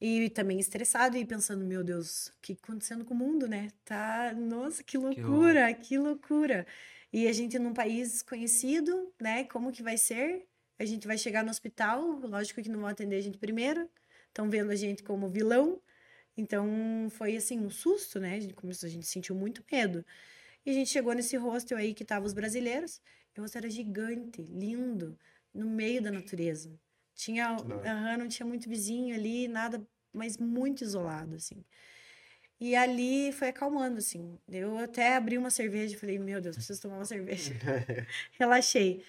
E 0.00 0.28
também 0.30 0.60
estressado 0.60 1.16
e 1.16 1.24
pensando, 1.24 1.64
meu 1.64 1.82
Deus, 1.82 2.26
o 2.26 2.32
que 2.42 2.58
acontecendo 2.62 3.04
com 3.06 3.14
o 3.14 3.16
mundo, 3.16 3.48
né? 3.48 3.70
Tá, 3.86 4.34
nossa, 4.34 4.82
que 4.84 4.98
loucura, 4.98 5.72
que 5.72 5.96
loucura. 5.96 6.66
E 7.10 7.26
a 7.26 7.32
gente 7.32 7.58
num 7.58 7.72
país 7.72 8.12
desconhecido, 8.12 9.12
né? 9.18 9.44
Como 9.44 9.72
que 9.72 9.82
vai 9.82 9.96
ser? 9.96 10.46
A 10.78 10.84
gente 10.84 11.06
vai 11.06 11.16
chegar 11.16 11.44
no 11.44 11.50
hospital, 11.50 12.02
lógico 12.20 12.62
que 12.62 12.68
não 12.68 12.80
vão 12.80 12.88
atender 12.88 13.16
a 13.16 13.20
gente 13.20 13.38
primeiro. 13.38 13.88
Estão 14.28 14.50
vendo 14.50 14.70
a 14.70 14.76
gente 14.76 15.02
como 15.02 15.28
vilão. 15.28 15.80
Então 16.36 17.08
foi 17.10 17.36
assim 17.36 17.60
um 17.60 17.70
susto, 17.70 18.18
né? 18.18 18.36
A 18.36 18.40
gente 18.40 18.54
começou, 18.54 18.86
a 18.88 18.90
gente 18.90 19.06
sentiu 19.06 19.34
muito 19.34 19.64
medo. 19.70 20.04
E 20.66 20.70
a 20.70 20.72
gente 20.72 20.90
chegou 20.90 21.12
nesse 21.14 21.36
hostel 21.36 21.78
aí 21.78 21.94
que 21.94 22.04
tava 22.04 22.26
os 22.26 22.32
brasileiros. 22.32 23.00
E 23.36 23.40
o 23.40 23.42
hostel 23.42 23.60
era 23.60 23.70
gigante, 23.70 24.42
lindo, 24.42 25.18
no 25.52 25.68
meio 25.68 26.02
da 26.02 26.10
natureza. 26.10 26.72
Tinha, 27.14 27.56
aham, 27.84 28.16
não 28.18 28.28
tinha 28.28 28.46
muito 28.46 28.68
vizinho 28.68 29.14
ali, 29.14 29.46
nada, 29.46 29.86
mas 30.12 30.36
muito 30.36 30.82
isolado, 30.82 31.36
assim. 31.36 31.64
E 32.60 32.74
ali 32.74 33.32
foi 33.32 33.48
acalmando, 33.48 33.98
assim. 33.98 34.38
Eu 34.48 34.78
até 34.78 35.16
abri 35.16 35.36
uma 35.36 35.50
cerveja 35.50 35.94
e 35.94 35.98
falei, 35.98 36.18
meu 36.18 36.40
Deus, 36.40 36.56
preciso 36.56 36.82
tomar 36.82 36.96
uma 36.96 37.04
cerveja. 37.04 37.52
Relaxei. 38.38 39.04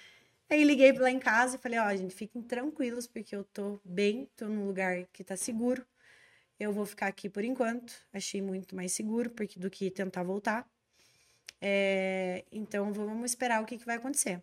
Aí 0.50 0.64
liguei 0.64 0.92
lá 0.94 1.10
em 1.10 1.20
casa 1.20 1.56
e 1.56 1.60
falei, 1.60 1.80
ó, 1.80 1.96
gente, 1.96 2.14
fiquem 2.14 2.42
tranquilos, 2.42 3.08
porque 3.08 3.36
eu 3.36 3.44
tô 3.46 3.80
bem, 3.84 4.30
tô 4.36 4.48
num 4.48 4.66
lugar 4.68 5.06
que 5.12 5.24
tá 5.24 5.36
seguro. 5.36 5.86
Eu 6.60 6.72
vou 6.72 6.86
ficar 6.86 7.08
aqui 7.08 7.30
por 7.30 7.44
enquanto. 7.44 7.94
Achei 8.14 8.42
muito 8.42 8.76
mais 8.76 8.94
seguro 8.94 9.30
porque, 9.32 9.60
do 9.60 9.70
que 9.70 9.92
tentar 9.92 10.24
voltar. 10.24 10.70
É, 11.62 12.46
então 12.52 12.94
vamos 12.94 13.32
esperar 13.32 13.62
o 13.62 13.66
que, 13.66 13.78
que 13.78 13.86
vai 13.86 13.96
acontecer. 13.98 14.42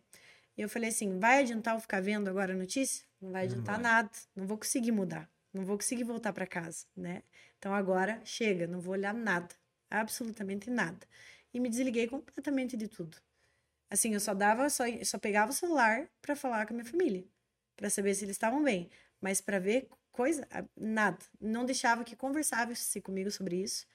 E 0.56 0.62
eu 0.62 0.68
falei 0.68 0.90
assim: 0.90 1.18
vai 1.18 1.40
adiantar 1.40 1.74
eu 1.74 1.80
ficar 1.80 2.00
vendo 2.00 2.28
agora 2.28 2.52
a 2.52 2.56
notícia? 2.56 3.04
Não 3.20 3.30
vai 3.32 3.44
Não 3.44 3.50
adiantar 3.50 3.76
vai. 3.76 3.82
nada. 3.82 4.10
Não 4.34 4.46
vou 4.46 4.58
conseguir 4.58 4.92
mudar. 4.92 5.30
Não 5.52 5.64
vou 5.64 5.76
conseguir 5.76 6.04
voltar 6.04 6.32
para 6.32 6.46
casa, 6.46 6.86
né? 6.96 7.22
Então 7.58 7.74
agora 7.74 8.20
chega, 8.24 8.66
não 8.66 8.80
vou 8.80 8.92
olhar 8.94 9.14
nada. 9.14 9.54
Absolutamente 9.90 10.70
nada. 10.70 11.06
E 11.52 11.60
me 11.60 11.68
desliguei 11.68 12.08
completamente 12.08 12.76
de 12.76 12.88
tudo. 12.88 13.16
Assim, 13.92 14.14
eu 14.14 14.20
só 14.20 14.32
dava, 14.32 14.70
só, 14.70 14.84
só 15.04 15.18
pegava 15.18 15.50
o 15.50 15.54
celular 15.54 16.08
para 16.22 16.34
falar 16.34 16.66
com 16.66 16.72
a 16.72 16.76
minha 16.76 16.90
família, 16.90 17.22
para 17.76 17.90
saber 17.90 18.14
se 18.14 18.24
eles 18.24 18.36
estavam 18.36 18.62
bem, 18.62 18.88
mas 19.20 19.42
para 19.42 19.58
ver 19.58 19.86
coisa, 20.10 20.48
nada. 20.74 21.18
Não 21.38 21.66
deixava 21.66 22.02
que 22.02 22.16
conversasse 22.16 23.02
comigo 23.02 23.30
sobre 23.30 23.56
isso, 23.62 23.86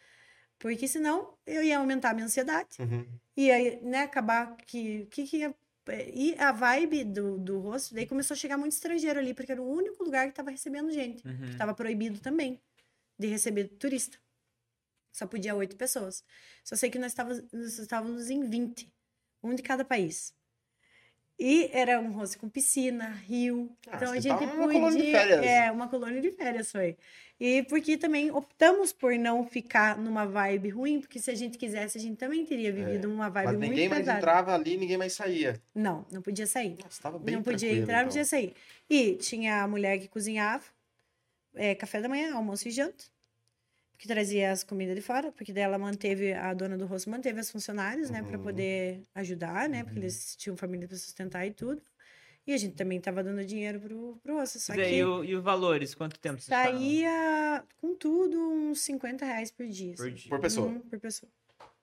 porque 0.60 0.88
senão 0.88 1.36
eu 1.48 1.64
ia 1.64 1.80
aumentar 1.80 2.12
a 2.12 2.14
minha 2.14 2.28
ansiedade. 2.28 2.78
Uhum. 2.80 3.08
E 3.36 3.50
aí, 3.50 3.82
né, 3.82 4.04
acabar 4.04 4.56
que. 4.58 5.08
que, 5.08 5.24
que 5.24 5.38
ia, 5.38 5.56
e 6.14 6.36
a 6.38 6.52
vibe 6.52 7.04
do, 7.06 7.40
do 7.40 7.60
rosto, 7.60 7.96
daí 7.96 8.06
começou 8.06 8.36
a 8.36 8.38
chegar 8.38 8.58
muito 8.58 8.74
estrangeiro 8.74 9.20
ali, 9.20 9.34
porque 9.34 9.52
era 9.52 9.62
o 9.62 9.68
único 9.68 10.04
lugar 10.04 10.26
que 10.26 10.32
estava 10.32 10.52
recebendo 10.52 10.92
gente. 10.92 11.28
Uhum. 11.28 11.38
Que 11.40 11.52
estava 11.52 11.74
proibido 11.74 12.20
também 12.20 12.62
de 13.18 13.28
receber 13.28 13.68
turista. 13.80 14.20
Só 15.12 15.26
podia 15.26 15.56
oito 15.56 15.76
pessoas. 15.76 16.24
Só 16.64 16.76
sei 16.76 16.92
que 16.92 17.00
nós 17.00 17.14
estávamos, 17.14 17.44
nós 17.52 17.80
estávamos 17.80 18.30
em 18.30 18.48
20, 18.48 18.94
um 19.44 19.54
de 19.56 19.62
cada 19.62 19.84
país. 19.86 20.36
E 21.40 21.70
era 21.72 22.00
um 22.00 22.12
rosto 22.12 22.40
com 22.40 22.50
piscina, 22.50 23.10
rio. 23.28 23.70
Ah, 23.86 23.96
então 23.96 24.12
a 24.12 24.20
gente 24.20 24.44
numa 24.44 24.64
podia. 24.66 24.80
colônia 24.80 25.04
de 25.04 25.12
férias. 25.12 25.46
É, 25.46 25.72
uma 25.72 25.88
colônia 25.88 26.20
de 26.20 26.32
férias 26.32 26.72
foi. 26.72 26.98
E 27.40 27.62
porque 27.70 27.96
também 27.96 28.32
optamos 28.32 28.92
por 28.92 29.14
não 29.20 29.46
ficar 29.46 29.96
numa 30.00 30.26
vibe 30.26 30.70
ruim, 30.70 31.00
porque 31.00 31.20
se 31.20 31.30
a 31.30 31.36
gente 31.36 31.56
quisesse, 31.56 32.00
a 32.00 32.02
gente 32.02 32.18
também 32.18 32.44
teria 32.44 32.72
vivido 32.72 33.08
uma 33.08 33.30
vibe 33.30 33.46
É. 33.46 33.52
Mas 33.52 33.58
muito 33.60 33.70
ninguém 33.70 33.90
mais 33.90 34.02
pesada. 34.02 34.18
entrava 34.18 34.56
ali, 34.56 34.78
ninguém 34.78 34.98
mais 34.98 35.14
saía. 35.14 35.62
Não, 35.76 36.04
não 36.12 36.24
podia 36.24 36.48
sair. 36.48 36.76
Nossa, 36.84 37.04
tava 37.04 37.20
bem 37.20 37.36
não 37.36 37.44
podia 37.44 37.72
entrar, 37.72 37.98
não 37.98 38.00
então. 38.00 38.08
podia 38.08 38.26
sair. 38.26 38.54
E 38.90 39.14
tinha 39.18 39.62
a 39.62 39.68
mulher 39.68 40.00
que 40.00 40.08
cozinhava, 40.08 40.64
é, 41.54 41.76
café 41.76 42.02
da 42.02 42.10
manhã, 42.10 42.34
almoço 42.34 42.68
e 42.68 42.72
janta, 42.72 43.06
que 43.98 44.08
trazia 44.08 44.52
as 44.52 44.64
comidas 44.64 44.96
de 44.96 45.02
fora, 45.02 45.32
porque 45.32 45.52
daí 45.52 45.64
ela 45.64 45.78
manteve, 45.80 46.32
a 46.34 46.54
dona 46.54 46.78
do 46.78 46.86
rosto 46.86 47.10
manteve 47.10 47.40
as 47.40 47.50
funcionários, 47.50 48.10
né, 48.12 48.22
para 48.22 48.38
Uhum. 48.38 48.44
poder 48.44 49.02
ajudar, 49.16 49.68
né, 49.68 49.84
porque 49.84 50.00
eles 50.00 50.36
tinham 50.36 50.56
família 50.56 50.88
para 50.88 50.98
sustentar 50.98 51.46
e 51.48 51.52
tudo. 51.52 51.82
E 52.46 52.54
a 52.54 52.58
gente 52.58 52.76
também 52.76 53.02
tava 53.02 53.22
dando 53.24 53.44
dinheiro 53.44 53.80
pro, 53.82 54.18
pro 54.24 54.36
rosto, 54.36 54.60
só 54.60 54.74
E, 54.76 54.78
que 54.90 55.04
o- 55.04 55.24
e 55.24 55.36
os 55.36 55.44
valores? 55.44 55.94
Quanto 55.96 56.18
tempo 56.20 56.40
vocês 56.40 56.46
saía 56.46 57.64
com 57.82 57.94
tudo 57.96 58.40
uns 58.40 58.80
50 58.82 59.26
reais 59.26 59.52
por 59.52 59.66
dia. 59.68 59.96
Por 59.96 60.12
dia. 60.12 60.30
Por 60.30 60.40
pessoa. 60.40 60.68
Uhum, 60.68 60.80
por 60.82 61.00
pessoa. 61.00 61.30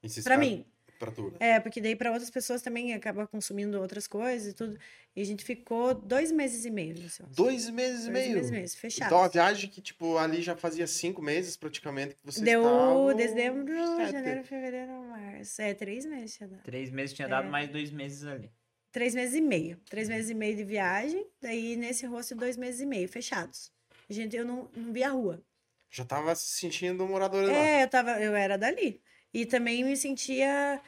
Escala- 0.02 0.38
mim. 0.38 0.64
Pra 0.98 1.10
tu, 1.10 1.30
né? 1.30 1.36
É, 1.40 1.60
porque 1.60 1.80
daí 1.80 1.96
para 1.96 2.10
outras 2.12 2.30
pessoas 2.30 2.62
também 2.62 2.94
acaba 2.94 3.26
consumindo 3.26 3.80
outras 3.80 4.06
coisas 4.06 4.52
e 4.52 4.54
tudo. 4.54 4.78
E 5.16 5.20
a 5.20 5.24
gente 5.24 5.44
ficou 5.44 5.92
dois 5.94 6.30
meses 6.32 6.64
e 6.64 6.70
meio. 6.70 6.94
Dois 7.34 7.68
meses 7.70 8.06
e 8.06 8.10
Dois 8.10 8.24
meio. 8.24 8.34
meses 8.34 8.48
e 8.48 8.52
meio, 8.52 8.68
fechado. 8.68 9.08
Então 9.08 9.22
a 9.22 9.28
viagem 9.28 9.68
que, 9.68 9.80
tipo, 9.80 10.16
ali 10.18 10.40
já 10.40 10.56
fazia 10.56 10.86
cinco 10.86 11.20
meses 11.20 11.56
praticamente 11.56 12.14
que 12.14 12.20
vocês 12.24 12.44
Deu 12.44 12.62
estavam... 12.62 13.14
dezembro, 13.14 13.96
Sete. 13.96 14.12
janeiro, 14.12 14.44
fevereiro, 14.44 14.92
março. 15.04 15.60
É, 15.62 15.74
três 15.74 16.04
meses 16.06 16.36
tinha 16.36 16.48
dado. 16.48 16.62
Três 16.62 16.90
meses 16.90 17.14
tinha 17.14 17.28
dado 17.28 17.46
É. 17.46 17.50
mais 17.50 17.68
dois 17.68 17.90
meses 17.90 18.24
ali. 18.24 18.50
Três 18.92 19.14
meses 19.14 19.34
e 19.34 19.40
meio. 19.40 19.76
Três 19.90 20.08
meses 20.08 20.30
e 20.30 20.34
meio 20.34 20.56
de 20.56 20.64
viagem. 20.64 21.26
Daí 21.42 21.74
nesse 21.76 22.06
rosto, 22.06 22.34
dois 22.36 22.56
meses 22.56 22.80
e 22.80 22.86
meio, 22.86 23.08
fechados. 23.08 23.72
Gente, 24.08 24.36
eu 24.36 24.44
não, 24.44 24.70
não 24.76 24.92
vi 24.92 25.02
a 25.02 25.10
rua. 25.10 25.42
Já 25.90 26.04
tava 26.04 26.34
se 26.34 26.58
sentindo 26.58 27.06
moradora 27.06 27.46
lá. 27.46 27.52
É, 27.52 27.82
eu 27.84 27.88
tava, 27.88 28.20
eu 28.20 28.34
era 28.34 28.56
dali. 28.56 29.00
E 29.34 29.44
também 29.44 29.84
me 29.84 29.96
sentia 29.96 30.80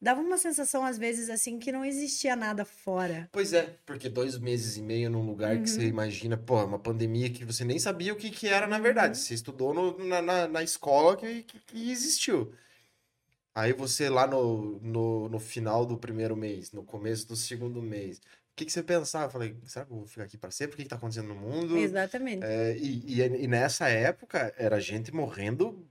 dava 0.00 0.20
uma 0.22 0.38
sensação, 0.38 0.82
às 0.82 0.96
vezes, 0.96 1.28
assim, 1.28 1.58
que 1.58 1.70
não 1.70 1.84
existia 1.84 2.34
nada 2.34 2.64
fora. 2.64 3.28
Pois 3.30 3.52
é, 3.52 3.78
porque 3.84 4.08
dois 4.08 4.38
meses 4.38 4.78
e 4.78 4.82
meio 4.82 5.10
num 5.10 5.24
lugar 5.26 5.60
que 5.60 5.68
você 5.68 5.82
Uhum. 5.82 5.88
imagina, 5.88 6.36
pô, 6.38 6.64
uma 6.64 6.78
pandemia 6.78 7.28
que 7.30 7.44
você 7.44 7.64
nem 7.64 7.78
sabia 7.78 8.12
o 8.12 8.16
que, 8.16 8.30
que 8.30 8.48
era 8.48 8.66
na 8.66 8.76
Uhum. 8.76 8.82
verdade. 8.82 9.18
Você 9.18 9.34
estudou 9.34 9.74
no- 9.74 9.98
na, 10.04 10.22
na, 10.22 10.48
na 10.48 10.62
escola 10.62 11.16
que, 11.16 11.42
que, 11.42 11.58
que 11.60 11.90
existiu. 11.90 12.52
Aí 13.54 13.72
você 13.72 14.08
lá 14.08 14.26
no, 14.26 14.78
no, 14.80 15.28
no 15.28 15.38
final 15.40 15.84
do 15.84 15.98
primeiro 15.98 16.36
mês, 16.36 16.72
no 16.72 16.84
começo 16.84 17.26
do 17.26 17.36
segundo 17.36 17.82
mês, 17.82 18.18
o 18.18 18.22
que, 18.56 18.64
que 18.64 18.72
você 18.72 18.82
pensava? 18.82 19.26
Eu 19.26 19.30
falei, 19.30 19.56
será 19.66 19.84
que 19.84 19.92
eu 19.92 19.96
vou 19.96 20.06
ficar 20.06 20.24
aqui 20.24 20.38
para 20.38 20.50
sempre? 20.50 20.74
O 20.74 20.76
que, 20.76 20.84
que 20.84 20.88
tá 20.88 20.96
acontecendo 20.96 21.28
no 21.28 21.34
mundo? 21.34 21.76
Exatamente. 21.78 22.44
É, 22.44 22.76
e, 22.76 23.20
e, 23.20 23.22
e 23.22 23.46
nessa 23.48 23.88
época 23.88 24.54
era 24.56 24.80
gente 24.80 25.12
morrendo 25.12 25.86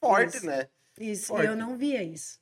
forte, 0.00 0.36
Isso. 0.38 0.46
né? 0.46 0.68
Isso, 0.98 1.28
Forte. 1.28 1.46
eu 1.46 1.56
não 1.56 1.76
via 1.76 2.02
isso. 2.02 2.40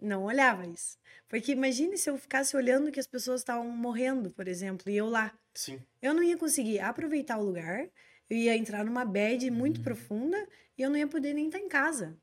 Não 0.00 0.24
olhava 0.24 0.66
isso. 0.66 0.96
Porque 1.28 1.52
imagine 1.52 1.98
se 1.98 2.08
eu 2.08 2.16
ficasse 2.16 2.56
olhando 2.56 2.90
que 2.92 3.00
as 3.00 3.06
pessoas 3.06 3.40
estavam 3.40 3.68
morrendo, 3.70 4.30
por 4.30 4.46
exemplo, 4.46 4.90
e 4.90 4.96
eu 4.96 5.08
lá. 5.08 5.32
Sim. 5.54 5.80
Eu 6.00 6.14
não 6.14 6.22
ia 6.22 6.36
conseguir 6.36 6.78
aproveitar 6.80 7.36
o 7.38 7.44
lugar, 7.44 7.88
eu 8.30 8.36
ia 8.36 8.56
entrar 8.56 8.84
numa 8.84 9.04
bad 9.04 9.50
muito 9.50 9.78
Uhum. 9.78 9.84
profunda 9.84 10.48
e 10.76 10.82
eu 10.82 10.90
não 10.90 10.96
ia 10.96 11.06
poder 11.06 11.34
nem 11.34 11.46
estar 11.46 11.58
em 11.58 11.68
casa. 11.68 12.16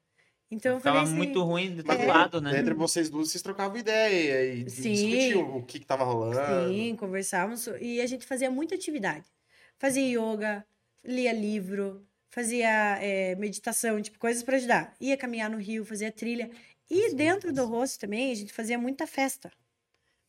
Então 0.49 0.79
falei 0.79 1.01
assim, 1.01 1.15
muito 1.15 1.41
ruim 1.43 1.75
de 1.75 1.83
todo 1.83 1.99
é, 1.99 2.05
lado, 2.05 2.39
né? 2.39 2.59
Entre 2.59 2.73
vocês 2.73 3.09
duas, 3.09 3.29
vocês 3.29 3.41
trocavam 3.41 3.77
ideia 3.77 4.53
e, 4.53 4.63
e 4.63 4.69
Sim. 4.69 4.93
discutiam 4.93 5.57
o 5.57 5.65
que, 5.65 5.79
que 5.79 5.85
tava 5.85 6.03
rolando. 6.03 6.69
Sim, 6.71 6.95
conversávamos 6.95 7.67
e 7.81 7.99
a 7.99 8.05
gente 8.05 8.25
fazia 8.25 8.49
muita 8.49 8.75
atividade. 8.75 9.25
Fazia 9.77 10.03
yoga, 10.07 10.65
lia 11.03 11.33
livro, 11.33 12.07
fazia 12.29 12.97
eh, 13.01 13.35
meditação, 13.35 14.01
tipo, 14.01 14.19
coisas 14.19 14.43
para 14.43 14.57
ajudar. 14.57 14.95
Ia 14.99 15.17
caminhar 15.17 15.49
no 15.49 15.57
rio, 15.57 15.85
fazia 15.85 16.11
trilha. 16.11 16.49
E 16.89 17.09
Sim, 17.09 17.15
dentro 17.15 17.51
do 17.51 17.61
nossa. 17.61 17.69
rosto 17.73 17.99
também, 17.99 18.31
a 18.31 18.35
gente 18.35 18.53
fazia 18.53 18.77
muita 18.77 19.07
festa. 19.07 19.51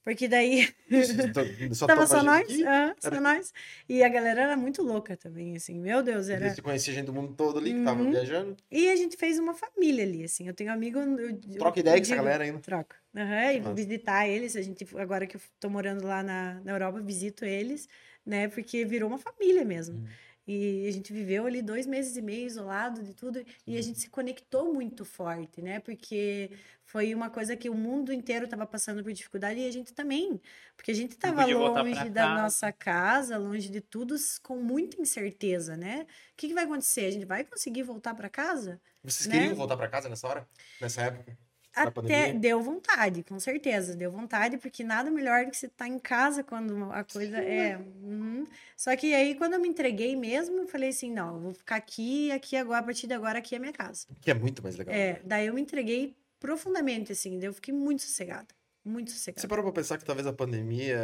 Porque 0.03 0.29
daí 0.29 0.73
Só 1.75 1.87
tava 1.87 2.07
só 2.07 2.23
nós, 2.23 2.47
ah, 2.65 2.95
só 3.01 3.09
Era- 3.09 3.21
nós. 3.21 3.53
E 3.89 4.05
a 4.05 4.09
galera 4.09 4.43
era 4.43 4.57
muito 4.57 4.81
louca 4.81 5.17
também, 5.17 5.57
assim, 5.57 5.81
meu 5.81 6.01
Deus, 6.01 6.29
era... 6.29 6.55
Você 6.55 6.63
conhecia 6.63 6.95
gente 6.95 7.07
do 7.07 7.13
mundo 7.13 7.35
todo 7.35 7.59
ali 7.59 7.75
que 7.75 7.85
tava 7.85 8.03
Uhum. 8.03 8.13
viajando. 8.13 8.57
E 8.71 8.89
a 8.89 8.95
gente 8.95 9.17
fez 9.17 9.37
uma 9.39 9.53
família 9.53 10.05
ali, 10.05 10.23
assim. 10.23 10.47
Eu 10.47 10.55
tenho 10.55 10.73
amigo. 10.73 11.01
Eu, 11.01 11.31
eu 11.31 11.59
Troca 11.59 11.81
ideia 11.81 11.97
com 11.97 12.03
essa 12.03 12.15
galera 12.17 12.45
ainda. 12.45 12.61
Troca. 12.61 12.97
Aham, 13.17 13.53
e 13.53 13.61
vou 13.61 13.71
Massa. 13.71 13.75
visitar 13.75 14.29
eles. 14.29 14.55
A 14.55 14.63
gente, 14.63 14.87
agora 14.97 15.27
que 15.27 15.37
eu 15.37 15.41
tô 15.59 15.69
morando 15.69 16.07
lá 16.07 16.23
na, 16.23 16.61
na 16.65 16.73
Europa, 16.73 17.01
visito 17.01 17.45
eles, 17.45 17.89
né? 18.25 18.47
Porque 18.49 18.85
virou 18.85 19.09
uma 19.09 19.19
família 19.19 19.65
mesmo. 19.65 19.97
Hum. 19.99 20.07
E 20.47 20.87
a 20.87 20.93
gente 20.93 21.13
viveu 21.13 21.45
ali 21.47 21.61
dois 21.61 21.87
meses 21.87 22.17
e 22.17 22.23
meio 22.23 22.47
isolado 22.47 23.03
de 23.03 23.15
tudo. 23.15 23.45
E 23.67 23.77
a 23.77 23.83
gente 23.83 23.99
se 23.99 24.09
conectou 24.09 24.73
muito 24.73 25.05
forte, 25.05 25.61
né? 25.61 25.81
Porque 25.81 26.51
foi 26.85 27.13
uma 27.15 27.29
coisa 27.29 27.57
que 27.57 27.69
o 27.69 27.75
mundo 27.75 28.13
inteiro 28.13 28.45
estava 28.45 28.65
passando 28.65 29.03
por 29.03 29.13
dificuldade 29.13 29.59
e 29.59 29.67
a 29.67 29.73
gente 29.73 29.93
também. 29.93 30.41
Porque 30.77 30.93
a 30.93 30.95
gente 30.95 31.13
estava 31.13 31.45
longe 31.45 32.09
da 32.11 32.29
nossa 32.43 32.71
casa, 32.73 33.37
longe 33.37 33.69
de 33.69 33.81
tudo, 33.81 34.15
com 34.43 34.57
muita 34.63 35.01
incerteza, 35.01 35.77
né? 35.77 36.03
O 36.33 36.37
que, 36.37 36.49
que 36.49 36.55
vai 36.55 36.65
acontecer? 36.65 37.07
A 37.07 37.11
gente 37.11 37.25
vai 37.25 37.43
conseguir 37.45 37.83
voltar 37.83 38.15
para 38.15 38.29
casa? 38.29 38.81
Vocês 39.03 39.27
Né? 39.27 39.39
queriam 39.41 39.57
voltar 39.57 39.77
pra 39.77 39.89
casa 39.89 40.09
nessa 40.09 40.29
hora? 40.29 40.49
Nessa 40.81 41.03
época? 41.03 41.37
Até 41.77 42.33
deu 42.33 42.63
vontade, 42.63 43.23
com 43.23 43.39
certeza, 43.39 43.95
deu 43.95 44.11
vontade, 44.11 44.57
porque 44.57 44.83
nada 44.83 45.11
melhor 45.11 45.45
do 45.45 45.51
que 45.51 45.57
você 45.57 45.67
estar 45.67 45.87
em 45.87 45.99
casa 45.99 46.43
quando 46.43 46.91
a 46.91 47.05
coisa 47.05 47.37
é. 47.39 47.77
Uhum. 47.77 48.47
Só 48.77 48.97
que 48.97 49.15
aí, 49.15 49.35
quando 49.35 49.55
eu 49.55 49.61
me 49.61 49.69
entreguei 49.69 50.17
mesmo, 50.17 50.57
eu 50.59 50.67
falei 50.67 50.89
assim: 50.89 51.13
não, 51.13 51.39
vou 51.39 51.53
ficar 51.53 51.77
aqui, 51.77 52.31
aqui 52.33 52.57
agora, 52.57 52.81
a 52.81 52.83
partir 52.83 53.07
de 53.07 53.13
agora, 53.15 53.39
aqui 53.39 53.55
é 53.55 53.59
minha 53.59 53.73
casa. 53.73 54.07
Que 54.23 54.31
é 54.31 54.35
muito 54.35 54.63
mais 54.63 54.77
legal. 54.77 54.95
É, 54.95 55.21
daí 55.25 55.47
eu 55.47 55.55
me 55.55 55.61
entreguei 55.61 56.17
profundamente, 56.41 57.13
assim, 57.13 57.39
daí 57.39 57.49
eu 57.49 57.53
fiquei 57.53 57.75
muito 57.75 58.03
sossegada, 58.03 58.49
muito 58.85 59.11
Você 59.11 59.19
sossegada. 59.19 59.49
parou 59.49 59.65
pra 59.65 59.73
pensar 59.73 59.99
que 59.99 60.05
talvez 60.05 60.27
a 60.27 60.33
pandemia 60.33 60.99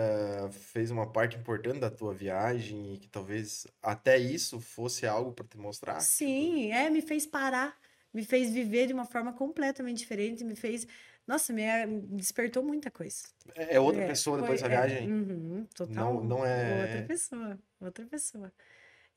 fez 0.50 0.90
uma 0.90 1.06
parte 1.10 1.36
importante 1.36 1.80
da 1.80 1.90
tua 1.90 2.14
viagem 2.14 2.94
e 2.94 2.98
que 2.98 3.08
talvez 3.08 3.66
até 3.82 4.16
isso 4.18 4.60
fosse 4.60 5.06
algo 5.06 5.32
pra 5.32 5.44
te 5.44 5.58
mostrar? 5.58 6.00
Sim, 6.00 6.70
é, 6.70 6.88
me 6.88 7.02
fez 7.02 7.26
parar, 7.26 7.76
me 8.12 8.24
fez 8.24 8.50
viver 8.50 8.86
de 8.86 8.92
uma 8.92 9.04
forma 9.04 9.32
completamente 9.32 9.98
diferente, 9.98 10.44
me 10.44 10.54
fez. 10.56 10.86
Nossa, 11.26 11.52
me, 11.52 11.62
me 11.86 12.00
despertou 12.16 12.62
muita 12.64 12.90
coisa. 12.90 13.22
É 13.54 13.76
é 13.76 13.80
outra 13.80 14.02
É, 14.02 14.06
pessoa 14.08 14.36
foi- 14.36 14.42
depois 14.42 14.60
dessa 14.60 14.68
é, 14.68 14.68
viagem? 14.68 15.08
uhum, 15.08 15.66
total. 15.74 16.12
Não, 16.14 16.24
não 16.24 16.44
é. 16.46 16.80
Outra 16.80 17.02
pessoa, 17.02 17.58
outra 17.80 18.06
pessoa. 18.06 18.52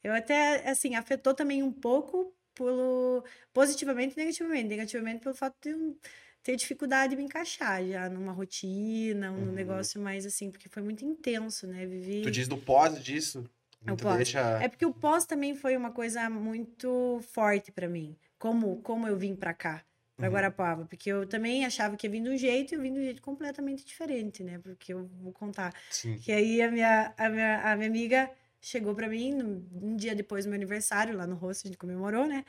Eu 0.04 0.14
até, 0.14 0.70
assim, 0.70 0.96
afetou 0.96 1.34
também 1.34 1.64
um 1.64 1.72
pouco 1.72 2.34
pelo 2.56 3.24
positivamente 3.54 4.14
e 4.16 4.18
negativamente. 4.18 4.68
Negativamente 4.68 5.22
pelo 5.24 5.36
fato 5.36 5.56
de 5.62 5.70
eu 5.72 5.98
ter 6.43 6.56
dificuldade 6.56 7.12
de 7.12 7.18
me 7.18 7.24
encaixar 7.24 7.86
já 7.86 8.10
numa 8.10 8.32
rotina, 8.32 9.32
num 9.32 9.48
Uhum. 9.48 9.54
negócio 9.54 10.00
mais 10.02 10.26
assim, 10.26 10.52
porque 10.52 10.70
foi 10.70 10.84
muito 10.84 11.04
intenso, 11.06 11.68
né? 11.68 11.86
Vivi. 11.86 12.24
Tu 12.24 12.32
diz 12.32 12.48
do 12.48 12.58
pós 12.58 13.04
disso? 13.04 13.43
É 13.88 13.91
deixa. 14.18 14.64
É 14.64 14.68
porque 14.70 14.86
o 14.86 14.93
pós 14.93 15.26
também 15.26 15.56
foi 15.56 15.76
uma 15.78 15.91
coisa 15.91 16.30
muito 16.30 17.20
forte 17.34 17.72
pra 17.72 17.88
mim. 17.88 18.16
Como, 18.40 18.82
como 18.82 19.08
eu 19.08 19.18
vim 19.18 19.36
pra 19.36 19.54
cá, 19.54 19.84
pra 20.18 20.28
Uhum. 20.28 20.34
Guarapava. 20.34 20.86
Porque 20.86 21.10
eu 21.12 21.28
também 21.28 21.66
achava 21.66 21.96
que 21.98 22.08
ia 22.08 22.12
vir 22.12 22.22
de 22.22 22.30
um 22.30 22.38
jeito 22.38 22.74
e 22.74 22.76
eu 22.76 22.82
vim 22.82 22.94
de 22.94 23.00
um 23.00 23.04
jeito 23.04 23.22
completamente 23.22 23.86
diferente, 23.86 24.44
né? 24.44 24.60
Porque 24.60 24.94
eu 24.94 25.06
vou 25.08 25.32
contar. 25.34 25.74
Sim. 25.90 26.20
Que 26.22 26.32
aí 26.32 26.62
a 26.62 26.72
minha, 26.72 27.14
a 27.18 27.30
minha, 27.30 27.72
a 27.72 27.76
minha 27.76 27.90
amiga 27.90 28.30
chegou 28.62 28.96
pra 28.96 29.08
mim 29.08 29.34
um 29.82 29.96
dia 29.96 30.16
depois 30.16 30.46
do 30.46 30.50
meu 30.50 30.56
aniversário, 30.58 31.16
lá 31.16 31.26
no 31.28 31.36
rosto, 31.36 31.66
a 31.66 31.68
gente 31.70 31.78
comemorou, 31.78 32.26
né? 32.28 32.44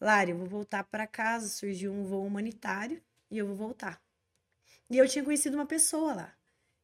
Lari, 0.00 0.30
eu 0.32 0.38
vou 0.38 0.46
voltar 0.48 0.84
pra 0.84 1.06
casa, 1.06 1.48
surgiu 1.48 1.92
um 1.92 2.04
voo 2.04 2.26
humanitário 2.26 3.02
e 3.30 3.38
eu 3.38 3.46
vou 3.46 3.56
voltar. 3.56 4.00
E 4.90 4.98
eu 4.98 5.08
tinha 5.08 5.24
conhecido 5.24 5.56
uma 5.56 5.66
pessoa 5.66 6.14
lá. 6.14 6.37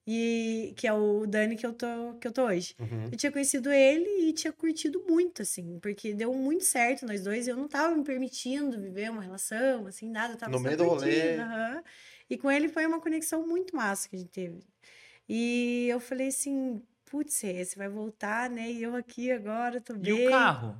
E 0.06 0.74
que 0.76 0.86
é 0.86 0.92
o 0.92 1.26
Dani 1.26 1.56
que 1.56 1.64
eu 1.64 1.72
tô, 1.72 2.14
que 2.20 2.28
eu 2.28 2.32
tô 2.32 2.44
hoje. 2.46 2.74
Uhum. 2.78 3.08
Eu 3.10 3.16
tinha 3.16 3.32
conhecido 3.32 3.72
ele 3.72 4.28
e 4.28 4.32
tinha 4.34 4.52
curtido 4.52 5.02
muito, 5.08 5.40
assim, 5.42 5.78
porque 5.80 6.12
deu 6.12 6.32
muito 6.34 6.64
certo 6.64 7.06
nós 7.06 7.22
dois. 7.24 7.46
e 7.46 7.50
Eu 7.50 7.56
não 7.56 7.66
tava 7.68 7.94
me 7.94 8.04
permitindo 8.04 8.78
viver 8.80 9.10
uma 9.10 9.22
relação, 9.22 9.86
assim, 9.86 10.10
nada. 10.10 10.34
Eu 10.34 10.38
tava 10.38 10.52
No 10.52 10.60
meio 10.60 10.76
do 10.76 10.84
rolê. 10.84 11.36
aham. 11.38 11.82
E 12.28 12.36
com 12.36 12.50
ele 12.50 12.68
foi 12.68 12.84
uma 12.86 13.00
conexão 13.00 13.46
muito 13.46 13.74
massa 13.74 14.08
que 14.08 14.16
a 14.16 14.18
gente 14.18 14.30
teve. 14.30 14.58
E 15.28 15.86
eu 15.88 16.00
falei 16.00 16.28
assim, 16.28 16.82
putz, 17.06 17.34
você 17.34 17.64
vai 17.76 17.88
voltar, 17.88 18.50
né? 18.50 18.70
E 18.70 18.82
eu 18.82 18.94
aqui 18.94 19.30
agora 19.32 19.80
tô 19.80 19.94
E 19.94 19.98
bem. 20.12 20.26
o 20.26 20.30
carro? 20.30 20.76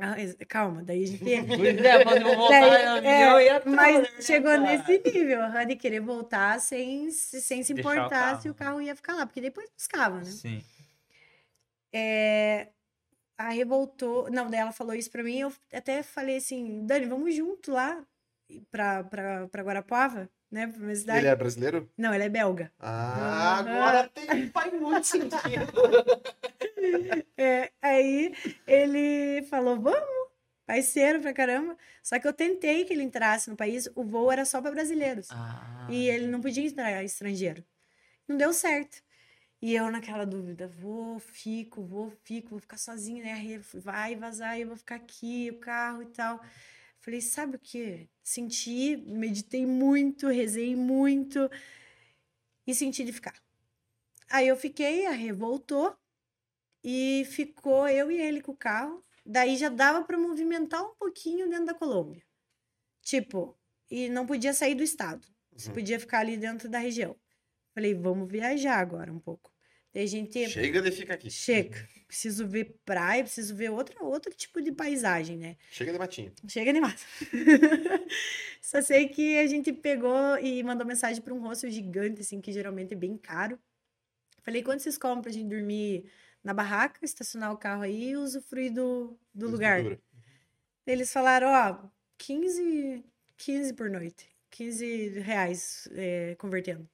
Ah, 0.00 0.14
calma, 0.48 0.82
daí 0.84 1.02
a 1.02 1.06
gente. 1.06 1.24
Pois 1.56 1.84
é, 1.84 2.04
quando 2.04 2.20
eu 2.28 2.36
voltar, 2.36 2.60
Daí, 2.60 2.98
eu 3.22 3.38
é, 3.38 3.44
ia 3.44 3.56
atrás, 3.56 3.76
mas 3.76 4.02
né, 4.02 4.22
chegou 4.22 4.52
cara? 4.52 4.62
nesse 4.62 5.02
nível, 5.04 5.42
aham, 5.42 5.66
de 5.66 5.76
querer 5.76 6.00
voltar 6.00 6.60
sem, 6.60 7.10
se- 7.10 7.40
sem 7.40 7.62
se 7.64 7.72
Deixar 7.74 7.90
o 7.90 7.92
importar 7.92 8.10
carro. 8.30 8.42
se 8.42 8.48
o 8.48 8.54
carro 8.54 8.80
ia 8.80 8.94
ficar 8.94 9.14
lá, 9.16 9.26
porque 9.26 9.40
depois 9.40 9.68
buscava, 9.76 10.18
né? 10.18 10.24
Sim. 10.24 10.62
É, 11.92 12.68
aí 13.38 13.64
voltou. 13.64 14.30
Não, 14.30 14.50
daí 14.50 14.60
ela 14.60 14.72
falou 14.72 14.94
isso 14.94 15.10
pra 15.10 15.22
mim. 15.24 15.38
Eu 15.40 15.52
até 15.72 16.02
falei 16.02 16.36
assim: 16.38 16.86
Dani, 16.86 17.06
vamos 17.06 17.34
junto 17.34 17.72
lá 17.72 18.04
pra, 18.70 19.04
pra, 19.04 19.48
pra 19.48 19.62
Guarapuava, 19.62 20.30
né? 20.50 20.66
Pra 20.66 20.78
minha 20.78 20.96
cidade. 20.96 21.18
Ele 21.20 21.28
é 21.28 21.36
brasileiro? 21.36 21.90
Não, 21.96 22.12
ela 22.12 22.24
é 22.24 22.28
belga. 22.28 22.72
Ah, 22.78 23.58
Aham. 23.60 23.70
agora 23.70 24.08
tem, 24.14 24.46
faz 24.48 24.72
muito 24.72 25.04
sentido. 25.06 25.66
É, 27.36 27.70
aí 27.82 28.34
ele 28.66 29.42
falou: 29.48 29.80
vamos, 29.80 30.28
parceiro 30.66 31.20
pra 31.20 31.32
caramba. 31.32 31.76
Só 32.02 32.18
que 32.18 32.26
eu 32.26 32.32
tentei 32.32 32.84
que 32.84 32.92
ele 32.92 33.02
entrasse 33.02 33.50
no 33.50 33.56
país, 33.56 33.88
o 33.94 34.04
voo 34.04 34.30
era 34.30 34.44
só 34.44 34.60
pra 34.60 34.70
brasileiros. 34.70 35.28
Ah, 35.30 35.86
E 35.90 36.08
ele 36.08 36.26
não 36.26 36.40
podia 36.40 36.66
entrar 36.66 37.02
estrangeiro. 37.02 37.64
Não 38.26 38.36
deu 38.36 38.52
certo. 38.52 39.02
E 39.60 39.74
eu 39.74 39.90
naquela 39.90 40.24
dúvida, 40.24 40.68
vou, 40.68 41.18
fico, 41.18 41.82
vou, 41.82 42.12
fico, 42.24 42.50
vou 42.50 42.58
ficar 42.60 42.76
sozinha, 42.78 43.24
né? 43.24 43.60
Vai 43.74 44.14
vazar, 44.14 44.58
eu 44.58 44.68
vou 44.68 44.76
ficar 44.76 44.94
aqui, 44.96 45.50
o 45.50 45.58
carro 45.58 46.02
e 46.02 46.06
tal. 46.06 46.40
Falei, 47.00 47.20
sabe 47.20 47.56
o 47.56 47.58
que? 47.58 48.08
Senti, 48.22 48.96
meditei 48.96 49.64
muito, 49.64 50.28
rezei 50.28 50.74
muito 50.76 51.48
e 52.66 52.74
senti 52.74 53.04
de 53.04 53.12
ficar. 53.12 53.34
Aí 54.30 54.48
eu 54.48 54.56
fiquei, 54.56 55.06
a 55.06 55.12
Rê 55.12 55.32
voltou 55.32 55.96
e 56.84 57.24
ficou 57.26 57.88
eu 57.88 58.10
e 58.10 58.20
ele 58.20 58.42
com 58.42 58.52
o 58.52 58.56
carro. 58.56 59.04
Daí 59.26 59.56
já 59.56 59.68
dava 59.68 60.04
para 60.04 60.18
movimentar 60.18 60.84
um 60.84 60.94
pouquinho 60.96 61.48
dentro 61.50 61.66
da 61.66 61.74
Colômbia. 61.74 62.24
Tipo, 63.02 63.58
e 63.90 64.08
não 64.08 64.26
podia 64.26 64.54
sair 64.54 64.74
do 64.76 64.84
estado. 64.84 65.26
Você 65.56 65.68
Uhum. 65.68 65.74
podia 65.74 66.00
ficar 66.00 66.20
ali 66.20 66.36
dentro 66.36 66.68
da 66.70 66.78
região. 66.78 67.16
Falei, 67.74 67.94
vamos 67.94 68.30
viajar 68.30 68.78
agora 68.78 69.12
um 69.12 69.20
pouco. 69.20 69.52
A 70.02 70.06
gente 70.06 70.48
Chega 70.48 70.80
de 70.80 70.92
ficar 70.92 71.14
aqui. 71.14 71.28
chega. 71.30 71.88
Preciso 72.06 72.46
ver 72.46 72.76
praia, 72.84 73.24
preciso 73.24 73.54
ver 73.54 73.70
outra, 73.70 74.02
outro 74.02 74.32
tipo 74.32 74.62
de 74.62 74.70
paisagem, 74.70 75.36
né? 75.36 75.56
Chega 75.70 75.92
de 75.92 75.98
matinho. 75.98 76.32
Chega 76.48 76.72
de 76.72 76.80
massa. 76.80 77.04
Só 78.62 78.80
sei 78.80 79.08
que 79.08 79.36
a 79.38 79.46
gente 79.46 79.72
pegou 79.72 80.38
e 80.38 80.62
mandou 80.62 80.86
mensagem 80.86 81.20
para 81.20 81.34
um 81.34 81.40
hostel 81.40 81.70
gigante, 81.70 82.20
assim, 82.20 82.40
que 82.40 82.52
geralmente 82.52 82.94
é 82.94 82.96
bem 82.96 83.16
caro. 83.16 83.58
Falei, 84.42 84.62
quanto 84.62 84.82
vocês 84.82 84.96
cobram 84.96 85.20
pra 85.20 85.32
gente 85.32 85.48
dormir 85.48 86.10
na 86.42 86.54
barraca, 86.54 87.04
estacionar 87.04 87.52
o 87.52 87.58
carro 87.58 87.82
aí 87.82 88.10
e 88.10 88.16
usufruir 88.16 88.72
do, 88.72 89.18
do 89.34 89.48
lugar? 89.50 89.82
Eles 90.86 91.12
falaram, 91.12 91.48
ó, 91.48 91.88
15, 92.16 93.04
15 93.36 93.74
por 93.74 93.90
noite. 93.90 94.28
15 94.50 95.20
reais 95.20 95.88
é, 95.92 96.34
convertendo. 96.36 96.88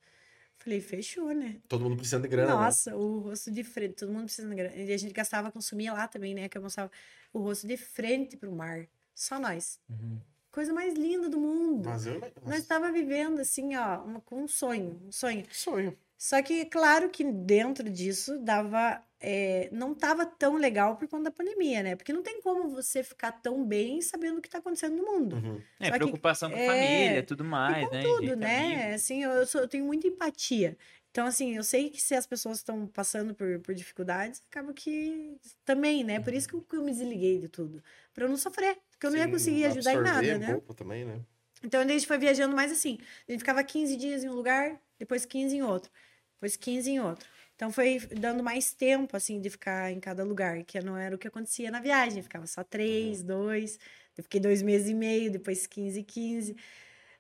Falei, 0.65 0.81
fechou, 0.81 1.31
né? 1.35 1.57
Todo 1.69 1.83
mundo 1.85 1.97
precisando 1.97 2.23
de 2.23 2.29
grana. 2.29 2.55
né? 2.55 2.65
Nossa, 2.65 2.97
o 2.97 3.19
rosto 3.19 3.51
de 3.51 3.63
frente, 3.63 3.97
todo 3.97 4.11
mundo 4.11 4.25
precisa 4.25 4.49
de 4.49 4.55
grana. 4.55 4.75
E 4.75 4.93
a 4.93 4.97
gente 4.97 5.13
gastava, 5.13 5.53
consumia 5.53 5.93
lá 5.93 6.09
também, 6.09 6.35
né? 6.35 6.49
Que 6.49 6.57
eu 6.57 6.63
mostrava 6.63 6.91
o 7.35 7.39
rosto 7.41 7.67
de 7.67 7.77
frente 7.77 8.35
pro 8.37 8.51
mar. 8.51 8.87
Só 9.15 9.39
nós. 9.39 9.79
Uhum. 9.91 10.19
Coisa 10.51 10.73
mais 10.73 10.95
linda 10.95 11.29
do 11.29 11.39
mundo. 11.39 11.87
Mas 11.89 12.07
eu. 12.07 12.19
Nós 12.47 12.61
estava 12.61 12.91
vivendo 12.91 13.41
assim, 13.41 13.77
ó, 13.77 14.03
uma- 14.05 14.21
com 14.23 14.43
um 14.45 14.49
sonho, 14.49 14.99
um 15.07 15.13
sonho. 15.13 15.45
Sonho. 15.51 15.99
Só 16.17 16.41
que, 16.43 16.65
claro 16.65 17.11
que 17.11 17.25
dentro 17.25 17.91
disso 17.91 18.39
dava. 18.39 19.03
É, 19.27 19.69
não 19.73 19.93
estava 19.93 20.27
tão 20.27 20.57
legal 20.57 20.97
por 20.97 21.09
conta 21.09 21.25
da 21.25 21.31
pandemia, 21.31 21.83
né? 21.83 21.97
Porque 21.97 22.13
não 22.13 22.23
tem 22.23 22.41
como 22.43 22.69
você 22.69 23.03
ficar 23.03 23.33
tão 23.33 23.65
bem 23.65 24.03
sabendo 24.03 24.39
o 24.39 24.43
que 24.43 24.49
está 24.49 24.59
acontecendo 24.59 24.97
no 24.97 25.03
mundo. 25.05 25.37
Uhum. 25.37 25.61
É, 25.81 25.87
Só 25.87 25.93
que- 25.93 25.99
preocupação 25.99 26.51
com 26.51 26.57
a 26.57 26.61
é, 26.61 26.67
família, 26.67 27.23
tudo 27.23 27.43
mais, 27.45 27.91
né? 27.91 28.03
Tudo, 28.03 28.37
né? 28.37 28.75
amigo. 28.83 28.95
Assim, 28.95 29.25
eu, 29.25 29.31
eu 29.31 29.47
sou- 29.47 29.63
eu 29.63 29.69
tenho 29.69 29.85
muita 29.87 30.07
empatia. 30.07 30.77
Então, 31.11 31.27
assim, 31.27 31.57
eu 31.57 31.63
sei 31.65 31.89
que 31.91 32.03
se 32.03 32.15
as 32.15 32.27
pessoas 32.27 32.59
estão 32.59 32.87
passando 32.89 33.35
por, 33.35 33.61
por 33.61 33.75
dificuldades, 33.75 34.43
acaba 34.51 34.73
que 34.75 35.37
também, 35.65 36.03
né? 36.05 36.21
Por 36.21 36.35
isso 36.35 36.49
que 36.49 36.55
eu, 36.55 36.61
que 36.61 36.77
eu 36.77 36.83
me 36.83 36.91
desliguei 36.93 37.39
de 37.39 37.49
tudo. 37.49 37.83
Pra 38.13 38.25
eu 38.25 38.29
não 38.29 38.37
sofrer. 38.37 38.77
Porque 38.91 39.07
eu 39.07 39.11
não 39.11 39.19
ia 39.19 39.25
Sim, 39.27 39.31
conseguir 39.31 39.65
ajudar 39.67 39.95
em 39.95 40.03
nada, 40.03 40.35
um 40.35 40.39
né? 40.39 40.53
pouco 40.53 40.75
também, 40.75 41.05
né? 41.05 41.21
Então 41.63 41.81
a 41.81 41.87
gente 41.87 42.07
foi 42.07 42.19
viajando 42.19 42.55
mais 42.55 42.71
assim. 42.71 42.99
A 43.27 43.31
gente 43.33 43.41
ficava 43.41 43.63
15 43.65 43.97
dias 43.97 44.23
em 44.23 44.29
um 44.29 44.35
lugar, 44.35 44.79
depois 44.99 45.25
15 45.25 45.57
em 45.57 45.63
outro, 45.63 45.91
depois 46.35 46.57
15 46.57 46.91
em 46.91 47.01
outro. 47.01 47.27
Então 47.57 47.71
foi 47.71 47.99
dando 48.19 48.43
mais 48.43 48.73
tempo, 48.75 49.17
assim, 49.17 49.41
de 49.41 49.49
ficar 49.51 49.91
em 49.93 50.01
cada 50.01 50.25
lugar, 50.25 50.63
que 50.65 50.81
não 50.81 50.97
era 50.97 51.15
o 51.15 51.19
que 51.19 51.29
acontecia 51.29 51.71
na 51.71 51.81
viagem. 51.81 52.23
Ficava 52.23 52.47
só 52.47 52.65
três, 52.65 53.23
dois, 53.23 53.79
eu 54.17 54.25
fiquei 54.25 54.41
dois 54.41 54.63
meses 54.63 54.89
e 54.91 54.95
meio, 54.95 55.31
depois 55.31 55.67
15, 55.67 56.03
15. 56.03 56.57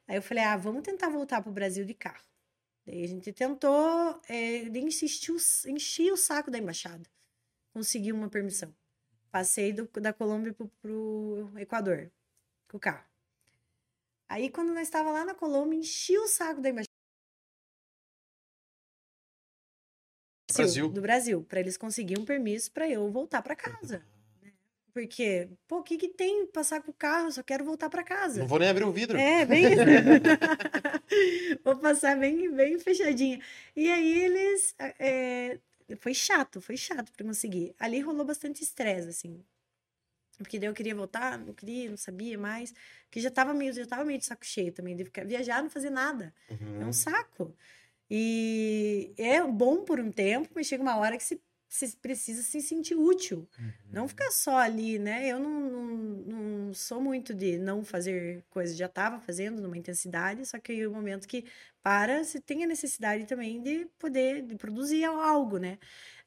Aí 0.08 0.16
eu 0.16 0.22
falei, 0.22 0.44
ah, 0.44 0.56
vamos 0.56 0.82
tentar 0.82 1.08
voltar 1.08 1.40
pro 1.42 1.52
Brasil 1.52 1.84
de 1.84 1.94
carro. 1.94 2.24
Daí 2.86 3.04
a 3.04 3.08
gente 3.08 3.32
tentou, 3.32 4.20
é, 4.28 4.58
insistiu, 4.78 5.36
enchi 5.66 6.10
o 6.12 6.16
saco 6.16 6.50
da 6.50 6.58
embaixada. 6.58 7.04
Consegui 7.74 8.12
uma 8.12 8.28
permissão. 8.30 8.74
Passei 9.30 9.72
do- 9.72 9.88
da 10.00 10.12
Colômbia 10.12 10.54
pro, 10.54 10.68
pro 10.82 11.52
Equador 11.58 12.10
com 12.68 12.78
o 12.78 12.80
carro. 12.80 13.06
Aí, 14.28 14.50
quando 14.50 14.72
nós 14.74 14.86
estava 14.88 15.10
lá 15.12 15.24
na 15.24 15.34
Colômbia, 15.34 15.78
enchi 15.78 16.16
o 16.18 16.26
saco 16.28 16.60
da 16.60 16.68
embaixada. 16.70 16.93
Brasil. 20.62 20.88
Do 20.88 21.00
Brasil, 21.00 21.42
para 21.48 21.60
eles 21.60 21.76
conseguirem 21.76 22.22
um 22.22 22.26
permisso 22.26 22.70
para 22.70 22.88
eu 22.88 23.10
voltar 23.10 23.42
para 23.42 23.54
casa. 23.56 24.02
né? 24.42 24.52
Porque, 24.92 25.48
pô, 25.66 25.78
o 25.78 25.82
que 25.82 25.96
que 25.96 26.08
tem 26.08 26.46
passar 26.46 26.80
com 26.82 26.90
o 26.90 26.94
carro? 26.94 27.26
Eu 27.28 27.32
só 27.32 27.42
quero 27.42 27.64
voltar 27.64 27.90
para 27.90 28.02
casa. 28.04 28.40
Não 28.40 28.46
vou 28.46 28.58
nem 28.58 28.68
abrir 28.68 28.84
o 28.84 28.92
vidro. 28.92 29.18
É, 29.18 29.44
bem. 29.44 29.64
Vou 31.64 31.76
passar 31.76 32.16
bem, 32.18 32.50
bem 32.50 32.78
fechadinha. 32.78 33.40
E 33.74 33.90
aí 33.90 34.24
eles. 34.24 34.74
é, 34.78 35.58
foi 35.98 36.14
chato, 36.14 36.60
foi 36.60 36.76
chato 36.76 37.12
para 37.12 37.26
conseguir. 37.26 37.74
Ali 37.78 38.00
rolou 38.00 38.24
bastante 38.24 38.62
estresse, 38.62 39.08
assim. 39.08 39.40
Porque 40.38 40.58
daí 40.58 40.68
eu 40.68 40.74
queria 40.74 40.94
voltar, 40.94 41.38
não 41.38 41.52
queria, 41.54 41.88
não 41.90 41.96
sabia 41.96 42.36
mais. 42.36 42.74
Porque 43.06 43.20
já 43.20 43.30
tava 43.30 43.54
meio, 43.54 43.72
já 43.72 43.86
tava 43.86 44.04
meio 44.04 44.18
de 44.18 44.24
saco 44.24 44.44
cheio 44.44 44.72
também, 44.72 44.96
de 44.96 45.04
ficar, 45.04 45.24
viajar, 45.24 45.62
não 45.62 45.70
fazer 45.70 45.90
nada. 45.90 46.34
É 46.48 46.54
Uhum. 46.54 46.88
um 46.88 46.92
saco. 46.92 47.54
E 48.10 49.14
é 49.16 49.42
bom 49.42 49.84
por 49.84 49.98
um 49.98 50.10
tempo, 50.10 50.50
mas 50.54 50.66
chega 50.66 50.82
uma 50.82 50.96
hora 50.96 51.16
que 51.16 51.24
se, 51.24 51.40
se 51.68 51.96
precisa 51.96 52.42
se 52.42 52.60
sentir 52.60 52.94
útil. 52.94 53.48
Não 53.90 54.06
ficar 54.06 54.30
só 54.30 54.58
ali, 54.58 54.98
né? 54.98 55.26
Eu 55.26 55.38
não, 55.38 55.60
não, 55.70 55.86
não 56.66 56.74
sou 56.74 57.00
muito 57.00 57.34
de 57.34 57.58
não 57.58 57.84
fazer 57.84 58.44
coisas, 58.50 58.76
já 58.76 58.86
estava 58.86 59.18
fazendo 59.20 59.62
numa 59.62 59.78
intensidade, 59.78 60.46
só 60.46 60.58
que 60.58 60.72
aí 60.72 60.86
o 60.86 60.92
momento 60.92 61.26
que 61.26 61.46
para, 61.82 62.22
você 62.22 62.40
tem 62.40 62.64
a 62.64 62.66
necessidade 62.66 63.26
também 63.26 63.62
de 63.62 63.86
poder 63.98 64.42
de 64.42 64.56
produzir 64.56 65.04
algo, 65.04 65.58
né? 65.58 65.78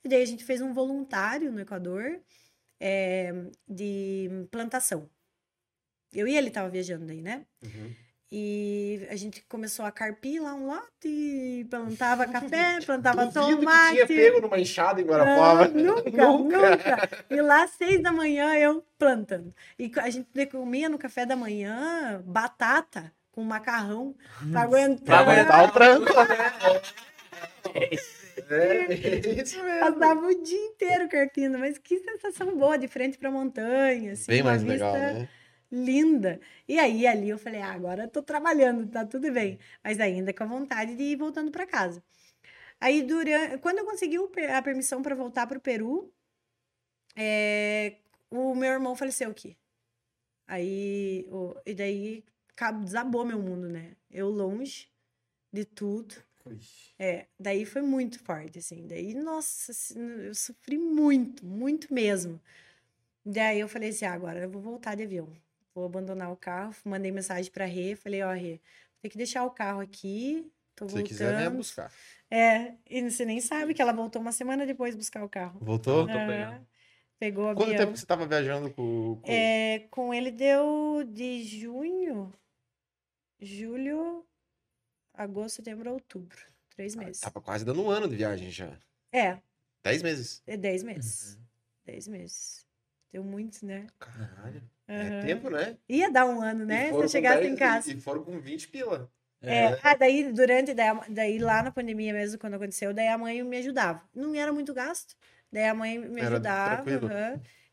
E 0.03 0.09
daí 0.09 0.21
a 0.21 0.25
gente 0.25 0.43
fez 0.43 0.61
um 0.61 0.73
voluntário 0.73 1.51
no 1.51 1.59
Equador 1.59 2.21
é, 2.79 3.31
de 3.67 4.29
plantação. 4.51 5.09
Eu 6.13 6.27
e 6.27 6.35
ele 6.35 6.49
tava 6.49 6.69
viajando 6.69 7.05
daí, 7.05 7.21
né? 7.21 7.45
Uhum. 7.63 7.95
E 8.29 9.07
a 9.09 9.15
gente 9.15 9.41
começou 9.47 9.85
a 9.85 9.91
carpir 9.91 10.41
lá 10.41 10.53
um 10.53 10.67
lote, 10.67 11.65
plantava 11.69 12.25
café, 12.27 12.79
plantava 12.85 13.25
Duvido 13.27 13.59
tomate. 13.61 13.97
que 13.97 14.05
tinha 14.07 14.07
pego 14.07 14.41
numa 14.41 14.59
enxada 14.59 14.99
em 14.99 15.05
Ah, 15.05 15.07
Guarapuava. 15.07 15.67
nunca, 15.73 16.11
nunca, 16.11 17.09
E 17.29 17.41
lá, 17.41 17.63
às 17.63 17.71
seis 17.71 18.01
da 18.01 18.11
manhã, 18.11 18.53
eu 18.55 18.83
plantando. 18.99 19.53
E 19.79 19.89
a 19.97 20.09
gente 20.09 20.27
comia 20.47 20.89
no 20.89 20.97
café 20.97 21.25
da 21.25 21.35
manhã 21.37 22.21
batata 22.25 23.13
com 23.31 23.43
macarrão 23.43 24.13
pra 24.51 24.61
aguentar. 24.63 25.05
Pra 25.05 25.19
aguentar 25.19 25.63
o 25.65 25.71
tranco, 25.71 26.13
né? 26.13 26.81
É, 28.49 29.41
isso 29.41 29.61
mesmo. 29.61 29.79
Passava 29.79 30.27
o 30.27 30.43
dia 30.43 30.65
inteiro 30.67 31.09
carpindo, 31.09 31.57
mas 31.57 31.77
que 31.77 31.99
sensação 31.99 32.55
boa, 32.57 32.77
de 32.77 32.87
frente 32.87 33.17
pra 33.17 33.29
montanha, 33.29 34.13
assim, 34.13 34.25
Bem 34.27 34.43
mais 34.43 34.63
legal, 34.63 34.93
vista 34.93 35.13
né? 35.13 35.29
Linda. 35.71 36.39
E 36.67 36.79
aí, 36.79 37.05
ali, 37.07 37.29
eu 37.29 37.37
falei, 37.39 37.61
ah, 37.61 37.73
agora 37.73 38.03
eu 38.03 38.09
tô 38.09 38.21
trabalhando, 38.23 38.87
tá 38.89 39.05
tudo 39.05 39.31
bem. 39.31 39.59
Mas 39.83 39.99
ainda 39.99 40.33
com 40.33 40.43
a 40.43 40.47
vontade 40.47 40.95
de 40.95 41.03
ir 41.03 41.15
voltando 41.17 41.51
para 41.51 41.65
casa. 41.67 42.03
Aí, 42.81 43.03
durante, 43.03 43.57
quando 43.59 43.79
eu 43.79 43.85
consegui 43.85 44.19
o 44.19 44.31
a 44.55 44.61
permissão 44.61 45.01
para 45.03 45.15
voltar 45.15 45.47
pro 45.47 45.59
Peru, 45.61 46.13
é, 47.15 47.97
o 48.29 48.55
meu 48.55 48.71
irmão 48.73 48.95
faleceu 48.95 49.29
aqui. 49.31 49.57
Aí, 50.47 51.25
o- 51.31 51.55
e 51.65 51.75
daí, 51.75 52.23
desabou 52.83 53.25
meu 53.25 53.39
mundo, 53.41 53.69
né? 53.69 53.95
Eu 54.11 54.29
longe 54.29 54.89
de 55.53 55.65
tudo. 55.65 56.15
É, 56.99 57.27
daí 57.39 57.65
foi 57.65 57.81
muito 57.83 58.19
forte, 58.23 58.59
assim. 58.59 58.87
Daí, 58.87 59.13
nossa, 59.15 59.71
eu 59.97 60.35
sofri 60.35 60.77
muito, 60.79 61.45
muito 61.45 61.93
mesmo. 61.93 62.41
Daí 63.25 63.59
eu 63.61 63.69
falei 63.69 63.89
assim, 63.91 64.05
ah, 64.05 64.13
agora 64.13 64.41
eu 64.41 64.49
vou 64.51 64.61
voltar 64.61 64.95
de 64.95 65.03
avião. 65.03 65.33
Vou 65.77 65.85
abandonar 65.85 66.31
o 66.31 66.35
carro. 66.35 66.73
Mandei 66.83 67.11
mensagem 67.11 67.51
pra 67.51 67.65
Rê, 67.65 67.95
falei, 67.95 68.23
ó, 68.23 68.33
Rê, 68.33 68.59
tem 68.99 69.11
que 69.11 69.17
deixar 69.17 69.43
o 69.45 69.51
carro 69.51 69.79
aqui, 69.79 70.51
tô 70.75 70.85
Se 70.85 70.91
você 70.93 70.97
voltando. 71.01 71.07
quiser, 71.07 71.37
venha 71.37 71.51
buscar. 71.51 71.91
É, 72.31 72.73
e 72.89 73.07
você 73.07 73.23
nem 73.23 73.39
sabe 73.39 73.75
que 73.75 73.81
ela 73.83 73.93
voltou 73.93 74.19
uma 74.19 74.31
semana 74.31 74.65
depois 74.65 74.95
buscar 74.95 75.23
o 75.23 75.29
carro. 75.29 75.59
Voltou? 75.61 76.07
Tô 76.07 76.13
Aham. 76.13 76.27
pegando. 76.27 76.67
Pegou 77.19 77.51
o 77.51 77.55
Quanto 77.55 77.77
tempo 77.77 77.93
que 77.93 77.99
você 77.99 78.07
tava 78.07 78.25
viajando 78.25 78.71
com... 78.73 79.21
com... 79.21 79.31
É, 79.31 79.85
com 79.91 80.11
ele 80.11 80.31
deu 80.31 81.03
de 81.07 81.43
junho, 81.43 82.33
julho, 83.39 84.25
agosto, 85.13 85.57
setembro, 85.57 85.93
outubro. 85.93 86.39
Três 86.71 86.95
meses. 86.95 87.19
Tava 87.21 87.39
quase 87.39 87.63
dando 87.63 87.83
um 87.83 87.89
ano 87.91 88.07
de 88.07 88.15
viagem 88.15 88.49
já. 88.49 88.75
É, 89.11 89.37
Dez 89.83 90.01
meses. 90.01 90.41
é 90.47 90.57
dez 90.57 90.81
meses. 90.81 91.35
Uhum. 91.35 91.41
Dez 91.85 92.07
meses. 92.07 92.65
Deu 93.11 93.23
muito, 93.23 93.63
né? 93.63 93.85
Caralho. 93.99 94.63
É 94.87 95.21
tempo, 95.21 95.49
né? 95.49 95.75
Ia 95.89 96.09
dar 96.11 96.25
um 96.25 96.41
ano, 96.41 96.65
né? 96.65 96.87
Se 96.87 96.95
eu 96.95 97.09
chegasse 97.09 97.41
10 97.41 97.53
em 97.53 97.55
casa. 97.55 97.91
E, 97.91 97.99
foram 97.99 98.23
com 98.23 98.39
20 98.39 98.69
pila. 98.69 99.11
É, 99.41 99.77
ah, 99.83 99.95
daí, 99.95 100.31
durante, 100.31 100.73
daí, 100.73 100.97
daí 101.09 101.39
lá 101.39 101.61
na 101.61 101.71
pandemia 101.71 102.11
mesmo, 102.13 102.39
quando 102.39 102.55
aconteceu, 102.55 102.93
daí 102.93 103.07
a 103.07 103.17
mãe 103.17 103.43
me 103.43 103.57
ajudava. 103.57 104.01
Não 104.15 104.33
era 104.33 104.51
muito 104.51 104.73
gasto, 104.73 105.15
daí 105.51 105.65
a 105.65 105.73
mãe 105.73 105.99
me 105.99 106.19
Era 106.21 106.35
ajudava. 106.35 106.83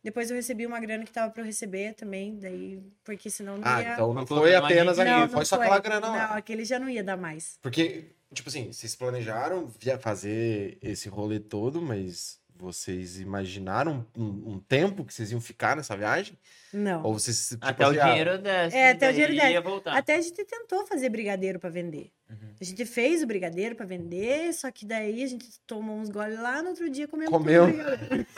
Depois 0.02 0.28
eu 0.28 0.36
recebi 0.36 0.66
uma 0.66 0.78
grana 0.78 1.02
que 1.02 1.10
tava 1.10 1.32
pra 1.32 1.40
eu 1.40 1.46
receber 1.46 1.94
também, 1.94 2.38
daí, 2.38 2.82
porque 3.02 3.30
senão 3.30 3.56
não 3.56 3.66
Ah, 3.66 3.82
ia... 3.82 3.92
então 3.94 4.12
não 4.12 4.26
foi 4.26 4.54
apenas 4.54 4.98
ali, 4.98 5.08
Não, 5.08 5.26
foi 5.26 5.38
não 5.38 5.44
só 5.46 5.56
foi. 5.56 5.64
aquela 5.64 5.80
grana 5.80 6.08
lá. 6.08 6.28
Não, 6.28 6.36
aquele 6.36 6.62
já 6.66 6.78
não 6.78 6.90
ia 6.90 7.02
dar 7.02 7.16
mais. 7.16 7.58
Porque, 7.62 8.10
tipo 8.34 8.50
assim, 8.50 8.70
vocês 8.70 8.94
planejaram 8.94 9.66
via 9.80 9.98
fazer 9.98 10.76
esse 10.82 11.08
rolê 11.08 11.40
todo, 11.40 11.80
mas 11.80 12.38
vocês 12.56 13.18
imaginaram 13.20 14.06
um, 14.16 14.52
um 14.54 14.58
tempo 14.60 15.04
que 15.04 15.12
vocês 15.12 15.30
iam 15.32 15.40
ficar 15.40 15.76
nessa 15.76 15.96
viagem? 15.96 16.38
Não. 16.72 17.02
Ou 17.02 17.18
vocês, 17.18 17.48
tipo 17.50 17.66
Até 17.66 17.84
o 17.84 17.88
assim, 17.90 17.98
ah, 17.98 18.04
dinheiro 18.08 18.38
desce. 18.38 18.76
É, 18.76 18.90
até 18.90 19.08
o 19.08 19.12
dinheiro 19.12 19.34
desce. 19.34 19.52
ia 19.52 19.60
voltar. 19.60 19.96
Até 19.96 20.14
a 20.16 20.20
gente 20.20 20.44
tentou 20.44 20.86
fazer 20.86 21.08
brigadeiro 21.08 21.58
pra 21.58 21.68
vender. 21.70 22.10
Uhum. 22.30 22.54
A 22.60 22.64
gente 22.64 22.84
fez 22.86 23.22
o 23.22 23.26
brigadeiro 23.26 23.74
pra 23.74 23.84
vender, 23.86 24.52
só 24.54 24.70
que 24.70 24.86
daí 24.86 25.22
a 25.22 25.26
gente 25.26 25.46
tomou 25.66 25.96
uns 25.98 26.08
goles 26.10 26.38
lá, 26.38 26.62
no 26.62 26.68
outro 26.70 26.88
dia 26.88 27.08
comemos 27.08 27.32
Comeu. 27.32 27.66
brigadeiro. 27.66 28.26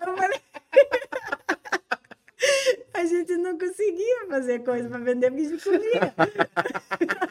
Eu 0.00 0.16
falei- 0.16 0.40
A 2.94 3.04
gente 3.04 3.36
não 3.36 3.58
conseguia 3.58 4.26
fazer 4.28 4.60
coisa 4.64 4.88
pra 4.88 4.98
vender 4.98 5.30
porque 5.30 5.46
a 5.46 5.50
gente 5.50 5.62
comia. 5.62 6.14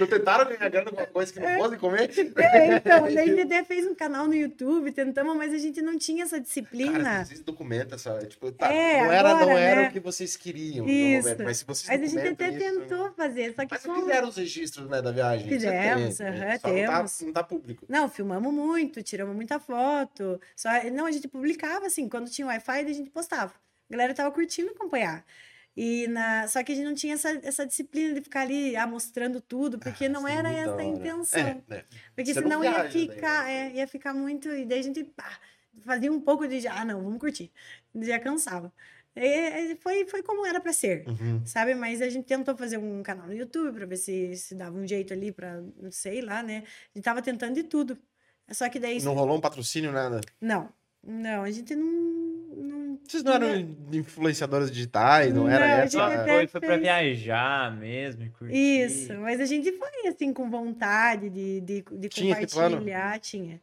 Não 0.00 0.06
tentaram 0.06 0.48
ganhar 0.50 0.68
grana 0.68 0.90
com 0.90 1.06
coisa 1.06 1.32
que 1.32 1.38
não 1.38 1.58
fosse 1.58 1.76
comer? 1.76 2.10
É, 2.36 2.76
então, 2.76 3.02
daí 3.02 3.18
a 3.18 3.26
gente 3.26 3.40
até 3.42 3.62
fez 3.64 3.86
um 3.86 3.94
canal 3.94 4.26
no 4.26 4.34
YouTube, 4.34 4.90
tentamos, 4.92 5.36
mas 5.36 5.52
a 5.54 5.58
gente 5.58 5.80
não 5.82 5.96
tinha 5.98 6.22
essa 6.24 6.30
Cara, 6.36 6.42
disciplina. 6.42 7.24
vocês 7.24 7.40
documentam. 7.40 7.98
Tipo, 8.28 8.50
tá, 8.52 8.72
É, 8.72 9.04
não 9.04 9.12
era, 9.12 9.28
não 9.34 9.38
agora, 9.42 9.60
era 9.60 9.82
né? 9.82 9.88
o 9.88 9.92
que 9.92 10.00
vocês 10.00 10.36
queriam 10.36 10.86
no 10.86 10.90
Isso. 10.90 11.22
momento, 11.28 11.44
mas 11.44 11.58
se 11.58 11.64
vocês 11.64 11.88
Mas 11.88 12.02
a 12.14 12.16
gente 12.20 12.28
até 12.32 12.48
isso- 12.48 12.58
tentou 12.58 13.12
fazer, 13.12 13.54
só 13.54 13.62
que 13.66 13.68
Mas 13.70 13.82
como- 13.82 14.00
fizeram 14.02 14.28
os 14.28 14.36
registros 14.36 14.88
né, 14.88 15.02
da 15.02 15.12
viagem? 15.12 15.46
Isso 15.46 15.54
Fizemos, 15.60 16.20
aham, 16.20 16.30
né? 16.30 16.58
Só 16.58 16.68
não 16.68 16.74
tá- 16.86 16.92
temos. 16.96 17.20
Não 17.20 17.32
tá 17.32 17.42
público. 17.44 17.84
Não, 17.88 18.08
filmamos 18.08 18.52
muito, 18.54 19.02
tiramos 19.02 19.34
muita 19.36 19.58
foto. 19.60 20.40
Só, 20.56 20.68
não, 20.92 21.06
a 21.06 21.10
gente 21.12 21.28
publicava 21.28 21.86
assim, 21.86 22.08
quando 22.08 22.30
tinha 22.30 22.46
Wi-Fi, 22.46 22.80
a 22.80 22.92
gente 22.92 23.10
postava. 23.10 23.52
A 23.88 23.92
galera 23.92 24.14
tava 24.14 24.30
curtindo 24.30 24.70
acompanhar. 24.70 25.24
E 25.76 26.08
na... 26.08 26.46
Só 26.48 26.62
que 26.62 26.72
a 26.72 26.74
gente 26.74 26.84
não 26.84 26.94
tinha 26.94 27.14
essa, 27.14 27.30
essa 27.42 27.66
disciplina 27.66 28.12
de 28.14 28.20
ficar 28.20 28.40
ali 28.42 28.76
ah, 28.76 28.86
mostrando 28.86 29.40
tudo, 29.40 29.78
porque 29.78 30.08
não 30.08 30.26
sim, 30.26 30.32
era 30.32 30.50
essa 30.50 30.76
a 30.76 30.84
intenção. 30.84 31.40
É, 31.40 31.74
é. 31.76 31.84
Porque 32.14 32.34
Você 32.34 32.40
não 32.40 32.48
senão 32.48 32.64
ia 32.64 32.72
daí, 32.72 32.90
ficar, 32.90 33.44
né? 33.44 33.52
é, 33.52 33.76
ia 33.76 33.86
ficar 33.86 34.12
muito. 34.12 34.48
E 34.48 34.64
daí 34.64 34.80
a 34.80 34.82
gente 34.82 35.04
pá, 35.04 35.30
fazia 35.82 36.10
um 36.12 36.20
pouco 36.20 36.46
de. 36.46 36.66
Ah, 36.66 36.84
não, 36.84 37.02
vamos 37.02 37.18
curtir. 37.18 37.50
Já 37.94 38.18
cansava. 38.18 38.72
E, 39.16 39.74
foi, 39.76 40.06
foi 40.06 40.22
como 40.22 40.46
era 40.46 40.60
pra 40.60 40.72
ser, 40.72 41.04
Uhum. 41.08 41.44
sabe? 41.44 41.74
Mas 41.74 42.00
a 42.00 42.08
gente 42.08 42.26
tentou 42.26 42.56
fazer 42.56 42.78
um 42.78 43.02
canal 43.02 43.26
no 43.26 43.34
YouTube 43.34 43.72
pra 43.74 43.84
ver 43.86 43.96
se, 43.96 44.36
se 44.36 44.54
dava 44.54 44.76
um 44.76 44.86
jeito 44.86 45.12
ali 45.12 45.32
pra, 45.32 45.60
não 45.76 45.90
sei 45.90 46.20
lá, 46.20 46.42
né? 46.42 46.62
A 46.94 46.98
gente 46.98 47.04
tava 47.04 47.20
tentando 47.20 47.54
de 47.54 47.64
tudo. 47.64 47.98
Só 48.50 48.68
que 48.68 48.78
daí. 48.78 49.00
Não 49.02 49.14
rolou 49.14 49.36
um 49.36 49.40
patrocínio, 49.40 49.92
nada? 49.92 50.20
Não, 50.40 50.68
não, 51.02 51.42
a 51.42 51.50
gente 51.50 51.74
não. 51.74 51.86
não 51.86 52.79
Vocês 53.06 53.24
não 53.24 53.32
eram 53.32 53.56
influenciadoras 53.92 54.70
digitais, 54.70 55.34
não, 55.34 55.48
era 55.48 55.66
Não, 55.66 55.74
a 55.74 55.78
essa? 55.78 56.24
Foi, 56.26 56.46
foi 56.46 56.60
pra 56.60 56.76
viajar 56.76 57.76
mesmo, 57.76 58.24
e 58.24 58.30
curtir. 58.30 58.54
Isso, 58.56 59.14
mas 59.14 59.40
a 59.40 59.44
gente 59.44 59.72
foi 59.72 60.06
assim 60.06 60.32
com 60.32 60.48
vontade 60.48 61.28
de, 61.28 61.60
de, 61.60 61.82
de 61.82 62.08
Tinha 62.08 62.40
esse 62.40 62.54
plano? 62.54 62.76
compartilhar, 62.76 63.18
tinha. 63.18 63.60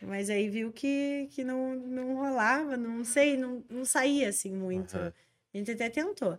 Mas 0.00 0.30
aí 0.30 0.48
viu 0.48 0.72
que, 0.72 1.28
que 1.32 1.42
não, 1.42 1.74
não 1.74 2.14
rolava, 2.16 2.76
não 2.76 3.04
sei, 3.04 3.36
não, 3.36 3.64
não 3.68 3.84
saía 3.84 4.28
assim 4.28 4.52
muito. 4.52 4.96
Aham. 4.96 5.12
A 5.52 5.58
gente 5.58 5.70
até 5.72 5.90
tentou. 5.90 6.38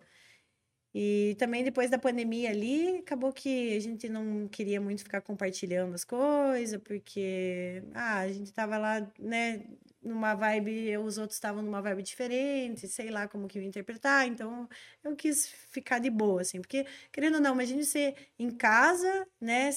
E 0.94 1.36
também 1.38 1.64
depois 1.64 1.90
da 1.90 2.00
pandemia 2.00 2.50
ali, 2.50 2.98
acabou 2.98 3.32
que 3.32 3.76
a 3.76 3.80
gente 3.80 4.10
não 4.10 4.48
queria 4.48 4.82
muito 4.82 5.04
ficar 5.04 5.22
compartilhando 5.22 5.94
as 5.94 6.04
coisas, 6.04 6.82
porque 6.82 7.84
ah, 7.94 8.20
a 8.20 8.32
gente 8.32 8.52
tava 8.52 8.78
lá, 8.78 9.08
né, 9.20 9.66
numa 10.02 10.34
vibe, 10.34 10.98
os 10.98 11.18
outros 11.18 11.36
estavam 11.36 11.62
numa 11.62 11.82
vibe 11.82 12.04
diferente, 12.04 12.88
sei 12.88 13.10
lá 13.10 13.28
como 13.28 13.48
que 13.48 13.58
eu 13.58 13.62
ia 13.62 13.68
interpretar, 13.68 14.28
então 14.28 14.68
eu 15.04 15.16
quis 15.16 15.48
ficar 15.48 16.00
de 16.00 16.10
boa, 16.10 16.42
assim, 16.42 16.62
porque, 16.62 16.86
querendo 17.12 17.36
ou 17.36 17.42
não, 17.42 17.54
imagine 17.54 17.84
você 17.86 18.16
em 18.38 18.50
casa, 18.50 19.28
né, 19.42 19.70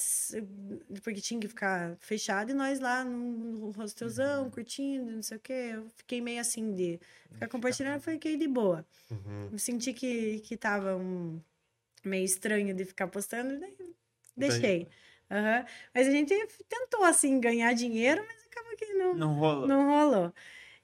porque 1.03 1.21
tinha 1.21 1.39
que 1.39 1.47
ficar 1.47 1.97
fechado, 1.99 2.51
e 2.51 2.53
nós 2.53 2.79
lá 2.79 3.03
no, 3.03 3.71
no 3.71 3.81
hostelzão, 3.81 4.49
curtindo, 4.49 5.11
não 5.11 5.21
sei 5.21 5.37
o 5.37 5.39
quê, 5.39 5.71
eu 5.73 5.89
fiquei 5.95 6.21
meio 6.21 6.39
assim 6.39 6.73
de 6.73 6.99
ficar 7.31 7.47
compartilhando, 7.47 7.99
fiquei 8.01 8.37
de 8.37 8.47
boa. 8.47 8.85
Uhum. 9.11 9.49
Eu 9.51 9.59
senti 9.59 9.93
que, 9.93 10.39
que 10.39 10.55
tava 10.55 10.95
um, 10.95 11.41
meio 12.03 12.25
estranho 12.25 12.73
de 12.73 12.85
ficar 12.85 13.07
postando, 13.07 13.59
daí 13.59 13.75
Daí- 14.35 14.87
Aham. 15.31 15.65
Mas 15.93 16.07
a 16.07 16.11
gente 16.11 16.33
tentou, 16.69 17.03
assim, 17.03 17.39
ganhar 17.39 17.73
dinheiro, 17.73 18.23
mas 18.27 18.45
acaba 18.45 18.75
que 18.75 18.93
não, 18.93 19.15
Não 19.15 19.33
rolou. 19.35 19.67
não 19.67 19.85
rolou. 19.87 20.33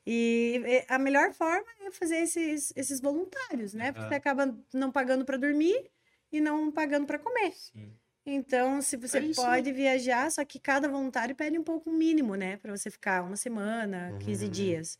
E 0.05 0.85
a 0.89 0.99
melhor 0.99 1.33
forma 1.33 1.67
é 1.81 1.91
fazer 1.91 2.17
esses, 2.17 2.73
esses 2.75 3.01
voluntários, 3.01 3.73
né? 3.73 3.91
Porque 3.91 4.07
você 4.07 4.15
acaba 4.15 4.57
não 4.73 4.91
pagando 4.91 5.25
para 5.25 5.37
dormir 5.37 5.91
e 6.31 6.41
não 6.41 6.71
pagando 6.71 7.07
para 7.07 7.19
comer. 7.19 7.53
Sim. 7.53 7.99
Então, 8.25 8.81
se 8.81 8.97
você 8.97 9.19
É 9.19 9.25
isso. 9.25 9.35
pode 9.35 9.71
viajar, 9.71 10.29
só 10.31 10.45
que 10.45 10.59
cada 10.59 10.87
voluntário 10.89 11.35
pede 11.35 11.57
um 11.57 11.63
pouco 11.63 11.91
mínimo, 11.91 12.35
né? 12.35 12.57
Para 12.57 12.75
você 12.75 12.91
ficar 12.91 13.23
uma 13.23 13.35
semana, 13.37 14.15
15 14.19 14.47
Uhum. 14.47 14.49
dias. 14.49 14.99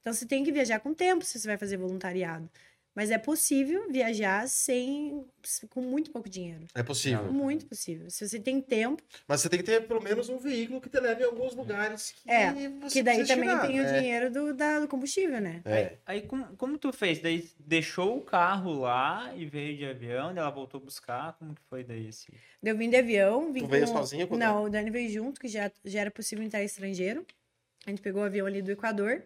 Então, 0.00 0.12
você 0.12 0.26
tem 0.26 0.44
que 0.44 0.52
viajar 0.52 0.80
com 0.80 0.94
tempo 0.94 1.24
se 1.24 1.38
você 1.38 1.48
vai 1.48 1.58
fazer 1.58 1.76
voluntariado. 1.78 2.50
Mas 2.96 3.10
é 3.10 3.18
possível 3.18 3.92
viajar 3.92 4.48
sem, 4.48 5.26
com 5.68 5.82
muito 5.82 6.10
pouco 6.10 6.30
dinheiro. 6.30 6.66
É 6.74 6.82
possível. 6.82 7.30
Muito 7.30 7.66
possível. 7.66 8.08
Se 8.08 8.26
você 8.26 8.40
tem 8.40 8.58
tempo, 8.58 9.02
Mas 9.28 9.42
você 9.42 9.50
tem 9.50 9.58
que 9.58 9.66
ter 9.66 9.86
pelo 9.86 10.02
menos 10.02 10.30
um 10.30 10.38
veículo 10.38 10.80
que 10.80 10.88
te 10.88 10.98
leve 10.98 11.22
a 11.22 11.26
alguns 11.26 11.54
lugares 11.54 12.12
que 12.22 12.30
É, 12.30 12.52
você 12.80 12.90
que 12.94 13.02
daí 13.02 13.26
também 13.26 13.50
chegar, 13.50 13.66
tem 13.66 13.80
o 13.80 13.82
né? 13.82 14.00
dinheiro 14.00 14.30
do, 14.32 14.54
da- 14.54 14.80
do 14.80 14.88
combustível, 14.88 15.42
né? 15.42 15.60
É. 15.66 15.98
Aí 16.06 16.22
como, 16.22 16.46
como 16.56 16.78
tu 16.78 16.90
fez? 16.90 17.18
Daí 17.20 17.46
deixou 17.60 18.16
o 18.16 18.22
carro 18.22 18.80
lá 18.80 19.30
e 19.36 19.44
veio 19.44 19.76
de 19.76 19.84
avião, 19.84 20.28
daí 20.28 20.38
ela 20.38 20.50
voltou 20.50 20.80
buscar. 20.80 21.34
Como 21.34 21.54
que 21.54 21.60
foi 21.68 21.84
daí 21.84 22.08
assim? 22.08 22.32
Eu 22.62 22.78
vim 22.78 22.88
de 22.88 22.96
avião, 22.96 23.52
vim 23.52 23.60
Tu 23.60 23.66
veio 23.66 23.86
com- 23.86 23.92
sozinha 23.92 24.26
quando- 24.26 24.40
Não, 24.40 24.64
o 24.64 24.70
Dani 24.70 24.88
veio 24.90 25.10
junto, 25.10 25.38
que 25.38 25.48
já, 25.48 25.70
já 25.84 26.00
era 26.00 26.10
possível 26.10 26.42
entrar 26.42 26.62
estrangeiro. 26.64 27.26
A 27.86 27.90
gente 27.90 28.00
pegou 28.00 28.22
o 28.22 28.24
avião 28.24 28.46
ali 28.46 28.62
do 28.62 28.70
Equador 28.72 29.22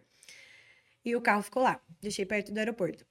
e 1.05 1.15
o 1.15 1.21
carro 1.21 1.43
ficou 1.43 1.63
lá. 1.63 1.81
Deixei 2.03 2.27
perto 2.27 2.51
do 2.53 2.59
aeroporto. 2.59 3.07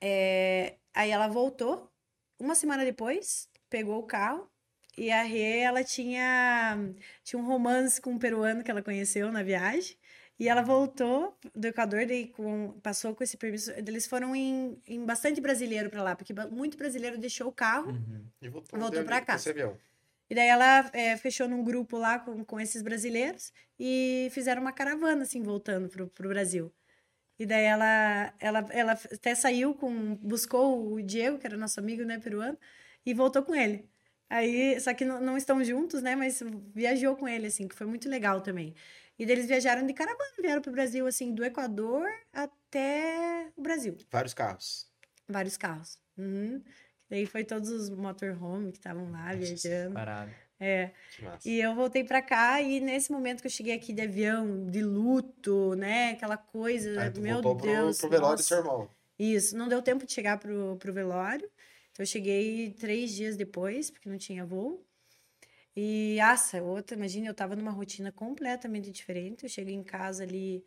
É, 0.00 0.76
Aí 0.96 1.10
ela 1.10 1.28
voltou, 1.28 1.92
uma 2.40 2.54
semana 2.54 2.82
depois, 2.82 3.50
pegou 3.68 3.98
o 3.98 4.06
carro 4.06 4.50
e 4.96 5.10
a 5.10 5.22
Rê, 5.22 5.58
ela 5.58 5.84
tinha, 5.84 6.78
tinha 7.22 7.38
um 7.38 7.44
romance 7.44 8.00
com 8.00 8.12
um 8.12 8.18
peruano 8.18 8.64
que 8.64 8.70
ela 8.70 8.82
conheceu 8.82 9.30
na 9.30 9.42
viagem. 9.42 9.94
E 10.38 10.48
ela 10.48 10.62
voltou 10.62 11.36
do 11.54 11.66
Equador, 11.66 12.06
daí 12.06 12.28
com, 12.28 12.78
passou 12.82 13.14
com 13.14 13.22
esse 13.22 13.36
permisso. 13.36 13.70
Eles 13.72 14.06
foram 14.06 14.34
em, 14.34 14.80
em 14.86 15.04
bastante 15.04 15.38
brasileiro 15.38 15.90
para 15.90 16.02
lá, 16.02 16.16
porque 16.16 16.32
muito 16.50 16.78
brasileiro 16.78 17.18
deixou 17.18 17.48
o 17.48 17.52
carro 17.52 17.92
E 18.40 18.48
voltou, 18.48 18.78
Voltou 18.78 19.02
com 19.02 19.08
cá. 19.26 19.38
e 20.30 20.34
daí 20.34 20.48
ela 20.48 20.90
é, 20.94 21.16
fechou 21.18 21.46
num 21.46 21.62
grupo 21.62 21.98
lá 21.98 22.18
com, 22.18 22.42
com 22.44 22.58
esses 22.58 22.80
brasileiros 22.80 23.52
e 23.78 24.28
fizeram 24.32 24.62
uma 24.62 24.72
caravana, 24.72 25.22
assim, 25.22 25.42
voltando 25.42 25.88
pro, 25.90 26.08
pro 26.08 26.28
Brasil. 26.30 26.72
E 27.38 27.44
daí 27.44 27.64
ela, 27.64 28.34
ela, 28.40 28.66
ela 28.70 28.92
até 28.92 29.34
saiu 29.34 29.74
com. 29.74 30.14
buscou 30.16 30.92
o 30.94 31.02
Diego, 31.02 31.38
que 31.38 31.46
era 31.46 31.56
nosso 31.56 31.78
amigo, 31.80 32.02
né, 32.04 32.18
peruano, 32.18 32.58
e 33.04 33.12
voltou 33.12 33.42
com 33.42 33.54
ele. 33.54 33.88
Aí, 34.28 34.80
só 34.80 34.92
que 34.94 35.04
não, 35.04 35.20
não 35.20 35.36
estão 35.36 35.62
juntos, 35.62 36.02
né, 36.02 36.16
mas 36.16 36.42
viajou 36.74 37.14
com 37.16 37.28
ele, 37.28 37.46
assim, 37.46 37.68
que 37.68 37.74
foi 37.76 37.86
muito 37.86 38.08
legal 38.08 38.40
também. 38.40 38.74
E 39.18 39.24
daí 39.24 39.36
eles 39.36 39.46
viajaram 39.46 39.86
de 39.86 39.92
caravana, 39.92 40.30
vieram 40.40 40.60
pro 40.60 40.72
Brasil, 40.72 41.06
assim, 41.06 41.32
do 41.34 41.44
Equador 41.44 42.06
até 42.32 43.50
o 43.56 43.62
Brasil. 43.62 43.96
Vários 44.10 44.34
carros. 44.34 44.90
Vários 45.28 45.56
carros. 45.56 45.98
Uhum. 46.18 46.62
Daí 47.08 47.24
foi 47.24 47.44
todos 47.44 47.70
os 47.70 47.88
motorhome 47.88 48.72
que 48.72 48.78
estavam 48.78 49.10
lá 49.10 49.34
viajando. 49.34 49.94
Parado. 49.94 50.32
É. 50.58 50.90
E 51.44 51.60
eu 51.60 51.74
voltei 51.74 52.02
pra 52.02 52.22
cá 52.22 52.62
e 52.62 52.80
nesse 52.80 53.12
momento 53.12 53.40
que 53.40 53.46
eu 53.46 53.50
cheguei 53.50 53.74
aqui 53.74 53.92
de 53.92 54.02
avião, 54.02 54.66
de 54.70 54.82
luto, 54.82 55.74
né? 55.74 56.10
Aquela 56.10 56.36
coisa, 56.36 57.00
Aí 57.02 57.10
tu 57.10 57.20
meu 57.20 57.34
voltou 57.34 57.56
pro, 57.56 57.66
Deus. 57.66 57.98
pro 57.98 58.08
velório 58.08 58.36
do 58.36 58.42
seu 58.42 58.58
irmão. 58.58 58.88
Isso, 59.18 59.56
não 59.56 59.68
deu 59.68 59.82
tempo 59.82 60.06
de 60.06 60.12
chegar 60.12 60.38
pro, 60.38 60.76
pro 60.78 60.92
velório. 60.92 61.48
Então 61.92 62.02
eu 62.02 62.06
cheguei 62.06 62.70
três 62.72 63.12
dias 63.12 63.36
depois, 63.36 63.90
porque 63.90 64.08
não 64.08 64.18
tinha 64.18 64.44
voo. 64.44 64.84
E, 65.74 66.16
nossa, 66.20 66.62
outra, 66.62 66.96
imagina, 66.96 67.26
eu 67.26 67.34
tava 67.34 67.54
numa 67.54 67.70
rotina 67.70 68.10
completamente 68.10 68.90
diferente. 68.90 69.44
Eu 69.44 69.48
cheguei 69.50 69.74
em 69.74 69.82
casa 69.82 70.22
ali, 70.22 70.64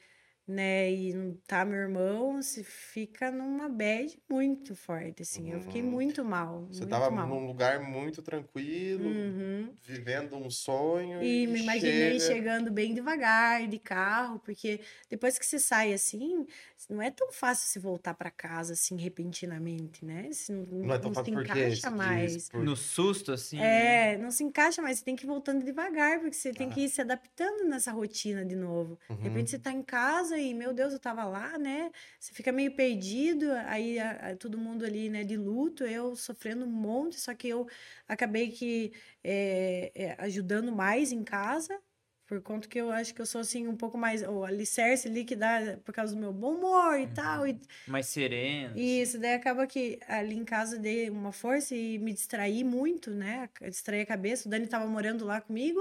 né, 0.50 0.92
e 0.92 1.14
não 1.14 1.36
tá 1.48 1.64
meu 1.64 1.78
irmão, 1.78 2.42
se 2.42 2.64
fica 2.64 3.32
numa 3.32 3.70
bad 3.70 4.20
muito 4.30 4.76
forte, 4.76 5.22
assim. 5.22 5.52
Eu 5.52 5.62
fiquei 5.62 5.82
Uhum. 5.82 5.92
muito 5.92 6.26
mal, 6.26 6.66
Você 6.72 6.80
muito 6.82 6.90
tava 6.90 7.12
mal. 7.12 7.28
num 7.28 7.46
lugar 7.46 7.80
muito 7.82 8.22
tranquilo, 8.22 9.06
Uhum. 9.10 9.74
vivendo 9.84 10.36
um 10.36 10.50
sonho. 10.50 11.22
E 11.22 11.46
me 11.48 11.60
imaginei 11.60 12.20
chega- 12.20 12.34
chegando 12.34 12.72
bem 12.72 12.94
devagar 12.94 13.68
de 13.68 13.78
carro, 13.80 14.40
porque 14.40 14.82
depois 15.10 15.38
que 15.38 15.46
você 15.46 15.60
sai 15.60 15.94
assim, 15.94 16.46
não 16.90 17.02
é 17.02 17.12
tão 17.12 17.32
fácil 17.32 17.68
se 17.68 17.78
voltar 17.80 18.14
para 18.16 18.32
casa 18.32 18.74
assim 18.74 18.98
repentinamente, 18.98 20.04
né? 20.06 20.32
Se 20.32 20.52
não, 20.52 20.66
Não 20.66 20.94
é 20.96 20.98
tão 20.98 21.10
não 21.10 21.16
fácil 21.16 21.26
se 21.26 21.32
porque 21.32 21.60
encaixa 21.60 21.92
mais. 21.92 22.50
No 22.54 22.76
susto, 22.76 23.32
assim. 23.34 23.58
né? 23.58 24.14
É, 24.14 24.18
não 24.18 24.32
se 24.32 24.44
encaixa 24.44 24.82
mais, 24.82 24.98
você 25.00 25.06
tem 25.06 25.16
que 25.16 25.26
ir 25.26 25.28
voltando 25.28 25.64
devagar, 25.64 26.20
porque 26.20 26.36
você 26.36 26.50
Ah. 26.50 26.54
tem 26.54 26.70
que 26.70 26.82
ir 26.82 26.90
se 26.90 27.02
adaptando 27.02 27.66
nessa 27.66 27.92
rotina 27.92 28.44
de 28.46 28.56
novo. 28.56 28.98
De 29.08 29.16
Uhum. 29.16 29.22
repente 29.24 29.52
você 29.52 29.60
tá 29.60 29.72
em 29.72 29.84
casa 29.84 30.38
e, 30.40 30.54
meu 30.54 30.74
Deus, 30.74 30.94
eu 30.94 31.00
tava 31.00 31.24
lá, 31.26 31.58
né? 31.58 31.92
Você 32.20 32.34
fica 32.34 32.52
meio 32.52 32.76
perdido, 32.76 33.52
aí 33.68 34.00
a- 34.00 34.32
a- 34.32 34.36
todo 34.36 34.58
mundo 34.58 34.86
ali, 34.86 35.10
né, 35.10 35.24
de 35.24 35.38
luto, 35.38 35.84
eu 35.84 36.16
sofrendo 36.16 36.66
um 36.66 36.70
monte, 36.70 37.20
só 37.20 37.34
que 37.36 37.48
eu 37.50 37.68
acabei 38.08 38.52
que 38.52 38.92
é, 39.24 39.92
é, 39.96 40.16
ajudando 40.24 40.72
mais 40.72 41.12
em 41.12 41.24
casa, 41.24 41.80
por 42.28 42.42
conta 42.42 42.68
que 42.68 42.80
eu 42.80 42.92
acho 42.92 43.14
que 43.14 43.22
eu 43.22 43.26
sou, 43.26 43.42
assim, 43.42 43.68
um 43.68 43.76
pouco 43.78 43.98
mais, 43.98 44.22
o 44.24 44.44
alicerce 44.44 45.08
ali 45.08 45.26
que 45.26 45.36
dá 45.36 45.78
por 45.84 45.94
causa 45.94 46.14
do 46.16 46.20
meu 46.22 46.32
bom 46.34 46.56
humor 46.56 47.00
e 47.00 47.08
tal, 47.08 47.48
e 47.48 47.60
Mais 47.88 48.08
sereno. 48.08 48.76
isso, 48.76 49.20
daí 49.20 49.34
acaba 49.34 49.66
que 49.68 50.00
ali 50.08 50.36
em 50.36 50.46
casa 50.46 50.78
dei 50.78 51.10
uma 51.10 51.32
força 51.32 51.76
e 51.76 51.98
me 52.00 52.14
distraí 52.14 52.64
muito, 52.64 53.12
né? 53.12 53.50
Distraí 53.62 54.02
a 54.02 54.06
cabeça. 54.06 54.48
O 54.48 54.52
Dani 54.52 54.68
tava 54.68 54.88
morando 54.88 55.26
lá 55.26 55.42
comigo 55.42 55.80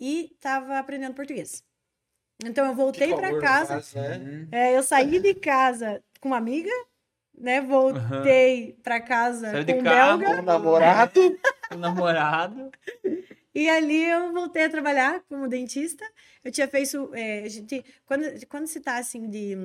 e 0.00 0.36
tava 0.40 0.78
aprendendo 0.78 1.14
português. 1.14 1.64
Então 2.44 2.66
eu 2.66 2.74
voltei 2.74 3.14
para 3.14 3.40
casa. 3.40 3.74
faz, 3.74 3.94
né? 3.94 4.18
Uhum. 4.18 4.48
é, 4.52 4.76
eu 4.76 4.82
saí 4.82 5.18
de 5.20 5.34
casa 5.34 6.02
com 6.20 6.28
uma 6.28 6.36
amiga, 6.36 6.70
né? 7.36 7.60
Voltei 7.60 8.76
para 8.82 9.00
casa 9.00 9.50
Saiu 9.50 9.66
com 9.66 9.72
de 9.72 9.78
um 9.80 9.84
carro, 9.84 10.18
belga 10.18 10.42
namorado. 10.42 11.20
o 11.72 11.76
namorado. 11.76 12.70
e 13.54 13.68
ali 13.68 14.04
eu 14.04 14.32
voltei 14.32 14.64
a 14.64 14.70
trabalhar 14.70 15.22
como 15.28 15.48
dentista. 15.48 16.04
Eu 16.44 16.52
tinha 16.52 16.68
feito, 16.68 17.10
é, 17.14 17.42
a 17.42 17.48
gente, 17.48 17.84
quando 18.06 18.24
quando 18.46 18.66
se 18.66 18.80
tá 18.80 18.98
assim 18.98 19.28
de 19.28 19.56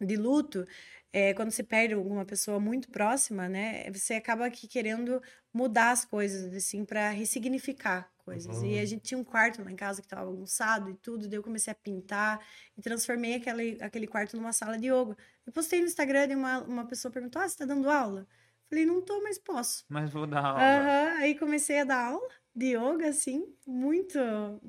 de 0.00 0.16
luto, 0.16 0.66
é, 1.12 1.34
quando 1.34 1.50
você 1.50 1.62
perde 1.62 1.94
alguma 1.94 2.24
pessoa 2.24 2.58
muito 2.58 2.90
próxima, 2.90 3.48
né, 3.48 3.90
você 3.90 4.14
acaba 4.14 4.46
aqui 4.46 4.66
querendo 4.66 5.22
mudar 5.52 5.90
as 5.90 6.04
coisas, 6.04 6.54
assim, 6.54 6.84
para 6.84 7.10
ressignificar 7.10 8.10
coisas. 8.30 8.58
Uhum. 8.58 8.66
E 8.66 8.78
a 8.78 8.84
gente 8.84 9.02
tinha 9.02 9.18
um 9.18 9.24
quarto 9.24 9.62
lá 9.62 9.70
em 9.70 9.76
casa 9.76 10.00
que 10.00 10.06
estava 10.06 10.30
bagunçado 10.30 10.90
e 10.90 10.94
tudo, 10.94 11.28
daí 11.28 11.38
eu 11.38 11.42
comecei 11.42 11.72
a 11.72 11.74
pintar 11.74 12.40
e 12.76 12.80
transformei 12.80 13.34
aquele, 13.34 13.78
aquele 13.80 14.06
quarto 14.06 14.36
numa 14.36 14.52
sala 14.52 14.78
de 14.78 14.86
yoga. 14.86 15.16
Eu 15.46 15.52
postei 15.52 15.80
no 15.80 15.86
Instagram 15.86 16.26
e 16.26 16.36
uma, 16.36 16.58
uma 16.62 16.86
pessoa 16.86 17.10
perguntou: 17.10 17.42
Ah, 17.42 17.48
você 17.48 17.56
tá 17.56 17.64
dando 17.64 17.90
aula? 17.90 18.26
Falei, 18.68 18.86
não 18.86 19.02
tô, 19.02 19.20
mas 19.20 19.36
posso. 19.36 19.84
Mas 19.88 20.10
vou 20.10 20.28
dar 20.28 20.44
aula. 20.44 20.62
Aham, 20.62 21.18
Aí 21.18 21.34
comecei 21.36 21.80
a 21.80 21.84
dar 21.84 22.04
aula 22.06 22.28
de 22.54 22.76
yoga, 22.76 23.08
assim, 23.08 23.44
muito. 23.66 24.18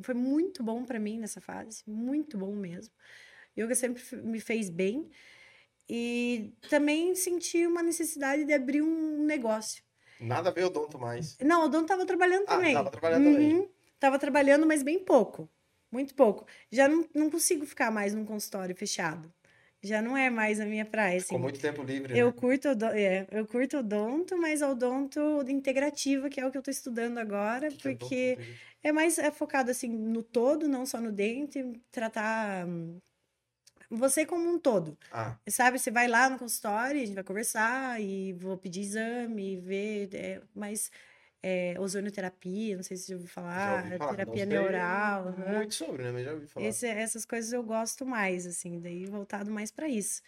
Foi 0.02 0.16
muito 0.16 0.64
bom 0.64 0.84
para 0.84 1.00
mim 1.00 1.20
nessa 1.20 1.40
fase, 1.40 1.84
muito 1.86 2.38
bom 2.38 2.56
mesmo. 2.56 2.94
Yoga 3.58 3.76
sempre 3.76 4.02
me 4.24 4.40
fez 4.40 4.70
bem. 4.70 5.10
E 5.88 6.54
também 6.70 7.14
senti 7.16 7.68
uma 7.68 7.84
necessidade 7.84 8.46
de 8.46 8.54
abrir 8.54 8.82
um 8.82 9.24
negócio. 9.26 9.84
Nada 10.22 10.50
a 10.50 10.54
ver 10.54 10.66
odonto 10.66 10.98
mais. 11.00 11.38
Não, 11.42 11.66
o 11.66 11.68
dono 11.68 11.86
tava 11.86 12.06
trabalhando 12.06 12.46
Ah, 12.48 12.56
também. 12.56 12.74
tava 12.76 12.92
trabalhando 12.92 13.24
também. 13.24 13.56
Uhum, 13.56 13.70
Tava 14.00 14.18
trabalhando, 14.18 14.66
mas 14.66 14.82
bem 14.84 15.00
pouco. 15.00 15.50
Muito 15.92 16.16
pouco. 16.16 16.46
Já 16.72 16.88
não, 16.88 17.06
não 17.14 17.30
consigo 17.30 17.66
ficar 17.66 17.92
mais 17.92 18.14
num 18.14 18.26
consultório 18.26 18.76
fechado. 18.76 19.32
Já 19.84 20.02
não 20.02 20.16
é 20.16 20.30
mais 20.30 20.60
a 20.60 20.66
minha 20.66 20.86
praia, 20.86 21.18
assim. 21.18 21.26
Ficou 21.26 21.40
muito 21.40 21.60
tempo 21.60 21.84
livre, 21.84 22.14
Eu 22.16 22.28
né? 22.28 22.34
curto, 22.34 22.68
é, 22.94 23.28
eu 23.32 23.46
curto 23.48 23.78
odonto, 23.80 24.38
mas 24.38 24.62
odonto 24.62 25.20
integrativa, 25.50 26.30
que 26.30 26.40
é 26.40 26.46
o 26.46 26.52
que 26.52 26.58
eu 26.58 26.62
tô 26.62 26.72
estudando 26.72 27.18
agora, 27.18 27.70
Que 27.70 27.88
é 27.88 27.92
porque 27.92 28.38
odonto? 28.38 28.72
é 28.84 28.92
mais 28.92 29.18
é 29.18 29.32
focado 29.32 29.72
assim 29.72 29.90
no 29.90 30.22
todo, 30.24 30.68
não 30.68 30.86
só 30.86 31.00
no 31.02 31.12
dente, 31.12 31.64
tratar 31.92 32.68
hum, 32.68 32.98
você 33.92 34.26
como 34.26 34.50
um 34.50 34.60
todo. 34.60 34.98
Ah, 35.12 35.38
Sabe, 35.50 35.80
você 35.80 35.92
vai 35.92 36.08
lá 36.08 36.30
no 36.30 36.38
consultório, 36.40 37.02
a 37.02 37.06
gente 37.06 37.16
vai 37.16 37.24
conversar 37.24 38.00
e 38.02 38.34
vou 38.34 38.58
pedir 38.58 38.82
exame, 38.82 39.58
ver, 39.58 40.10
é, 40.14 40.42
mas 40.56 40.92
é, 41.44 41.76
ozonioterapia, 41.80 42.76
não 42.76 42.84
sei 42.84 42.96
se 42.98 43.04
você 43.06 43.12
já 43.12 43.16
ouviu 43.16 43.28
já 43.30 43.34
falar, 43.34 43.84
ouvi 43.86 43.98
falar. 43.98 44.12
terapia 44.12 44.36
sei 44.36 44.46
neural, 44.46 45.28
aham. 45.30 45.56
Muito 45.58 45.74
sobre, 45.76 46.04
né? 46.04 46.12
Mas 46.12 46.26
já 46.26 46.34
ouvi 46.34 46.48
falar. 46.48 46.68
Esse- 46.68 46.88
essas 46.88 47.26
coisas 47.26 47.52
eu 47.52 47.64
gosto 47.64 48.06
mais, 48.06 48.46
assim, 48.46 48.80
daí 48.80 49.06
voltado 49.06 49.50
mais 49.52 49.72
pra 49.72 49.88
isso. 49.90 50.22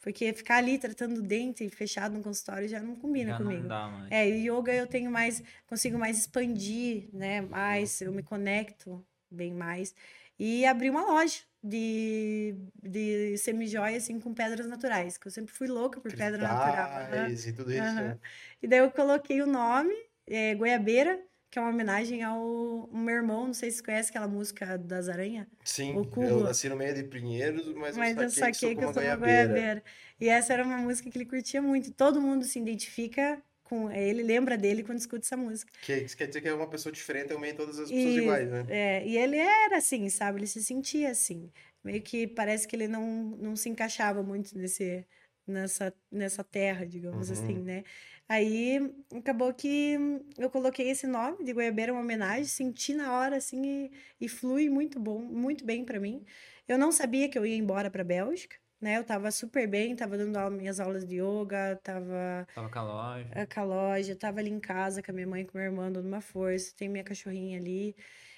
Porque 0.00 0.32
ficar 0.32 0.56
ali 0.56 0.78
tratando 0.78 1.18
o 1.18 1.22
dente 1.22 1.68
fechado 1.70 2.14
no 2.14 2.22
consultório 2.22 2.68
já 2.68 2.80
não 2.80 2.96
combina 2.96 3.30
Já 3.32 3.38
comigo. 3.38 3.62
não 3.62 3.68
dá 3.68 3.88
mais. 3.88 4.10
É, 4.12 4.28
e 4.28 4.48
yoga 4.48 4.72
eu 4.74 4.86
tenho 4.86 5.10
mais, 5.10 5.42
consigo 5.66 5.98
mais 5.98 6.18
expandir, 6.18 7.08
né? 7.12 7.40
Mais, 7.42 8.00
eu 8.00 8.12
me 8.12 8.22
conecto 8.22 9.04
bem 9.30 9.52
mais. 9.54 9.94
E 10.38 10.66
abri 10.66 10.90
uma 10.90 11.02
loja 11.04 11.40
de, 11.62 12.56
de 12.82 13.36
semijoia, 13.38 13.96
assim, 13.98 14.18
com 14.20 14.34
pedras 14.34 14.66
naturais, 14.66 15.16
que 15.18 15.26
eu 15.28 15.30
sempre 15.32 15.54
fui 15.54 15.68
louca 15.68 16.00
por 16.00 16.12
pedra 16.12 16.46
natural. 16.46 16.88
Cristais 17.02 17.46
e 17.46 17.52
tudo 17.52 17.72
isso, 17.72 17.94
Aham. 17.94 18.02
né? 18.02 18.18
E 18.62 18.66
daí 18.68 18.78
eu 18.80 18.90
coloquei 18.90 19.40
o 19.42 19.46
nome, 19.46 19.94
é, 20.26 20.54
Goiabeira, 20.54 21.22
que 21.50 21.58
é 21.58 21.62
uma 21.62 21.70
homenagem 21.70 22.22
ao, 22.22 22.88
meu 22.92 23.14
irmão, 23.16 23.46
não 23.46 23.54
sei 23.54 23.70
se 23.70 23.78
você 23.78 23.82
conhece 23.84 24.10
aquela 24.10 24.28
música 24.28 24.78
das 24.78 25.08
aranhas. 25.08 25.46
Sim, 25.64 25.94
O 25.94 26.04
eu 26.20 26.40
nasci 26.42 26.68
no 26.68 26.76
meio 26.76 26.94
de 26.94 27.02
Pinheiros, 27.04 27.66
mas, 27.74 27.96
Mas 27.96 28.18
eu 28.18 28.20
eu 28.20 28.30
saquei, 28.30 28.30
saquei 28.30 28.74
que 28.76 28.84
eu 28.84 28.88
sou 28.88 29.02
uma 29.02 29.16
goiabeira. 29.16 29.16
goiabeira. 29.16 29.82
E 30.20 30.28
essa 30.28 30.52
era 30.52 30.64
uma 30.64 30.78
música 30.78 31.10
que 31.10 31.18
ele 31.18 31.26
curtia 31.26 31.60
muito. 31.60 31.92
Todo 31.92 32.20
mundo 32.20 32.44
se 32.44 32.58
identifica 32.58 33.42
com. 33.72 33.90
Ele 33.90 34.22
lembra 34.22 34.56
dele 34.58 34.82
quando 34.82 34.98
escuta 34.98 35.24
essa 35.24 35.36
música. 35.36 35.72
Que 35.80 35.94
isso 35.96 36.16
quer 36.16 36.26
dizer 36.26 36.40
que 36.40 36.48
é 36.48 36.54
uma 36.54 36.68
pessoa 36.68 36.92
diferente, 36.92 37.32
é 37.32 37.36
de 37.36 37.52
todas 37.54 37.78
as 37.78 37.90
pessoas 37.90 38.14
E, 38.14 38.18
iguais, 38.18 38.50
né? 38.50 38.66
é, 38.68 39.06
e 39.06 39.16
ele 39.16 39.36
era 39.38 39.78
assim, 39.78 40.08
sabe? 40.08 40.40
Ele 40.40 40.46
se 40.46 40.62
sentia 40.62 41.10
assim. 41.10 41.50
Meio 41.82 42.02
que 42.02 42.26
parece 42.26 42.68
que 42.68 42.76
ele 42.76 42.86
não, 42.86 43.04
não 43.38 43.56
se 43.56 43.68
encaixava 43.68 44.22
muito 44.22 44.56
nesse, 44.56 45.04
nessa, 45.46 45.92
nessa 46.10 46.44
terra, 46.44 46.86
digamos 46.86 47.28
Uhum. 47.28 47.32
assim, 47.32 47.58
né? 47.58 47.82
Aí 48.28 48.78
acabou 49.14 49.52
que 49.52 49.96
eu 50.38 50.48
coloquei 50.50 50.88
esse 50.90 51.06
nome 51.06 51.44
de 51.44 51.52
Goiabeira, 51.52 51.92
uma 51.92 52.00
homenagem, 52.02 52.44
senti 52.44 52.94
na 52.94 53.12
hora 53.18 53.36
assim 53.36 53.90
e, 54.20 54.24
e 54.26 54.28
flui 54.28 54.68
muito 54.70 54.98
bom, 55.00 55.18
muito 55.20 55.64
bem 55.64 55.84
para 55.84 55.98
mim. 56.00 56.24
Eu 56.68 56.78
não 56.78 56.92
sabia 56.92 57.28
que 57.28 57.38
eu 57.38 57.44
ia 57.44 57.56
embora 57.56 57.90
para 57.90 58.04
Bélgica, 58.04 58.56
né? 58.82 58.98
Eu 58.98 59.04
tava 59.04 59.30
super 59.30 59.66
bem, 59.68 59.94
tava 59.96 60.18
dando 60.18 60.36
aula- 60.36 60.56
minhas 60.56 60.80
aulas 60.80 61.04
de 61.06 61.16
yoga, 61.20 61.78
tava 61.82 62.46
Tava 62.54 62.68
com 62.68 62.78
a 62.78 62.82
loja. 62.82 63.30
a- 63.34 63.46
com 63.46 63.60
a 63.60 63.64
loja, 63.64 64.16
tava 64.16 64.40
ali 64.40 64.50
em 64.50 64.60
casa 64.60 65.02
com 65.02 65.10
a 65.10 65.14
minha 65.14 65.26
mãe 65.26 65.42
e 65.42 65.44
com 65.46 65.56
a 65.56 65.60
minha 65.60 65.70
irmã, 65.70 65.90
dando 65.92 66.06
uma 66.06 66.20
força, 66.20 66.74
tem 66.76 66.88
minha 66.88 67.04
cachorrinha 67.04 67.58
ali. 67.58 67.94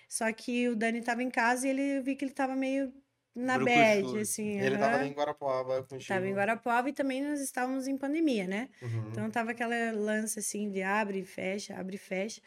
Só 0.08 0.30
que 0.32 0.68
o 0.68 0.76
Dani 0.76 1.00
tava 1.02 1.22
em 1.22 1.30
casa 1.30 1.66
e 1.66 1.70
ele 1.70 1.98
eu 1.98 2.02
vi 2.02 2.14
que 2.16 2.24
ele 2.24 2.32
tava 2.32 2.54
meio 2.54 2.92
na 3.34 3.58
Brucuchu. 3.58 3.74
bad, 3.78 4.18
assim. 4.20 4.60
Ele 4.60 4.76
tava 4.76 4.94
aham. 4.94 5.00
ali 5.00 5.10
em 5.10 5.14
Guarapuava 5.14 5.82
contigo. 5.82 6.06
Tava 6.08 6.26
em 6.28 6.34
Guarapuava 6.34 6.88
e 6.88 6.92
também 6.92 7.22
nós 7.22 7.40
estávamos 7.40 7.88
em 7.88 7.96
pandemia, 7.98 8.46
né? 8.46 8.68
Uhum. 8.82 9.08
Então 9.10 9.30
tava 9.30 9.50
aquela 9.52 9.74
lance 9.92 10.38
assim 10.38 10.70
de 10.70 10.82
abre 10.82 11.20
e 11.20 11.24
fecha, 11.24 11.74
abre 11.76 11.96
e 11.96 11.98
fecha. 11.98 12.40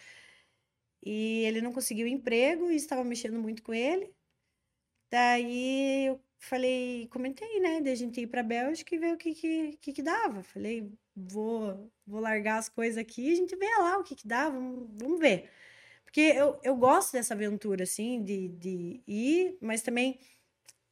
E 1.03 1.43
ele 1.45 1.61
não 1.61 1.71
conseguiu 1.73 2.07
emprego 2.07 2.69
e 2.71 2.75
estava 2.75 3.03
mexendo 3.03 3.39
muito 3.39 3.63
com 3.63 3.73
ele. 3.73 4.13
Daí 5.09 6.07
eu 6.07 6.19
falei, 6.39 7.07
comentei, 7.11 7.59
né? 7.59 7.81
De 7.81 7.89
a 7.89 7.95
gente 7.95 8.21
ir 8.21 8.27
pra 8.27 8.43
Bélgica 8.43 8.95
e 8.95 8.99
ver 8.99 9.13
o 9.13 9.17
que 9.17 9.33
que, 9.33 9.77
que, 9.81 9.93
que 9.93 10.01
dava. 10.03 10.43
Falei, 10.43 10.91
vou, 11.15 11.91
vou 12.05 12.19
largar 12.21 12.57
as 12.59 12.69
coisas 12.69 12.97
aqui 12.97 13.29
e 13.29 13.33
a 13.33 13.35
gente 13.35 13.55
vê 13.55 13.67
lá 13.79 13.97
o 13.99 14.03
que 14.03 14.15
que 14.15 14.27
dá, 14.27 14.49
vamos, 14.49 14.87
vamos 15.01 15.19
ver. 15.19 15.49
Porque 16.03 16.21
eu, 16.21 16.59
eu 16.63 16.75
gosto 16.75 17.13
dessa 17.13 17.33
aventura, 17.33 17.83
assim, 17.83 18.23
de, 18.23 18.47
de 18.49 19.01
ir, 19.07 19.57
mas 19.61 19.81
também 19.81 20.19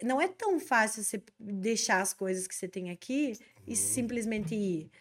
não 0.04 0.20
é 0.22 0.28
tão 0.28 0.60
fácil 0.60 1.04
você 1.04 1.24
deixar 1.40 2.02
as 2.02 2.14
coisas 2.14 2.48
que 2.48 2.56
você 2.56 2.68
tem 2.68 2.90
aqui 2.92 3.34
e 3.66 3.72
Uhum. 3.72 3.76
simplesmente 3.76 4.54
ir. 4.56 4.92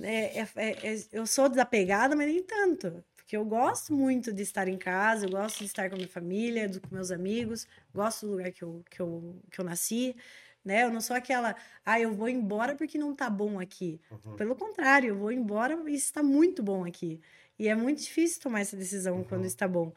É, 0.00 0.40
é- 0.40 0.48
é- 0.56 0.94
é- 0.94 1.06
eu 1.12 1.26
sou 1.26 1.48
desapegada, 1.48 2.14
mas 2.16 2.26
nem 2.28 2.42
tanto. 2.42 3.04
Porque 3.32 3.36
eu 3.38 3.46
gosto 3.46 3.94
muito 3.94 4.30
de 4.30 4.42
estar 4.42 4.68
em 4.68 4.76
casa, 4.76 5.24
eu 5.24 5.30
gosto 5.30 5.60
de 5.60 5.64
estar 5.64 5.88
com 5.88 5.94
a 5.94 5.96
minha 5.96 6.08
família, 6.08 6.68
do- 6.68 6.82
com 6.82 6.94
meus 6.94 7.10
amigos, 7.10 7.66
gosto 7.94 8.26
do 8.26 8.32
lugar 8.32 8.52
que 8.52 8.62
eu, 8.62 8.84
que 8.90 9.00
eu, 9.00 9.40
que 9.50 9.58
eu 9.58 9.64
nasci, 9.64 10.14
né? 10.62 10.82
Eu 10.84 10.90
não 10.90 11.00
sou 11.00 11.16
aquela, 11.16 11.56
ah, 11.82 11.98
eu 11.98 12.12
vou 12.12 12.28
embora 12.28 12.74
porque 12.76 12.98
não 12.98 13.14
tá 13.16 13.30
bom 13.30 13.58
aqui. 13.58 13.98
Uhum. 14.10 14.36
Pelo 14.36 14.54
contrário, 14.54 15.08
eu 15.08 15.16
vou 15.16 15.32
embora 15.32 15.82
e 15.88 15.94
está 15.94 16.22
muito 16.22 16.62
bom 16.62 16.84
aqui. 16.84 17.22
E 17.58 17.68
é 17.68 17.74
muito 17.74 18.02
difícil 18.02 18.38
tomar 18.42 18.60
essa 18.60 18.76
decisão 18.76 19.16
Uhum. 19.20 19.24
quando 19.24 19.46
está 19.46 19.66
bom. 19.66 19.94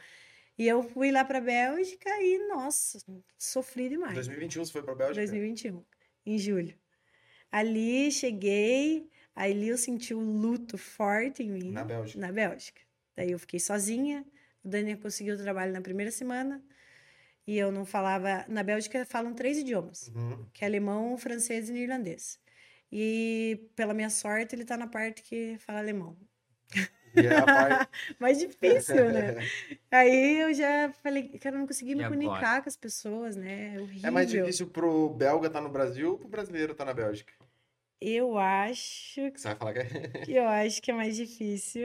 E 0.57 0.65
eu 0.65 0.81
fui 0.81 1.11
lá 1.11 1.25
para 1.25 1.41
Bélgica 1.41 2.09
e, 2.21 2.47
nossa, 2.47 2.99
sofri 3.37 3.87
Em 3.87 3.89
demais. 3.89 4.13
2021 4.13 4.63
você 4.63 4.71
foi 4.71 4.81
pra 4.81 4.95
Bélgica? 4.95 5.15
2021, 5.27 5.83
em 6.25 6.37
julho. 6.37 6.73
Ali 7.51 8.09
cheguei, 8.13 9.09
ali 9.35 9.67
eu 9.67 9.77
senti 9.77 10.13
o 10.13 10.21
luto 10.21 10.77
forte 10.77 11.43
em 11.43 11.51
mim, 11.51 11.71
Na 11.71 11.83
Bélgica. 11.83 12.17
na 12.17 12.31
Bélgica. 12.31 12.85
Daí 13.15 13.31
eu 13.31 13.39
fiquei 13.39 13.59
sozinha, 13.59 14.25
o 14.63 14.67
Daniel 14.67 14.97
conseguiu 14.97 15.35
o 15.35 15.37
trabalho 15.37 15.71
na 15.71 15.81
primeira 15.81 16.11
semana, 16.11 16.61
e 17.47 17.57
eu 17.57 17.71
não 17.71 17.85
falava. 17.85 18.43
Na 18.47 18.63
Bélgica 18.63 19.05
falam 19.05 19.33
três 19.33 19.57
idiomas, 19.57 20.11
Uhum. 20.15 20.45
que 20.53 20.63
é 20.63 20.67
alemão, 20.67 21.17
francês 21.17 21.69
e 21.69 21.73
irlandês. 21.73 22.39
E, 22.91 23.69
pela 23.75 23.93
minha 23.93 24.09
sorte, 24.09 24.55
ele 24.55 24.63
tá 24.65 24.77
na 24.77 24.87
parte 24.87 25.21
que 25.21 25.57
fala 25.59 25.79
alemão. 25.79 26.17
E 27.15 27.25
é 27.25 27.35
a 27.37 27.45
parte... 27.45 27.89
Mais 28.19 28.37
difícil, 28.39 29.09
né? 29.11 29.35
Aí 29.91 30.39
eu 30.41 30.53
já 30.53 30.91
falei, 31.01 31.29
cara, 31.39 31.55
eu 31.55 31.59
não 31.59 31.67
consegui 31.67 31.95
me 31.95 32.03
agora? 32.03 32.19
comunicar 32.21 32.61
com 32.61 32.67
as 32.69 32.75
pessoas, 32.75 33.35
né? 33.35 33.75
É 33.75 33.81
horrível. 33.81 34.07
É 34.07 34.11
mais 34.11 34.29
difícil 34.29 34.67
pro 34.67 35.09
belga 35.09 35.47
estar 35.47 35.61
no 35.61 35.69
Brasil 35.69 36.11
ou 36.11 36.17
pro 36.17 36.27
brasileiro 36.27 36.73
estar 36.73 36.83
na 36.85 36.93
Bélgica? 36.93 37.33
Eu 38.01 38.37
acho 38.37 39.21
Você 39.33 39.47
vai 39.49 39.55
falar 39.55 39.73
que 39.73 39.79
é... 39.79 40.25
que 40.25 40.31
eu 40.33 40.47
acho 40.47 40.81
que 40.81 40.91
é 40.91 40.93
mais 40.93 41.15
difícil. 41.15 41.81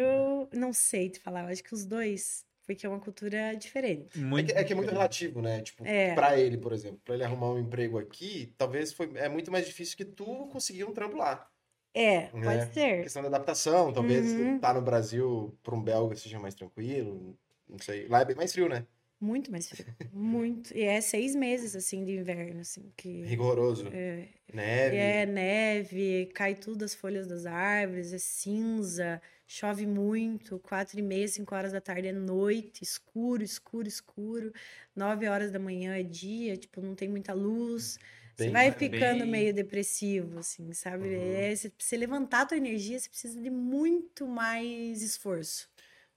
Não 0.52 0.72
sei 0.72 1.10
te 1.10 1.20
falar, 1.20 1.42
eu 1.44 1.48
acho 1.48 1.62
que 1.62 1.74
os 1.74 1.84
dois, 1.86 2.44
porque 2.66 2.84
é 2.86 2.88
uma 2.88 3.00
cultura 3.00 3.54
diferente. 3.56 4.18
É 4.18 4.18
Muito 4.18 4.46
que, 4.52 4.58
é 4.58 4.64
que 4.64 4.72
é 4.72 4.76
muito 4.76 4.90
relativo, 4.90 5.40
né? 5.40 5.60
Tipo, 5.62 5.84
É. 5.84 6.14
pra 6.14 6.38
ele, 6.38 6.58
por 6.58 6.72
exemplo, 6.72 7.00
pra 7.04 7.14
ele 7.14 7.24
arrumar 7.24 7.52
um 7.52 7.58
emprego 7.60 7.98
aqui, 7.98 8.54
talvez 8.58 8.92
foi, 8.92 9.10
é 9.16 9.28
muito 9.28 9.50
mais 9.52 9.66
difícil 9.66 9.96
que 9.96 10.04
tu 10.04 10.48
conseguir 10.48 10.84
um 10.84 10.92
trampo 10.92 11.16
lá. 11.16 11.48
É, 11.94 12.26
pode 12.28 12.46
É. 12.46 12.66
ser. 12.66 13.02
Questão 13.02 13.22
da 13.22 13.28
adaptação, 13.28 13.92
talvez 13.92 14.32
Uhum. 14.32 14.58
tá 14.60 14.72
no 14.74 14.82
Brasil, 14.82 15.58
pra 15.62 15.74
um 15.74 15.82
belga 15.82 16.16
seja 16.16 16.38
mais 16.38 16.54
tranquilo, 16.54 17.36
não 17.68 17.78
sei. 17.78 18.08
Lá 18.08 18.20
é 18.20 18.24
bem 18.24 18.36
mais 18.36 18.52
frio, 18.52 18.68
né? 18.68 18.86
Muito 19.20 19.50
mais 19.52 19.68
frio. 19.68 19.86
Muito. 20.12 20.74
E 20.74 20.82
é 20.82 21.00
seis 21.00 21.34
meses, 21.34 21.76
assim, 21.76 22.04
de 22.04 22.12
inverno, 22.12 22.60
assim, 22.60 22.90
que... 22.96 23.22
Rigoroso. 23.22 23.88
É, 23.92 24.28
Neve. 24.52 24.96
é 24.96 25.26
neve, 25.26 26.30
cai 26.34 26.54
tudo 26.54 26.84
as 26.84 26.94
folhas 26.94 27.26
das 27.26 27.46
árvores, 27.46 28.12
é 28.12 28.18
cinza, 28.18 29.20
chove 29.46 29.86
muito, 29.86 30.58
quatro 30.58 30.98
e 30.98 31.02
meia, 31.02 31.28
cinco 31.28 31.54
horas 31.54 31.72
da 31.72 31.80
tarde 31.80 32.08
é 32.08 32.12
noite, 32.12 32.82
escuro, 32.82 33.42
escuro, 33.44 33.86
escuro, 33.86 34.52
nove 34.96 35.28
horas 35.28 35.50
da 35.52 35.58
manhã 35.58 35.94
é 35.94 36.02
dia, 36.02 36.56
tipo, 36.56 36.80
não 36.80 36.94
tem 36.96 37.08
muita 37.08 37.32
luz, 37.32 37.98
você 38.34 38.44
Bem- 38.44 38.52
vai 38.52 38.70
bem- 38.70 38.90
ficando 38.90 39.26
meio 39.26 39.54
depressivo, 39.54 40.38
assim, 40.38 40.72
sabe? 40.72 41.04
Uhum. 41.06 41.34
É, 41.36 41.54
você, 41.54 41.68
pra 41.68 41.84
você 41.86 41.96
levantar 41.96 42.40
a 42.40 42.46
tua 42.46 42.56
energia, 42.56 42.98
você 42.98 43.08
precisa 43.08 43.40
de 43.40 43.50
muito 43.50 44.26
mais 44.26 45.00
esforço. 45.02 45.69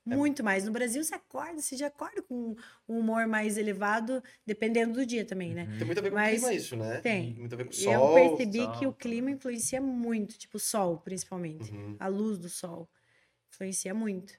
É. 0.05 0.15
Muito 0.15 0.43
mais. 0.43 0.65
No 0.65 0.71
Brasil, 0.71 1.01
você 1.03 1.15
acorda, 1.15 1.61
você 1.61 1.77
já 1.77 1.87
acorda 1.87 2.21
com 2.21 2.55
um 2.89 2.97
humor 2.99 3.25
mais 3.25 3.57
elevado, 3.57 4.21
dependendo 4.45 4.93
do 4.93 5.05
dia 5.05 5.23
também, 5.23 5.53
né? 5.53 5.67
Tem 5.77 5.85
muito 5.85 5.97
a 5.99 6.01
ver 6.01 6.09
com 6.09 6.15
Mas 6.15 6.33
o 6.43 6.45
clima 6.45 6.53
isso, 6.53 6.75
né? 6.75 6.99
tem. 6.99 7.33
Muito 7.35 7.53
a 7.53 7.57
ver 7.57 7.65
com 7.65 7.71
o 7.71 7.73
E 7.73 7.85
eu 7.85 7.99
sol. 8.01 8.13
percebi 8.13 8.57
sol, 8.59 8.71
que 8.73 8.87
o 8.87 8.91
tá. 8.91 8.97
clima 8.99 9.31
influencia 9.31 9.79
muito, 9.81 10.37
tipo 10.37 10.57
o 10.57 10.59
sol, 10.59 10.97
principalmente. 10.97 11.71
Uhum. 11.71 11.95
A 11.99 12.07
luz 12.07 12.37
do 12.37 12.49
sol 12.49 12.89
influencia 13.49 13.93
muito. 13.93 14.33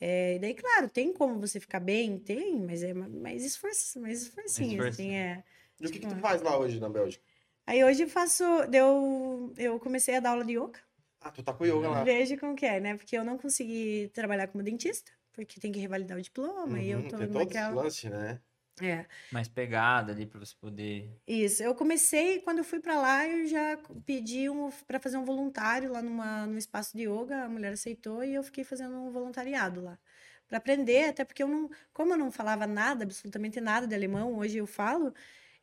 É, 0.00 0.36
e 0.36 0.38
daí, 0.38 0.54
claro, 0.54 0.88
tem 0.88 1.12
como 1.12 1.40
você 1.40 1.58
ficar 1.58 1.80
bem? 1.80 2.18
Tem, 2.18 2.60
mas 2.60 2.82
é 2.82 2.92
ma- 2.92 3.08
mais 3.08 3.44
esforço, 3.44 4.00
mais 4.00 4.22
esforcinho, 4.22 4.72
Esforço. 4.72 5.00
assim, 5.00 5.14
é. 5.14 5.42
E 5.80 5.86
o 5.86 5.90
que, 5.90 5.98
que 5.98 6.06
tu 6.06 6.16
faz 6.16 6.40
lá 6.42 6.56
hoje 6.58 6.78
na 6.78 6.88
Bélgica? 6.88 7.24
Aí 7.66 7.82
hoje 7.82 8.02
eu 8.02 8.08
faço, 8.08 8.44
eu, 8.72 9.52
eu 9.56 9.80
comecei 9.80 10.16
a 10.16 10.20
dar 10.20 10.30
aula 10.30 10.44
de 10.44 10.52
yoga. 10.58 10.78
Ah, 11.24 11.30
tu 11.32 11.42
tá 11.42 11.52
com 11.54 11.64
yoga 11.66 11.88
lá. 11.88 12.04
Veja 12.04 12.36
como 12.38 12.54
que 12.56 12.66
é, 12.66 12.80
né? 12.80 12.96
Porque 12.96 13.16
eu 13.16 13.24
não 13.24 13.38
consegui 13.38 14.08
trabalhar 14.14 14.48
como 14.48 14.62
dentista, 14.64 15.12
porque 15.32 15.60
tem 15.60 15.72
que 15.72 15.78
revalidar 15.80 16.18
o 16.18 16.22
diploma, 16.22 16.80
e 16.80 16.90
eu 16.90 17.02
Uhum, 17.02 17.08
tô 17.08 17.16
tem 17.16 17.30
todo 17.30 17.58
naquela... 17.58 17.70
lance, 17.70 18.08
né? 18.10 18.42
É, 18.82 19.06
Mais 19.30 19.48
pegada 19.48 20.12
ali 20.12 20.26
pra 20.26 20.38
você 20.40 20.54
poder. 20.56 21.20
isso. 21.26 21.62
Eu 21.62 21.74
comecei, 21.74 22.40
quando 22.42 22.58
eu 22.58 22.64
fui 22.64 22.80
pra 22.80 23.00
lá, 23.00 23.26
eu 23.26 23.46
já 23.46 23.78
pedi 24.04 24.48
um, 24.50 24.70
para 24.86 25.00
fazer 25.00 25.16
um 25.16 25.24
voluntário 25.24 25.90
lá 25.92 26.02
numa, 26.02 26.46
num 26.46 26.58
espaço 26.58 26.96
de 26.96 27.04
yoga, 27.08 27.44
a 27.44 27.48
mulher 27.48 27.72
aceitou 27.72 28.22
e 28.24 28.34
eu 28.34 28.42
fiquei 28.42 28.64
fazendo 28.64 28.96
um 28.96 29.10
voluntariado 29.10 29.80
lá. 29.82 29.98
Para 30.46 30.58
aprender, 30.58 31.08
até 31.08 31.24
porque 31.24 31.42
eu 31.42 31.48
não, 31.48 31.70
como 31.92 32.12
eu 32.12 32.18
não 32.18 32.30
falava 32.30 32.66
nada, 32.66 33.04
absolutamente 33.04 33.60
nada 33.60 33.86
de 33.86 33.94
alemão, 33.94 34.34
hoje 34.36 34.58
eu 34.58 34.66
falo 34.66 35.14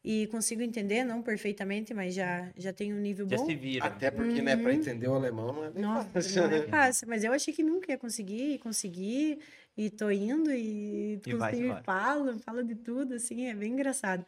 e 0.03 0.28
consigo 0.28 0.61
entender, 0.61 1.03
não 1.03 1.22
perfeitamente, 1.22 1.94
mas 1.94 2.14
já, 2.14 2.52
já 2.57 2.73
tenho 2.73 2.95
um 2.95 2.99
nível 2.99 3.26
Já 3.28 3.38
bom. 3.38 3.45
se 3.45 3.56
vira. 3.56 3.88
Até 3.88 4.10
porque, 4.11 4.41
né, 4.41 4.56
Uhum. 4.56 4.72
entender 4.72 5.07
o 5.07 5.15
alemão 5.15 5.53
não 5.53 5.64
é 5.65 5.69
bem 5.69 5.82
Nossa, 5.82 6.10
fácil. 6.11 6.41
não 6.41 6.52
é 6.52 6.68
fácil, 6.68 7.07
mas 7.07 7.23
eu 7.23 7.32
achei 7.34 7.53
que 7.53 7.64
nunca 7.64 7.91
ia 7.91 7.98
conseguir, 7.98 8.53
e 8.56 8.60
consegui, 8.60 9.40
e 9.78 9.90
tô 9.90 10.10
indo, 10.11 10.52
e, 10.52 11.19
E 11.26 11.34
consigo, 11.34 11.80
e 11.80 11.84
falo, 11.84 12.40
falo 12.40 12.64
de 12.64 12.76
tudo, 12.76 13.14
assim, 13.15 13.45
é 13.45 13.53
bem 13.53 13.73
engraçado. 13.73 14.26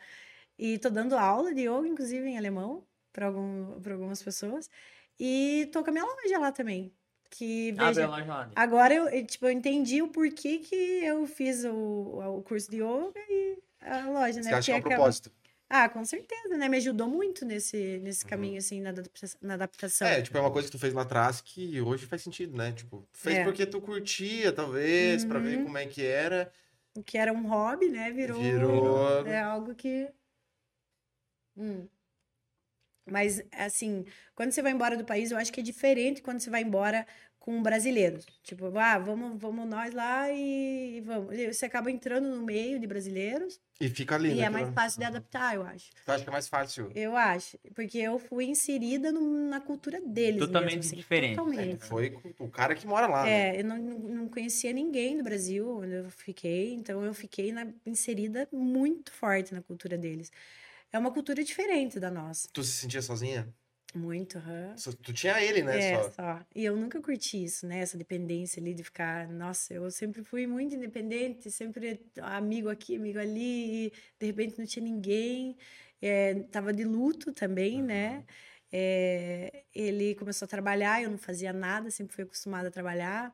E 0.58 0.78
tô 0.78 0.90
dando 0.90 1.18
aula 1.18 1.54
de 1.54 1.62
yoga, 1.68 1.88
inclusive, 1.88 2.28
em 2.28 2.38
alemão, 2.38 2.86
para 3.12 3.28
algum, 3.28 3.80
pra 3.82 3.94
algumas 3.94 4.22
pessoas, 4.24 4.70
e 5.20 5.70
tô 5.72 5.84
com 5.84 5.90
a 5.90 5.94
minha 5.94 6.06
loja 6.06 6.40
lá 6.40 6.52
também, 6.52 6.94
que, 7.30 7.72
Abre 7.72 8.04
veja, 8.04 8.06
a 8.06 8.08
loja 8.08 8.26
lá. 8.26 8.46
né? 8.48 8.54
agora 8.56 8.94
eu, 8.94 9.26
tipo, 9.28 9.46
eu 9.48 9.52
entendi 9.52 10.02
o 10.02 10.08
porquê 10.10 10.60
que 10.60 10.76
eu 10.76 11.26
fiz 11.28 11.66
o, 11.66 12.38
o 12.40 12.44
curso 12.44 12.70
de 12.70 12.78
yoga 12.78 13.20
e 13.30 13.58
a 13.82 14.10
loja, 14.10 14.38
né? 14.42 14.44
Você 14.44 14.56
acha 14.56 14.66
que 14.68 14.72
é 14.72 14.76
um 14.76 14.82
propósito? 14.82 15.32
Ah, 15.76 15.90
com 15.90 16.06
certeza, 16.06 16.56
né? 16.56 16.70
Me 16.70 16.78
ajudou 16.78 17.08
muito 17.08 17.44
nesse, 17.44 17.98
nesse 18.04 18.24
Uhum. 18.24 18.30
caminho, 18.30 18.58
assim, 18.60 18.80
na 18.80 18.94
na 19.42 19.54
adaptação. 19.56 20.08
É, 20.08 20.22
tipo, 20.22 20.38
é 20.38 20.42
uma 20.42 20.52
coisa 20.52 20.68
que 20.68 20.72
tu 20.72 20.78
fez 20.80 20.94
lá 20.94 21.02
atrás 21.02 21.42
que 21.42 21.82
hoje 21.82 22.06
faz 22.06 22.22
sentido, 22.22 22.56
né? 22.56 22.72
Tipo, 22.72 23.08
fez 23.12 23.40
É. 23.40 23.44
porque 23.44 23.66
tu 23.66 23.82
curtia, 23.82 24.52
talvez, 24.54 25.26
pra 25.26 25.40
ver 25.40 25.58
Uhum. 25.58 25.64
como 25.64 25.78
é 25.80 25.88
que 25.88 26.06
era. 26.06 26.52
O 26.96 27.02
que 27.02 27.18
era 27.18 27.34
um 27.34 27.48
hobby, 27.48 27.90
né? 27.90 28.12
Virou, 28.12 28.38
Virou- 28.40 29.26
é 29.28 29.40
algo 29.42 29.74
que. 29.74 30.08
Hum. 31.58 31.90
Mas, 33.10 33.42
assim, 33.52 34.06
quando 34.36 34.52
você 34.52 34.62
vai 34.62 34.72
embora 34.72 34.96
do 34.96 35.04
país, 35.04 35.32
eu 35.32 35.38
acho 35.38 35.52
que 35.52 35.60
é 35.60 35.64
diferente 35.64 36.22
quando 36.22 36.40
você 36.40 36.50
vai 36.52 36.62
embora 36.62 37.06
com 37.44 37.62
brasileiros. 37.62 38.26
Tipo, 38.42 38.72
ah, 38.80 38.98
vamos, 38.98 39.38
vamos 39.38 39.68
nós 39.68 39.94
lá 39.94 40.32
e 40.32 41.02
vamos. 41.06 41.38
E 41.38 41.52
Você 41.52 41.66
acaba 41.66 41.92
entrando 41.92 42.30
no 42.34 42.42
meio 42.42 42.80
de 42.80 42.88
brasileiros 42.88 43.60
E 43.82 43.90
fica 43.90 44.16
ali, 44.16 44.30
e 44.32 44.36
né? 44.36 44.44
é 44.44 44.50
mais 44.50 44.74
fácil 44.74 45.00
de 45.02 45.06
adaptar, 45.06 45.54
eu 45.54 45.62
acho. 45.64 45.90
Tu 46.06 46.10
acha 46.10 46.24
que 46.24 46.30
é 46.30 46.32
mais 46.32 46.48
fácil? 46.48 46.90
Eu 46.96 47.18
acho. 47.18 47.58
Porque 47.76 47.98
eu 47.98 48.18
fui 48.18 48.46
inserida 48.46 49.12
no- 49.12 49.50
na 49.50 49.60
cultura 49.60 50.00
deles. 50.00 50.40
Totalmente 50.40 50.76
mesmo, 50.78 50.88
assim, 50.88 50.96
diferente. 50.96 51.34
É, 51.34 51.36
Totalmente. 51.44 51.78
tu 51.80 51.86
foi 51.86 52.10
com 52.12 52.46
o 52.46 52.50
cara 52.50 52.74
que 52.76 52.88
mora 52.88 53.08
lá, 53.08 53.26
né? 53.26 53.58
É, 53.58 53.60
eu 53.60 53.66
não, 53.66 53.78
não 53.78 54.00
não 54.00 54.30
conhecia 54.30 54.72
ninguém 54.72 55.18
do 55.18 55.24
Brasil 55.24 55.70
onde 55.80 55.96
eu 55.96 56.10
fiquei, 56.10 56.74
então 56.74 57.04
eu 57.04 57.14
fiquei 57.14 57.52
na- 57.52 57.68
inserida 57.86 58.48
muito 58.54 59.12
forte 59.12 59.54
na 59.54 59.62
cultura 59.62 59.98
deles. 59.98 60.32
É 60.94 60.98
uma 60.98 61.12
cultura 61.12 61.44
diferente 61.44 62.00
da 62.00 62.10
nossa. 62.10 62.48
Tu 62.54 62.64
se 62.64 62.72
sentia 62.72 63.02
sozinha? 63.02 63.54
Muito. 63.94 64.42
Só- 64.76 64.92
Tu 64.92 65.14
tinha 65.14 65.42
ele, 65.44 65.62
né? 65.64 65.78
É, 65.80 66.04
só. 66.04 66.12
só. 66.12 66.46
E 66.56 66.66
eu 66.66 66.76
nunca 66.76 67.00
curti 67.02 67.44
isso, 67.44 67.68
né? 67.68 67.80
Essa 67.80 67.98
dependência 67.98 68.60
ali 68.60 68.74
de 68.74 68.84
ficar. 68.84 69.28
Nossa, 69.30 69.74
eu 69.74 69.90
sempre 69.92 70.24
fui 70.24 70.48
muito 70.48 70.76
independente, 70.76 71.52
sempre 71.52 72.02
amigo 72.22 72.70
aqui, 72.70 72.96
amigo 72.96 73.20
ali, 73.20 73.86
e 73.88 73.94
de 74.20 74.26
repente 74.26 74.58
não 74.58 74.66
tinha 74.66 74.84
ninguém. 74.84 75.56
É, 76.02 76.34
tava 76.52 76.74
de 76.74 76.84
luto 76.84 77.32
também, 77.32 77.82
né? 77.82 78.26
É, 78.72 79.64
ele 79.74 80.16
começou 80.16 80.46
a 80.46 80.50
trabalhar, 80.50 81.02
eu 81.02 81.10
não 81.10 81.18
fazia 81.18 81.54
nada, 81.54 81.92
sempre 81.92 82.16
fui 82.16 82.24
acostumada 82.24 82.68
a 82.70 82.72
trabalhar. 82.72 83.34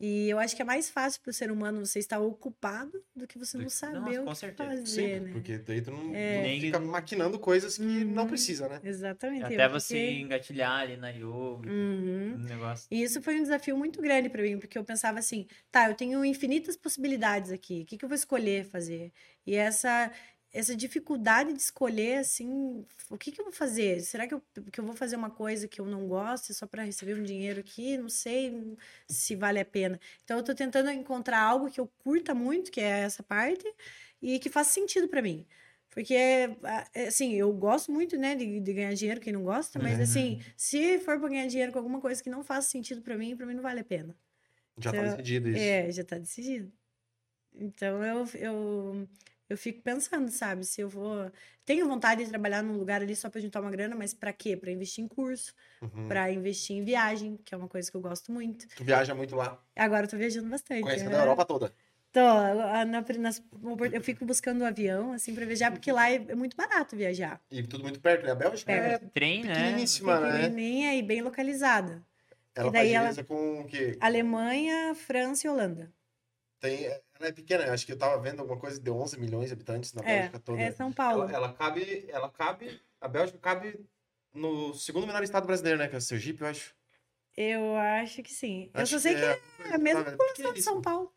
E 0.00 0.28
eu 0.28 0.38
acho 0.38 0.54
que 0.54 0.62
é 0.62 0.64
mais 0.64 0.88
fácil 0.88 1.20
para 1.22 1.30
o 1.30 1.32
ser 1.32 1.50
humano 1.50 1.84
você 1.84 1.98
estar 1.98 2.20
ocupado 2.20 2.92
do 3.16 3.26
que 3.26 3.36
você 3.36 3.58
não 3.58 3.68
saber 3.68 4.20
Nossa, 4.20 4.22
o 4.22 4.26
que 4.26 4.34
certeza. 4.36 4.70
fazer, 4.70 4.86
Sim, 4.86 5.24
né? 5.26 5.32
porque 5.32 5.58
daí 5.58 5.80
tu 5.82 5.90
não, 5.90 6.14
É. 6.14 6.52
não 6.54 6.60
fica 6.60 6.78
maquinando 6.78 7.38
coisas 7.38 7.76
que 7.76 7.82
não 8.04 8.22
Uhum. 8.22 8.28
precisa, 8.28 8.68
né? 8.68 8.80
Exatamente. 8.84 9.44
Até 9.44 9.68
você 9.68 9.94
fiquei- 9.94 10.20
engatilhar 10.20 10.80
ali 10.82 10.96
na 10.96 11.08
yoga, 11.10 11.68
Uhum. 11.68 12.36
no 12.38 12.44
negócio. 12.44 12.86
E 12.90 13.02
isso 13.02 13.20
foi 13.20 13.40
um 13.40 13.42
desafio 13.42 13.76
muito 13.76 14.00
grande 14.00 14.28
para 14.30 14.42
mim, 14.42 14.58
porque 14.58 14.78
eu 14.78 14.84
pensava 14.84 15.18
assim, 15.18 15.46
tá, 15.70 15.88
eu 15.90 15.94
tenho 15.96 16.24
infinitas 16.24 16.76
possibilidades 16.76 17.50
aqui, 17.50 17.82
o 17.82 17.86
que, 17.86 17.98
que 17.98 18.04
eu 18.04 18.08
vou 18.08 18.14
escolher 18.16 18.64
fazer? 18.64 19.12
E 19.44 19.56
essa 19.56 20.12
essa 20.52 20.74
dificuldade 20.76 21.52
de 21.52 21.60
escolher, 21.60 22.18
assim, 22.18 22.84
o 23.10 23.18
que, 23.18 23.30
que 23.32 23.40
eu 23.40 23.44
vou 23.44 23.52
fazer? 23.52 24.00
Será 24.00 24.26
que 24.26 24.34
eu, 24.34 24.42
que 24.72 24.80
eu 24.80 24.84
vou 24.84 24.94
fazer 24.96 25.16
uma 25.16 25.30
coisa 25.30 25.68
que 25.68 25.80
eu 25.80 25.86
não 25.86 26.08
gosto 26.08 26.54
só 26.54 26.66
para 26.66 26.82
receber 26.84 27.14
um 27.14 27.22
dinheiro 27.22 27.60
aqui? 27.60 27.96
Não 27.98 28.08
sei 28.08 28.76
se 29.06 29.36
vale 29.36 29.60
a 29.60 29.64
pena. 29.64 30.00
Então, 30.24 30.38
eu 30.38 30.44
tô 30.44 30.54
tentando 30.54 30.90
encontrar 30.90 31.40
algo 31.42 31.70
que 31.70 31.80
eu 31.80 31.86
curta 31.98 32.34
muito, 32.34 32.70
que 32.70 32.80
é 32.80 33.00
essa 33.00 33.22
parte, 33.22 33.64
e 34.22 34.38
que 34.38 34.48
faça 34.50 34.72
sentido 34.72 35.08
para 35.08 35.22
mim. 35.22 35.46
Porque, 35.90 36.14
a- 36.62 36.88
é, 36.94 37.08
assim, 37.08 37.34
eu 37.34 37.52
gosto 37.52 37.90
muito, 37.92 38.16
né, 38.16 38.34
de, 38.34 38.60
de 38.60 38.72
ganhar 38.72 38.94
dinheiro, 38.94 39.20
quem 39.20 39.32
não 39.32 39.42
gosta, 39.42 39.78
mas, 39.78 39.98
Uhum. 39.98 40.02
assim, 40.04 40.40
se 40.56 40.98
for 41.00 41.18
para 41.18 41.28
ganhar 41.28 41.46
dinheiro 41.46 41.72
com 41.72 41.78
alguma 41.78 42.00
coisa 42.00 42.22
que 42.22 42.30
não 42.30 42.44
faça 42.44 42.68
sentido 42.70 43.02
para 43.02 43.16
mim, 43.16 43.36
para 43.36 43.46
mim 43.46 43.54
não 43.54 43.62
vale 43.62 43.80
a 43.80 43.84
pena. 43.84 44.16
Já 44.78 44.92
tá 44.92 44.98
Então, 44.98 45.04
decidido 45.04 45.48
isso. 45.48 45.58
É, 45.60 45.90
já 45.92 46.04
tá 46.04 46.18
decidido. 46.18 46.72
Então, 47.54 48.04
eu, 48.04 48.26
eu, 48.36 49.08
eu 49.48 49.56
fico 49.56 49.82
pensando, 49.82 50.30
sabe, 50.30 50.64
se 50.64 50.80
eu 50.80 50.88
vou... 50.88 51.30
Tenho 51.64 51.86
vontade 51.86 52.24
de 52.24 52.30
trabalhar 52.30 52.62
num 52.62 52.76
lugar 52.76 53.02
ali 53.02 53.14
só 53.16 53.28
para 53.30 53.40
juntar 53.40 53.60
uma 53.60 53.70
grana, 53.70 53.94
mas 53.96 54.12
para 54.14 54.32
quê? 54.32 54.56
Para 54.56 54.70
investir 54.70 55.04
em 55.04 55.08
curso, 55.08 55.54
Uhum. 55.82 56.08
para 56.08 56.30
investir 56.32 56.76
em 56.76 56.84
viagem, 56.84 57.36
que 57.44 57.54
é 57.54 57.58
uma 57.58 57.68
coisa 57.68 57.90
que 57.90 57.96
eu 57.96 58.00
gosto 58.00 58.32
muito. 58.32 58.66
Tu 58.74 58.84
viaja 58.84 59.14
muito 59.14 59.34
lá, 59.36 59.62
Agora 59.76 60.06
eu 60.06 60.10
tô 60.10 60.16
viajando 60.16 60.48
bastante. 60.48 60.82
conhecendo 60.82 61.10
né? 61.10 61.16
a 61.18 61.20
Europa 61.22 61.44
toda. 61.44 61.72
Tô, 62.10 62.20
na- 62.20 62.84
nas- 63.18 63.42
eu 63.92 64.00
fico 64.02 64.24
buscando 64.24 64.62
um 64.62 64.66
avião, 64.66 65.12
assim, 65.12 65.34
para 65.34 65.44
viajar, 65.44 65.70
porque 65.70 65.92
lá 65.92 66.10
é, 66.10 66.14
é 66.14 66.34
muito 66.34 66.56
barato 66.56 66.96
viajar. 66.96 67.40
E 67.50 67.62
tudo 67.62 67.84
muito 67.84 68.00
perto, 68.00 68.24
né? 68.24 68.32
A 68.32 68.34
Bélgica 68.34 68.72
é 68.72 68.80
Perto. 68.98 69.10
Trem, 69.12 69.44
né? 69.44 69.48
pequeniníssima, 69.54 70.18
né? 70.20 70.32
Pequenininha 70.48 70.94
e 70.96 71.02
bem 71.02 71.20
localizada. 71.20 72.02
Ela 72.54 72.68
E 72.68 72.72
daí 72.72 72.92
faz 72.94 73.18
ela- 73.18 73.24
com 73.24 73.60
o 73.60 73.66
quê? 73.66 73.96
Alemanha, 74.00 74.94
França 74.94 75.46
e 75.46 75.50
Holanda. 75.50 75.92
Tem, 76.60 76.86
ela 76.86 77.00
é 77.28 77.32
pequena, 77.32 77.64
eu 77.64 77.72
acho 77.72 77.86
que 77.86 77.92
eu 77.92 77.98
tava 77.98 78.20
vendo 78.20 78.40
alguma 78.40 78.58
coisa 78.58 78.80
de 78.80 78.90
11 78.90 79.18
milhões 79.18 79.46
de 79.48 79.52
habitantes 79.52 79.92
na 79.92 80.02
É, 80.02 80.16
Bélgica 80.16 80.40
toda. 80.40 80.60
é 80.60 80.72
São 80.72 80.92
Paulo. 80.92 81.22
Ela, 81.24 81.32
ela 81.32 81.52
cabe, 81.52 82.06
ela 82.08 82.28
cabe, 82.30 82.80
a 83.00 83.06
Bélgica 83.06 83.38
cabe 83.38 83.86
no 84.34 84.74
segundo 84.74 85.06
menor 85.06 85.22
estado 85.22 85.46
brasileiro, 85.46 85.78
né? 85.78 85.88
Que 85.88 85.94
é 85.94 85.98
o 85.98 86.00
Sergipe, 86.00 86.42
eu 86.42 86.48
acho. 86.48 86.74
Eu 87.36 87.76
acho 87.76 88.22
que 88.22 88.32
sim. 88.32 88.70
Eu 88.74 88.80
Acho 88.82 88.94
só 88.94 88.98
sei 89.02 89.14
que 89.14 89.20
é 89.20 89.36
coisa 89.36 89.74
a 89.74 89.78
mesma 89.78 90.04
população 90.04 90.52
de. 90.52 90.62
São 90.62 90.82
Paulo. 90.82 91.12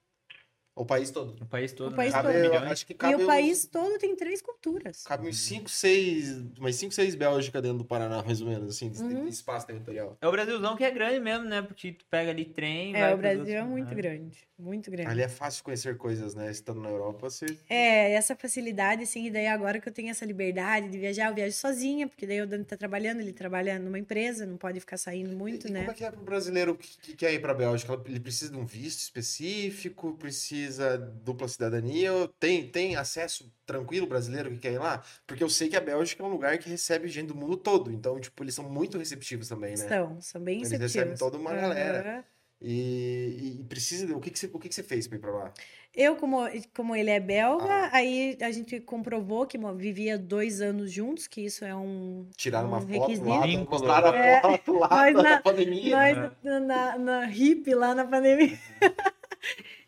O 0.82 0.86
país 0.86 1.12
todo. 1.12 1.36
O 1.44 1.46
país 1.46 1.72
todo, 1.74 1.94
O 1.94 1.96
país 1.96 2.12
né? 2.12 2.22
todo. 2.24 2.32
Cabe, 2.34 2.46
eu 2.48 2.72
acho 2.72 2.86
que 2.88 2.94
E 2.94 2.96
cabe 2.96 3.16
o 3.16 3.20
uns- 3.20 3.26
país 3.28 3.66
todo 3.66 4.00
tem 4.00 4.16
três 4.16 4.42
culturas. 4.42 5.04
Cabe 5.04 5.28
uns 5.28 5.38
5, 5.40 5.70
6, 5.70 6.42
umas 6.58 6.76
5, 6.76 6.92
6 6.94 7.14
Bélgica 7.14 7.62
dentro 7.62 7.78
do 7.78 7.86
Paraná, 7.86 8.24
mais 8.24 8.42
ou 8.42 8.48
menos, 8.48 8.76
assim, 8.76 8.90
de, 8.90 9.00
Uhum. 9.02 9.26
de 9.26 9.30
espaço 9.30 9.68
territorial. 9.68 10.18
É 10.20 10.28
o 10.28 10.32
Brasilzão 10.32 10.76
que 10.76 10.84
é 10.84 10.90
grande 10.90 11.20
mesmo, 11.20 11.46
né? 11.46 11.62
Porque 11.62 11.92
tu 11.94 12.04
pega 12.10 12.32
ali 12.32 12.46
trem, 12.46 12.94
vai 12.94 13.12
É, 13.12 13.14
o 13.14 13.18
Brasil 13.18 13.40
outros- 13.42 13.56
é 13.58 13.64
muito 13.64 13.92
Ah. 13.92 13.94
grande. 13.94 14.38
Muito 14.58 14.92
grande. 14.92 15.10
Ali 15.10 15.22
é 15.24 15.28
fácil 15.28 15.64
conhecer 15.64 15.98
coisas, 15.98 16.36
né? 16.36 16.52
Estando 16.52 16.80
na 16.82 16.90
Europa, 16.90 17.28
você... 17.32 17.46
É, 17.68 18.12
essa 18.14 18.36
facilidade, 18.36 19.02
assim, 19.04 19.26
e 19.26 19.32
daí 19.32 19.48
agora 19.48 19.80
que 19.80 19.90
eu 19.90 19.94
tenho 19.94 20.10
essa 20.12 20.24
liberdade 20.24 20.88
de 20.88 21.00
viajar, 21.00 21.30
eu 21.30 21.36
viajo 21.36 21.56
sozinha, 21.56 22.08
porque 22.08 22.28
daí 22.28 22.42
o 22.42 22.46
Dani 22.48 22.64
tá 22.64 22.78
trabalhando, 22.78 23.22
ele 23.22 23.34
trabalha 23.34 23.80
numa 23.80 23.98
empresa, 23.98 24.46
não 24.46 24.58
pode 24.58 24.80
ficar 24.80 24.98
saindo 24.98 25.36
muito, 25.36 25.66
e, 25.66 25.70
e 25.70 25.74
né? 25.74 25.80
como 25.80 25.92
é 25.92 25.94
que 25.96 26.04
é 26.06 26.12
pro 26.12 26.22
brasileiro 26.22 26.76
que, 26.76 26.96
que 27.00 27.16
quer 27.16 27.34
ir 27.34 27.40
pra 27.42 27.56
Bélgica? 27.56 28.00
Ele 28.06 28.20
precisa 28.20 28.52
de 28.52 28.58
um 28.58 28.66
visto 28.66 29.00
específico? 29.00 30.14
Precisa 30.20 30.71
dupla 30.98 31.48
cidadania? 31.48 32.12
Tem, 32.40 32.68
tem 32.68 32.96
acesso 32.96 33.52
tranquilo 33.66 34.08
brasileiro 34.08 34.50
que 34.52 34.58
quer 34.60 34.74
ir 34.74 34.80
lá? 34.80 35.02
Porque 35.28 35.44
eu 35.44 35.50
sei 35.50 35.68
que 35.70 35.76
a 35.76 35.82
Bélgica 35.82 36.24
é 36.24 36.26
um 36.26 36.30
lugar 36.32 36.58
que 36.58 36.70
recebe 36.70 37.08
gente 37.08 37.28
do 37.28 37.36
mundo 37.36 37.58
todo. 37.58 37.92
Então, 37.92 38.20
tipo, 38.20 38.44
eles 38.44 38.54
são 38.56 38.70
muito 38.70 38.98
receptivos 38.98 39.48
também, 39.50 39.72
né? 39.72 39.88
São, 39.88 40.22
são 40.22 40.42
bem 40.42 40.58
Eles 40.58 40.72
receptivos. 40.72 40.94
recebem 40.96 41.18
toda 41.18 41.38
uma 41.38 41.54
galera. 41.54 42.00
Aham. 42.10 42.24
E, 42.64 43.58
e 43.60 43.64
precisa... 43.64 44.06
de- 44.06 44.14
O 44.14 44.20
que 44.20 44.30
que 44.30 44.38
você, 44.38 44.46
o 44.46 44.60
que 44.60 44.70
que 44.70 44.76
você 44.76 44.84
fez 44.84 45.08
pra 45.08 45.18
ir 45.18 45.20
pra 45.22 45.32
lá? 45.32 45.54
Eu, 45.96 46.16
como, 46.16 46.38
como 46.76 46.96
ele 46.96 47.10
é 47.10 47.20
belga, 47.20 47.66
Ah. 47.68 47.90
aí 47.92 48.38
a 48.40 48.52
gente 48.52 48.80
comprovou 48.80 49.46
que 49.48 49.58
vivia 49.76 50.16
dois 50.18 50.62
anos 50.62 50.92
juntos, 50.92 51.26
que 51.28 51.42
isso 51.42 51.66
é 51.66 51.76
um. 51.76 52.28
Tiraram 52.38 52.68
uma 52.68 52.78
Um 52.78 52.82
foto 52.82 52.92
requisito. 53.08 53.28
lá, 53.28 53.42
Vínculo. 53.48 53.66
postaram 53.68 54.10
a 54.12 54.16
É, 54.16 54.42
foto 54.42 54.74
lá 54.78 54.88
da 55.12 55.12
na- 55.24 55.42
pandemia. 55.42 55.96
Nós 56.16 56.32
na, 56.44 56.60
na, 56.60 56.98
na 57.00 57.26
hippie 57.26 57.74
lá 57.74 57.96
na 57.96 58.06
pandemia. 58.06 58.58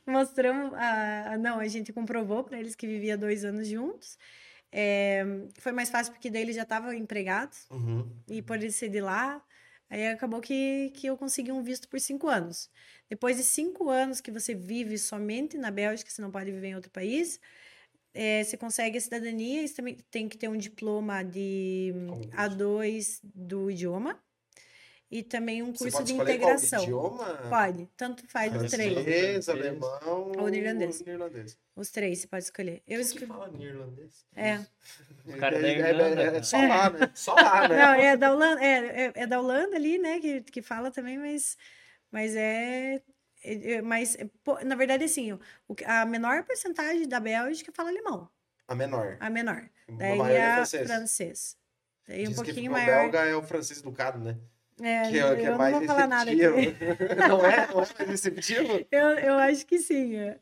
Mostramos. 0.05 0.73
A, 0.73 1.34
a- 1.34 1.38
não, 1.38 1.59
a 1.59 1.67
gente 1.67 1.93
comprovou 1.93 2.43
para 2.43 2.59
eles 2.59 2.75
que 2.75 2.88
vivia 2.88 3.17
dois 3.17 3.43
anos 3.45 3.67
juntos. 3.67 4.17
É, 4.71 5.23
foi 5.59 5.71
mais 5.71 5.89
fácil 5.89 6.13
porque 6.13 6.30
daí 6.30 6.41
eles 6.41 6.55
já 6.55 6.63
estavam 6.63 6.91
empregados 6.93 7.67
Uhum. 7.69 8.09
e 8.27 8.41
por 8.41 8.57
ele 8.57 8.71
ser 8.71 8.89
de 8.89 8.99
lá. 9.01 9.43
Aí 9.89 10.07
acabou 10.07 10.41
que, 10.41 10.91
que 10.95 11.05
eu 11.07 11.15
consegui 11.15 11.51
um 11.51 11.61
visto 11.63 11.88
por 11.88 11.99
cinco 11.99 12.27
anos. 12.27 12.69
Depois 13.09 13.38
de 13.38 13.43
cinco 13.43 13.89
anos 13.89 14.19
que 14.19 14.31
você 14.31 14.55
vive 14.55 14.97
somente 14.97 15.57
na 15.57 15.69
Bélgica, 15.69 16.09
você 16.09 16.21
não 16.21 16.31
pode 16.31 16.51
viver 16.51 16.67
em 16.69 16.75
outro 16.75 16.89
país, 16.89 17.39
eh, 18.13 18.43
você 18.43 18.57
consegue 18.57 18.97
a 18.97 19.01
cidadania, 19.01 19.67
você 19.67 19.73
também 19.75 19.97
tem 20.11 20.27
que 20.30 20.38
ter 20.38 20.47
um 20.49 20.57
diploma 20.57 21.23
de 21.23 21.93
Como 22.09 22.21
diz? 22.21 22.31
A2 22.35 23.19
do 23.23 23.69
idioma 23.71 24.19
e 25.18 25.22
também 25.23 25.61
um 25.61 25.72
Você 25.73 25.84
curso 25.85 25.98
pode 25.98 26.07
de 26.07 26.19
integração. 26.19 26.81
idioma? 26.84 27.26
Pode, 27.49 27.88
tanto 27.95 28.27
faz 28.27 28.52
os 28.56 28.72
três. 28.72 28.94
Francês, 28.94 29.49
alemão 29.49 30.31
Ou 30.40 30.48
neerlandês. 30.48 31.02
neerlandês. 31.02 31.57
Os 31.76 31.91
três 31.91 32.19
você 32.19 32.27
pode 32.27 32.44
escolher. 32.45 32.77
Eu 32.77 32.81
Quem 32.88 32.98
que 32.98 33.02
escolhi. 33.03 33.26
fala 33.27 33.48
neerlandês? 33.49 34.26
É. 34.35 34.57
Os 35.26 35.35
caras 35.35 35.61
da 35.61 35.68
É- 35.68 35.72
é- 35.72 35.90
Irlanda, 35.90 36.22
é- 36.22 36.26
é 36.26 36.31
cara. 36.31 36.44
só 36.44 36.57
lá, 36.57 36.90
né? 36.90 37.11
Só 37.14 37.34
lá, 37.35 37.68
né? 37.68 37.77
Não, 37.77 37.94
é 37.94 38.18
da 38.18 38.34
Holanda, 38.34 38.64
é, 38.65 39.06
é, 39.06 39.14
é 39.15 39.27
da 39.27 39.40
Holanda 39.40 39.76
ali, 39.76 39.98
né, 39.99 40.19
que, 40.19 40.41
que 40.41 40.61
fala 40.61 40.90
também, 40.90 41.18
mas, 41.19 41.57
mas 42.11 42.35
é, 42.35 42.95
é- 43.44 43.72
é- 43.73 43.81
mas, 43.84 44.15
é, 44.15 44.27
na 44.65 44.76
verdade, 44.76 45.03
assim, 45.03 45.31
o, 45.34 45.40
o 45.68 45.76
que- 45.76 45.85
a 45.85 46.06
menor 46.06 46.44
porcentagem 46.44 47.07
da 47.07 47.19
Bélgica 47.19 47.72
fala 47.72 47.90
alemão, 47.90 48.27
A 48.68 48.73
menor. 48.73 49.18
a 49.19 49.30
menor. 49.30 49.69
A 49.88 49.91
Daí 49.91 50.18
maior 50.18 50.35
é 50.35 50.44
a 50.45 50.56
francês. 50.56 50.88
francês. 50.88 51.57
Daí 52.07 52.23
um 52.23 52.30
Diz 52.30 52.40
que 52.40 52.44
pouquinho 52.45 52.72
o 52.72 52.73
maior. 52.73 53.03
belga 53.03 53.19
é 53.26 53.35
o 53.35 53.44
francês 53.44 53.80
educado, 53.80 54.18
né? 54.19 54.38
É, 54.81 55.09
que 55.09 55.19
é, 55.19 55.31
eu 55.31 55.37
que 55.37 55.45
é 55.45 55.49
não 55.51 55.57
mais 55.57 55.73
vou 55.75 55.83
falar 55.83 56.07
nada 56.07 56.31
aqui. 56.31 56.41
receptivo. 56.41 56.75
não 57.27 57.45
é? 57.45 57.67
Não 57.67 57.81
é 57.81 57.87
mais 57.97 58.09
receptivo? 58.09 58.87
Eu, 58.91 59.07
eu 59.19 59.33
acho 59.39 59.65
que 59.65 59.79
sim. 59.79 60.15
é. 60.15 60.39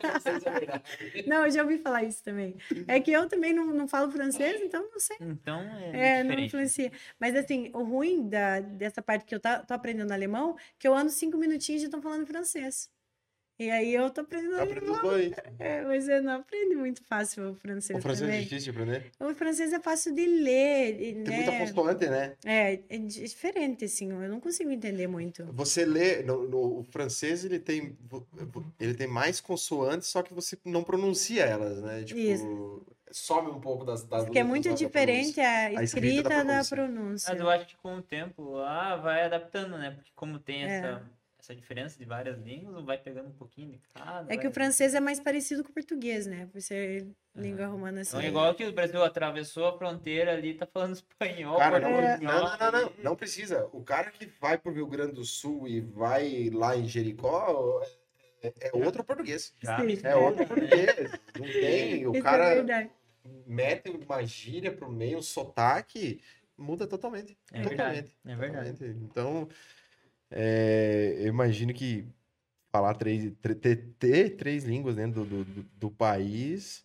Francês 0.00 0.44
é 0.46 0.50
verdade. 0.50 0.82
Não, 1.26 1.44
eu 1.44 1.50
já 1.50 1.62
ouvi 1.62 1.78
falar 1.78 2.02
isso 2.04 2.22
também. 2.24 2.56
É 2.88 3.00
que 3.00 3.12
eu 3.12 3.28
também 3.28 3.52
não, 3.52 3.66
não 3.66 3.86
falo 3.86 4.10
francês, 4.10 4.60
então 4.62 4.82
não 4.90 4.98
sei. 4.98 5.16
Então 5.20 5.60
é, 5.60 6.18
É, 6.18 6.24
não 6.24 6.30
diferente. 6.30 6.46
influencia. 6.46 6.92
Mas 7.20 7.36
assim, 7.36 7.70
o 7.72 7.82
ruim 7.84 8.28
da, 8.28 8.60
dessa 8.60 9.00
parte 9.02 9.24
que 9.24 9.34
eu 9.34 9.40
tá, 9.40 9.60
tô 9.60 9.72
aprendendo 9.74 10.12
alemão, 10.12 10.56
que 10.78 10.88
eu 10.88 10.94
ando 10.94 11.10
cinco 11.10 11.36
minutinhos 11.38 11.80
e 11.82 11.84
já 11.84 11.88
estão 11.88 12.02
falando 12.02 12.26
francês. 12.26 12.90
E 13.56 13.70
aí 13.70 13.94
eu 13.94 14.10
tô 14.10 14.22
aprendendo 14.22 14.56
Aprende 14.56 14.78
alemão. 14.80 14.94
os 14.96 15.00
dois. 15.02 15.32
É, 15.60 15.82
mas 15.82 16.08
eu 16.08 16.20
não 16.22 16.32
aprende 16.40 16.74
muito 16.74 17.04
fácil 17.04 17.50
o 17.50 17.54
francês 17.54 17.96
O 17.98 18.02
francês 18.02 18.22
é 18.28 18.32
também. 18.32 18.42
difícil 18.42 18.72
de 18.72 18.78
aprender. 18.80 19.10
O 19.20 19.34
francês 19.34 19.72
é 19.72 19.78
fácil 19.78 20.12
de 20.12 20.26
ler, 20.26 20.96
Tem 20.98 21.14
né? 21.14 21.36
muita 21.36 21.58
consoante, 21.58 22.06
né? 22.08 22.34
É, 22.44 22.80
é 22.88 22.98
di- 22.98 23.22
diferente, 23.28 23.84
assim, 23.84 24.10
eu 24.10 24.28
não 24.28 24.40
consigo 24.40 24.70
entender 24.70 25.06
muito. 25.06 25.44
Você 25.52 25.84
lê, 25.84 26.22
no, 26.24 26.48
no- 26.48 26.80
o 26.80 26.82
francês 26.82 27.44
ele 27.44 27.60
tem, 27.60 27.96
ele 28.80 28.94
tem 28.94 29.06
mais 29.06 29.40
consoantes, 29.40 30.08
só 30.08 30.20
que 30.22 30.34
você 30.34 30.58
não 30.64 30.82
pronuncia 30.82 31.44
elas, 31.44 31.80
né? 31.80 32.02
Tipo, 32.02 32.18
Isso. 32.18 32.82
some 33.12 33.50
um 33.52 33.60
pouco 33.60 33.84
das, 33.84 34.02
das 34.02 34.24
Porque 34.24 34.40
é 34.40 34.44
muito 34.44 34.64
da- 34.64 34.70
da 34.70 34.76
diferente 34.76 35.40
a 35.40 35.70
escrita 35.70 35.76
da 35.76 35.82
escrita 35.84 36.28
da 36.28 36.44
pronúncia. 36.44 36.76
pronúncia. 36.76 37.30
Mas 37.32 37.40
eu 37.40 37.48
acho 37.50 37.66
que 37.68 37.76
com 37.76 37.96
o 37.98 38.02
tempo 38.02 38.56
ah, 38.58 38.96
vai 38.96 39.22
adaptando, 39.22 39.78
né? 39.78 39.92
Porque 39.92 40.10
como 40.16 40.40
tem 40.40 40.64
É. 40.64 40.66
essa, 40.66 41.02
essa 41.44 41.54
diferença 41.54 41.98
de 41.98 42.04
várias 42.06 42.38
línguas, 42.38 42.82
vai 42.84 42.96
pegando 42.96 43.28
um 43.28 43.32
pouquinho 43.32 43.72
de 43.72 43.80
cada. 43.92 44.32
É 44.32 44.36
que 44.36 44.44
vai- 44.44 44.50
o 44.50 44.54
francês 44.54 44.94
é 44.94 45.00
mais 45.00 45.20
parecido 45.20 45.62
com 45.62 45.70
o 45.70 45.74
português, 45.74 46.26
né? 46.26 46.48
Por 46.50 46.60
ser 46.62 47.06
língua 47.36 47.66
romana 47.66 48.00
assim. 48.00 48.16
Então, 48.16 48.20
é 48.26 48.28
igual 48.28 48.54
que 48.54 48.64
o 48.64 48.72
Brasil 48.72 49.02
atravessou 49.04 49.66
a 49.66 49.76
fronteira 49.76 50.32
ali, 50.32 50.54
tá 50.54 50.66
falando 50.66 50.94
espanhol. 51.44 51.58
Cara, 51.58 51.78
não, 51.80 51.90
É. 51.90 52.18
não, 52.18 52.32
não, 52.32 52.58
não, 52.58 52.72
não, 52.82 52.92
não 53.02 53.16
precisa. 53.16 53.68
O 53.72 53.82
cara 53.82 54.10
que 54.10 54.24
vai 54.40 54.56
pro 54.56 54.72
Rio 54.72 54.86
Grande 54.86 55.12
do 55.12 55.24
Sul 55.24 55.68
e 55.68 55.80
vai 55.80 56.48
lá 56.50 56.76
em 56.76 56.86
Jericó 56.88 57.82
é, 58.42 58.52
é 58.60 58.70
outro 58.74 59.04
português. 59.04 59.54
Já 59.62 59.78
É 60.02 60.16
outro 60.16 60.46
português. 60.46 61.10
Não 61.38 61.46
tem. 61.46 62.06
O 62.06 62.10
Isso 62.12 62.18
é 62.18 62.22
cara 62.22 62.54
verdade. 62.54 62.90
mete 63.46 63.90
uma 63.90 64.22
gíria 64.24 64.72
pro 64.72 64.90
meio, 64.90 65.18
um 65.18 65.22
sotaque, 65.22 66.20
muda 66.56 66.86
totalmente. 66.86 67.36
É 67.52 67.62
totalmente. 67.62 67.76
verdade. 67.76 68.12
É 68.26 68.36
verdade. 68.36 68.72
totalmente. 68.72 69.04
Então, 69.04 69.48
é, 70.34 71.14
eu 71.18 71.28
imagino 71.28 71.72
que 71.72 72.04
falar 72.72 72.94
três, 72.94 73.32
ter, 73.60 73.76
ter 73.98 74.30
três 74.36 74.64
línguas 74.64 74.96
dentro 74.96 75.24
do, 75.24 75.44
do, 75.44 75.62
do 75.62 75.90
país. 75.90 76.84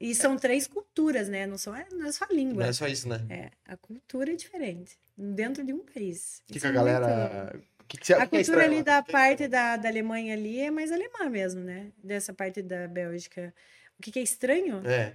E 0.00 0.14
são 0.14 0.36
três 0.36 0.66
culturas, 0.66 1.28
né? 1.28 1.46
Não, 1.46 1.56
são, 1.58 1.74
é- 1.74 1.86
não 1.92 2.06
é 2.06 2.12
só 2.12 2.26
Não 2.28 2.36
língua. 2.36 2.66
é 2.66 2.72
só 2.72 2.86
isso, 2.86 3.08
né? 3.08 3.24
É, 3.28 3.50
a 3.64 3.76
cultura 3.76 4.32
é 4.32 4.36
diferente. 4.36 4.98
Dentro 5.16 5.64
de 5.64 5.72
um 5.72 5.80
país. 5.84 6.42
O 6.48 6.52
que, 6.52 6.60
que 6.60 6.66
a 6.66 6.70
é 6.70 6.72
muito- 6.72 6.84
galera. 6.84 7.60
que 7.88 7.98
que 7.98 8.06
você- 8.06 8.14
A 8.14 8.22
é 8.22 8.26
cultura 8.26 8.64
ali 8.64 8.82
da 8.82 9.02
parte 9.02 9.46
da, 9.48 9.76
da 9.76 9.88
Alemanha 9.88 10.34
ali 10.34 10.60
é 10.60 10.70
mais 10.70 10.90
alemã 10.92 11.28
mesmo, 11.30 11.60
né? 11.60 11.92
Dessa 12.02 12.32
parte 12.32 12.62
da 12.62 12.86
Bélgica. 12.88 13.54
O 13.98 14.02
que, 14.02 14.10
que 14.10 14.18
é 14.18 14.22
estranho? 14.22 14.84
É. 14.86 15.14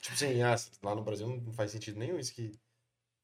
Tipo 0.00 0.14
assim, 0.14 0.40
ah, 0.42 0.54
lá 0.82 0.94
no 0.94 1.02
Brasil 1.02 1.26
não 1.26 1.52
faz 1.52 1.70
sentido 1.72 1.98
nenhum 1.98 2.18
isso 2.18 2.32
que. 2.32 2.52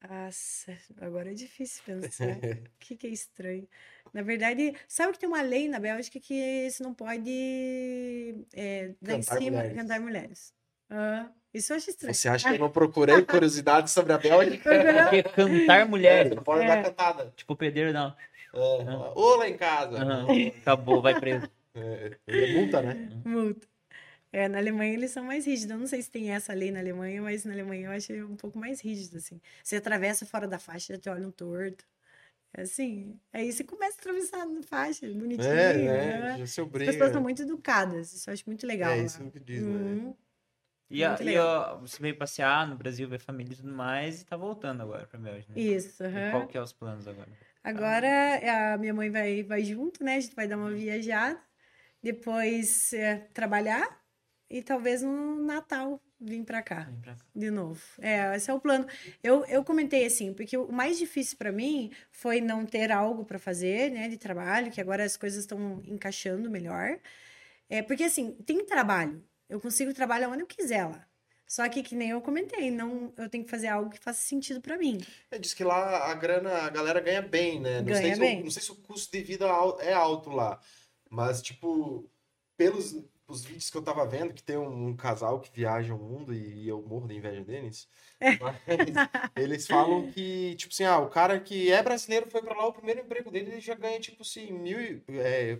Nossa, 0.09 0.77
agora 0.99 1.31
é 1.31 1.33
difícil 1.33 1.81
pensar. 1.85 2.27
O 2.27 2.39
que, 2.79 2.95
que 2.97 3.07
é 3.07 3.09
estranho? 3.09 3.67
Na 4.13 4.21
verdade, 4.21 4.75
sabe 4.87 5.13
que 5.13 5.19
tem 5.19 5.29
uma 5.29 5.41
lei 5.41 5.69
na 5.69 5.79
Bélgica 5.79 6.19
que 6.19 6.69
você 6.69 6.83
não 6.83 6.93
pode 6.93 8.35
é, 8.53 8.91
dar 9.01 9.13
em 9.13 9.21
Cantar 9.21 9.37
cima 9.37 9.57
mulheres. 9.57 9.77
cantar 9.77 9.99
mulheres. 10.01 10.53
Ah, 10.89 11.29
isso 11.53 11.71
eu 11.71 11.77
acho 11.77 11.89
estranho. 11.89 12.13
Você 12.13 12.27
acha 12.27 12.49
que 12.49 12.55
eu 12.55 12.59
não 12.59 12.69
procurei 12.71 13.21
curiosidade 13.23 13.89
sobre 13.89 14.11
a 14.13 14.17
Bélgica? 14.17 14.69
Porque 15.03 15.23
cantar 15.23 15.79
É, 15.79 15.85
mulheres. 15.85 16.35
não 16.35 16.43
pode 16.43 16.65
É. 16.65 16.67
dar 16.67 16.83
cantada. 16.83 17.33
Tipo 17.35 17.53
o 17.53 17.57
pedreiro, 17.57 17.93
não. 17.93 18.13
É. 18.53 18.57
Ô, 19.15 19.35
lá 19.37 19.47
em 19.49 19.57
casa. 19.57 19.97
Acabou, 20.61 21.01
vai 21.01 21.19
preso. 21.19 21.49
É, 21.75 22.17
é 22.27 22.53
multa, 22.53 22.81
né? 22.81 23.09
Multa. 23.25 23.67
É, 24.33 24.47
na 24.49 24.57
Alemanha 24.57 24.93
eles 24.93 25.11
são 25.11 25.23
mais 25.23 25.45
rígidos. 25.45 25.71
Eu 25.71 25.77
não 25.77 25.85
sei 25.87 26.01
se 26.01 26.09
tem 26.09 26.31
essa 26.31 26.53
lei 26.53 26.71
na 26.71 26.79
Alemanha, 26.79 27.21
mas 27.21 27.45
na 27.45 27.53
Alemanha 27.53 27.85
eu 27.87 27.91
acho 27.91 28.11
um 28.25 28.35
pouco 28.35 28.57
mais 28.57 28.81
rígido, 28.81 29.17
assim. 29.17 29.39
Você 29.63 29.75
atravessa 29.75 30.25
fora 30.25 30.47
da 30.47 30.57
faixa, 30.57 30.95
já 30.95 30.99
te 30.99 31.07
olham 31.07 31.31
torto. 31.31 31.85
É 32.51 32.63
assim. 32.63 33.19
Aí 33.31 33.51
você 33.51 33.63
começa 33.63 33.97
a 33.97 33.99
atravessar 33.99 34.45
na 34.47 34.63
faixa, 34.63 35.07
bonitinho. 35.07 35.53
É, 35.53 35.73
né? 35.77 36.33
é. 36.33 36.37
Já 36.39 36.47
se 36.47 36.61
As 36.61 36.67
obriga. 36.67 36.91
pessoas 36.91 37.11
são 37.11 37.21
muito 37.21 37.43
educadas. 37.43 38.11
Isso 38.11 38.27
eu 38.29 38.33
acho 38.33 38.43
muito 38.47 38.65
legal. 38.65 38.91
É 38.91 38.97
lá. 38.97 39.03
isso 39.03 39.31
que 39.31 39.39
diz, 39.39 39.61
né? 39.61 39.71
Uhum. 39.71 40.15
E, 40.89 41.03
a- 41.03 41.17
e, 41.21 41.79
você 41.79 42.01
veio 42.01 42.17
passear 42.17 42.67
no 42.67 42.75
Brasil, 42.75 43.07
ver 43.07 43.19
família 43.19 43.53
e 43.53 43.55
tudo 43.55 43.71
mais, 43.71 44.21
e 44.21 44.25
tá 44.25 44.35
voltando 44.35 44.81
agora 44.81 45.05
pra 45.07 45.19
Bélgica, 45.19 45.53
né? 45.53 45.61
Isso, 45.61 46.03
aham. 46.03 46.31
qual 46.31 46.47
que 46.47 46.57
é 46.57 46.61
os 46.61 46.73
planos 46.73 47.07
agora? 47.07 47.29
Agora 47.63 48.73
a 48.73 48.77
minha 48.77 48.93
mãe 48.93 49.09
vai, 49.09 49.41
vai 49.43 49.63
junto, 49.63 50.03
né? 50.03 50.15
A 50.15 50.19
gente 50.19 50.35
vai 50.35 50.47
dar 50.47 50.57
uma 50.57 50.71
viajada. 50.71 51.39
Depois 52.01 52.91
é, 52.93 53.15
trabalhar. 53.33 54.02
E 54.53 54.61
talvez 54.61 55.01
no 55.01 55.43
Natal 55.43 55.99
vir 56.21 56.43
pra 56.43 56.61
cá. 56.61 56.87
Cá. 57.03 57.17
De 57.35 57.49
novo. 57.49 57.81
É, 57.99 58.35
esse 58.35 58.51
é 58.51 58.53
o 58.53 58.59
plano. 58.59 58.85
Eu, 59.23 59.43
eu 59.45 59.63
comentei 59.63 60.05
assim, 60.05 60.31
porque 60.31 60.55
o 60.55 60.71
mais 60.71 60.99
difícil 60.99 61.39
para 61.39 61.51
mim 61.51 61.91
foi 62.11 62.39
não 62.39 62.63
ter 62.63 62.91
algo 62.91 63.25
para 63.25 63.39
fazer, 63.39 63.89
né, 63.89 64.07
de 64.07 64.15
trabalho, 64.15 64.69
que 64.69 64.79
agora 64.79 65.03
as 65.03 65.17
coisas 65.17 65.39
estão 65.39 65.81
encaixando 65.87 66.51
melhor. 66.51 66.99
É, 67.67 67.81
porque 67.81 68.03
assim, 68.03 68.33
tem 68.45 68.63
trabalho. 68.63 69.23
Eu 69.49 69.59
consigo 69.59 69.91
trabalhar 69.91 70.29
onde 70.29 70.43
eu 70.43 70.47
quiser 70.47 70.85
lá. 70.85 71.03
Só 71.47 71.67
que, 71.67 71.81
que 71.81 71.95
nem 71.95 72.11
eu 72.11 72.21
comentei, 72.21 72.69
não, 72.69 73.11
eu 73.17 73.27
tenho 73.27 73.43
que 73.43 73.49
fazer 73.49 73.69
algo 73.69 73.89
que 73.89 73.99
faça 73.99 74.21
sentido 74.21 74.61
para 74.61 74.77
mim. 74.77 74.99
É, 75.31 75.39
diz 75.39 75.55
que 75.55 75.63
lá 75.63 76.11
a 76.11 76.13
grana, 76.13 76.51
a 76.51 76.69
galera 76.69 76.99
ganha 76.99 77.23
bem, 77.23 77.59
né? 77.59 77.81
Não, 77.81 77.91
sei 77.91 78.03
Ganha 78.03 78.13
se 78.13 78.19
bem. 78.19 78.41
O, 78.41 78.43
não 78.43 78.51
sei 78.51 78.61
se 78.61 78.71
o 78.71 78.75
custo 78.75 79.11
de 79.11 79.23
vida 79.23 79.47
é 79.79 79.93
alto 79.93 80.29
lá. 80.29 80.59
Mas, 81.09 81.41
tipo, 81.41 82.07
pelos 82.55 82.95
os 83.33 83.45
vídeos 83.45 83.69
que 83.69 83.77
eu 83.77 83.81
tava 83.83 84.05
vendo, 84.07 84.33
que 84.33 84.43
tem 84.43 84.57
um, 84.57 84.87
um 84.89 84.95
casal 84.95 85.39
que 85.39 85.51
viaja 85.51 85.93
o 85.93 85.97
mundo 85.99 86.33
e 86.33 86.67
eu 86.67 86.81
morro 86.81 87.07
de 87.07 87.15
inveja 87.15 87.43
deles. 87.43 87.87
Mas 88.39 88.55
eles 89.35 89.67
falam 89.67 90.07
que, 90.07 90.55
tipo 90.55 90.73
assim, 90.73 90.83
ah, 90.85 90.99
o 90.99 91.09
cara 91.09 91.39
que 91.39 91.71
é 91.71 91.81
brasileiro 91.83 92.29
foi 92.29 92.41
pra 92.41 92.55
lá, 92.55 92.67
o 92.67 92.73
primeiro 92.73 93.01
emprego 93.01 93.31
dele, 93.31 93.51
ele 93.53 93.61
já 93.61 93.75
ganha, 93.75 93.99
tipo 93.99 94.21
assim, 94.21 94.51
mil 94.51 94.79
e, 94.81 95.03
é, 95.19 95.59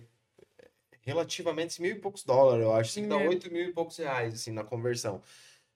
relativamente 1.02 1.80
mil 1.80 1.92
e 1.92 2.00
poucos 2.00 2.24
dólares, 2.24 2.64
eu 2.64 2.72
acho, 2.72 2.90
assim, 2.90 3.02
que 3.02 3.08
dá 3.08 3.18
É. 3.18 3.28
oito 3.28 3.50
mil 3.50 3.68
e 3.68 3.72
poucos 3.72 3.96
reais, 3.98 4.34
assim, 4.34 4.50
na 4.52 4.64
conversão. 4.64 5.22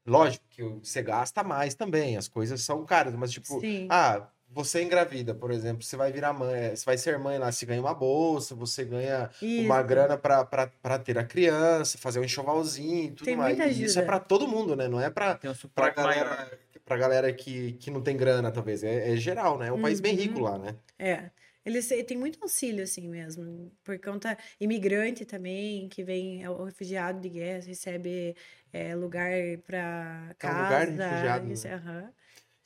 Lógico 0.06 0.44
que 0.48 0.62
você 0.62 1.02
gasta 1.02 1.44
mais 1.44 1.74
também, 1.74 2.16
as 2.16 2.28
coisas 2.28 2.62
são 2.62 2.84
caras, 2.84 3.14
mas, 3.14 3.30
tipo, 3.30 3.60
Sim. 3.60 3.88
ah, 3.90 4.28
você 4.50 4.82
engravida, 4.82 5.34
por 5.34 5.50
exemplo, 5.50 5.82
você 5.82 5.96
vai 5.96 6.10
virar 6.12 6.32
mãe, 6.32 6.74
você 6.76 6.84
vai 6.84 6.98
ser 6.98 7.18
mãe 7.18 7.38
lá, 7.38 7.50
você 7.52 7.66
ganha 7.66 7.80
uma 7.80 7.94
bolsa, 7.94 8.54
você 8.54 8.84
ganha 8.84 9.30
uma 9.56 9.82
Isso. 9.82 9.82
grana 9.82 10.16
pra, 10.18 10.44
pra, 10.44 10.66
pra 10.68 10.98
ter 10.98 11.18
a 11.18 11.24
criança, 11.24 11.98
fazer 11.98 12.20
um 12.20 12.24
enxovalzinho 12.24 13.04
e 13.06 13.12
tudo 13.12 13.32
Tem 13.32 13.36
mais. 13.36 13.58
muita 13.58 13.66
E 13.66 13.84
isso 13.84 13.98
é 13.98 14.02
pra 14.02 14.18
todo 14.20 14.48
mundo, 14.48 14.74
né? 14.76 14.88
Não 14.88 15.00
é 15.00 15.10
pra, 15.10 15.40
Tem 15.40 15.50
um 15.50 15.54
pra 15.74 15.90
suporte 15.94 16.00
maior. 16.02 16.36
galera, 16.36 16.58
pra 16.84 16.96
galera 16.96 17.32
que, 17.32 17.74
que 17.74 17.90
não 17.90 18.02
tem 18.02 18.16
grana, 18.16 18.50
talvez. 18.52 18.82
É, 18.82 19.12
é 19.12 19.16
geral, 19.16 19.58
né? 19.58 19.68
É 19.68 19.72
um 19.72 19.78
país 19.78 20.00
bem 20.00 20.14
Uhum. 20.14 20.16
rico 20.16 20.40
lá, 20.40 20.58
né? 20.58 20.78
É. 20.98 21.30
Eles 21.64 21.88
têm 21.88 22.16
muito 22.18 22.42
auxílio, 22.42 22.84
assim 22.84 23.08
mesmo. 23.08 23.76
Por 23.84 24.00
conta. 24.00 24.38
Imigrante 24.60 25.24
também, 25.26 25.88
que 25.88 26.04
vem, 26.04 26.42
é 26.42 26.50
o 26.50 26.64
refugiado 26.64 27.20
de 27.20 27.28
guerra, 27.30 27.66
recebe 27.66 28.36
é, 28.72 28.94
lugar 28.96 29.30
para 29.66 30.34
É 30.42 30.48
um 30.48 30.54
casa. 30.54 30.56
lugar 30.56 30.86
de 30.88 30.96
refugiado, 30.96 31.48
isso, 31.52 31.68
né? 31.68 31.74
aham. 31.74 32.14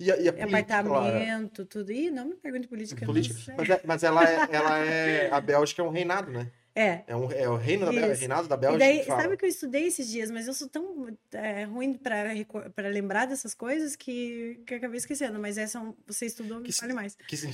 E 0.03 0.11
a, 0.11 0.17
e 0.17 0.29
a 0.29 0.33
política? 0.33 0.79
Apartamento, 0.79 1.65
tudo. 1.65 1.93
Ih, 1.93 2.11
não 2.11 2.25
me 2.27 2.35
pergunte 2.35 2.67
política. 2.67 3.07
Política. 3.07 3.55
Mas, 3.57 3.71
é- 3.71 3.81
mas 3.85 4.03
ela, 4.03 4.25
é, 4.29 4.49
ela 4.53 4.79
é. 4.79 5.31
A 5.31 5.41
Bélgica 5.41 5.81
é 5.83 5.85
um 5.85 5.91
reinado, 5.91 6.31
né? 6.31 6.49
É. 6.75 7.03
É, 7.07 7.15
um, 7.15 7.31
é 7.31 7.47
o 7.47 7.55
reino 7.57 7.85
da 7.85 7.93
Bélgica, 7.93 8.15
reinado 8.19 8.49
da 8.49 8.57
Bélgica 8.57 8.79
daí, 8.83 9.01
que 9.01 9.05
sabe 9.05 9.37
que 9.37 9.45
eu 9.45 9.49
estudei 9.49 9.87
esses 9.89 10.09
dias, 10.09 10.31
mas 10.31 10.49
eu 10.49 10.55
sou 10.55 10.67
tão 10.69 11.07
é, 11.33 11.65
ruim 11.65 11.93
para 11.93 12.31
para 12.75 12.89
lembrar 12.89 13.27
dessas 13.27 13.53
coisas 13.55 13.95
que, 13.95 14.59
que 14.67 14.73
eu 14.75 14.79
acabei 14.79 14.97
esquecendo. 14.97 15.39
Mas 15.39 15.59
essa 15.59 15.77
é 15.79 15.81
um- 15.83 15.95
você 16.07 16.25
estudou, 16.27 16.59
me 16.61 16.65
Que 16.65 16.73
fale 16.73 16.95
mais. 16.95 17.15
Que, 17.29 17.37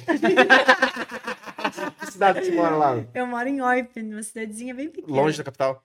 que 2.00 2.12
cidade 2.12 2.44
você 2.44 2.52
mora 2.52 2.76
lá? 2.76 3.04
Eu 3.14 3.26
moro 3.26 3.48
em 3.48 3.58
Eupen, 3.58 4.12
uma 4.12 4.22
cidadezinha 4.22 4.74
bem 4.74 4.88
pequena. 4.88 5.16
Longe 5.16 5.38
da 5.38 5.44
capital? 5.44 5.82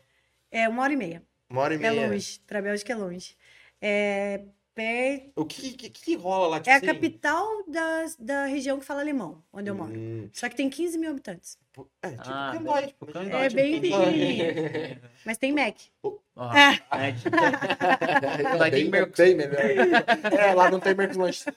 É 0.52 0.70
uma 0.70 0.84
hora 0.84 0.94
e 0.94 0.98
meia. 0.98 1.24
Uma 1.50 1.62
hora 1.62 1.74
e 1.74 1.78
É 1.78 1.80
meia. 1.92 2.08
longe. 2.08 2.40
Pra 2.46 2.62
Bélgica 2.62 2.94
é 2.94 2.96
longe. 2.96 3.36
É, 3.82 4.42
perto, 4.76 5.32
O 5.36 5.46
que, 5.46 5.72
que, 5.74 5.90
que 5.90 6.16
rola 6.16 6.48
lá? 6.48 6.58
Tipo 6.60 6.70
é 6.70 6.74
a 6.74 6.78
assim? 6.78 6.86
capital 6.88 7.48
da, 7.68 8.06
da 8.20 8.46
região 8.46 8.80
que 8.80 8.86
fala 8.86 9.02
alemão, 9.02 9.44
onde 9.54 9.70
eu 9.70 9.76
moro. 9.76 9.94
Hum, 9.94 10.30
Só 10.34 10.50
que 10.50 10.56
tem 10.56 10.70
15 10.70 10.98
mil 10.98 11.12
habitantes. 11.12 11.58
é, 12.02 12.10
tipo 12.12 12.24
Ah, 12.30 12.52
Cambói, 12.54 12.84
é 12.84 12.88
tipo, 12.88 13.06
É 13.06 13.50
Tipo 13.50 13.56
bem 13.56 13.82
Cambói. 13.82 15.02
Mas 15.26 15.38
tem 15.38 15.52
Mac. 15.52 15.76
Ó, 16.04 16.18
É. 16.56 16.74
é, 17.08 17.12
tipo, 17.14 17.36
É, 17.36 18.56
Lá 18.56 18.64
tem 18.70 18.72
bem, 18.72 18.90
Mercos. 18.90 19.18
bem 19.18 19.36
melhor. 19.36 19.62
É, 19.62 20.54
lá 20.54 20.70
não 20.72 20.80
tem 20.80 20.94
Mercolanche. 20.96 21.46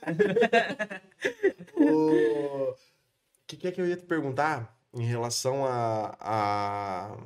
O 1.79 2.75
que, 3.47 3.57
que 3.57 3.69
é 3.69 3.73
que 3.73 3.81
eu 3.81 3.87
ia 3.87 3.97
te 3.97 4.05
perguntar 4.05 4.77
em 4.95 5.05
relação 5.07 5.65
a, 5.65 6.17
a- 6.19 7.17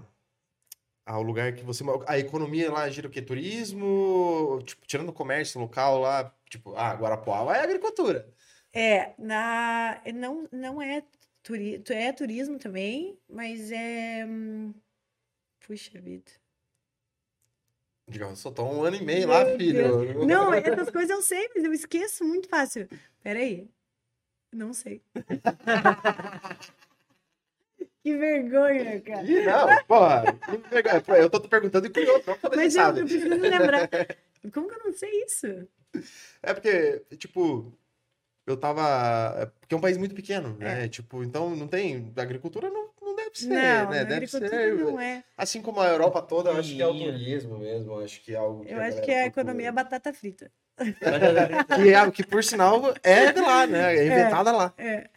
ao 1.10 1.22
lugar 1.22 1.52
que 1.52 1.64
você? 1.64 1.82
A 2.06 2.18
economia 2.18 2.70
lá 2.70 2.88
gira 2.88 3.08
o 3.08 3.10
quê? 3.10 3.20
Turismo? 3.20 4.62
Tipo, 4.64 4.86
tirando 4.86 5.08
o 5.08 5.12
comércio 5.12 5.60
local 5.60 5.98
lá, 5.98 6.32
tipo, 6.48 6.74
ah, 6.76 6.94
Guarapuava 6.94 7.56
é 7.56 7.60
agricultura. 7.60 8.28
É, 8.72 9.14
na, 9.18 10.00
não, 10.14 10.48
não 10.52 10.80
é, 10.80 11.02
turi, 11.42 11.82
é 11.88 12.12
turismo 12.12 12.58
também, 12.58 13.18
mas 13.28 13.72
é. 13.72 14.24
hum, 14.24 14.72
Puxa 15.66 16.00
vida. 16.00 16.30
Diga, 18.08 18.26
eu 18.26 18.36
só 18.36 18.50
tô 18.50 18.64
um 18.64 18.82
ano 18.82 18.96
e 18.96 19.04
meio 19.04 19.28
lá, 19.28 19.44
Meu 19.44 19.56
filho. 19.56 20.26
Não, 20.26 20.52
essas 20.54 20.90
coisas 20.90 21.10
eu 21.10 21.22
sei, 21.22 21.48
mas 21.54 21.64
eu 21.64 21.72
esqueço 21.72 22.24
muito 22.24 22.48
fácil. 22.48 22.88
Peraí. 23.22 23.68
Não 24.52 24.72
sei. 24.72 25.02
Que 28.02 28.16
vergonha, 28.16 29.01
cara. 29.02 29.22
Ih, 29.22 29.44
não, 29.44 29.85
porra. 29.85 30.24
que 30.32 30.68
vergonha. 30.70 31.02
Eu 31.20 31.28
tô 31.31 31.39
te 31.40 31.48
perguntando 31.48 31.86
e 31.86 32.05
não 32.05 32.20
pra 32.20 32.39
Mas 32.56 32.74
eu, 32.74 32.82
sabe. 32.82 33.01
eu 33.01 33.05
preciso 33.05 33.28
lembrar. 33.28 33.89
Como 34.52 34.68
que 34.68 34.74
eu 34.74 34.85
não 34.85 34.93
sei 34.94 35.24
isso? 35.24 35.68
É 36.43 36.55
porque, 36.55 37.02
tipo, 37.18 37.77
eu 38.47 38.56
tava. 38.56 39.35
é 39.39 39.47
Porque 39.47 39.74
é 39.74 39.77
um 39.77 39.81
país 39.82 39.98
muito 39.98 40.14
pequeno, 40.14 40.56
né? 40.56 40.89
Tipo, 40.89 41.22
então 41.22 41.55
não 41.55 41.68
tem. 41.68 42.10
A 42.16 42.22
agricultura 42.22 42.70
não, 42.70 42.89
não 43.02 43.14
deve 43.16 43.35
ser, 43.39 43.48
não, 43.48 43.55
né? 43.55 44.01
a 44.01 44.05
Deve 44.05 44.14
agricultura 44.14 44.48
ser. 44.51 44.74
não 44.77 45.01
é. 45.01 45.22
Assim 45.36 45.60
como 45.60 45.81
a 45.81 45.89
Europa 45.89 46.22
toda, 46.22 46.51
eu 46.51 46.56
acho 46.56 46.74
que 46.74 46.81
é 46.81 46.86
o 46.86 46.97
turismo 46.97 47.59
mesmo. 47.59 47.93
Eu 47.93 48.05
acho 48.05 48.22
que 48.22 48.32
é 48.32 48.36
algo. 48.39 48.64
Eu 48.66 48.81
a 48.81 48.86
acho 48.86 49.02
que 49.02 49.10
a 49.10 49.24
procura. 49.24 49.27
economia 49.27 49.68
é 49.68 49.72
batata 49.72 50.12
frita. 50.14 50.51
Que 51.77 51.93
é 51.93 52.02
o 52.02 52.12
que, 52.12 52.24
por 52.24 52.43
sinal, 52.43 52.94
é 53.02 53.32
de 53.32 53.40
lá, 53.40 53.66
né? 53.66 53.97
É 53.97 54.07
inventada 54.07 54.52
lá. 54.52 54.73
É. 54.78 55.09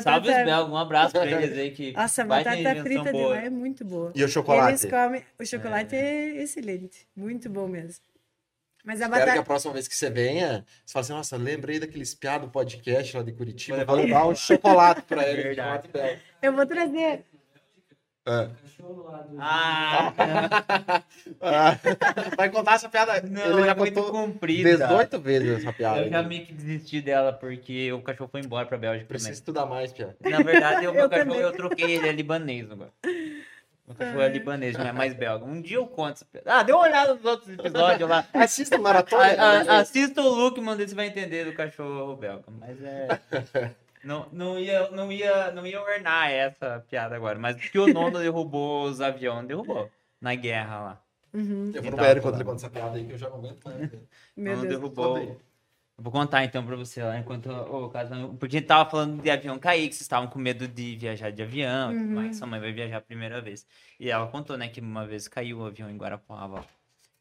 Salve 0.00 0.28
os 0.28 0.34
Batata... 0.34 0.44
belgas, 0.44 0.68
um 0.68 0.76
abraço 0.76 1.12
pra 1.12 1.26
eles 1.26 1.58
aí 1.58 1.70
que 1.70 1.92
Nossa, 1.92 2.22
a 2.22 2.24
vai 2.24 2.44
ter 2.44 2.62
batata 2.62 2.82
frita 2.82 3.12
de 3.12 3.22
lá 3.22 3.36
é 3.36 3.50
muito 3.50 3.84
boa. 3.84 4.12
E 4.14 4.24
o 4.24 4.28
chocolate. 4.28 4.70
Eles 4.70 4.84
comem. 4.84 5.22
O 5.38 5.44
chocolate 5.44 5.94
é. 5.94 6.42
excelente. 6.42 7.06
Muito 7.14 7.50
bom 7.50 7.68
mesmo. 7.68 8.02
Mas 8.84 9.00
a 9.00 9.04
Espero 9.04 9.22
que 9.22 9.22
a 9.22 9.32
batata. 9.34 9.46
próxima 9.46 9.72
vez 9.74 9.86
que 9.86 9.94
você 9.94 10.10
venha, 10.10 10.64
você 10.84 10.92
fale 10.92 11.04
assim, 11.04 11.12
nossa, 11.12 11.36
lembrei 11.36 11.78
daqueles 11.78 12.14
piados 12.14 12.50
podcast 12.50 13.16
lá 13.16 13.22
de 13.22 13.32
Curitiba, 13.32 13.76
Vou 13.84 13.86
vou 13.86 14.04
levar 14.04 14.26
um 14.26 14.34
chocolate 14.36 15.02
pra 15.02 15.28
ele. 15.28 15.42
Verdade. 15.42 15.88
Eu 16.40 16.52
vou 16.52 16.66
trazer. 16.66 17.24
É. 18.24 18.48
Ah, 19.38 20.12
Ah, 21.40 21.76
vai 22.36 22.50
contar 22.50 22.74
essa 22.74 22.88
piada. 22.88 23.20
não, 23.28 23.42
Ele 23.58 23.64
já 23.64 23.72
é 23.72 23.74
muito 23.74 24.02
comprida. 24.04 24.70
18 24.86 25.20
vezes 25.20 25.58
essa 25.58 25.72
piada. 25.72 26.00
Eu 26.02 26.10
já 26.10 26.22
meio 26.22 26.46
que 26.46 26.52
desisti 26.52 27.00
dela 27.00 27.32
porque 27.32 27.92
o 27.92 28.00
cachorro 28.00 28.28
foi 28.30 28.40
embora 28.40 28.66
pra 28.66 28.78
Bélgica 28.78 29.06
Precisa 29.08 29.28
também. 29.30 29.38
estudar 29.38 29.66
mais, 29.66 29.92
Pia. 29.92 30.16
Na 30.20 30.38
verdade, 30.42 30.86
o 30.86 30.92
meu 30.92 31.02
Eu 31.04 31.10
cachorro 31.10 31.28
também. 31.30 31.42
eu 31.42 31.52
troquei, 31.52 31.90
ele 31.96 32.08
é 32.08 32.12
libanês 32.12 32.70
agora. 32.70 32.90
O 33.88 33.94
cachorro 33.94 34.22
é 34.22 34.28
libanês, 34.28 34.76
não 34.78 34.86
é 34.86 34.92
mais 34.92 35.12
belga. 35.14 35.44
Um 35.44 35.60
dia 35.60 35.76
eu 35.78 35.86
conto 35.86 36.12
essa 36.12 36.24
piada. 36.24 36.52
Ah, 36.54 36.62
dê 36.62 36.72
uma 36.72 36.82
olhada 36.82 37.14
nos 37.14 37.24
outros 37.24 37.48
episódios 37.50 38.08
lá. 38.08 38.24
Assista 38.32 38.76
a 38.76 38.78
maratona. 38.78 39.22
A- 39.24 39.60
a- 39.76 39.78
assista 39.80 40.22
o 40.22 40.28
look, 40.28 40.60
mano, 40.60 40.86
você 40.86 40.94
vai 40.94 41.08
entender 41.08 41.44
do 41.44 41.54
cachorro 41.54 42.14
belga. 42.16 42.44
Mas 42.60 42.80
é. 42.84 43.08
Não, 44.04 44.26
não, 44.32 44.58
ia, 44.58 44.90
não, 44.90 45.12
ia, 45.12 45.50
não 45.52 45.66
ia 45.66 45.80
ornar 45.80 46.30
essa 46.30 46.84
piada 46.88 47.14
agora. 47.14 47.38
Mas 47.38 47.56
que 47.56 47.78
o 47.78 47.92
nono 47.92 48.18
derrubou 48.18 48.84
os 48.84 49.00
aviões, 49.00 49.46
derrubou. 49.46 49.90
Na 50.20 50.34
guerra 50.34 50.80
lá. 50.80 51.02
Uhum. 51.34 51.70
Eu 51.74 51.82
vou 51.82 51.90
no 51.92 51.96
banheiro 51.96 52.20
quando 52.20 52.34
ele 52.34 52.44
conta 52.44 52.56
essa 52.56 52.70
piada 52.70 52.96
aí 52.96 53.04
que 53.06 53.12
eu 53.12 53.18
já 53.18 53.28
não 53.30 53.36
aguento 53.36 53.64
mais. 53.64 53.90
Meu 54.36 54.56
Deus. 54.56 54.68
derrubou. 54.68 55.18
Eu 55.18 56.04
vou 56.04 56.12
contar 56.12 56.42
então 56.44 56.64
pra 56.64 56.74
você 56.74 57.02
lá 57.02 57.18
enquanto 57.18 57.46
o 57.50 57.88
caso. 57.90 58.10
Porque 58.40 58.56
a 58.56 58.58
gente 58.60 58.66
tava 58.68 58.90
falando 58.90 59.22
de 59.22 59.30
avião 59.30 59.58
cair, 59.58 59.88
que 59.88 59.94
vocês 59.94 60.02
estavam 60.02 60.28
com 60.28 60.38
medo 60.38 60.66
de 60.66 60.96
viajar 60.96 61.30
de 61.30 61.42
avião, 61.42 61.92
e 61.92 61.94
tudo 61.94 62.08
Uhum. 62.08 62.14
mais, 62.14 62.36
sua 62.38 62.46
mãe 62.46 62.58
vai 62.60 62.72
viajar 62.72 62.96
a 62.96 63.00
primeira 63.00 63.40
vez. 63.40 63.66
E 64.00 64.10
ela 64.10 64.26
contou, 64.26 64.56
né, 64.56 64.68
que 64.68 64.80
uma 64.80 65.06
vez 65.06 65.28
caiu 65.28 65.58
o 65.60 65.64
avião 65.66 65.88
em 65.90 65.96
Guarapuava. 65.96 66.64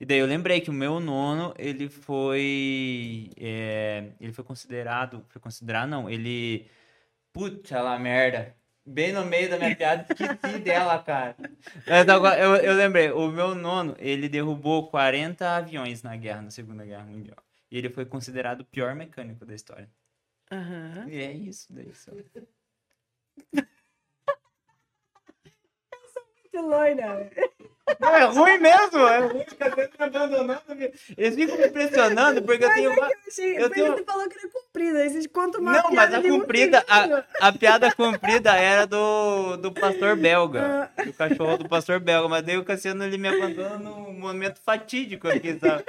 E 0.02 0.06
daí 0.06 0.18
eu 0.18 0.26
lembrei 0.26 0.60
que 0.60 0.72
o 0.72 0.74
meu 0.74 1.00
nono, 1.00 1.54
ele 1.60 1.88
foi. 1.88 3.30
é, 3.38 4.10
ele 4.20 4.34
foi 4.34 4.44
considerado. 4.44 5.24
Foi 5.30 5.40
considerado, 5.40 5.90
não. 5.90 6.10
Ele. 6.10 6.68
Puta 7.32 7.80
lá, 7.80 8.00
merda. 8.00 8.56
Bem 8.84 9.14
no 9.14 9.24
meio 9.24 9.48
da 9.48 9.60
minha 9.60 9.76
piada, 9.76 10.08
esqueci 10.10 10.58
dela, 10.66 10.98
cara. 11.04 11.36
Mas 11.88 12.10
agora, 12.10 12.40
eu, 12.40 12.56
eu 12.56 12.74
lembrei, 12.74 13.12
o 13.12 13.28
meu 13.28 13.54
nono, 13.54 13.96
ele 14.00 14.28
derrubou 14.28 14.90
40 14.90 15.48
aviões 15.58 16.02
na 16.02 16.16
guerra, 16.16 16.42
na 16.42 16.50
Segunda 16.50 16.84
Guerra 16.84 17.06
Mundial. 17.06 17.38
E 17.70 17.78
ele 17.78 17.92
foi 17.92 18.04
considerado 18.04 18.62
o 18.62 18.66
pior 18.66 18.96
mecânico 18.96 19.46
da 19.46 19.54
história. 19.54 19.88
Aham. 20.52 21.06
E 21.10 21.22
é 21.22 21.32
isso, 21.32 21.72
daí 21.72 21.94
só. 21.94 22.12
Muito 26.54 26.68
loira. 26.68 27.30
Não, 28.00 28.16
é 28.16 28.24
ruim 28.26 28.58
mesmo, 28.60 29.00
é 29.08 29.20
ruim, 29.20 29.44
fica 29.48 29.66
sempre 29.66 29.98
me 30.00 30.06
abandonando. 30.06 30.62
Eles 31.18 31.36
ficam 31.36 31.58
me 31.58 31.68
impressionando 31.68 32.42
porque 32.44 32.64
eu 32.64 32.68
Mas 32.68 32.76
tenho 32.78 32.92
é 32.92 32.94
uma... 32.94 33.08
eu 33.08 33.18
achei. 33.28 33.58
eu 33.58 33.62
mas 33.62 33.70
tenho- 33.72 33.94
Você 33.98 34.04
falou 34.04 34.30
que 34.30 34.38
era 34.40 34.48
comprida. 34.50 35.00
Aí 35.00 35.10
você 35.10 35.28
conta 35.28 35.58
uma 35.60 35.72
Não, 35.74 35.92
mas 35.92 36.14
a 36.14 36.22
comprida, 36.22 36.86
a, 36.88 37.48
a 37.48 37.52
piada 37.52 37.94
comprida 37.94 38.56
era 38.56 38.86
do, 38.88 39.58
do 39.58 39.72
pastor 39.72 40.16
belga. 40.16 40.90
Ah. 40.98 41.04
Do 41.04 41.14
cachorro 41.14 41.58
do 41.58 41.70
pastor 41.70 42.00
belga. 42.00 42.28
Mas 42.30 42.44
daí 42.44 42.58
o 42.58 42.64
Cassiano 42.66 43.04
ele 43.04 43.18
me 43.18 43.28
abandona 43.28 43.78
num 43.78 44.14
momento 44.14 44.60
fatídico 44.66 45.28
aqui, 45.28 45.58
sabe? 45.60 45.84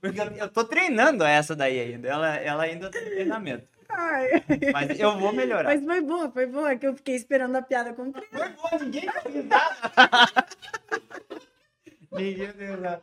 Porque 0.00 0.20
eu, 0.20 0.26
eu 0.36 0.48
tô 0.48 0.64
treinando 0.64 1.24
essa 1.24 1.54
daí 1.54 1.78
ainda. 1.80 2.08
Ela, 2.08 2.36
ela 2.36 2.62
ainda 2.64 2.90
tá 2.90 2.98
em 2.98 3.04
treinamento. 3.04 3.75
Ai. 3.96 4.28
Mas 4.72 5.00
eu 5.00 5.18
vou 5.18 5.32
melhorar. 5.32 5.64
Mas 5.64 5.82
foi 5.82 6.00
boa, 6.02 6.30
foi 6.30 6.46
boa, 6.46 6.76
que 6.76 6.86
eu 6.86 6.94
fiquei 6.94 7.16
esperando 7.16 7.56
a 7.56 7.62
piada 7.62 7.94
comprida. 7.94 8.26
Foi 8.30 8.48
bom, 8.50 8.84
ninguém 8.84 9.10
fez 9.22 9.44
nada. 9.46 10.46
ninguém 12.12 12.52
fez 12.52 12.80
nada. 12.80 13.00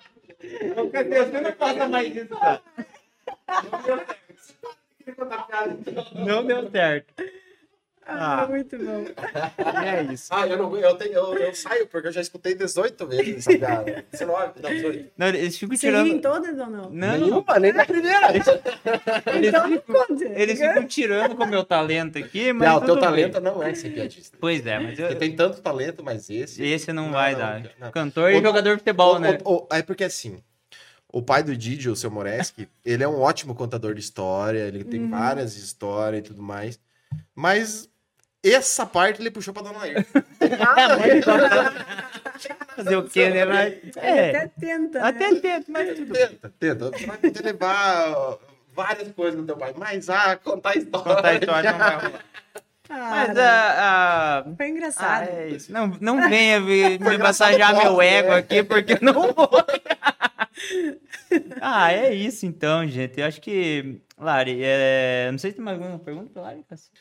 Ô, 0.78 0.90
Cadê? 0.90 1.26
Você 1.26 1.42
não 1.42 1.54
faça 1.54 1.88
mais 1.90 2.16
isso, 2.16 2.38
cara. 2.38 2.62
Não 6.14 6.46
deu 6.46 6.70
certo. 6.70 7.14
Ah, 8.06 8.44
Ah. 8.44 8.48
muito 8.48 8.78
bom. 8.78 9.06
É 9.86 10.04
isso. 10.14 10.28
Ah, 10.30 10.46
eu 10.48 10.58
não 10.58 10.76
eu, 10.78 10.96
tenho, 10.96 11.14
eu, 11.14 11.34
eu 11.36 11.56
saio 11.56 11.88
porque 11.88 12.08
eu 12.08 12.12
já 12.12 12.22
escutei 12.22 12.54
18 12.56 13.08
vezes 13.08 13.48
essa 13.48 13.58
piada. 13.58 14.06
19, 14.12 14.52
não, 14.62 14.70
18. 14.70 15.10
Não, 15.18 15.28
eles 15.28 15.58
ficam 15.58 15.76
Você 15.78 15.90
ri 15.90 15.98
em 15.98 16.20
tirando. 16.20 16.22
todas 16.22 16.60
ou 16.60 16.68
não? 16.70 16.90
Não, 16.90 17.12
Nenhuma, 17.20 17.60
nem 17.60 17.74
na 17.74 17.86
primeira. 17.86 18.30
eles, 18.32 18.48
Então 18.48 19.68
me 19.68 19.78
ficam, 19.78 20.06
eles 20.36 20.60
ficam 20.60 20.86
tirando 20.86 21.36
com 21.36 21.44
o 21.44 21.48
meu 21.48 21.64
talento 21.64 22.18
aqui, 22.18 22.52
mas. 22.54 22.68
Não, 22.68 22.78
o 22.78 22.82
teu 22.82 22.96
bem. 22.96 23.04
talento 23.04 23.40
não 23.40 23.64
é 23.64 23.74
ser 23.74 23.90
piadista. 23.94 24.38
Pois 24.40 24.66
é, 24.66 24.80
mas 24.80 25.00
eu- 25.00 25.08
Você 25.08 25.16
tem 25.16 25.36
tanto 25.36 25.62
talento, 25.62 26.04
mas 26.04 26.30
esse. 26.30 26.64
esse 26.64 26.92
não, 26.94 27.06
Não, 27.06 27.12
vai 27.14 27.32
não, 27.34 27.40
dar. 27.40 27.64
não. 27.80 27.92
Cantor 27.92 28.32
e 28.32 28.42
jogador 28.42 28.74
de 28.74 28.80
futebol, 28.80 29.16
O- 29.16 29.20
né? 29.20 29.38
o- 29.46 29.54
o- 29.56 29.68
é 29.72 29.82
porque 29.82 30.04
assim, 30.04 30.42
o 31.12 31.22
pai 31.22 31.44
do 31.44 31.56
Didi, 31.56 31.90
o 31.90 31.96
seu 31.96 32.12
Moreski, 32.12 32.68
ele 32.86 33.04
é 33.04 33.08
um 33.08 33.20
ótimo 33.22 33.54
contador 33.56 33.94
de 33.94 34.02
história, 34.02 34.60
ele 34.68 34.84
tem 34.84 35.10
várias 35.10 35.56
histórias 35.56 36.20
e 36.22 36.24
tudo 36.24 36.42
mais. 36.42 36.80
Mas 37.36 37.90
essa 38.52 38.86
parte 38.86 39.22
ele 39.22 39.32
puxou 39.32 39.54
pra 39.54 39.64
Dona 39.64 39.80
Lair. 39.80 40.06
Fazer 42.76 42.96
o 42.98 43.04
quê, 43.04 43.30
né? 43.30 43.46
Mas, 43.46 43.74
é, 43.98 44.30
Até 44.30 44.48
tenta. 44.60 45.00
né? 45.00 45.08
até 45.08 45.36
tento, 45.36 45.72
mas 45.72 45.96
tudo. 45.98 46.14
Tenta, 46.14 46.54
tenta. 46.60 46.92
Você 46.92 47.06
vai 47.06 47.18
poder 47.18 47.44
levar 47.44 48.38
várias 48.74 49.12
coisas 49.12 49.40
do 49.40 49.46
teu 49.46 49.58
pai, 49.58 49.74
mas 49.78 50.10
ah, 50.10 50.36
contar 50.36 50.76
história. 50.76 51.16
Contar 51.16 51.28
a 51.30 51.36
história 51.36 51.72
não 51.72 51.80
vai 51.80 51.96
rolar. 51.96 52.12
Ah, 52.90 53.10
Mas 53.28 53.38
a. 53.38 54.40
a... 54.40 54.44
Foi 54.44 54.66
Ah, 54.66 54.70
engraçado. 54.70 55.30
é 55.30 55.48
isso. 55.50 55.72
Não, 55.72 55.88
não 56.02 56.30
venha 56.30 56.60
me, 56.60 57.00
me 57.00 57.18
massagear 57.18 57.76
meu 57.76 58.02
ego 58.02 58.30
né? 58.30 58.36
aqui, 58.36 58.62
porque 58.62 58.94
eu 58.94 59.00
não 59.02 59.14
vou. 59.34 59.50
ah, 61.62 61.92
é 61.94 62.14
isso 62.14 62.46
então, 62.46 62.86
gente. 62.88 63.20
Eu 63.20 63.26
acho 63.26 63.42
que. 63.42 64.02
Lari, 64.18 64.60
é... 64.64 65.30
não 65.32 65.40
sei 65.40 65.52
se 65.52 65.56
tem 65.58 65.66
mais 65.66 65.80
alguma 65.80 65.98
pergunta 65.98 66.30
pra 66.32 66.44
Lari, 66.44 66.64
Cássio? 66.70 66.92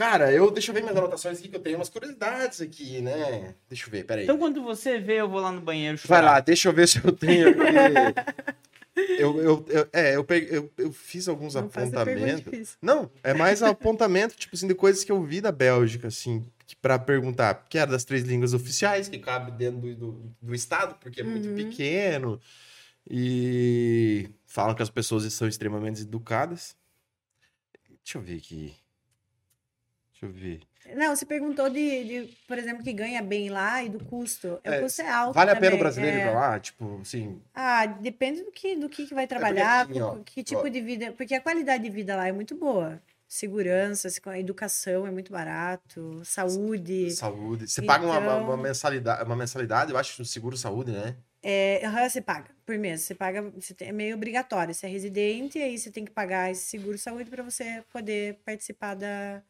Cara, 0.00 0.32
eu 0.32 0.50
deixa 0.50 0.70
eu 0.70 0.74
ver 0.74 0.80
minhas 0.80 0.96
anotações 0.96 1.38
aqui, 1.38 1.48
que 1.50 1.56
eu 1.56 1.60
tenho 1.60 1.76
umas 1.76 1.90
curiosidades 1.90 2.58
aqui, 2.62 3.02
né? 3.02 3.54
Deixa 3.68 3.86
eu 3.86 3.90
ver, 3.90 4.02
peraí. 4.04 4.24
Então, 4.24 4.38
quando 4.38 4.62
você 4.62 4.98
vê, 4.98 5.20
eu 5.20 5.28
vou 5.28 5.40
lá 5.42 5.52
no 5.52 5.60
banheiro 5.60 5.98
Vai 5.98 6.20
chorar. 6.20 6.22
lá, 6.32 6.40
deixa 6.40 6.70
eu 6.70 6.72
ver 6.72 6.88
se 6.88 7.04
eu 7.04 7.12
tenho. 7.12 7.48
eu, 9.18 9.38
eu, 9.42 9.66
eu- 9.68 9.88
é, 9.92 10.16
eu, 10.16 10.24
peguei- 10.24 10.56
eu, 10.56 10.72
eu 10.78 10.90
fiz 10.90 11.28
alguns 11.28 11.54
Não 11.54 11.64
apontamentos. 11.66 12.78
Não, 12.80 13.10
é 13.22 13.34
mais 13.34 13.60
apontamento, 13.62 14.34
tipo 14.36 14.56
assim, 14.56 14.66
de 14.66 14.74
coisas 14.74 15.04
que 15.04 15.12
eu 15.12 15.22
vi 15.22 15.42
da 15.42 15.52
Bélgica, 15.52 16.08
assim, 16.08 16.46
pra 16.80 16.98
perguntar. 16.98 17.66
Que 17.68 17.76
era 17.76 17.90
das 17.90 18.02
três 18.02 18.22
línguas 18.24 18.54
oficiais, 18.54 19.06
que 19.06 19.18
cabe 19.18 19.50
dentro 19.50 19.80
do, 19.82 19.94
do, 19.94 20.34
do 20.40 20.54
estado, 20.54 20.94
porque 20.98 21.20
é 21.20 21.24
muito 21.24 21.46
Uhum. 21.50 21.54
pequeno. 21.56 22.40
E 23.06 24.30
falam 24.46 24.74
que 24.74 24.82
as 24.82 24.88
pessoas 24.88 25.30
são 25.30 25.46
extremamente 25.46 26.00
educadas. 26.00 26.74
Deixa 28.02 28.16
eu 28.16 28.22
ver 28.22 28.38
aqui. 28.38 28.79
Deixa 30.20 30.26
eu 30.26 30.30
ver. 30.32 30.60
Não, 30.96 31.14
você 31.14 31.24
perguntou 31.24 31.70
de, 31.70 32.04
de, 32.04 32.36
por 32.48 32.58
exemplo, 32.58 32.82
que 32.82 32.92
ganha 32.92 33.22
bem 33.22 33.48
lá 33.48 33.82
e 33.84 33.88
do 33.88 34.02
custo. 34.04 34.58
É, 34.64 34.74
É, 34.76 34.78
o 34.78 34.82
custo 34.82 35.02
é 35.02 35.08
alto. 35.08 35.34
Vale 35.34 35.50
a 35.50 35.56
pena 35.56 35.76
o 35.76 35.78
brasileiro 35.78 36.16
ir 36.16 36.20
é. 36.20 36.30
pra 36.30 36.40
lá? 36.40 36.60
Tipo, 36.60 36.98
assim. 37.00 37.40
Ah, 37.54 37.86
depende 37.86 38.42
do 38.42 38.50
que, 38.50 38.76
do 38.76 38.88
que, 38.88 39.06
que 39.06 39.14
vai 39.14 39.26
trabalhar, 39.26 39.86
assim, 39.86 40.00
ó, 40.00 40.16
que 40.24 40.42
tipo 40.42 40.62
ó. 40.62 40.68
de 40.68 40.80
vida. 40.80 41.12
Porque 41.12 41.34
a 41.34 41.40
qualidade 41.40 41.84
de 41.84 41.90
vida 41.90 42.16
lá 42.16 42.26
é 42.28 42.32
muito 42.32 42.54
boa. 42.54 43.00
Segurança, 43.28 44.08
educação 44.38 45.06
é 45.06 45.10
muito 45.10 45.32
barato, 45.32 46.20
saúde. 46.24 47.12
Saúde. 47.12 47.68
Você 47.68 47.80
paga 47.80 48.04
uma, 48.04 48.18
uma, 48.18 48.42
Então- 48.42 48.56
mensalidade, 48.56 49.22
uma 49.24 49.36
mensalidade, 49.36 49.92
eu 49.92 49.96
acho, 49.98 50.20
no 50.20 50.26
seguro 50.26 50.56
saúde, 50.56 50.90
né? 50.90 51.14
É, 51.42 51.80
você 52.08 52.20
paga 52.20 52.50
por 52.66 52.76
mês. 52.76 53.02
Você 53.02 53.14
paga, 53.14 53.40
você 53.42 53.72
tem- 53.72 53.88
é 53.88 53.92
meio 53.92 54.16
obrigatório. 54.16 54.74
Você 54.74 54.86
é 54.86 54.88
residente, 54.90 55.58
aí 55.62 55.78
você 55.78 55.90
tem 55.92 56.04
que 56.04 56.10
pagar 56.10 56.50
esse 56.50 56.62
seguro 56.62 56.98
saúde 56.98 57.30
para 57.30 57.42
você 57.44 57.84
poder 57.92 58.40
participar 58.44 58.94
da, 58.94 59.40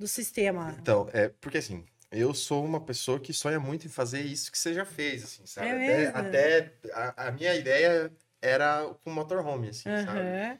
do 0.00 0.08
sistema. 0.08 0.74
Então, 0.80 1.08
é 1.12 1.28
porque 1.28 1.58
assim, 1.58 1.84
eu 2.10 2.32
sou 2.32 2.64
uma 2.64 2.80
pessoa 2.80 3.20
que 3.20 3.32
sonha 3.32 3.60
muito 3.60 3.86
em 3.86 3.90
fazer 3.90 4.22
isso 4.22 4.50
que 4.50 4.58
você 4.58 4.72
já 4.72 4.86
fez, 4.86 5.22
assim, 5.24 5.46
sabe? 5.46 5.68
É 5.68 5.72
até 5.72 5.96
mesmo? 5.98 6.16
até 6.16 6.74
a, 6.92 7.28
a 7.28 7.32
minha 7.32 7.54
ideia 7.54 8.10
era 8.40 8.92
com 9.04 9.10
motorhome, 9.12 9.68
assim, 9.68 9.84
sabe? 9.84 10.18
Aham. 10.18 10.58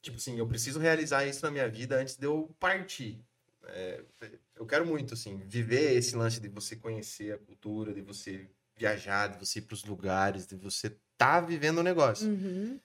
Tipo 0.00 0.16
assim, 0.16 0.38
eu 0.38 0.46
preciso 0.46 0.80
realizar 0.80 1.26
isso 1.26 1.44
na 1.44 1.50
minha 1.50 1.68
vida 1.68 1.96
antes 1.96 2.16
de 2.16 2.24
eu 2.26 2.54
partir. 2.58 3.20
É, 3.66 4.02
eu 4.56 4.64
quero 4.64 4.86
muito, 4.86 5.12
assim, 5.12 5.36
viver 5.44 5.96
esse 5.96 6.16
lance 6.16 6.40
de 6.40 6.48
você 6.48 6.74
conhecer 6.76 7.34
a 7.34 7.38
cultura, 7.38 7.92
de 7.92 8.00
você 8.00 8.48
viajar, 8.76 9.26
de 9.26 9.38
você 9.44 9.58
ir 9.58 9.62
para 9.62 9.74
os 9.74 9.84
lugares, 9.84 10.46
de 10.46 10.56
você 10.56 10.96
tá 11.18 11.40
vivendo 11.40 11.78
o 11.78 11.82
negócio. 11.82 12.28
Uhum. 12.28 12.80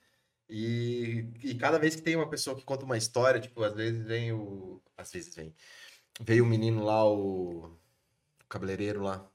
E, 0.50 1.26
e 1.44 1.56
cada 1.56 1.80
vez 1.80 1.96
que 1.96 2.02
tem 2.02 2.16
uma 2.16 2.30
pessoa 2.30 2.56
que 2.56 2.64
conta 2.64 2.86
uma 2.86 2.98
história, 2.98 3.40
tipo, 3.40 3.64
às 3.64 3.74
vezes 3.74 4.06
vem 4.06 4.32
o. 4.32 4.82
Às 4.98 5.12
vezes 5.12 5.34
vem. 5.36 5.54
Veio 6.22 6.44
o 6.44 6.48
menino 6.48 6.84
lá, 6.84 7.06
o. 7.06 7.66
O 7.66 8.48
cabeleireiro 8.50 9.02
lá. 9.02 9.30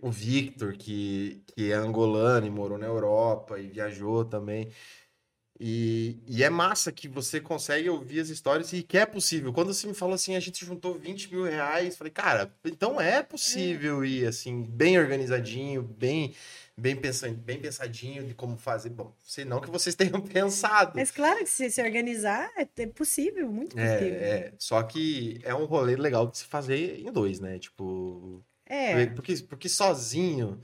O 0.00 0.10
Victor, 0.10 0.76
que, 0.76 1.44
que 1.46 1.70
é 1.70 1.74
angolano 1.74 2.46
e 2.46 2.50
morou 2.50 2.78
na 2.78 2.86
Europa 2.86 3.58
e 3.60 3.68
viajou 3.68 4.24
também. 4.24 4.72
E, 5.60 6.16
e 6.26 6.44
é 6.44 6.48
massa 6.50 6.92
que 6.92 7.08
você 7.08 7.40
consegue 7.40 7.90
ouvir 7.90 8.20
as 8.20 8.28
histórias 8.28 8.72
e 8.72 8.82
que 8.82 8.96
é 8.96 9.04
possível. 9.04 9.52
Quando 9.52 9.74
você 9.74 9.88
me 9.88 9.94
falou 9.94 10.14
assim, 10.14 10.36
a 10.36 10.40
gente 10.40 10.64
juntou 10.64 10.94
20 10.96 11.32
mil 11.34 11.42
reais, 11.44 11.96
falei, 11.96 12.12
cara, 12.12 12.52
então 12.64 13.00
é 13.00 13.22
possível 13.24 14.04
ir 14.04 14.26
assim, 14.26 14.62
bem 14.62 14.96
organizadinho, 14.98 15.82
bem, 15.82 16.32
bem, 16.76 16.94
pensa, 16.94 17.28
bem 17.28 17.58
pensadinho 17.60 18.24
de 18.24 18.34
como 18.34 18.56
fazer. 18.56 18.90
Bom, 18.90 19.12
sei 19.24 19.44
não 19.44 19.60
que 19.60 19.68
vocês 19.68 19.94
tenham 19.96 20.20
pensado. 20.20 20.92
Mas 20.94 21.10
claro 21.10 21.38
que 21.40 21.50
se 21.50 21.68
se 21.70 21.82
organizar 21.82 22.48
é 22.56 22.66
é 22.82 22.86
possível, 22.86 23.50
muito 23.50 23.76
É, 23.76 23.98
possível. 23.98 24.20
é, 24.20 24.52
só 24.58 24.80
que 24.84 25.40
é 25.42 25.52
um 25.54 25.64
rolê 25.64 25.96
legal 25.96 26.28
de 26.28 26.38
se 26.38 26.44
fazer 26.44 27.00
em 27.00 27.10
dois, 27.10 27.40
né? 27.40 27.58
Tipo, 27.58 28.44
É. 28.64 29.06
porque, 29.06 29.34
porque 29.38 29.68
sozinho, 29.68 30.60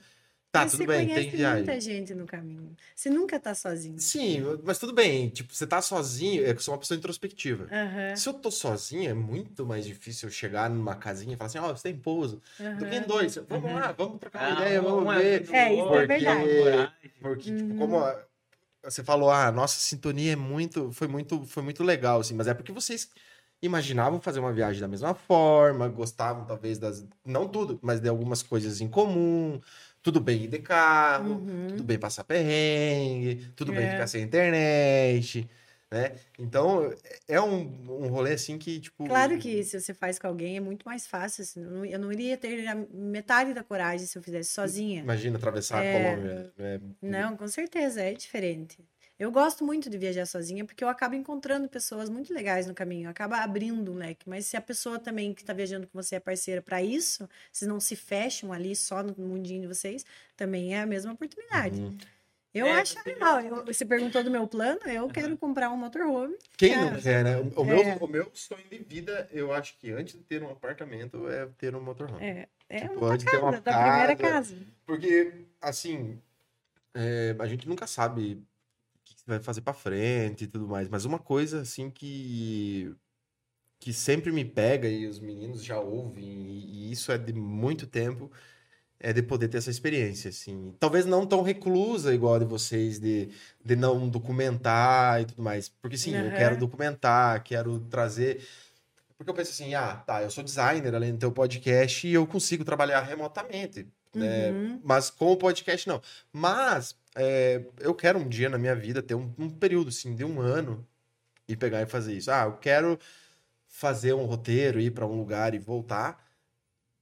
tá, 0.54 0.60
Mas 0.62 0.70
tudo 0.70 0.80
você 0.80 0.86
bem, 0.86 1.06
conhece 1.08 1.20
tem 1.30 1.30
viagem. 1.36 1.64
muita 1.64 1.80
gente 1.80 2.14
no 2.14 2.26
caminho. 2.26 2.76
Você 2.94 3.10
nunca 3.10 3.38
tá 3.40 3.54
sozinho. 3.54 3.98
Sim, 3.98 4.40
mas 4.64 4.78
tudo 4.78 4.92
bem, 4.92 5.28
tipo, 5.28 5.52
você 5.54 5.66
tá 5.66 5.82
sozinho, 5.82 6.42
é 6.46 6.52
que 6.52 6.58
eu 6.58 6.62
sou 6.62 6.72
uma 6.74 6.80
pessoa 6.80 6.96
introspectiva. 6.96 7.68
Aham, 7.70 8.16
Se 8.16 8.28
eu 8.28 8.34
tô 8.34 8.50
sozinho, 8.50 9.10
é 9.10 9.14
muito 9.14 9.66
mais 9.66 9.84
difícil 9.84 10.28
eu 10.28 10.32
chegar 10.32 10.70
numa 10.70 10.94
casinha 10.94 11.34
e 11.34 11.36
falar 11.36 11.46
assim, 11.46 11.58
ó, 11.58 11.68
você 11.74 11.82
tem 11.92 11.96
pouso. 11.98 12.40
Do 12.78 12.86
que 12.86 12.94
em 12.96 13.02
dois. 13.06 13.36
Vamos 13.48 13.72
lá, 13.72 13.92
vamos 13.92 14.18
trocar 14.20 14.40
uma 14.40 14.48
Ah, 14.48 14.52
ideia, 14.62 14.82
vamos 14.82 15.04
um 15.04 15.16
ver. 15.16 15.42
É, 15.52 15.74
isso 15.74 15.80
é 15.82 15.82
outro, 15.84 16.06
verdade. 16.06 16.56
coragem. 16.56 16.90
Porque, 17.20 17.52
tipo, 17.52 17.70
Uhum. 17.70 17.76
como 17.78 17.98
a- 17.98 18.24
você 18.84 19.02
falou, 19.04 19.30
ah, 19.30 19.50
nossa 19.52 19.78
sintonia 19.80 20.32
é 20.34 20.36
muito, 20.36 20.92
foi 20.92 21.08
muito, 21.08 21.44
foi 21.46 21.62
muito 21.62 21.82
legal, 21.82 22.20
assim, 22.20 22.34
mas 22.34 22.46
é 22.46 22.54
porque 22.54 22.72
vocês 22.72 23.08
imaginavam 23.62 24.20
fazer 24.20 24.40
uma 24.40 24.52
viagem 24.52 24.80
da 24.80 24.88
mesma 24.88 25.14
forma, 25.14 25.88
gostavam 25.88 26.44
talvez 26.44 26.78
das, 26.78 27.06
não 27.24 27.48
tudo, 27.48 27.78
mas 27.82 28.00
de 28.00 28.08
algumas 28.08 28.42
coisas 28.42 28.80
em 28.80 28.88
comum, 28.88 29.60
tudo 30.04 30.20
bem 30.20 30.42
ir 30.44 30.48
de 30.48 30.58
carro, 30.58 31.36
Uhum. 31.36 31.66
tudo 31.70 31.82
bem 31.82 31.98
passar 31.98 32.22
perrengue, 32.24 33.50
tudo 33.56 33.72
bem 33.72 33.86
É. 33.86 33.90
ficar 33.90 34.06
sem 34.06 34.22
internet, 34.22 35.48
né? 35.90 36.12
Então, 36.38 36.92
é 37.26 37.40
um, 37.40 37.62
um 38.04 38.06
rolê 38.08 38.34
assim 38.34 38.58
que, 38.58 38.78
tipo... 38.80 39.06
Claro 39.06 39.38
que 39.38 39.64
se 39.64 39.80
você 39.80 39.94
faz 39.94 40.18
com 40.18 40.26
alguém 40.26 40.58
é 40.58 40.60
muito 40.60 40.84
mais 40.84 41.06
fácil. 41.06 41.42
assim, 41.42 41.62
eu 41.62 41.70
não- 41.70 41.84
Eu 41.86 41.98
não 41.98 42.12
iria 42.12 42.36
ter 42.36 42.66
a 42.66 42.74
metade 42.92 43.54
da 43.54 43.64
coragem 43.64 44.06
se 44.06 44.16
eu 44.18 44.22
fizesse 44.22 44.52
sozinha. 44.52 45.00
Imagina 45.00 45.38
atravessar 45.38 45.82
É. 45.82 45.88
a 45.88 45.92
Colômbia, 45.98 46.52
né? 46.58 46.80
Não, 47.00 47.36
com 47.36 47.48
certeza, 47.48 48.02
é 48.02 48.12
diferente. 48.12 48.78
Eu 49.18 49.30
gosto 49.30 49.64
muito 49.64 49.88
de 49.88 49.96
viajar 49.96 50.26
sozinha 50.26 50.64
porque 50.64 50.82
eu 50.82 50.88
acabo 50.88 51.14
encontrando 51.14 51.68
pessoas 51.68 52.08
muito 52.10 52.34
legais 52.34 52.66
no 52.66 52.74
caminho, 52.74 53.08
acaba 53.08 53.38
abrindo 53.38 53.92
um 53.92 53.94
leque. 53.96 54.28
Mas 54.28 54.46
se 54.46 54.56
a 54.56 54.60
pessoa 54.60 54.98
também 54.98 55.32
que 55.32 55.42
está 55.42 55.52
viajando 55.52 55.86
com 55.86 56.02
você 56.02 56.16
é 56.16 56.20
parceira 56.20 56.60
para 56.60 56.82
isso, 56.82 57.28
vocês 57.52 57.68
não 57.68 57.78
se 57.78 57.94
fecham 57.94 58.52
ali 58.52 58.74
só 58.74 59.02
no 59.04 59.14
mundinho 59.16 59.62
de 59.62 59.68
vocês, 59.68 60.04
também 60.36 60.74
é 60.74 60.80
a 60.80 60.86
mesma 60.86 61.12
oportunidade. 61.12 61.80
Uhum. 61.80 61.96
Eu 62.52 62.66
É, 62.66 62.80
acho 62.80 62.94
você- 62.94 63.08
legal. 63.08 63.40
Eu- 63.40 63.64
você 63.64 63.84
perguntou 63.84 64.22
do 64.22 64.30
meu 64.30 64.46
plano, 64.48 64.80
eu 64.86 65.08
quero 65.08 65.36
comprar 65.36 65.70
um 65.70 65.76
motorhome. 65.76 66.36
Quem 66.56 66.76
não 66.76 67.00
quer, 67.00 67.22
né? 67.24 67.36
O, 67.36 67.60
o 67.60 67.64
é. 67.64 67.66
meu, 67.66 67.96
o 67.98 68.06
meu 68.08 68.30
sonho 68.32 68.62
de 68.70 68.78
vida, 68.78 69.28
eu 69.32 69.52
acho 69.52 69.76
que 69.78 69.90
antes 69.92 70.14
de 70.14 70.22
ter 70.24 70.42
um 70.42 70.50
apartamento, 70.50 71.28
é 71.28 71.46
ter 71.58 71.74
um 71.74 71.80
motorhome. 71.80 72.24
É, 72.24 72.48
é 72.68 72.80
Tipo, 72.82 72.94
uma 72.94 73.08
antes 73.12 73.24
de 73.24 73.30
ter 73.30 73.38
uma 73.38 73.50
casa, 73.52 73.62
da 73.62 73.72
primeira 73.72 74.16
casa. 74.16 74.54
casa. 74.54 74.66
Porque, 74.86 75.32
assim, 75.60 76.20
é, 76.94 77.34
a 77.38 77.46
gente 77.48 77.66
nunca 77.68 77.88
sabe 77.88 78.40
vai 79.26 79.40
fazer 79.40 79.60
pra 79.60 79.72
frente 79.72 80.44
e 80.44 80.46
tudo 80.46 80.68
mais. 80.68 80.88
Mas 80.88 81.04
uma 81.04 81.18
coisa, 81.18 81.60
assim, 81.60 81.90
que, 81.90 82.94
que 83.78 83.92
sempre 83.92 84.30
me 84.32 84.44
pega 84.44 84.88
e 84.88 85.06
os 85.06 85.18
meninos 85.18 85.64
já 85.64 85.78
ouvem, 85.80 86.24
e, 86.24 86.88
e 86.88 86.92
isso 86.92 87.10
é 87.12 87.18
de 87.18 87.32
muito 87.32 87.86
tempo, 87.86 88.30
é 89.00 89.12
de 89.12 89.22
poder 89.22 89.48
ter 89.48 89.58
essa 89.58 89.70
experiência, 89.70 90.30
assim. 90.30 90.74
Talvez 90.78 91.04
não 91.04 91.26
tão 91.26 91.42
reclusa 91.42 92.14
igual 92.14 92.34
a 92.34 92.38
de 92.38 92.44
vocês, 92.44 92.98
de, 92.98 93.28
de 93.64 93.76
não 93.76 94.08
documentar 94.08 95.20
e 95.20 95.26
tudo 95.26 95.42
mais. 95.42 95.68
Porque, 95.68 95.98
sim, 95.98 96.14
eu 96.14 96.26
Aham. 96.26 96.36
quero 96.36 96.56
documentar, 96.56 97.42
quero 97.42 97.80
trazer... 97.80 98.46
Porque 99.16 99.30
eu 99.30 99.34
penso 99.34 99.52
assim, 99.52 99.74
ah, 99.74 99.96
tá, 99.96 100.22
eu 100.22 100.30
sou 100.30 100.42
designer, 100.42 100.94
além 100.94 101.12
de 101.12 101.18
ter 101.18 101.26
o 101.26 101.32
podcast, 101.32 102.06
e 102.06 102.12
eu 102.12 102.26
consigo 102.26 102.64
trabalhar 102.64 103.00
remotamente, 103.00 103.86
né? 104.12 104.50
Uhum. 104.50 104.80
Mas 104.82 105.08
com 105.08 105.32
o 105.32 105.36
podcast, 105.36 105.86
não. 105.88 106.02
Mas 106.32 106.96
é, 107.14 107.64
eu 107.78 107.94
quero 107.94 108.18
um 108.18 108.28
dia 108.28 108.48
na 108.48 108.58
minha 108.58 108.74
vida 108.74 109.02
ter 109.02 109.14
um, 109.14 109.32
um 109.38 109.50
período, 109.50 109.88
assim, 109.88 110.14
de 110.14 110.24
um 110.24 110.40
ano 110.40 110.86
e 111.48 111.56
pegar 111.56 111.82
e 111.82 111.86
fazer 111.86 112.14
isso. 112.14 112.30
Ah, 112.30 112.44
eu 112.44 112.56
quero 112.56 112.98
fazer 113.66 114.14
um 114.14 114.24
roteiro, 114.24 114.80
ir 114.80 114.90
para 114.90 115.06
um 115.06 115.16
lugar 115.16 115.54
e 115.54 115.58
voltar, 115.58 116.24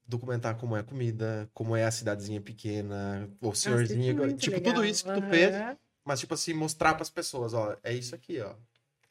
documentar 0.07 0.57
como 0.57 0.77
é 0.77 0.81
a 0.81 0.85
comida, 0.85 1.49
como 1.55 1.77
é 1.77 1.85
a 1.85 1.91
cidadezinha 1.91 2.41
pequena, 2.41 3.29
o 3.41 3.51
é 3.51 3.55
senhorzinho, 3.55 4.37
tipo, 4.37 4.57
legal. 4.57 4.75
tudo 4.75 4.85
isso 4.85 5.05
que 5.05 5.13
tu 5.13 5.23
fez, 5.29 5.55
mas 6.05 6.21
tipo 6.21 6.35
assim, 6.35 6.55
mostrar 6.55 6.95
para 6.95 7.03
as 7.03 7.11
pessoas, 7.11 7.55
ó, 7.55 7.77
é 7.83 7.93
isso 7.93 8.15
aqui, 8.15 8.41
ó. 8.41 8.55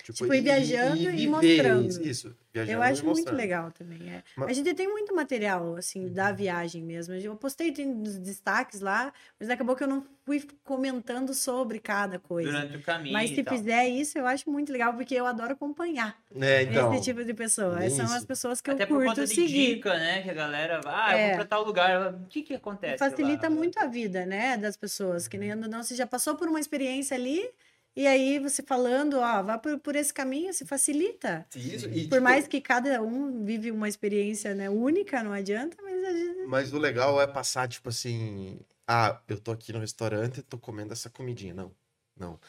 Tipo, 0.03 0.33
ir 0.33 0.41
viajando 0.41 0.97
e 0.97 1.09
viver 1.09 1.27
mostrando. 1.27 1.87
Isso, 1.87 2.01
isso, 2.03 2.35
viajando 2.53 2.77
Eu 2.77 2.83
e 2.83 2.87
acho 2.91 3.05
muito 3.05 3.33
legal 3.33 3.71
também. 3.71 4.09
é. 4.09 4.23
Mas- 4.35 4.49
A 4.49 4.53
gente 4.53 4.73
tem 4.73 4.87
muito 4.87 5.13
material, 5.15 5.75
assim, 5.75 6.05
Uhum. 6.05 6.13
da 6.13 6.31
viagem 6.31 6.81
mesmo. 6.83 7.13
Eu 7.13 7.35
postei 7.35 7.71
tem 7.71 7.87
uns 7.87 8.17
destaques 8.17 8.81
lá, 8.81 9.11
mas 9.39 9.49
acabou 9.49 9.75
que 9.75 9.83
eu 9.83 9.87
não 9.87 10.03
fui 10.25 10.43
comentando 10.63 11.33
sobre 11.33 11.79
cada 11.79 12.17
coisa. 12.19 12.49
Durante 12.51 12.77
o 12.77 12.81
caminho 12.81 13.13
Mas 13.13 13.31
e 13.31 13.35
se 13.35 13.43
tal. 13.43 13.57
fizer 13.57 13.87
isso, 13.89 14.17
eu 14.17 14.25
acho 14.27 14.49
muito 14.49 14.71
legal, 14.71 14.93
porque 14.93 15.13
eu 15.15 15.25
adoro 15.25 15.53
acompanhar 15.53 16.15
É, 16.39 16.63
então, 16.63 16.93
esse 16.93 17.03
tipo 17.03 17.23
de 17.23 17.33
pessoa. 17.33 17.89
São 17.89 18.05
as 18.05 18.23
pessoas 18.25 18.61
que 18.61 18.69
Até 18.71 18.83
eu 18.83 18.87
por 18.87 18.95
curto 18.97 19.09
conta 19.09 19.25
de 19.25 19.33
seguir. 19.35 19.75
dica, 19.75 19.97
né? 19.97 20.21
Que 20.21 20.29
a 20.29 20.33
galera 20.33 20.79
vai, 20.81 20.93
ah, 20.93 21.11
eu 21.13 21.17
É. 21.17 21.27
vou 21.29 21.35
pra 21.37 21.45
tal 21.45 21.63
lugar. 21.65 22.13
O 22.13 22.25
que 22.27 22.41
que 22.43 22.53
acontece 22.53 22.97
Facilita 22.97 23.49
lá? 23.49 23.55
muito 23.55 23.77
a 23.79 23.87
vida, 23.87 24.25
né, 24.25 24.57
das 24.57 24.77
pessoas. 24.77 25.27
Que 25.27 25.37
nem 25.37 25.51
ou 25.51 25.57
não, 25.57 25.83
você 25.83 25.95
já 25.95 26.05
passou 26.07 26.35
por 26.35 26.47
uma 26.47 26.59
experiência 26.59 27.15
ali, 27.15 27.47
e 27.95 28.07
aí 28.07 28.39
você 28.39 28.63
falando, 28.63 29.19
ó, 29.19 29.43
vá 29.43 29.57
por, 29.57 29.79
por 29.79 29.95
esse 29.95 30.13
caminho, 30.13 30.53
se 30.53 30.65
facilita. 30.65 31.45
isso, 31.55 31.87
e, 31.87 32.07
Por 32.07 32.15
tipo, 32.15 32.21
mais 32.21 32.47
que 32.47 32.61
cada 32.61 33.01
um 33.01 33.43
vive 33.43 33.71
uma 33.71 33.89
experiência 33.89 34.55
né, 34.55 34.69
única, 34.69 35.21
não 35.23 35.33
adianta, 35.33 35.77
mas 35.81 36.03
a 36.03 36.11
gente... 36.11 36.47
Mas 36.47 36.73
o 36.73 36.77
legal 36.77 37.21
é 37.21 37.27
passar, 37.27 37.67
tipo 37.67 37.89
assim, 37.89 38.59
ah, 38.87 39.21
eu 39.27 39.39
tô 39.39 39.51
aqui 39.51 39.71
no 39.71 39.79
restaurante 39.79 40.41
tô 40.41 40.57
comendo 40.57 40.91
essa 40.93 41.09
comidinha. 41.09 41.53
Não, 41.53 41.71
não. 42.17 42.39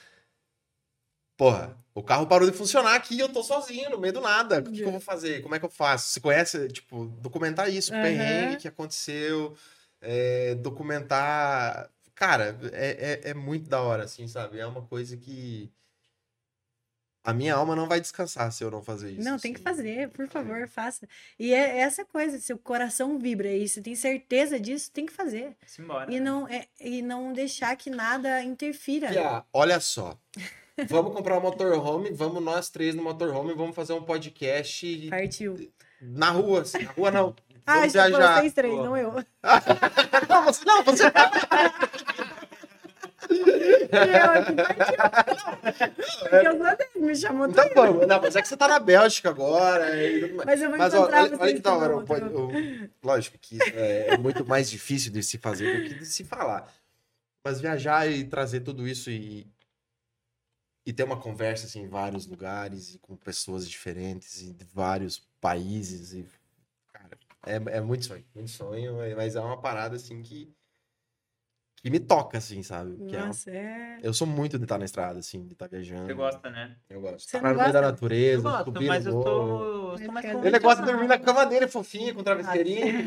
Porra, 1.36 1.76
O 1.94 2.02
carro 2.02 2.26
parou 2.26 2.50
de 2.50 2.56
funcionar 2.56 2.94
aqui, 2.94 3.18
eu 3.18 3.28
tô 3.28 3.42
sozinho, 3.42 3.90
no 3.90 3.98
meio 3.98 4.12
do 4.12 4.20
nada. 4.20 4.60
O 4.60 4.62
que, 4.64 4.72
que 4.72 4.84
eu 4.84 4.90
vou 4.92 5.00
fazer? 5.00 5.42
Como 5.42 5.54
é 5.54 5.58
que 5.58 5.64
eu 5.64 5.70
faço? 5.70 6.08
Você 6.08 6.20
conhece, 6.20 6.68
tipo, 6.68 7.06
documentar 7.06 7.68
isso, 7.72 7.92
o 7.92 7.94
Aham. 7.94 8.02
perrengue 8.02 8.56
que 8.56 8.68
aconteceu, 8.68 9.56
é, 10.00 10.54
documentar. 10.56 11.90
Cara, 12.22 12.56
é, 12.72 13.20
é, 13.24 13.30
é 13.30 13.34
muito 13.34 13.68
da 13.68 13.82
hora, 13.82 14.04
assim, 14.04 14.28
sabe? 14.28 14.60
É 14.60 14.64
uma 14.64 14.82
coisa 14.82 15.16
que. 15.16 15.68
A 17.24 17.32
minha 17.32 17.52
alma 17.56 17.74
não 17.74 17.88
vai 17.88 18.00
descansar 18.00 18.52
se 18.52 18.62
eu 18.62 18.70
não 18.70 18.80
fazer 18.80 19.10
isso. 19.10 19.28
Não, 19.28 19.40
tem 19.40 19.52
que 19.52 19.58
assim. 19.58 19.76
fazer, 19.76 20.08
por 20.10 20.28
favor, 20.28 20.68
faça. 20.68 21.08
E 21.36 21.52
é 21.52 21.78
essa 21.78 22.04
coisa, 22.04 22.38
se 22.38 22.52
o 22.52 22.58
coração 22.58 23.18
vibra 23.18 23.50
e 23.50 23.68
você 23.68 23.82
tem 23.82 23.96
certeza 23.96 24.60
disso, 24.60 24.88
tem 24.92 25.04
que 25.04 25.12
fazer. 25.12 25.56
Simbora. 25.66 26.12
E 26.14 26.20
não, 26.20 26.46
é, 26.46 26.68
e 26.80 27.02
não 27.02 27.32
deixar 27.32 27.74
que 27.74 27.90
nada 27.90 28.40
interfira. 28.44 29.08
Pia, 29.08 29.44
olha 29.52 29.80
só. 29.80 30.16
Vamos 30.88 31.12
comprar 31.12 31.38
um 31.38 31.42
motorhome, 31.42 32.12
vamos 32.12 32.40
nós 32.40 32.70
três 32.70 32.94
no 32.94 33.02
motorhome, 33.02 33.52
vamos 33.52 33.74
fazer 33.74 33.94
um 33.94 34.02
podcast 34.04 35.08
Partiu. 35.10 35.72
na 36.00 36.30
rua. 36.30 36.62
assim, 36.62 36.84
Na 36.84 36.92
rua 36.92 37.10
não. 37.10 37.36
Ah, 37.66 37.86
já 37.88 38.08
viajar. 38.08 38.40
vocês 38.40 38.52
três, 38.52 38.74
Pô. 38.74 38.84
não 38.84 38.96
eu. 38.96 39.12
Não, 40.28 40.44
você 40.44 40.64
não, 40.64 40.82
você 40.82 41.04
eu 43.32 44.30
aqui 44.30 44.52
partiu. 44.54 44.96
Porque 46.30 46.46
eu 46.48 46.58
sou 46.58 46.76
dele, 46.76 47.06
me 47.06 47.16
chamou 47.16 47.46
Então 47.48 47.68
também. 47.68 47.74
vamos. 47.92 48.06
Não, 48.06 48.20
mas 48.20 48.36
é 48.36 48.42
que 48.42 48.48
você 48.48 48.56
tá 48.56 48.68
na 48.68 48.78
Bélgica 48.78 49.30
agora. 49.30 49.94
e. 49.96 50.32
Mas 50.44 50.60
eu 50.60 50.68
vou 50.70 50.78
Mas 50.78 50.94
ó, 50.94 51.04
olha, 51.06 51.38
olha 51.38 51.54
que 51.54 51.60
da 51.60 51.74
hora. 51.76 51.96
outro- 51.96 52.26
o- 52.38 52.48
o- 52.84 52.90
lógico 53.02 53.38
que 53.38 53.58
é, 53.74 54.14
é 54.14 54.18
muito 54.18 54.44
mais 54.44 54.70
difícil 54.70 55.12
de 55.12 55.22
se 55.22 55.38
fazer 55.38 55.82
do 55.82 55.88
que 55.88 55.94
de 56.00 56.06
se 56.06 56.24
falar. 56.24 56.70
Mas 57.44 57.60
viajar 57.60 58.06
e 58.10 58.24
trazer 58.24 58.60
tudo 58.60 58.86
isso 58.86 59.10
e, 59.10 59.46
e 60.86 60.92
ter 60.92 61.02
uma 61.04 61.16
conversa 61.18 61.66
assim, 61.66 61.82
em 61.82 61.88
vários 61.88 62.26
lugares 62.26 62.94
e 62.94 62.98
com 62.98 63.16
pessoas 63.16 63.68
diferentes 63.68 64.42
e 64.42 64.52
de 64.52 64.64
vários 64.72 65.22
países. 65.40 66.12
E, 66.12 66.26
é, 67.46 67.54
é 67.76 67.80
muito 67.80 68.04
sonho. 68.04 68.24
Muito 68.34 68.50
sonho, 68.50 68.94
mas 69.16 69.36
é 69.36 69.40
uma 69.40 69.60
parada 69.60 69.96
assim 69.96 70.22
que, 70.22 70.54
que 71.76 71.90
me 71.90 71.98
toca, 71.98 72.38
assim, 72.38 72.62
sabe? 72.62 72.96
Que 73.08 73.16
é 73.16 73.18
uma- 73.18 73.26
Nossa, 73.28 73.50
é. 73.50 73.98
eu 74.02 74.14
sou 74.14 74.26
muito 74.26 74.56
de 74.58 74.64
estar 74.64 74.78
na 74.78 74.84
estrada, 74.84 75.18
assim, 75.18 75.44
de 75.46 75.52
estar 75.54 75.68
viajando. 75.68 76.06
Você 76.06 76.14
gosta, 76.14 76.48
né? 76.50 76.76
Eu 76.88 77.00
gosto. 77.00 77.28
Você 77.28 77.38
Tá 77.38 77.42
não 77.42 77.54
no 77.54 77.58
meio 77.60 77.72
da 77.72 77.80
gosta? 77.80 77.86
Eu 77.88 77.92
natureza, 77.92 78.42
gosto, 78.42 78.82
mas 78.82 79.06
eu 79.06 79.12
tô, 79.20 79.64
eu 79.94 80.06
tô 80.06 80.12
mais 80.12 80.26
Ele 80.44 80.58
gosta 80.60 80.82
de 80.84 80.90
dormir 80.90 81.08
na 81.08 81.18
cama 81.18 81.44
dele, 81.44 81.66
fofinho, 81.66 82.14
com 82.14 82.22
travesseirinho. 82.22 83.04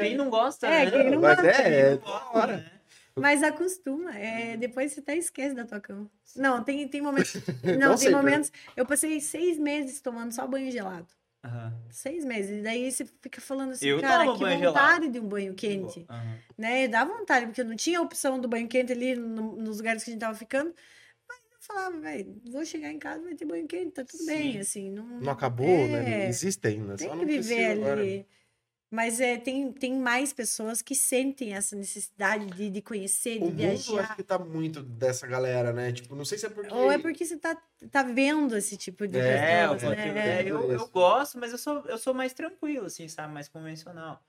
Quem 0.00 0.16
não 0.16 0.30
gosta, 0.30 0.66
É, 0.68 0.84
né? 0.84 0.90
quem 0.90 1.10
não 1.10 1.20
Mas 1.20 1.36
gosta, 1.36 1.50
é, 1.50 1.62
Quem 1.62 1.72
é 1.72 2.00
hora. 2.32 2.56
né? 2.58 2.72
Mas 3.16 3.42
acostuma. 3.42 4.16
É, 4.16 4.56
depois 4.56 4.92
você 4.92 5.00
até 5.00 5.16
esquece 5.16 5.54
da 5.54 5.66
tua 5.66 5.80
cama. 5.80 6.10
Não, 6.34 6.62
tem, 6.64 6.88
tem 6.88 7.02
momentos. 7.02 7.34
Não, 7.62 7.76
Não 7.78 7.88
tem 7.90 7.98
sempre. 7.98 8.14
momentos. 8.14 8.50
Eu 8.76 8.86
passei 8.86 9.20
seis 9.20 9.58
meses 9.58 10.00
tomando 10.00 10.32
só 10.32 10.46
banho 10.46 10.70
gelado. 10.70 11.06
Aham. 11.44 11.72
Seis 11.90 12.24
meses. 12.24 12.58
E 12.60 12.62
daí 12.62 12.90
você 12.90 13.04
fica 13.04 13.40
falando 13.40 13.72
assim, 13.72 13.86
Eu 13.86 14.00
cara, 14.00 14.24
que 14.32 14.38
vontade 14.44 14.58
gelado. 14.60 15.08
de 15.10 15.18
um 15.20 15.28
banho 15.28 15.54
quente. 15.54 16.06
Aham. 16.08 16.38
Né? 16.56 16.84
E 16.84 16.88
dá 16.88 17.04
vontade, 17.04 17.46
porque 17.46 17.60
eu 17.60 17.64
não 17.64 17.74
tinha 17.76 18.00
opção 18.00 18.40
do 18.40 18.46
banho 18.48 18.68
quente 18.68 18.92
ali 18.92 19.16
no- 19.16 19.56
nos 19.56 19.78
lugares 19.78 20.04
que 20.04 20.10
a 20.10 20.12
gente 20.12 20.20
tava 20.20 20.36
ficando. 20.38 20.72
Mas 21.28 21.38
eu 21.50 21.58
falava, 21.60 21.98
velho, 21.98 22.40
vou 22.50 22.64
chegar 22.64 22.92
em 22.92 22.98
casa, 22.98 23.24
vai 23.24 23.34
ter 23.34 23.44
banho 23.44 23.66
quente, 23.66 23.90
tá 23.92 24.04
tudo 24.04 24.24
bem, 24.24 24.52
Sim. 24.52 24.58
assim. 24.58 24.90
Não, 24.90 25.04
Não 25.20 25.32
acabou, 25.32 25.66
é, 25.68 25.88
né? 25.88 26.28
Existe 26.28 26.66
ainda. 26.68 26.96
Tem 26.96 27.08
só 27.08 27.12
que 27.14 27.18
não 27.20 27.26
viver 27.26 27.40
precisa 27.40 27.72
agora. 27.72 28.04
Mas 28.92 29.20
é, 29.22 29.38
tem, 29.38 29.72
tem 29.72 29.94
mais 29.98 30.34
pessoas 30.34 30.82
que 30.82 30.94
sentem 30.94 31.54
essa 31.54 31.74
necessidade 31.74 32.44
de, 32.48 32.68
de 32.68 32.82
conhecer, 32.82 33.38
de 33.38 33.44
O 33.44 33.46
mundo 33.46 33.72
acho 33.72 33.92
viajar. 33.92 34.16
que 34.16 34.22
tá 34.22 34.38
muito 34.38 34.82
dessa 34.82 35.26
galera, 35.26 35.72
né? 35.72 35.90
Tipo, 35.92 36.14
não 36.14 36.26
sei 36.26 36.36
se 36.36 36.44
é 36.44 36.50
porque. 36.50 36.74
Ou 36.74 36.92
é 36.92 36.98
porque 36.98 37.24
você 37.24 37.38
tá, 37.38 37.56
tá 37.90 38.02
vendo 38.02 38.54
esse 38.54 38.76
tipo 38.76 39.08
de 39.08 39.18
É, 39.18 39.66
pessoas, 39.66 39.82
eu, 39.82 39.90
né? 39.92 40.40
é, 40.42 40.42
eu, 40.42 40.70
eu 40.70 40.88
gosto, 40.88 41.38
mas 41.38 41.52
eu 41.52 41.56
sou, 41.58 41.82
eu 41.86 41.96
sou 41.96 42.12
mais 42.12 42.34
tranquilo, 42.34 42.84
assim, 42.84 43.08
sabe? 43.08 43.32
Mais 43.32 43.48
convencional. 43.48 44.22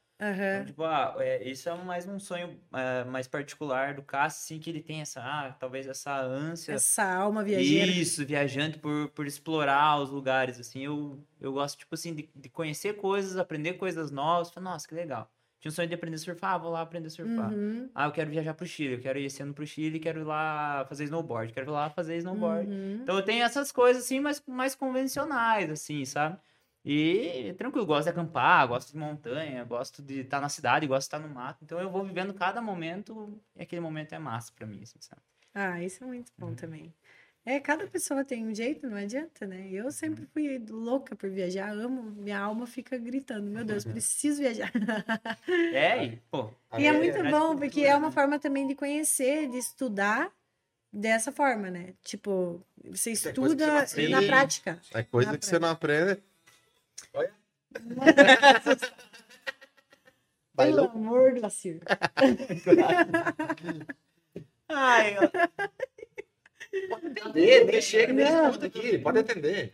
Então, 0.47 0.63
Aham. 0.63 0.65
tipo, 0.65 0.83
ah, 0.83 1.15
é, 1.19 1.49
isso 1.49 1.67
é 1.67 1.75
mais 1.83 2.07
um 2.07 2.19
sonho 2.19 2.59
é, 2.73 3.03
mais 3.05 3.27
particular 3.27 3.95
do 3.95 4.03
Cássio, 4.03 4.39
assim, 4.55 4.59
que 4.59 4.69
ele 4.69 4.81
tem 4.83 5.01
essa, 5.01 5.21
ah, 5.21 5.51
talvez 5.53 5.87
essa 5.87 6.15
ânsia. 6.21 6.75
Essa 6.75 7.03
alma 7.05 7.43
viajeira. 7.43 7.91
Isso, 7.91 8.25
viajante 8.25 8.79
por, 8.79 9.09
por 9.09 9.27
explorar 9.27 9.99
os 9.99 10.09
lugares, 10.09 10.59
assim, 10.59 10.81
eu, 10.81 11.23
eu 11.39 11.53
gosto, 11.53 11.77
tipo 11.79 11.93
assim, 11.95 12.13
de, 12.13 12.29
de 12.35 12.49
conhecer 12.49 12.95
coisas, 12.95 13.37
aprender 13.37 13.73
coisas 13.73 14.11
novas, 14.11 14.49
Falei, 14.51 14.69
nossa, 14.69 14.87
que 14.87 14.95
legal. 14.95 15.31
Tinha 15.59 15.69
um 15.71 15.73
sonho 15.75 15.87
de 15.87 15.95
aprender 15.95 16.15
a 16.15 16.19
surfar, 16.19 16.53
ah, 16.53 16.57
vou 16.57 16.71
lá 16.71 16.81
aprender 16.81 17.07
a 17.07 17.09
surfar. 17.11 17.49
Uhum, 17.49 17.89
Ah, 17.95 18.05
eu 18.05 18.11
quero 18.11 18.29
viajar 18.31 18.53
pro 18.55 18.65
Chile, 18.65 18.95
eu 18.95 18.99
quero 19.01 19.19
ir 19.19 19.25
esse 19.25 19.41
ano 19.43 19.53
pro 19.53 19.65
Chile, 19.67 19.99
quero 19.99 20.21
ir 20.21 20.23
lá 20.23 20.85
fazer 20.87 21.03
snowboard, 21.05 21.53
quero 21.53 21.69
ir 21.69 21.73
lá 21.73 21.89
fazer 21.89 22.17
snowboard. 22.17 22.69
uhum. 22.69 23.01
Então 23.03 23.15
eu 23.17 23.23
tenho 23.23 23.43
essas 23.43 23.71
coisas, 23.71 24.03
assim, 24.03 24.19
mais, 24.19 24.41
mais 24.47 24.75
convencionais, 24.75 25.69
assim, 25.69 26.05
sabe? 26.05 26.39
E 26.85 27.53
tranquilo, 27.57 27.85
gosto 27.85 28.03
de 28.05 28.09
acampar, 28.09 28.67
gosto 28.67 28.91
de 28.91 28.97
montanha, 28.97 29.63
gosto 29.63 30.01
de 30.01 30.19
estar 30.21 30.41
na 30.41 30.49
cidade, 30.49 30.85
gosto 30.87 31.01
de 31.01 31.15
estar 31.15 31.19
no 31.19 31.29
mato. 31.33 31.63
Então 31.63 31.79
eu 31.79 31.89
vou 31.89 32.03
vivendo 32.03 32.33
cada 32.33 32.61
momento 32.61 33.39
e 33.55 33.61
aquele 33.61 33.81
momento 33.81 34.13
é 34.13 34.19
massa 34.19 34.51
pra 34.53 34.67
mim, 34.67 34.81
assim, 34.83 34.99
sabe? 34.99 35.21
Ah, 35.53 35.81
isso 35.83 36.03
é 36.03 36.07
muito 36.07 36.31
Uhum. 36.39 36.49
bom 36.49 36.55
também. 36.55 36.93
É, 37.45 37.59
cada 37.59 37.85
pessoa 37.87 38.23
tem 38.23 38.45
um 38.47 38.55
jeito, 38.55 38.89
não 38.89 38.97
adianta, 38.97 39.45
né? 39.45 39.69
Eu 39.69 39.91
sempre 39.91 40.25
fui 40.27 40.57
louca 40.69 41.15
por 41.15 41.29
viajar, 41.29 41.71
amo, 41.71 42.01
minha 42.03 42.39
alma 42.39 42.65
fica 42.65 42.97
gritando, 42.97 43.49
meu 43.49 43.65
Deus, 43.65 43.83
preciso 43.85 44.41
viajar. 44.41 44.71
É, 45.71 46.03
e, 46.05 46.15
pô, 46.31 46.49
E 46.77 46.85
é 46.87 46.91
É, 46.91 46.93
muito 46.93 47.17
traz 47.19 47.39
bom, 47.39 47.47
cultura, 47.47 47.59
porque 47.59 47.81
é 47.81 47.95
uma 47.95 48.09
né? 48.09 48.13
forma 48.13 48.39
também 48.39 48.65
de 48.67 48.75
conhecer, 48.75 49.47
de 49.49 49.57
estudar 49.57 50.31
dessa 50.91 51.31
forma, 51.31 51.71
né? 51.71 51.95
Tipo, 52.03 52.61
você 52.85 53.11
é 53.11 53.13
estuda 53.13 53.71
você 53.87 54.07
na 54.09 54.21
prática. 54.23 54.81
É 54.93 55.03
coisa 55.03 55.31
Na 55.31 55.37
que 55.37 55.45
você 55.45 55.59
não 55.59 55.69
aprende. 55.69 56.21
Pelo 60.55 60.85
amor 60.85 61.33
do 61.33 61.41
Lacir. 61.41 61.81
Ai, 64.69 65.17
ó, 65.17 65.21
Atender, 66.91 67.65
nem 67.65 67.81
chega, 67.81 68.13
nem 68.13 68.25
escuta 68.25 68.65
aqui. 68.65 68.97
Pode 68.99 69.19
atender. 69.19 69.73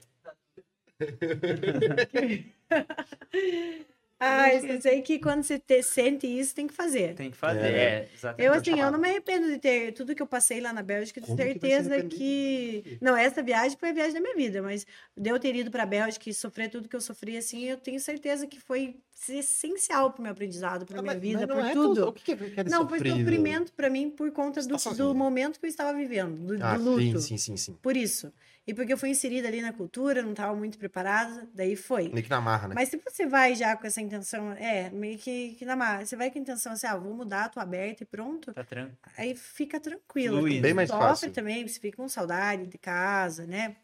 Ah, 4.19 4.53
eu 4.53 4.81
sei 4.81 5.01
que 5.01 5.17
quando 5.17 5.43
você 5.43 5.57
te- 5.57 5.81
sente 5.81 6.27
isso, 6.27 6.53
tem 6.53 6.67
que 6.67 6.73
fazer. 6.73 7.15
tem 7.15 7.31
que 7.31 7.37
fazer. 7.37 7.59
É. 7.73 7.79
É, 7.79 8.09
exatamente. 8.13 8.45
Eu, 8.45 8.53
assim, 8.53 8.79
eu 8.79 8.91
não 8.91 8.99
me 8.99 9.07
arrependo 9.09 9.47
de 9.47 9.57
ter 9.57 9.93
tudo 9.93 10.13
que 10.13 10.21
eu 10.21 10.27
passei 10.27 10.59
lá 10.59 10.73
na 10.73 10.83
Bélgica, 10.83 11.21
de 11.21 11.25
Como 11.27 11.37
que 11.37 11.43
certeza 11.45 11.93
arrepender? 11.93 12.17
que. 12.17 12.97
Não, 12.99 13.15
essa 13.15 13.41
viagem 13.41 13.77
foi 13.77 13.89
a 13.89 13.93
viagem 13.93 14.13
da 14.15 14.19
minha 14.19 14.35
vida, 14.35 14.61
mas 14.61 14.85
de 15.15 15.29
eu 15.29 15.39
ter 15.39 15.55
ido 15.55 15.71
pra 15.71 15.85
Bélgica 15.85 16.29
e 16.29 16.33
sofrer 16.33 16.69
tudo 16.69 16.89
que 16.89 16.95
eu 16.97 17.01
sofri, 17.01 17.37
assim, 17.37 17.63
eu 17.63 17.77
tenho 17.77 17.99
certeza 17.99 18.45
que 18.45 18.59
foi 18.59 18.97
essencial 19.29 20.11
pro 20.11 20.21
meu 20.21 20.31
aprendizado, 20.31 20.85
pra 20.85 20.99
Ah, 20.99 21.01
minha 21.01 21.13
mas- 21.13 21.21
vida, 21.21 21.47
por 21.47 21.59
é 21.65 21.71
tudo. 21.73 22.07
O 22.09 22.13
que 22.13 22.23
que 22.23 22.31
é 22.31 22.35
que 22.49 22.59
é 22.59 22.63
Não, 22.65 22.87
foi 22.87 22.99
sofrido? 22.99 23.17
sofrimento 23.19 23.73
pra 23.73 23.89
mim 23.89 24.09
por 24.09 24.29
conta 24.31 24.61
do, 24.61 24.77
tá 24.77 24.91
do 24.91 25.15
momento 25.15 25.59
que 25.59 25.65
eu 25.65 25.69
estava 25.69 25.97
vivendo, 25.97 26.57
do, 26.57 26.63
Ah, 26.63 26.77
do 26.77 26.83
luto. 26.83 27.19
sim, 27.19 27.37
sim, 27.37 27.37
sim, 27.37 27.57
sim. 27.57 27.77
Por 27.81 27.95
isso. 27.95 28.31
E 28.69 28.73
porque 28.75 28.93
eu 28.93 28.97
fui 28.99 29.09
inserida 29.09 29.47
ali 29.47 29.61
na 29.61 29.73
cultura, 29.73 30.21
não 30.21 30.29
estava 30.29 30.55
muito 30.55 30.77
preparada, 30.77 31.49
daí 31.55 31.75
foi. 31.75 32.09
Meio 32.09 32.23
que 32.23 32.29
na 32.29 32.39
marra, 32.39 32.67
né? 32.67 32.75
Mas 32.75 32.89
se 32.89 32.97
você 32.97 33.25
vai 33.25 33.55
já 33.55 33.75
com 33.75 33.87
essa 33.87 33.99
intenção, 33.99 34.51
é, 34.51 34.91
meio 34.91 35.17
que, 35.17 35.55
que 35.55 35.65
na 35.65 35.75
mar, 35.75 36.05
você 36.05 36.15
vai 36.15 36.29
com 36.29 36.37
a 36.37 36.41
intenção 36.41 36.73
assim, 36.73 36.85
ah, 36.85 36.95
vou 36.95 37.11
mudar, 37.15 37.49
tô 37.49 37.59
aberta 37.59 38.03
e 38.03 38.05
pronto, 38.05 38.53
Tá 38.53 38.63
tranquilo. 38.63 38.95
aí 39.17 39.35
fica 39.35 39.79
tranquilo. 39.79 40.47
Tem 40.47 40.61
Bem 40.61 40.73
mais 40.75 40.91
fácil. 40.91 41.31
também, 41.31 41.67
você 41.67 41.79
fica 41.79 41.97
com 41.97 42.07
saudade 42.07 42.67
de 42.67 42.77
casa, 42.77 43.47
né? 43.47 43.75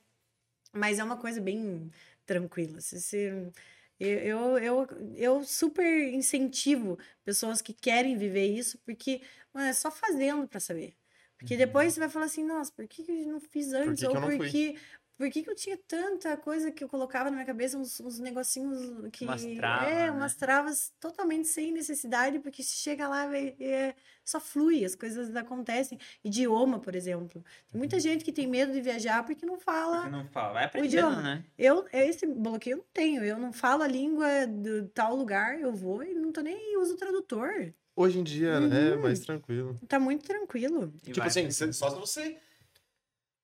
Mas 0.71 0.99
é 0.99 1.03
uma 1.03 1.17
coisa 1.17 1.41
bem 1.41 1.89
tranquila. 2.25 2.79
Se, 2.79 3.01
se- 3.01 3.51
eu, 3.99 4.19
eu, 4.19 4.57
eu, 4.59 4.87
eu 5.15 5.43
super 5.43 6.13
incentivo 6.13 6.97
pessoas 7.23 7.61
que 7.61 7.73
querem 7.73 8.17
viver 8.17 8.45
isso, 8.45 8.77
porque 8.85 9.21
mano, 9.53 9.67
é 9.67 9.73
só 9.73 9.89
fazendo 9.89 10.47
pra 10.47 10.59
saber. 10.59 10.93
Porque 11.37 11.57
depois 11.57 11.93
você 11.93 11.99
vai 11.99 12.09
falar 12.09 12.25
assim, 12.25 12.43
nossa, 12.43 12.71
por 12.71 12.87
que, 12.87 13.03
que 13.03 13.11
eu 13.11 13.27
não 13.27 13.39
fiz 13.39 13.73
antes? 13.73 13.99
que 13.99 14.07
Ou 14.07 14.15
que 14.15 14.21
fui? 14.21 14.37
por 14.37 14.47
que, 14.47 14.75
por 15.17 15.29
que, 15.29 15.43
que 15.43 15.49
eu 15.49 15.55
tinha 15.55 15.77
tanta 15.87 16.35
coisa 16.35 16.71
que 16.71 16.83
eu 16.83 16.89
colocava 16.89 17.25
na 17.29 17.35
minha 17.37 17.45
cabeça, 17.45 17.77
uns, 17.77 18.01
uns 18.01 18.19
negocinhos 18.19 19.09
que. 19.13 19.23
Umas 19.23 19.45
travas, 19.45 19.87
é, 19.87 19.95
né? 19.95 20.11
umas 20.11 20.35
travas 20.35 20.93
totalmente 20.99 21.47
sem 21.47 21.71
necessidade, 21.71 22.39
porque 22.39 22.61
se 22.61 22.75
chega 22.75 23.07
lá, 23.07 23.25
véi, 23.25 23.55
é, 23.59 23.95
só 24.25 24.41
flui, 24.41 24.83
as 24.83 24.93
coisas 24.93 25.33
acontecem. 25.35 25.97
Idioma, 26.21 26.79
por 26.79 26.95
exemplo. 26.95 27.43
Tem 27.71 27.77
muita 27.77 27.97
gente 27.97 28.25
que 28.25 28.31
tem 28.31 28.45
medo 28.45 28.73
de 28.73 28.81
viajar 28.81 29.25
porque 29.25 29.45
não 29.45 29.57
fala. 29.57 30.01
Porque 30.01 30.11
não 30.11 30.27
fala. 30.27 30.53
Vai 30.53 30.65
aprendendo, 30.65 30.93
idioma. 30.93 31.21
né? 31.21 31.45
Eu, 31.57 31.85
esse 31.93 32.25
bloqueio 32.25 32.73
eu 32.73 32.77
não 32.79 32.85
tenho. 32.93 33.23
Eu 33.23 33.37
não 33.37 33.53
falo 33.53 33.83
a 33.83 33.87
língua 33.87 34.45
de 34.47 34.83
tal 34.93 35.15
lugar, 35.15 35.57
eu 35.59 35.73
vou 35.73 36.03
e 36.03 36.13
não 36.13 36.33
tô 36.33 36.41
nem 36.41 36.77
uso 36.77 36.97
tradutor. 36.97 37.73
Hoje 37.95 38.19
em 38.19 38.23
dia 38.23 38.49
é 38.49 38.59
Uhum. 38.95 39.01
mais 39.01 39.19
tranquilo. 39.21 39.79
Tá 39.87 39.99
muito 39.99 40.25
tranquilo. 40.25 40.93
E 41.03 41.07
Tipo 41.07 41.19
vai 41.19 41.27
assim, 41.27 41.49
só 41.51 41.89
se 41.89 41.95
você. 41.97 42.37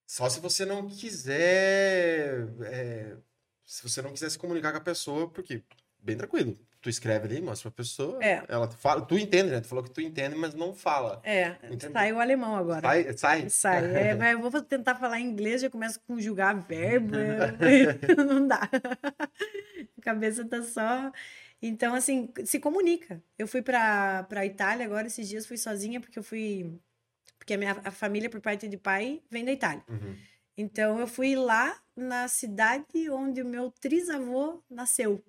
Só 0.05 0.29
se 0.29 0.39
você 0.41 0.65
não 0.65 0.89
quiser. 0.89 2.47
é, 2.65 3.15
se 3.65 3.81
você 3.83 4.01
não 4.01 4.11
quiser 4.11 4.29
se 4.29 4.37
comunicar 4.37 4.71
com 4.71 4.77
a 4.77 4.81
pessoa, 4.81 5.29
porque 5.29 5.63
bem 5.99 6.17
tranquilo. 6.17 6.57
Tu 6.81 6.89
escreve 6.89 7.27
ali, 7.27 7.39
mostra 7.41 7.69
pra 7.69 7.77
pessoa. 7.77 8.17
É. 8.21 8.43
Ela 8.49 8.67
fala. 8.71 9.01
Tu 9.05 9.15
entende, 9.17 9.51
né? 9.51 9.61
Tu 9.61 9.67
falou 9.67 9.83
que 9.83 9.91
tu 9.91 10.01
entende, 10.01 10.35
mas 10.35 10.53
não 10.55 10.73
fala. 10.73 11.21
É, 11.23 11.55
sai 11.93 12.11
o 12.11 12.19
alemão 12.19 12.55
agora. 12.55 12.81
Sai, 12.81 13.17
sai. 13.17 13.49
Sai. 13.49 13.85
É, 13.95 14.15
mas 14.15 14.33
eu 14.33 14.49
vou 14.49 14.61
tentar 14.63 14.95
falar 14.95 15.19
inglês, 15.19 15.61
já 15.61 15.69
começo 15.69 15.99
a 15.99 16.07
conjugar 16.07 16.59
verbo. 16.67 17.15
não 18.27 18.47
dá. 18.47 18.67
A 19.97 20.01
cabeça 20.01 20.43
tá 20.43 20.61
só. 20.63 21.11
Então, 21.61 21.93
assim, 21.93 22.29
se 22.45 22.59
comunica. 22.59 23.21
Eu 23.37 23.47
fui 23.47 23.61
pra, 23.61 24.23
pra 24.23 24.45
Itália 24.45 24.85
agora, 24.85 25.07
esses 25.07 25.27
dias 25.27 25.45
fui 25.45 25.57
sozinha, 25.57 25.99
porque 26.01 26.17
eu 26.17 26.23
fui. 26.23 26.79
Porque 27.37 27.53
a 27.53 27.57
minha 27.57 27.71
a 27.83 27.91
família, 27.91 28.29
por 28.29 28.41
parte 28.41 28.67
de 28.67 28.77
pai, 28.77 29.21
vem 29.29 29.45
da 29.45 29.51
Itália. 29.51 29.83
Uhum. 29.89 30.15
Então, 30.57 30.99
eu 30.99 31.07
fui 31.07 31.35
lá 31.35 31.81
na 31.95 32.27
cidade 32.27 33.09
onde 33.09 33.41
o 33.41 33.45
meu 33.45 33.71
trisavô 33.71 34.63
nasceu, 34.69 35.23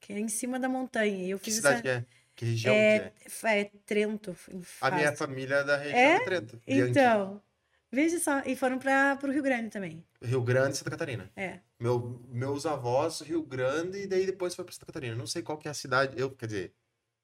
que 0.00 0.12
é 0.12 0.18
em 0.18 0.28
cima 0.28 0.58
da 0.58 0.68
montanha. 0.68 1.24
E 1.24 1.30
eu 1.30 1.38
Que 1.38 1.46
fiz 1.46 1.56
cidade 1.56 1.74
essa. 1.74 1.82
que 1.82 1.88
é? 1.88 2.04
Que 2.36 2.44
região 2.46 2.74
É, 2.74 2.98
que 2.98 3.28
é? 3.46 3.60
é 3.60 3.64
Trento. 3.86 4.36
em 4.52 4.62
A 4.80 4.90
minha 4.90 5.14
família 5.16 5.56
é 5.56 5.64
da 5.64 5.76
região 5.76 5.98
É? 5.98 6.18
do 6.18 6.24
Trento. 6.24 6.60
Então, 6.66 7.42
veja 7.94 8.18
só. 8.18 8.42
E 8.44 8.56
foram 8.56 8.78
para 8.78 9.18
o 9.22 9.30
Rio 9.30 9.42
Grande 9.42 9.70
também. 9.70 10.04
Rio 10.22 10.42
Grande 10.42 10.74
e 10.74 10.76
Santa 10.76 10.90
Catarina. 10.90 11.30
É. 11.36 11.60
Meu, 11.78 12.20
meus 12.28 12.66
avós, 12.66 13.20
Rio 13.20 13.42
Grande, 13.42 14.02
e 14.02 14.06
daí 14.06 14.26
depois 14.26 14.54
foi 14.54 14.64
pra 14.64 14.74
Santa 14.74 14.86
Catarina. 14.86 15.14
Não 15.14 15.26
sei 15.26 15.42
qual 15.42 15.56
que 15.56 15.68
é 15.68 15.70
a 15.70 15.74
cidade. 15.74 16.18
Eu, 16.18 16.30
quer 16.30 16.46
dizer, 16.46 16.74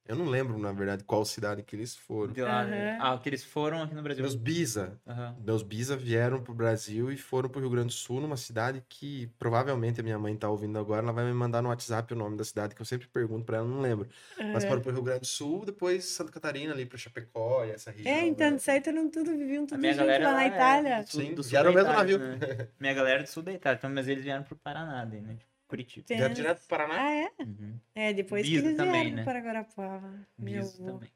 eu 0.08 0.16
não 0.16 0.24
lembro, 0.26 0.58
na 0.58 0.72
verdade, 0.72 1.04
qual 1.04 1.24
cidade 1.24 1.62
que 1.62 1.76
eles 1.76 1.94
foram. 1.96 2.32
De 2.32 2.42
lá, 2.42 2.64
né? 2.64 2.96
Aham. 2.98 3.14
Ah, 3.14 3.18
que 3.18 3.28
eles 3.28 3.44
foram 3.44 3.82
aqui 3.82 3.94
no 3.94 4.02
Brasil. 4.02 4.22
Meus 4.22 4.34
bisa. 4.34 4.98
Aham. 5.06 5.36
Meus 5.44 5.62
bisa 5.62 5.96
vieram 5.96 6.42
pro 6.42 6.52
Brasil 6.52 7.12
e 7.12 7.16
foram 7.16 7.48
pro 7.48 7.60
Rio 7.60 7.70
Grande 7.70 7.88
do 7.88 7.92
Sul, 7.92 8.20
numa 8.20 8.36
cidade 8.36 8.82
que 8.88 9.28
provavelmente 9.38 10.00
a 10.00 10.02
minha 10.02 10.18
mãe 10.18 10.34
tá 10.36 10.48
ouvindo 10.48 10.78
agora. 10.78 11.02
Ela 11.02 11.12
vai 11.12 11.24
me 11.24 11.32
mandar 11.32 11.62
no 11.62 11.68
WhatsApp 11.68 12.12
o 12.12 12.16
nome 12.16 12.36
da 12.36 12.44
cidade, 12.44 12.74
que 12.74 12.80
eu 12.82 12.86
sempre 12.86 13.06
pergunto 13.08 13.44
pra 13.44 13.58
ela, 13.58 13.66
não 13.68 13.80
lembro. 13.80 14.08
Mas 14.52 14.64
É. 14.64 14.68
foram 14.68 14.80
pro 14.82 14.92
Rio 14.92 15.02
Grande 15.02 15.20
do 15.20 15.26
Sul, 15.26 15.64
depois 15.64 16.04
Santa 16.04 16.32
Catarina, 16.32 16.72
ali 16.72 16.86
pra 16.86 16.98
Chapecó 16.98 17.64
e 17.64 17.70
essa 17.70 17.90
região. 17.92 18.12
É, 18.12 18.26
então, 18.26 18.50
né? 18.50 18.56
de 18.56 18.62
certo, 18.62 18.88
eram 18.88 19.08
tudo, 19.10 19.30
viviam 19.30 19.64
tudo 19.66 19.78
minha 19.80 19.92
junto 19.92 20.06
galera 20.06 20.24
lá 20.28 20.34
na 20.34 20.44
é 20.44 20.48
Itália. 20.48 21.02
do 21.02 21.10
sul- 21.10 21.20
Sim, 21.20 21.34
do 21.34 21.42
sul 21.44 21.50
vieram 21.50 21.70
no 21.70 21.76
mesmo 21.76 21.92
navio. 21.92 22.18
né? 22.18 22.38
Minha 22.80 22.94
galera 22.94 23.20
é 23.20 23.22
do 23.22 23.28
sul 23.28 23.42
da 23.42 23.52
Itália, 23.52 23.76
então, 23.78 23.90
mas 23.90 24.08
eles 24.08 24.24
vieram 24.24 24.42
pro 24.42 24.56
Paraná, 24.56 25.04
daí, 25.04 25.20
né? 25.20 25.36
Curitiba. 25.70 26.04
Tem- 26.06 26.16
Vieram 26.18 26.34
direto 26.34 26.58
pro 26.58 26.68
Paraná. 26.68 26.94
Ah, 27.00 27.12
é? 27.12 27.30
Uhum. 27.42 27.78
É, 27.94 28.12
depois 28.12 28.46
que 28.46 28.56
eles 28.56 28.76
também, 28.76 29.02
vieram 29.04 29.16
né? 29.16 29.24
para 29.24 29.38
Guarapuava. 29.40 30.12
Meu 30.36 30.68
também. 30.72 31.08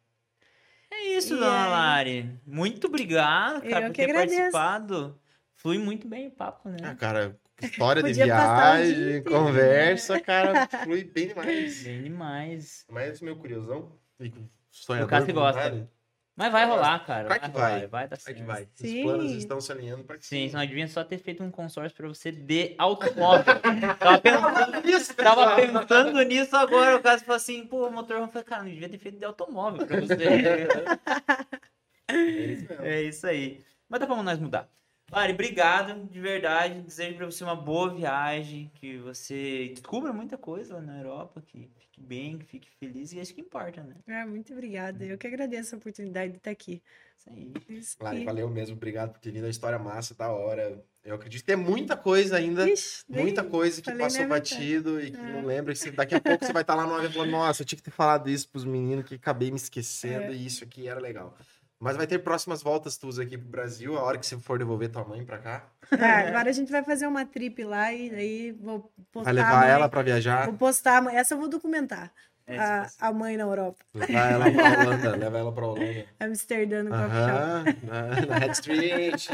É 0.91 1.17
isso, 1.17 1.35
E 1.35 1.39
dona 1.39 1.65
aí? 1.65 1.71
Lari. 1.71 2.41
Muito 2.47 2.87
obrigado, 2.87 3.63
cara, 3.63 3.87
Eu 3.87 3.89
por 3.89 3.95
que 3.95 4.05
ter 4.07 4.11
agradeço. 4.11 4.37
participado. 4.53 5.21
Flui 5.57 5.79
muito 5.79 6.07
bem 6.07 6.29
o 6.29 6.31
papo, 6.31 6.69
né? 6.69 6.77
Ah, 6.85 6.95
cara, 6.95 7.37
história 7.61 8.01
de 8.03 8.13
viagem, 8.13 9.23
conversa, 9.25 10.21
cara, 10.21 10.69
flui 10.85 11.03
bem 11.05 11.29
demais. 11.29 11.83
Bem 11.83 12.03
demais. 12.05 12.85
Mas 12.89 13.21
meio 13.21 13.37
curiosão. 13.37 13.93
E 14.21 14.31
com 14.31 14.41
O 14.41 14.49
sonhador 14.71 15.09
Cássio 15.11 15.35
gosta. 15.35 15.91
Mas 16.37 16.51
vai 16.51 16.67
rolar, 16.67 16.99
cara. 17.07 17.29
Vai 17.29 17.39
que 17.39 17.47
rolar, 17.47 17.71
vai. 17.71 17.87
Vai 17.87 18.09
dar 18.09 18.17
Vai 18.17 18.19
certo. 18.19 18.37
que 18.37 18.43
vai. 18.43 18.63
Os 18.65 18.69
Sim. 18.75 19.03
planos 19.05 19.31
estão 19.33 19.61
se 19.61 19.71
alinhando 19.71 20.03
para 20.03 20.19
que 20.19 20.27
Sim, 20.27 20.51
nós 20.53 20.69
devíamos 20.69 20.93
só 20.93 21.05
ter 21.05 21.19
feito 21.19 21.45
um 21.45 21.51
consórcio 21.51 21.97
pra 21.97 22.09
você 22.09 22.33
de 22.33 22.75
automóvel. 22.77 23.55
Tava 24.01 24.19
pensando 24.21 24.83
nisso, 24.85 25.15
tava 25.15 25.57
pensando 25.57 26.23
nisso 26.23 26.57
agora. 26.57 26.97
O 26.97 27.01
caso 27.03 27.25
falou 27.25 27.37
assim, 27.37 27.65
pô, 27.67 27.87
o 27.87 27.93
motorhome. 27.93 28.27
Eu 28.27 28.33
falei, 28.33 28.45
cara, 28.45 28.63
não 28.65 28.71
devia 28.71 28.89
ter 28.89 28.99
feito 28.99 29.19
de 29.19 29.25
automóvel 29.25 29.87
pra 29.87 30.01
você. 30.01 30.17
É 32.07 32.17
isso 32.17 32.73
é 32.83 33.03
isso 33.03 33.27
aí. 33.27 33.65
Mas 33.89 33.99
dá 34.01 34.07
pra 34.07 34.23
nós 34.23 34.39
mudar. 34.39 34.69
Lari, 35.11 35.33
obrigado, 35.33 36.07
de 36.09 36.21
verdade. 36.21 36.81
Desejo 36.83 37.17
pra 37.17 37.27
você 37.27 37.43
uma 37.45 37.57
boa 37.57 37.95
viagem, 37.95 38.71
que 38.75 38.99
você 38.99 39.69
descubra 39.69 40.13
muita 40.13 40.37
coisa 40.37 40.75
lá 40.75 40.81
na 40.81 40.99
Europa, 40.99 41.43
que 41.47 41.71
fique 41.95 42.01
bem, 42.07 42.39
que 42.39 42.45
fique 42.47 42.69
feliz, 42.79 43.13
e 43.13 43.19
é 43.19 43.23
isso 43.23 43.35
que 43.35 43.41
importa, 43.41 43.83
né? 43.83 43.95
Ah, 44.09 44.27
muito 44.27 44.53
obrigada. 44.53 45.05
Eu 45.05 45.17
que 45.17 45.27
agradeço 45.27 45.75
a 45.75 45.79
oportunidade 45.79 46.33
de 46.33 46.39
estar 46.39 46.51
aqui. 46.51 46.83
Isso 47.17 47.31
aí. 47.31 47.53
Isso 47.69 47.97
Lari, 48.01 48.19
aí. 48.19 48.25
valeu 48.25 48.49
mesmo, 48.51 48.75
obrigado 48.77 49.13
por 49.13 49.21
ter 49.21 49.31
vindo. 49.31 49.47
A 49.47 49.51
história 49.51 49.79
massa, 49.79 50.15
da 50.15 50.29
hora. 50.31 50.85
Eu 51.05 51.15
acredito 51.15 51.41
que 51.41 51.47
tem 51.47 51.57
muita 51.57 51.97
coisa 51.97 52.37
ainda. 52.37 52.69
Ixi, 52.69 53.05
Muita 53.09 53.45
coisa 53.45 53.81
que 53.81 53.93
passou 53.95 54.27
batido 54.27 55.01
e 55.01 55.11
que 55.11 55.17
É. 55.17 55.33
não 55.33 55.45
lembra. 55.45 55.73
E 55.73 55.77
se- 55.77 55.91
daqui 55.91 56.15
a 56.15 56.21
pouco 56.21 56.45
você 56.45 56.53
vai 56.53 56.63
estar 56.63 56.75
lá 56.75 56.87
no 56.87 56.95
avião 56.95 57.13
falando, 57.13 57.31
nossa, 57.31 57.63
eu 57.63 57.67
tinha 57.67 57.77
que 57.77 57.83
ter 57.83 57.91
falado 57.91 58.29
isso 58.29 58.49
pros 58.49 58.65
meninos 58.65 59.05
que 59.05 59.15
acabei 59.15 59.51
me 59.51 59.57
esquecendo 59.57 60.25
É. 60.25 60.35
e 60.35 60.47
isso 60.47 60.65
aqui 60.65 60.89
era 60.89 60.99
legal. 60.99 61.37
Mas 61.85 61.97
vai 61.99 62.07
ter 62.07 62.19
próximas 62.21 62.63
voltas 62.63 62.97
tuas 62.97 63.19
aqui 63.19 63.37
pro 63.37 63.47
Brasil, 63.47 63.99
a 63.99 64.03
hora 64.03 64.17
que 64.17 64.25
você 64.25 64.39
for 64.39 64.59
devolver 64.59 64.91
tua 64.91 65.05
mãe 65.05 65.23
pra 65.23 65.37
cá. 65.37 65.67
Tá, 65.91 66.21
agora 66.29 66.49
a 66.49 66.53
gente 66.53 66.73
vai 66.73 66.83
fazer 66.83 67.07
uma 67.07 67.27
trip 67.27 67.63
lá 67.63 67.93
e 67.93 68.09
aí 68.09 68.53
vou 68.53 68.91
postar. 69.13 69.35
Vai 69.35 69.37
levar 69.45 69.67
ela 69.67 69.87
pra 69.87 70.01
viajar, 70.01 70.47
Vou 70.47 70.55
postar. 70.55 71.05
Essa 71.15 71.35
eu 71.35 71.39
vou 71.39 71.47
documentar. 71.47 72.11
É, 72.47 72.59
a, 72.59 72.87
a 73.01 73.13
mãe 73.13 73.37
na 73.37 73.45
Europa. 73.45 73.85
levar 73.93 74.33
ela 74.33 74.51
pra 74.51 74.65
Holanda, 74.81 75.15
leva 75.17 75.39
ela 75.39 75.53
pra 75.53 75.67
Holanda. 75.67 76.07
Amsterdã 76.21 76.83
no 76.85 76.91
coffee 76.91 77.11
shop. 77.11 77.87
Na, 77.87 78.03
na 78.27 78.39
Head 78.39 78.53
Street, 78.55 79.27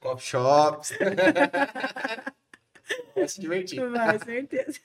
coffee 0.00 0.26
shops. 0.26 0.94
Vai 3.14 3.28
se 3.28 3.40
divertir. 3.42 3.86
Vai, 3.90 4.18
certeza. 4.20 4.80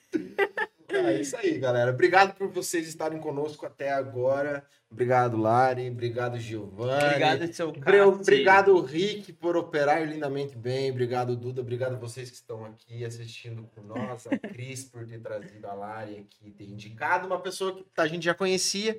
É 0.88 1.20
isso 1.20 1.36
aí, 1.36 1.58
galera. 1.58 1.90
Obrigado 1.90 2.34
por 2.34 2.48
vocês 2.48 2.86
estarem 2.86 3.18
conosco 3.18 3.66
até 3.66 3.90
agora. 3.90 4.64
Obrigado, 4.90 5.36
Lari. 5.36 5.90
Obrigado, 5.90 6.38
Giovanni. 6.38 7.04
Obrigado, 7.04 7.52
seu 7.52 7.72
cara. 7.72 8.08
Obrigado, 8.08 8.80
Rick, 8.80 9.32
por 9.32 9.56
operar 9.56 10.06
lindamente 10.08 10.56
bem. 10.56 10.90
Obrigado, 10.90 11.36
Duda. 11.36 11.60
Obrigado 11.60 11.94
a 11.94 11.98
vocês 11.98 12.30
que 12.30 12.36
estão 12.36 12.64
aqui 12.64 13.04
assistindo 13.04 13.68
com 13.74 13.82
nós. 13.82 14.26
A 14.26 14.38
Cris 14.48 14.84
por 14.84 15.06
ter 15.06 15.20
trazido 15.20 15.66
a 15.66 15.74
Lari 15.74 16.18
aqui, 16.18 16.50
ter 16.50 16.64
indicado 16.64 17.26
uma 17.26 17.40
pessoa 17.40 17.74
que 17.74 18.00
a 18.00 18.06
gente 18.06 18.24
já 18.24 18.34
conhecia. 18.34 18.98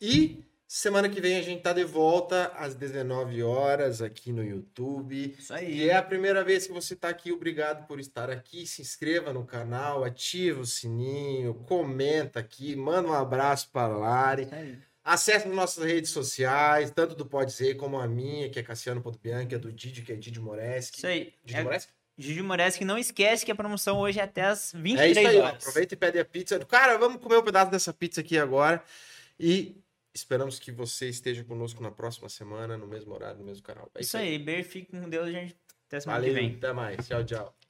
E 0.00 0.44
semana 0.68 1.08
que 1.08 1.20
vem 1.20 1.36
a 1.38 1.42
gente 1.42 1.62
tá 1.62 1.72
de 1.72 1.82
volta 1.84 2.52
às 2.56 2.74
19 2.74 3.42
horas 3.42 4.02
aqui 4.02 4.32
no 4.32 4.44
YouTube. 4.44 5.34
Isso 5.38 5.52
E 5.54 5.56
aí. 5.56 5.88
é 5.88 5.96
a 5.96 6.02
primeira 6.02 6.44
vez 6.44 6.66
que 6.66 6.72
você 6.72 6.94
está 6.94 7.08
aqui, 7.08 7.32
obrigado 7.32 7.86
por 7.86 7.98
estar 7.98 8.30
aqui. 8.30 8.66
Se 8.66 8.82
inscreva 8.82 9.32
no 9.32 9.44
canal, 9.44 10.04
ativa 10.04 10.60
o 10.60 10.66
sininho, 10.66 11.54
comenta 11.66 12.38
aqui, 12.40 12.76
manda 12.76 13.08
um 13.08 13.14
abraço 13.14 13.70
para 13.72 13.88
Lari. 13.96 14.42
Isso 14.44 14.54
aí. 14.54 14.78
Acesse 15.02 15.48
nossas 15.48 15.82
redes 15.84 16.10
sociais, 16.10 16.90
tanto 16.90 17.14
do 17.14 17.24
Pode 17.24 17.50
Ser 17.52 17.76
como 17.76 17.98
a 17.98 18.06
minha, 18.06 18.50
que 18.50 18.58
é 18.58 18.62
Cassiano.bianchi, 18.62 19.54
a 19.54 19.58
do 19.58 19.72
Didi, 19.72 20.02
que 20.02 20.12
é 20.12 20.16
Didi 20.16 20.38
Moreski. 20.38 20.98
Isso 20.98 21.06
aí. 21.06 21.32
Didi 21.42 21.58
É, 21.60 21.64
Moreski? 21.64 21.92
Gigi 22.18 22.42
Moreski, 22.42 22.84
não 22.84 22.98
esquece 22.98 23.46
que 23.46 23.50
a 23.52 23.54
promoção 23.54 23.96
hoje 24.00 24.18
é 24.20 24.24
até 24.24 24.42
as 24.42 24.72
23 24.74 25.16
É 25.16 25.20
isso 25.20 25.30
aí, 25.30 25.36
ó. 25.38 25.44
horas. 25.44 25.62
aproveita 25.62 25.94
e 25.94 25.96
pede 25.96 26.18
a 26.18 26.24
pizza. 26.26 26.58
Cara, 26.66 26.98
vamos 26.98 27.22
comer 27.22 27.38
um 27.38 27.42
pedaço 27.42 27.70
dessa 27.70 27.94
pizza 27.94 28.20
aqui 28.20 28.36
agora. 28.36 28.82
E 29.40 29.76
esperamos 30.18 30.58
que 30.58 30.70
você 30.72 31.08
esteja 31.08 31.44
conosco 31.44 31.82
na 31.82 31.90
próxima 31.90 32.28
semana, 32.28 32.76
no 32.76 32.86
mesmo 32.86 33.14
horário, 33.14 33.38
no 33.38 33.44
mesmo 33.44 33.62
canal. 33.62 33.90
É 33.94 34.00
Isso 34.00 34.16
aí, 34.16 34.38
beijo, 34.38 34.68
fique 34.68 34.90
com 34.90 35.08
Deus, 35.08 35.30
gente. 35.30 35.56
Até 35.86 36.00
semana 36.00 36.20
Valeu, 36.20 36.34
que 36.34 36.40
vem. 36.40 36.56
até 36.56 36.72
mais. 36.72 37.06
Tchau, 37.06 37.24
tchau. 37.24 37.67